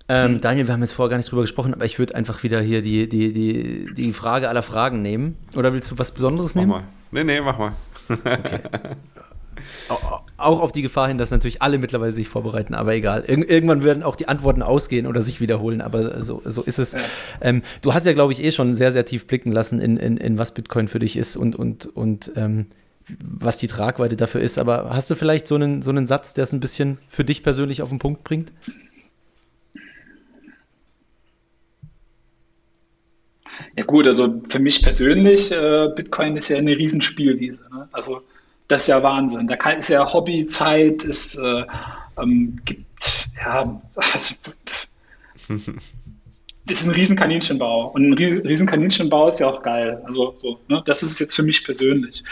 Ähm, 0.08 0.40
Daniel, 0.40 0.66
wir 0.66 0.74
haben 0.74 0.82
jetzt 0.82 0.92
vorher 0.92 1.10
gar 1.10 1.16
nicht 1.16 1.30
drüber 1.30 1.42
gesprochen, 1.42 1.72
aber 1.72 1.84
ich 1.86 1.98
würde 1.98 2.14
einfach 2.14 2.42
wieder 2.42 2.60
hier 2.60 2.82
die, 2.82 3.08
die, 3.08 3.32
die, 3.32 3.94
die 3.94 4.12
Frage 4.12 4.48
aller 4.48 4.62
Fragen 4.62 5.00
nehmen. 5.00 5.36
Oder 5.56 5.72
willst 5.72 5.90
du 5.90 5.98
was 5.98 6.12
Besonderes 6.12 6.54
nehmen? 6.54 6.68
Mach 6.68 6.80
mal. 6.80 6.88
Nee, 7.10 7.24
nee, 7.24 7.40
mach 7.40 7.58
mal. 7.58 7.72
Okay. 8.08 8.60
Auch 10.36 10.60
auf 10.60 10.72
die 10.72 10.82
Gefahr 10.82 11.08
hin, 11.08 11.18
dass 11.18 11.30
natürlich 11.30 11.62
alle 11.62 11.78
mittlerweile 11.78 12.12
sich 12.12 12.28
vorbereiten, 12.28 12.74
aber 12.74 12.94
egal. 12.94 13.24
Ir 13.26 13.48
irgendwann 13.48 13.84
werden 13.84 14.02
auch 14.02 14.16
die 14.16 14.28
Antworten 14.28 14.62
ausgehen 14.62 15.06
oder 15.06 15.20
sich 15.20 15.40
wiederholen, 15.40 15.80
aber 15.80 16.22
so, 16.22 16.42
so 16.44 16.62
ist 16.62 16.78
es. 16.78 16.92
Ja. 16.92 17.00
Ähm, 17.40 17.62
du 17.82 17.94
hast 17.94 18.06
ja, 18.06 18.12
glaube 18.12 18.32
ich, 18.32 18.42
eh 18.42 18.50
schon 18.50 18.76
sehr, 18.76 18.92
sehr 18.92 19.04
tief 19.04 19.26
blicken 19.26 19.52
lassen, 19.52 19.80
in, 19.80 19.96
in, 19.96 20.16
in 20.16 20.38
was 20.38 20.52
Bitcoin 20.52 20.88
für 20.88 20.98
dich 20.98 21.16
ist 21.16 21.36
und, 21.36 21.56
und, 21.56 21.86
und 21.86 22.32
ähm, 22.36 22.66
was 23.08 23.58
die 23.58 23.66
Tragweite 23.66 24.16
dafür 24.16 24.40
ist. 24.40 24.58
Aber 24.58 24.90
hast 24.90 25.10
du 25.10 25.14
vielleicht 25.14 25.46
so 25.46 25.54
einen, 25.54 25.82
so 25.82 25.90
einen 25.90 26.06
Satz, 26.06 26.34
der 26.34 26.44
es 26.44 26.52
ein 26.52 26.60
bisschen 26.60 26.98
für 27.08 27.24
dich 27.24 27.42
persönlich 27.42 27.82
auf 27.82 27.90
den 27.90 27.98
Punkt 27.98 28.24
bringt? 28.24 28.52
Ja 33.76 33.84
gut, 33.84 34.06
also 34.06 34.42
für 34.48 34.58
mich 34.58 34.82
persönlich, 34.82 35.52
äh, 35.52 35.88
Bitcoin 35.94 36.36
ist 36.36 36.48
ja 36.48 36.56
eine 36.56 36.76
Riesenspielwiese. 36.76 37.62
Ne? 37.72 37.88
Also 37.92 38.22
das 38.68 38.82
ist 38.82 38.88
ja 38.88 39.02
Wahnsinn. 39.02 39.46
Da 39.46 39.56
kann, 39.56 39.78
ist 39.78 39.88
ja 39.88 40.10
Hobbyzeit, 40.10 41.04
es 41.04 41.36
äh, 41.36 41.64
ähm, 42.20 42.60
gibt, 42.64 43.28
ja, 43.36 43.80
also, 43.96 44.54
das 46.66 46.80
ist 46.80 46.86
ein 46.86 46.94
riesen 46.94 47.16
Kaninchenbau. 47.16 47.88
Und 47.88 48.10
ein 48.10 48.14
riesen 48.14 48.66
Kaninchenbau 48.66 49.28
ist 49.28 49.40
ja 49.40 49.48
auch 49.48 49.62
geil. 49.62 50.00
Also 50.04 50.34
so, 50.40 50.58
ne? 50.68 50.82
das 50.86 51.02
ist 51.02 51.12
es 51.12 51.18
jetzt 51.18 51.34
für 51.34 51.42
mich 51.42 51.64
persönlich. 51.64 52.22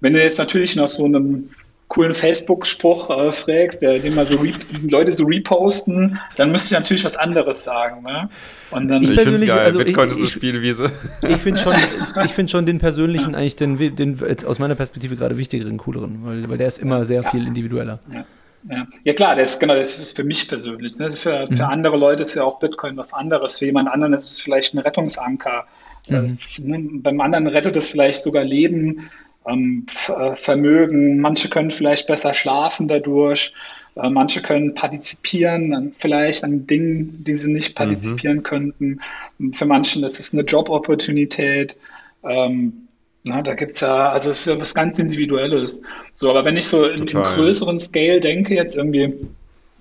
Wenn 0.00 0.14
du 0.14 0.22
jetzt 0.22 0.38
natürlich 0.38 0.74
nach 0.76 0.88
so 0.88 1.04
einem 1.04 1.50
coolen 1.94 2.12
Facebook-Spruch 2.12 3.08
äh, 3.08 3.30
fragst, 3.30 3.80
der 3.80 4.00
den 4.00 4.14
mal 4.16 4.26
so 4.26 4.36
die 4.36 4.88
Leute 4.88 5.12
so 5.12 5.24
reposten, 5.24 6.18
dann 6.36 6.50
müsste 6.50 6.74
ich 6.74 6.80
natürlich 6.80 7.04
was 7.04 7.16
anderes 7.16 7.62
sagen. 7.62 8.02
Ne? 8.02 8.28
Und 8.72 8.88
dann, 8.88 9.02
ich, 9.02 9.10
finde 9.12 9.34
es 9.34 9.46
geil, 9.46 9.60
also 9.60 9.78
Bitcoin 9.78 10.08
ich, 10.08 10.14
ist 10.14 10.20
eine 10.20 10.30
Spielwiese. 10.30 10.90
Ich 11.22 11.36
finde 11.36 11.60
schon, 11.60 11.76
find 12.28 12.50
schon 12.50 12.66
den 12.66 12.78
persönlichen 12.78 13.36
eigentlich 13.36 13.54
den, 13.54 13.76
den 13.94 14.18
aus 14.44 14.58
meiner 14.58 14.74
Perspektive 14.74 15.14
gerade 15.14 15.38
wichtigeren, 15.38 15.76
cooleren, 15.78 16.18
weil, 16.24 16.48
weil 16.48 16.58
der 16.58 16.66
ist 16.66 16.78
immer 16.78 17.04
sehr 17.04 17.22
ja. 17.22 17.30
viel 17.30 17.46
individueller. 17.46 18.00
Ja. 18.12 18.24
Ja. 18.68 18.86
ja, 19.04 19.12
klar, 19.12 19.36
das, 19.36 19.58
genau, 19.60 19.74
das 19.74 19.98
ist 19.98 20.16
für 20.16 20.24
mich 20.24 20.48
persönlich. 20.48 20.96
Ne? 20.96 21.10
Für, 21.10 21.46
für 21.46 21.52
mhm. 21.52 21.60
andere 21.60 21.98
Leute 21.98 22.22
ist 22.22 22.34
ja 22.34 22.44
auch 22.44 22.58
Bitcoin 22.58 22.96
was 22.96 23.12
anderes. 23.12 23.58
Für 23.58 23.66
jemand 23.66 23.90
anderen 23.90 24.14
ist 24.14 24.24
es 24.24 24.40
vielleicht 24.40 24.72
ein 24.72 24.78
Rettungsanker. 24.78 25.66
Mhm. 26.08 26.38
Äh, 26.72 26.98
beim 27.00 27.20
anderen 27.20 27.46
rettet 27.46 27.76
es 27.76 27.90
vielleicht 27.90 28.22
sogar 28.22 28.42
Leben 28.42 29.10
ähm, 29.46 29.86
äh, 30.08 30.34
Vermögen. 30.34 31.20
Manche 31.20 31.48
können 31.48 31.70
vielleicht 31.70 32.06
besser 32.06 32.34
schlafen 32.34 32.88
dadurch. 32.88 33.52
Äh, 33.96 34.10
manche 34.10 34.42
können 34.42 34.74
partizipieren 34.74 35.74
an, 35.74 35.92
vielleicht 35.92 36.44
an 36.44 36.66
Dingen, 36.66 37.24
die 37.24 37.36
sie 37.36 37.52
nicht 37.52 37.70
mhm. 37.70 37.74
partizipieren 37.74 38.38
mhm. 38.38 38.42
könnten. 38.42 39.00
Für 39.52 39.66
manchen 39.66 40.04
ist 40.04 40.20
es 40.20 40.32
eine 40.32 40.42
Jobopportunität. 40.42 41.76
Ähm, 42.22 42.88
na, 43.22 43.40
da 43.40 43.54
gibt 43.54 43.72
es 43.72 43.80
ja, 43.80 44.10
also 44.10 44.30
es 44.30 44.40
ist 44.40 44.48
ja 44.48 44.60
was 44.60 44.74
ganz 44.74 44.98
Individuelles. 44.98 45.80
So, 46.12 46.30
aber 46.30 46.44
wenn 46.44 46.56
ich 46.56 46.66
so 46.66 46.86
in, 46.86 47.06
im 47.06 47.22
größeren 47.22 47.78
Scale 47.78 48.20
denke, 48.20 48.54
jetzt 48.54 48.76
irgendwie 48.76 49.14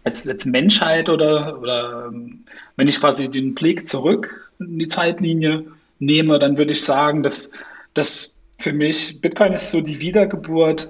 als, 0.05 0.27
als 0.27 0.45
Menschheit 0.45 1.09
oder, 1.09 1.59
oder 1.59 2.05
ähm, 2.07 2.43
wenn 2.75 2.87
ich 2.87 2.99
quasi 2.99 3.29
den 3.29 3.53
Blick 3.53 3.89
zurück 3.89 4.51
in 4.59 4.79
die 4.79 4.87
Zeitlinie 4.87 5.65
nehme, 5.99 6.39
dann 6.39 6.57
würde 6.57 6.73
ich 6.73 6.83
sagen, 6.83 7.23
dass, 7.23 7.51
dass 7.93 8.37
für 8.57 8.73
mich 8.73 9.19
Bitcoin 9.21 9.53
ist 9.53 9.71
so 9.71 9.81
die 9.81 9.99
Wiedergeburt 9.99 10.89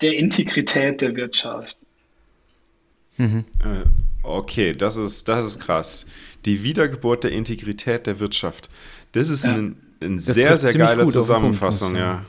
der 0.00 0.14
Integrität 0.16 1.00
der 1.00 1.16
Wirtschaft. 1.16 1.76
Mhm. 3.16 3.44
Äh, 3.60 3.84
okay, 4.22 4.72
das 4.72 4.96
ist, 4.96 5.28
das 5.28 5.46
ist 5.46 5.60
krass. 5.60 6.06
Die 6.44 6.62
Wiedergeburt 6.62 7.24
der 7.24 7.32
Integrität 7.32 8.06
der 8.06 8.18
Wirtschaft. 8.18 8.68
Das 9.12 9.28
ist 9.28 9.44
ja. 9.44 9.54
eine 9.54 9.74
ein 10.02 10.18
sehr, 10.18 10.56
sehr 10.56 10.74
geile 10.74 11.06
Zusammenfassung, 11.06 11.96
ja. 11.96 12.24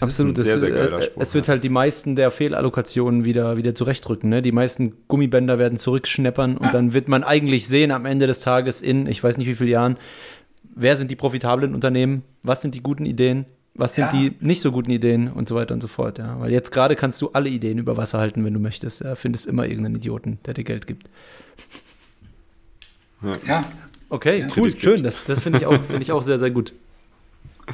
Absolut. 0.00 0.36
Sehr, 0.36 0.58
sehr 0.58 0.70
geiler 0.70 0.98
äh, 0.98 1.02
Spruch, 1.02 1.22
es 1.22 1.32
wird 1.32 1.48
halt 1.48 1.62
die 1.62 1.68
meisten 1.68 2.16
der 2.16 2.32
Fehlallokationen 2.32 3.24
wieder, 3.24 3.56
wieder 3.56 3.72
zurechtrücken. 3.72 4.30
Ne? 4.30 4.42
Die 4.42 4.50
meisten 4.50 4.94
Gummibänder 5.06 5.60
werden 5.60 5.78
zurückschneppern 5.78 6.56
und 6.56 6.66
ja. 6.66 6.72
dann 6.72 6.92
wird 6.92 7.06
man 7.06 7.22
eigentlich 7.22 7.68
sehen 7.68 7.92
am 7.92 8.04
Ende 8.04 8.26
des 8.26 8.40
Tages 8.40 8.82
in, 8.82 9.06
ich 9.06 9.22
weiß 9.22 9.38
nicht 9.38 9.46
wie 9.46 9.54
vielen 9.54 9.70
Jahren, 9.70 9.98
wer 10.74 10.96
sind 10.96 11.10
die 11.10 11.16
profitablen 11.16 11.74
Unternehmen, 11.74 12.22
was 12.42 12.62
sind 12.62 12.74
die 12.74 12.82
guten 12.82 13.06
Ideen, 13.06 13.46
was 13.74 13.94
sind 13.94 14.12
ja. 14.12 14.20
die 14.20 14.36
nicht 14.40 14.60
so 14.60 14.70
guten 14.72 14.90
Ideen 14.90 15.28
und 15.28 15.48
so 15.48 15.54
weiter 15.54 15.74
und 15.74 15.80
so 15.80 15.88
fort. 15.88 16.18
Ja? 16.18 16.38
Weil 16.40 16.52
jetzt 16.52 16.72
gerade 16.72 16.96
kannst 16.96 17.20
du 17.22 17.30
alle 17.30 17.48
Ideen 17.48 17.78
über 17.78 17.96
Wasser 17.96 18.18
halten, 18.18 18.44
wenn 18.44 18.52
du 18.52 18.60
möchtest. 18.60 19.02
Ja? 19.02 19.14
Findest 19.14 19.46
immer 19.46 19.64
irgendeinen 19.66 19.96
Idioten, 19.96 20.38
der 20.44 20.54
dir 20.54 20.64
Geld 20.64 20.86
gibt. 20.86 21.08
Ja. 23.46 23.62
Okay, 24.08 24.46
cool, 24.56 24.76
schön. 24.76 25.02
Das, 25.02 25.24
das 25.24 25.42
finde 25.42 25.60
ich, 25.60 25.66
auch, 25.66 25.82
find 25.84 26.02
ich 26.02 26.12
auch 26.12 26.22
sehr, 26.22 26.38
sehr 26.38 26.50
gut. 26.50 26.72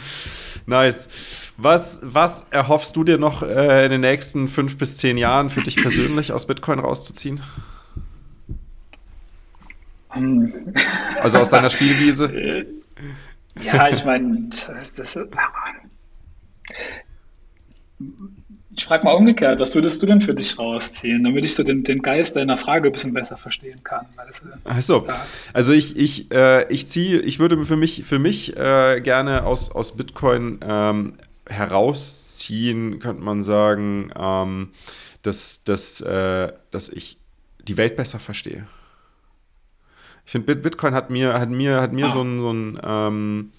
Nice. 0.66 1.08
Was, 1.56 2.00
was 2.04 2.44
erhoffst 2.50 2.94
du 2.94 3.02
dir 3.02 3.16
noch 3.16 3.42
äh, 3.42 3.86
in 3.86 3.90
den 3.90 4.02
nächsten 4.02 4.48
fünf 4.48 4.76
bis 4.76 4.98
zehn 4.98 5.16
Jahren 5.16 5.48
für 5.48 5.62
dich 5.62 5.76
persönlich 5.76 6.30
aus 6.30 6.46
Bitcoin 6.46 6.78
rauszuziehen? 6.78 7.40
Um. 10.14 10.52
Also 11.22 11.38
aus 11.38 11.48
deiner 11.48 11.70
Spielwiese? 11.70 12.66
Ja, 13.62 13.88
ich 13.88 14.04
meine, 14.04 14.48
das, 14.50 14.94
das, 14.94 15.18
ich 18.78 18.84
frage 18.84 19.04
mal 19.04 19.12
umgekehrt, 19.14 19.58
was 19.58 19.74
würdest 19.74 20.00
du 20.00 20.06
denn 20.06 20.20
für 20.20 20.34
dich 20.34 20.58
rausziehen, 20.58 21.24
damit 21.24 21.44
ich 21.44 21.54
so 21.54 21.64
den, 21.64 21.82
den 21.82 22.00
Geist 22.00 22.36
deiner 22.36 22.56
Frage 22.56 22.88
ein 22.88 22.92
bisschen 22.92 23.12
besser 23.12 23.36
verstehen 23.36 23.82
kann? 23.82 24.06
Achso, 24.64 25.06
also 25.52 25.72
ich, 25.72 25.96
ich, 25.96 26.30
äh, 26.30 26.72
ich 26.72 26.86
ziehe, 26.86 27.18
ich 27.20 27.40
würde 27.40 27.64
für 27.64 27.76
mich, 27.76 28.04
für 28.04 28.20
mich 28.20 28.56
äh, 28.56 29.00
gerne 29.00 29.44
aus, 29.44 29.72
aus 29.72 29.96
Bitcoin 29.96 30.60
ähm, 30.62 31.14
herausziehen, 31.48 33.00
könnte 33.00 33.22
man 33.22 33.42
sagen, 33.42 34.12
ähm, 34.16 34.70
dass, 35.22 35.64
dass, 35.64 36.00
äh, 36.00 36.52
dass 36.70 36.88
ich 36.88 37.18
die 37.66 37.76
Welt 37.76 37.96
besser 37.96 38.20
verstehe. 38.20 38.66
Ich 40.28 40.32
finde, 40.32 40.56
Bitcoin 40.56 40.92
hat 40.92 41.08
mir, 41.08 41.40
hat 41.40 41.48
mir, 41.48 41.80
hat 41.80 41.94
mir 41.94 42.04
ah. 42.04 42.10
so 42.10 42.20
ein, 42.20 42.38
so 42.38 42.52
ein, 42.52 42.78
ähm, 42.84 43.52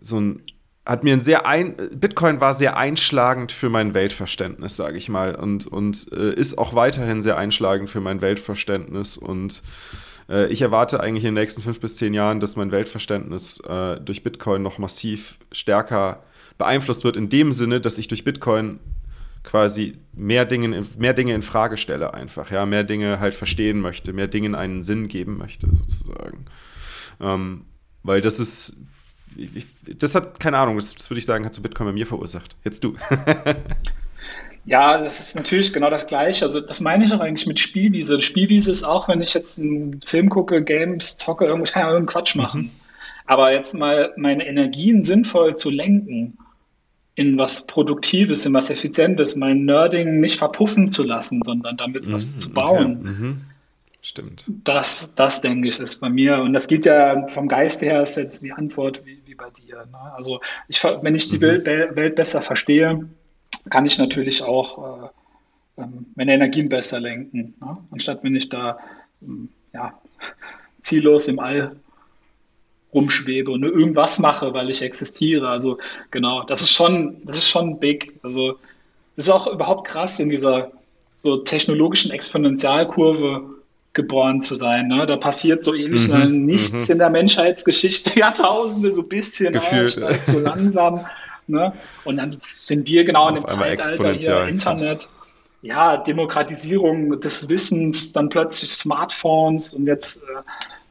so 0.00 0.20
ein 0.20 0.42
hat 0.84 1.04
mir 1.04 1.12
ein 1.12 1.20
sehr 1.20 1.46
ein 1.46 1.76
Bitcoin 1.92 2.40
war 2.40 2.52
sehr 2.52 2.76
einschlagend 2.76 3.52
für 3.52 3.68
mein 3.68 3.94
Weltverständnis, 3.94 4.74
sage 4.74 4.98
ich 4.98 5.08
mal, 5.08 5.36
und, 5.36 5.68
und 5.68 6.12
äh, 6.12 6.34
ist 6.34 6.58
auch 6.58 6.74
weiterhin 6.74 7.22
sehr 7.22 7.36
einschlagend 7.36 7.90
für 7.90 8.00
mein 8.00 8.20
Weltverständnis. 8.22 9.16
Und 9.16 9.62
äh, 10.28 10.48
ich 10.48 10.62
erwarte 10.62 10.98
eigentlich 10.98 11.22
in 11.22 11.36
den 11.36 11.40
nächsten 11.40 11.62
fünf 11.62 11.78
bis 11.78 11.94
zehn 11.94 12.12
Jahren, 12.12 12.40
dass 12.40 12.56
mein 12.56 12.72
Weltverständnis 12.72 13.60
äh, 13.60 14.00
durch 14.00 14.24
Bitcoin 14.24 14.64
noch 14.64 14.78
massiv 14.78 15.38
stärker 15.52 16.24
beeinflusst 16.58 17.04
wird, 17.04 17.16
in 17.16 17.28
dem 17.28 17.52
Sinne, 17.52 17.80
dass 17.80 17.98
ich 17.98 18.08
durch 18.08 18.24
Bitcoin 18.24 18.80
quasi 19.44 19.98
mehr 20.12 20.44
Dinge, 20.46 20.82
mehr 20.98 21.12
Dinge 21.12 21.34
in 21.34 21.42
Frage 21.42 21.76
stelle, 21.76 22.14
einfach, 22.14 22.50
ja, 22.50 22.66
mehr 22.66 22.82
Dinge 22.82 23.20
halt 23.20 23.34
verstehen 23.34 23.80
möchte, 23.80 24.12
mehr 24.12 24.26
Dingen 24.26 24.54
einen 24.54 24.82
Sinn 24.82 25.06
geben 25.06 25.36
möchte, 25.36 25.72
sozusagen. 25.72 26.46
Ähm, 27.20 27.66
weil 28.02 28.20
das 28.20 28.40
ist 28.40 28.76
ich, 29.36 29.66
das 29.98 30.14
hat, 30.14 30.38
keine 30.40 30.58
Ahnung, 30.58 30.76
das, 30.76 30.94
das 30.94 31.10
würde 31.10 31.18
ich 31.18 31.26
sagen, 31.26 31.44
hat 31.44 31.54
so 31.54 31.62
Bitcoin 31.62 31.88
bei 31.88 31.92
mir 31.92 32.06
verursacht. 32.06 32.56
Jetzt 32.64 32.84
du. 32.84 32.94
ja, 34.64 34.98
das 35.02 35.20
ist 35.20 35.36
natürlich 35.36 35.72
genau 35.72 35.90
das 35.90 36.06
Gleiche. 36.06 36.44
Also, 36.44 36.60
das 36.60 36.80
meine 36.80 37.04
ich 37.04 37.12
auch 37.12 37.20
eigentlich 37.20 37.46
mit 37.46 37.58
Spielwiese. 37.58 38.20
Spielwiese 38.22 38.70
ist 38.70 38.84
auch, 38.84 39.08
wenn 39.08 39.20
ich 39.20 39.34
jetzt 39.34 39.58
einen 39.58 40.00
Film 40.02 40.28
gucke, 40.28 40.62
Games, 40.62 41.16
zocke, 41.16 41.46
irgendwo, 41.46 41.64
ich 41.64 41.72
kann 41.72 41.82
ja 41.82 41.88
irgendeinen 41.88 42.12
Quatsch 42.12 42.34
machen. 42.36 42.62
Mhm. 42.62 42.70
Aber 43.26 43.52
jetzt 43.52 43.74
mal 43.74 44.12
meine 44.16 44.46
Energien 44.46 45.02
sinnvoll 45.02 45.56
zu 45.56 45.70
lenken 45.70 46.38
in 47.16 47.38
was 47.38 47.66
Produktives, 47.66 48.44
in 48.44 48.54
was 48.54 48.70
Effizientes, 48.70 49.36
mein 49.36 49.64
Nerding 49.64 50.20
nicht 50.20 50.36
verpuffen 50.36 50.90
zu 50.90 51.04
lassen, 51.04 51.40
sondern 51.44 51.76
damit 51.76 52.06
mhm, 52.06 52.12
was 52.12 52.38
zu 52.38 52.52
bauen. 52.52 52.98
Okay. 53.00 53.08
Mhm. 53.08 53.40
Stimmt. 54.02 54.44
Das, 54.64 55.14
das 55.14 55.40
denke 55.40 55.68
ich, 55.68 55.80
ist 55.80 55.96
bei 55.96 56.10
mir. 56.10 56.36
Und 56.38 56.52
das 56.52 56.68
geht 56.68 56.84
ja 56.84 57.26
vom 57.28 57.48
Geist 57.48 57.80
her, 57.80 58.02
ist 58.02 58.16
jetzt 58.16 58.42
die 58.42 58.52
Antwort 58.52 59.00
wie, 59.06 59.18
wie 59.24 59.34
bei 59.34 59.48
dir. 59.48 59.76
Ne? 59.76 59.98
Also, 60.14 60.40
ich, 60.68 60.82
wenn 60.84 61.14
ich 61.14 61.28
die 61.28 61.38
mhm. 61.38 61.64
Welt, 61.64 61.66
Welt, 61.66 62.14
besser 62.14 62.42
verstehe, 62.42 63.08
kann 63.70 63.86
ich 63.86 63.96
natürlich 63.96 64.42
auch 64.42 65.06
äh, 65.78 65.82
ähm, 65.82 66.06
meine 66.16 66.34
Energien 66.34 66.68
besser 66.68 67.00
lenken. 67.00 67.54
Ne? 67.60 67.78
Anstatt 67.90 68.22
wenn 68.22 68.36
ich 68.36 68.50
da 68.50 68.78
ähm, 69.22 69.48
ja, 69.72 69.98
ziellos 70.82 71.28
im 71.28 71.38
All 71.38 71.74
rumschwebe 72.94 73.50
und 73.50 73.60
nur 73.60 73.72
irgendwas 73.72 74.18
mache, 74.18 74.54
weil 74.54 74.70
ich 74.70 74.82
existiere. 74.82 75.48
Also 75.48 75.78
genau, 76.10 76.44
das 76.44 76.62
ist 76.62 76.70
schon, 76.70 77.20
das 77.24 77.36
ist 77.36 77.48
schon 77.48 77.78
big. 77.78 78.14
Also 78.22 78.58
das 79.16 79.26
ist 79.26 79.30
auch 79.30 79.46
überhaupt 79.46 79.86
krass 79.86 80.20
in 80.20 80.28
dieser 80.28 80.70
so 81.16 81.36
technologischen 81.38 82.10
Exponentialkurve 82.10 83.42
geboren 83.92 84.42
zu 84.42 84.56
sein. 84.56 84.88
Ne? 84.88 85.06
Da 85.06 85.16
passiert 85.16 85.64
so 85.64 85.74
ewig 85.74 86.08
mhm, 86.08 86.44
nichts 86.44 86.88
mhm. 86.88 86.92
in 86.92 86.98
der 86.98 87.10
Menschheitsgeschichte, 87.10 88.18
Jahrtausende, 88.18 88.92
so 88.92 89.02
ein 89.02 89.08
bisschen, 89.08 89.52
Gefühlt. 89.52 89.96
Ne? 89.96 90.18
so 90.26 90.38
langsam. 90.40 91.06
Ne? 91.46 91.72
Und 92.04 92.16
dann 92.16 92.36
sind 92.40 92.88
wir 92.88 93.04
genau 93.04 93.28
in 93.28 93.36
dem 93.36 93.46
Zeitalter 93.46 94.12
hier, 94.12 94.46
Internet. 94.48 95.00
Krass. 95.00 95.08
Ja, 95.62 95.96
Demokratisierung 95.96 97.20
des 97.20 97.48
Wissens, 97.48 98.12
dann 98.12 98.28
plötzlich 98.28 98.70
Smartphones 98.72 99.72
und 99.72 99.86
jetzt 99.86 100.18
äh, 100.18 100.42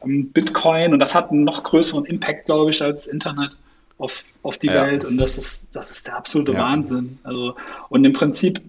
Bitcoin 0.04 0.92
und 0.92 0.98
das 0.98 1.14
hat 1.14 1.30
einen 1.30 1.44
noch 1.44 1.62
größeren 1.62 2.04
Impact, 2.04 2.46
glaube 2.46 2.70
ich, 2.70 2.82
als 2.82 3.06
Internet 3.06 3.56
auf, 3.98 4.24
auf 4.42 4.58
die 4.58 4.68
ja. 4.68 4.86
Welt 4.86 5.04
und 5.04 5.18
das 5.18 5.38
ist, 5.38 5.66
das 5.72 5.90
ist 5.90 6.06
der 6.06 6.16
absolute 6.16 6.52
ja. 6.52 6.60
Wahnsinn. 6.60 7.18
Also, 7.22 7.54
und 7.88 8.04
im 8.04 8.12
Prinzip 8.12 8.60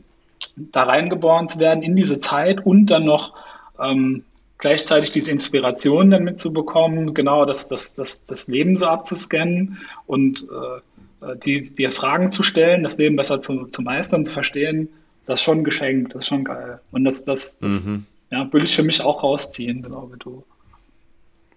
da 0.56 0.84
reingeboren 0.84 1.48
zu 1.48 1.60
werden 1.60 1.84
in 1.84 1.96
diese 1.96 2.20
Zeit 2.20 2.66
und 2.66 2.88
dann 2.88 3.06
noch 3.06 3.34
ähm, 3.80 4.24
gleichzeitig 4.58 5.12
diese 5.12 5.32
Inspiration 5.32 6.12
dann 6.12 6.24
mitzubekommen, 6.24 7.14
genau 7.14 7.46
das, 7.46 7.68
das, 7.68 7.94
das, 7.94 8.26
das 8.26 8.48
Leben 8.48 8.76
so 8.76 8.88
abzuscannen 8.88 9.80
und 10.08 10.44
äh, 10.44 11.36
die, 11.44 11.62
dir 11.62 11.92
Fragen 11.92 12.32
zu 12.32 12.44
stellen, 12.44 12.84
das 12.84 12.98
Leben 12.98 13.16
besser 13.16 13.42
zu, 13.42 13.66
zu 13.66 13.82
meistern, 13.82 14.26
zu 14.26 14.32
verstehen, 14.32 14.90
das 15.26 15.40
ist 15.40 15.44
schon 15.44 15.60
ein 15.60 15.64
Geschenk, 15.64 16.12
das 16.12 16.24
ist 16.24 16.28
schon 16.28 16.44
geil. 16.44 16.80
Und 16.92 17.04
das, 17.04 17.26
das, 17.26 17.58
das 17.60 17.88
mhm. 17.88 18.06
ja, 18.32 18.52
will 18.54 18.64
ich 18.64 18.76
für 18.76 18.84
mich 18.84 19.02
auch 19.02 19.24
rausziehen, 19.24 19.82
genau 19.82 20.10
wie 20.14 20.20
du. 20.20 20.44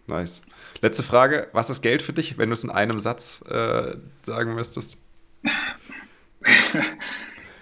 Nice. 0.09 0.43
Letzte 0.80 1.02
Frage, 1.02 1.48
was 1.52 1.70
ist 1.70 1.82
Geld 1.82 2.02
für 2.02 2.12
dich, 2.12 2.39
wenn 2.39 2.48
du 2.48 2.55
es 2.55 2.64
in 2.64 2.70
einem 2.70 2.98
Satz 2.98 3.43
äh, 3.48 3.97
sagen 4.22 4.55
müsstest? 4.55 4.98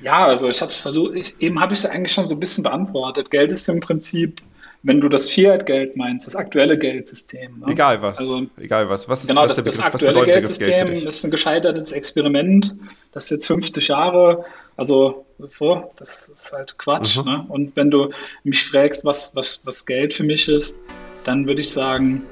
Ja, 0.00 0.26
also 0.26 0.48
ich 0.48 0.60
habe 0.60 0.70
es 0.70 0.76
versucht, 0.76 1.34
eben 1.40 1.60
habe 1.60 1.74
ich 1.74 1.80
es 1.80 1.86
eigentlich 1.86 2.12
schon 2.12 2.28
so 2.28 2.34
ein 2.34 2.40
bisschen 2.40 2.64
beantwortet. 2.64 3.30
Geld 3.30 3.50
ist 3.50 3.68
im 3.68 3.80
Prinzip, 3.80 4.42
wenn 4.82 5.00
du 5.00 5.08
das 5.08 5.28
Fiat-Geld 5.30 5.96
meinst, 5.96 6.26
das 6.26 6.36
aktuelle 6.36 6.78
Geldsystem. 6.78 7.60
Ne? 7.60 7.72
Egal 7.72 8.02
was. 8.02 8.18
Also, 8.18 8.46
egal 8.58 8.88
was. 8.88 9.08
was 9.08 9.22
ist, 9.22 9.28
genau, 9.28 9.42
was 9.42 9.54
das, 9.54 9.56
Begriff, 9.56 9.76
das 9.76 9.84
aktuelle 9.84 10.24
Geldsystem 10.24 10.86
Geld 10.86 11.04
ist 11.04 11.24
ein 11.24 11.30
gescheitertes 11.30 11.92
Experiment, 11.92 12.76
das 13.12 13.30
jetzt 13.30 13.46
50 13.46 13.88
Jahre, 13.88 14.44
also 14.76 15.24
so, 15.38 15.92
das 15.96 16.28
ist 16.36 16.52
halt 16.52 16.76
Quatsch. 16.78 17.16
Mhm. 17.16 17.24
Ne? 17.24 17.46
Und 17.48 17.76
wenn 17.76 17.90
du 17.90 18.10
mich 18.44 18.62
fragst, 18.64 19.04
was, 19.04 19.34
was, 19.34 19.60
was 19.64 19.86
Geld 19.86 20.12
für 20.12 20.24
mich 20.24 20.48
ist, 20.48 20.76
dann 21.24 21.46
würde 21.46 21.62
ich 21.62 21.70
sagen, 21.70 22.22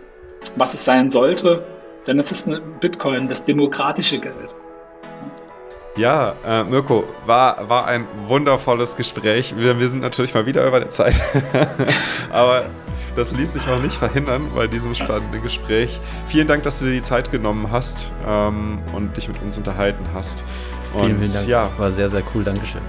was 0.57 0.75
es 0.75 0.85
sein 0.85 1.11
sollte, 1.11 1.65
denn 2.07 2.19
es 2.19 2.31
ist 2.31 2.49
ein 2.49 2.61
Bitcoin, 2.81 3.29
das 3.29 3.45
demokratische 3.45 4.19
Geld. 4.19 4.55
Ja, 5.97 6.35
äh, 6.45 6.65
Mirko, 6.65 7.05
war, 7.25 7.69
war 7.69 7.87
ein 7.87 8.07
wundervolles 8.27 8.97
Gespräch. 8.97 9.55
Wir, 9.57 9.79
wir 9.79 9.89
sind 9.89 10.01
natürlich 10.01 10.35
mal 10.35 10.45
wieder 10.45 10.67
über 10.67 10.81
der 10.81 10.89
Zeit. 10.89 11.23
Aber 12.31 12.67
das 13.15 13.33
ließ 13.33 13.53
sich 13.53 13.65
noch 13.67 13.81
nicht 13.81 13.95
verhindern 13.95 14.51
bei 14.57 14.67
diesem 14.67 14.95
spannenden 14.97 15.41
Gespräch. 15.41 16.01
Vielen 16.27 16.49
Dank, 16.49 16.65
dass 16.65 16.81
du 16.81 16.87
dir 16.87 16.93
die 16.93 17.03
Zeit 17.03 17.31
genommen 17.31 17.71
hast 17.71 18.13
ähm, 18.27 18.81
und 18.93 19.17
dich 19.17 19.29
mit 19.29 19.41
uns 19.41 19.57
unterhalten 19.57 20.05
hast. 20.13 20.43
Vielen, 20.93 21.13
und, 21.13 21.19
vielen 21.19 21.33
Dank. 21.33 21.49
Ja, 21.49 21.71
war 21.79 21.93
sehr, 21.93 22.09
sehr 22.09 22.23
cool. 22.35 22.43
Dankeschön. 22.43 22.83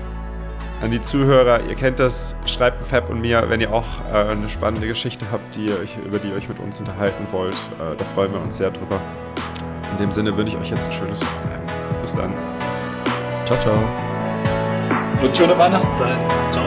An 0.85 0.91
die 0.91 1.01
Zuhörer, 1.01 1.61
ihr 1.67 1.73
kennt 1.73 1.97
das, 1.97 2.35
schreibt 2.45 2.83
Fab 2.83 3.09
und 3.09 3.19
mir, 3.19 3.45
wenn 3.49 3.59
ihr 3.59 3.73
auch 3.73 3.87
äh, 4.13 4.17
eine 4.17 4.47
spannende 4.49 4.85
Geschichte 4.85 5.25
habt, 5.31 5.55
die 5.55 5.71
euch, 5.71 5.97
über 6.05 6.19
die 6.19 6.27
ihr 6.29 6.35
euch 6.35 6.47
mit 6.47 6.59
uns 6.59 6.79
unterhalten 6.79 7.25
wollt. 7.31 7.55
Äh, 7.55 7.95
da 7.97 8.05
freuen 8.05 8.31
wir 8.31 8.39
uns 8.39 8.57
sehr 8.57 8.69
drüber. 8.69 9.01
In 9.93 9.97
dem 9.97 10.11
Sinne 10.11 10.37
wünsche 10.37 10.55
ich 10.55 10.61
euch 10.61 10.69
jetzt 10.69 10.85
ein 10.85 10.91
schönes 10.91 11.23
Wochenende. 11.23 11.73
Bis 12.01 12.13
dann. 12.13 12.31
Ciao, 13.45 13.59
ciao. 13.59 13.73
Und 15.23 15.35
schöne 15.35 15.57
Weihnachtszeit. 15.57 16.23
Ciao. 16.51 16.64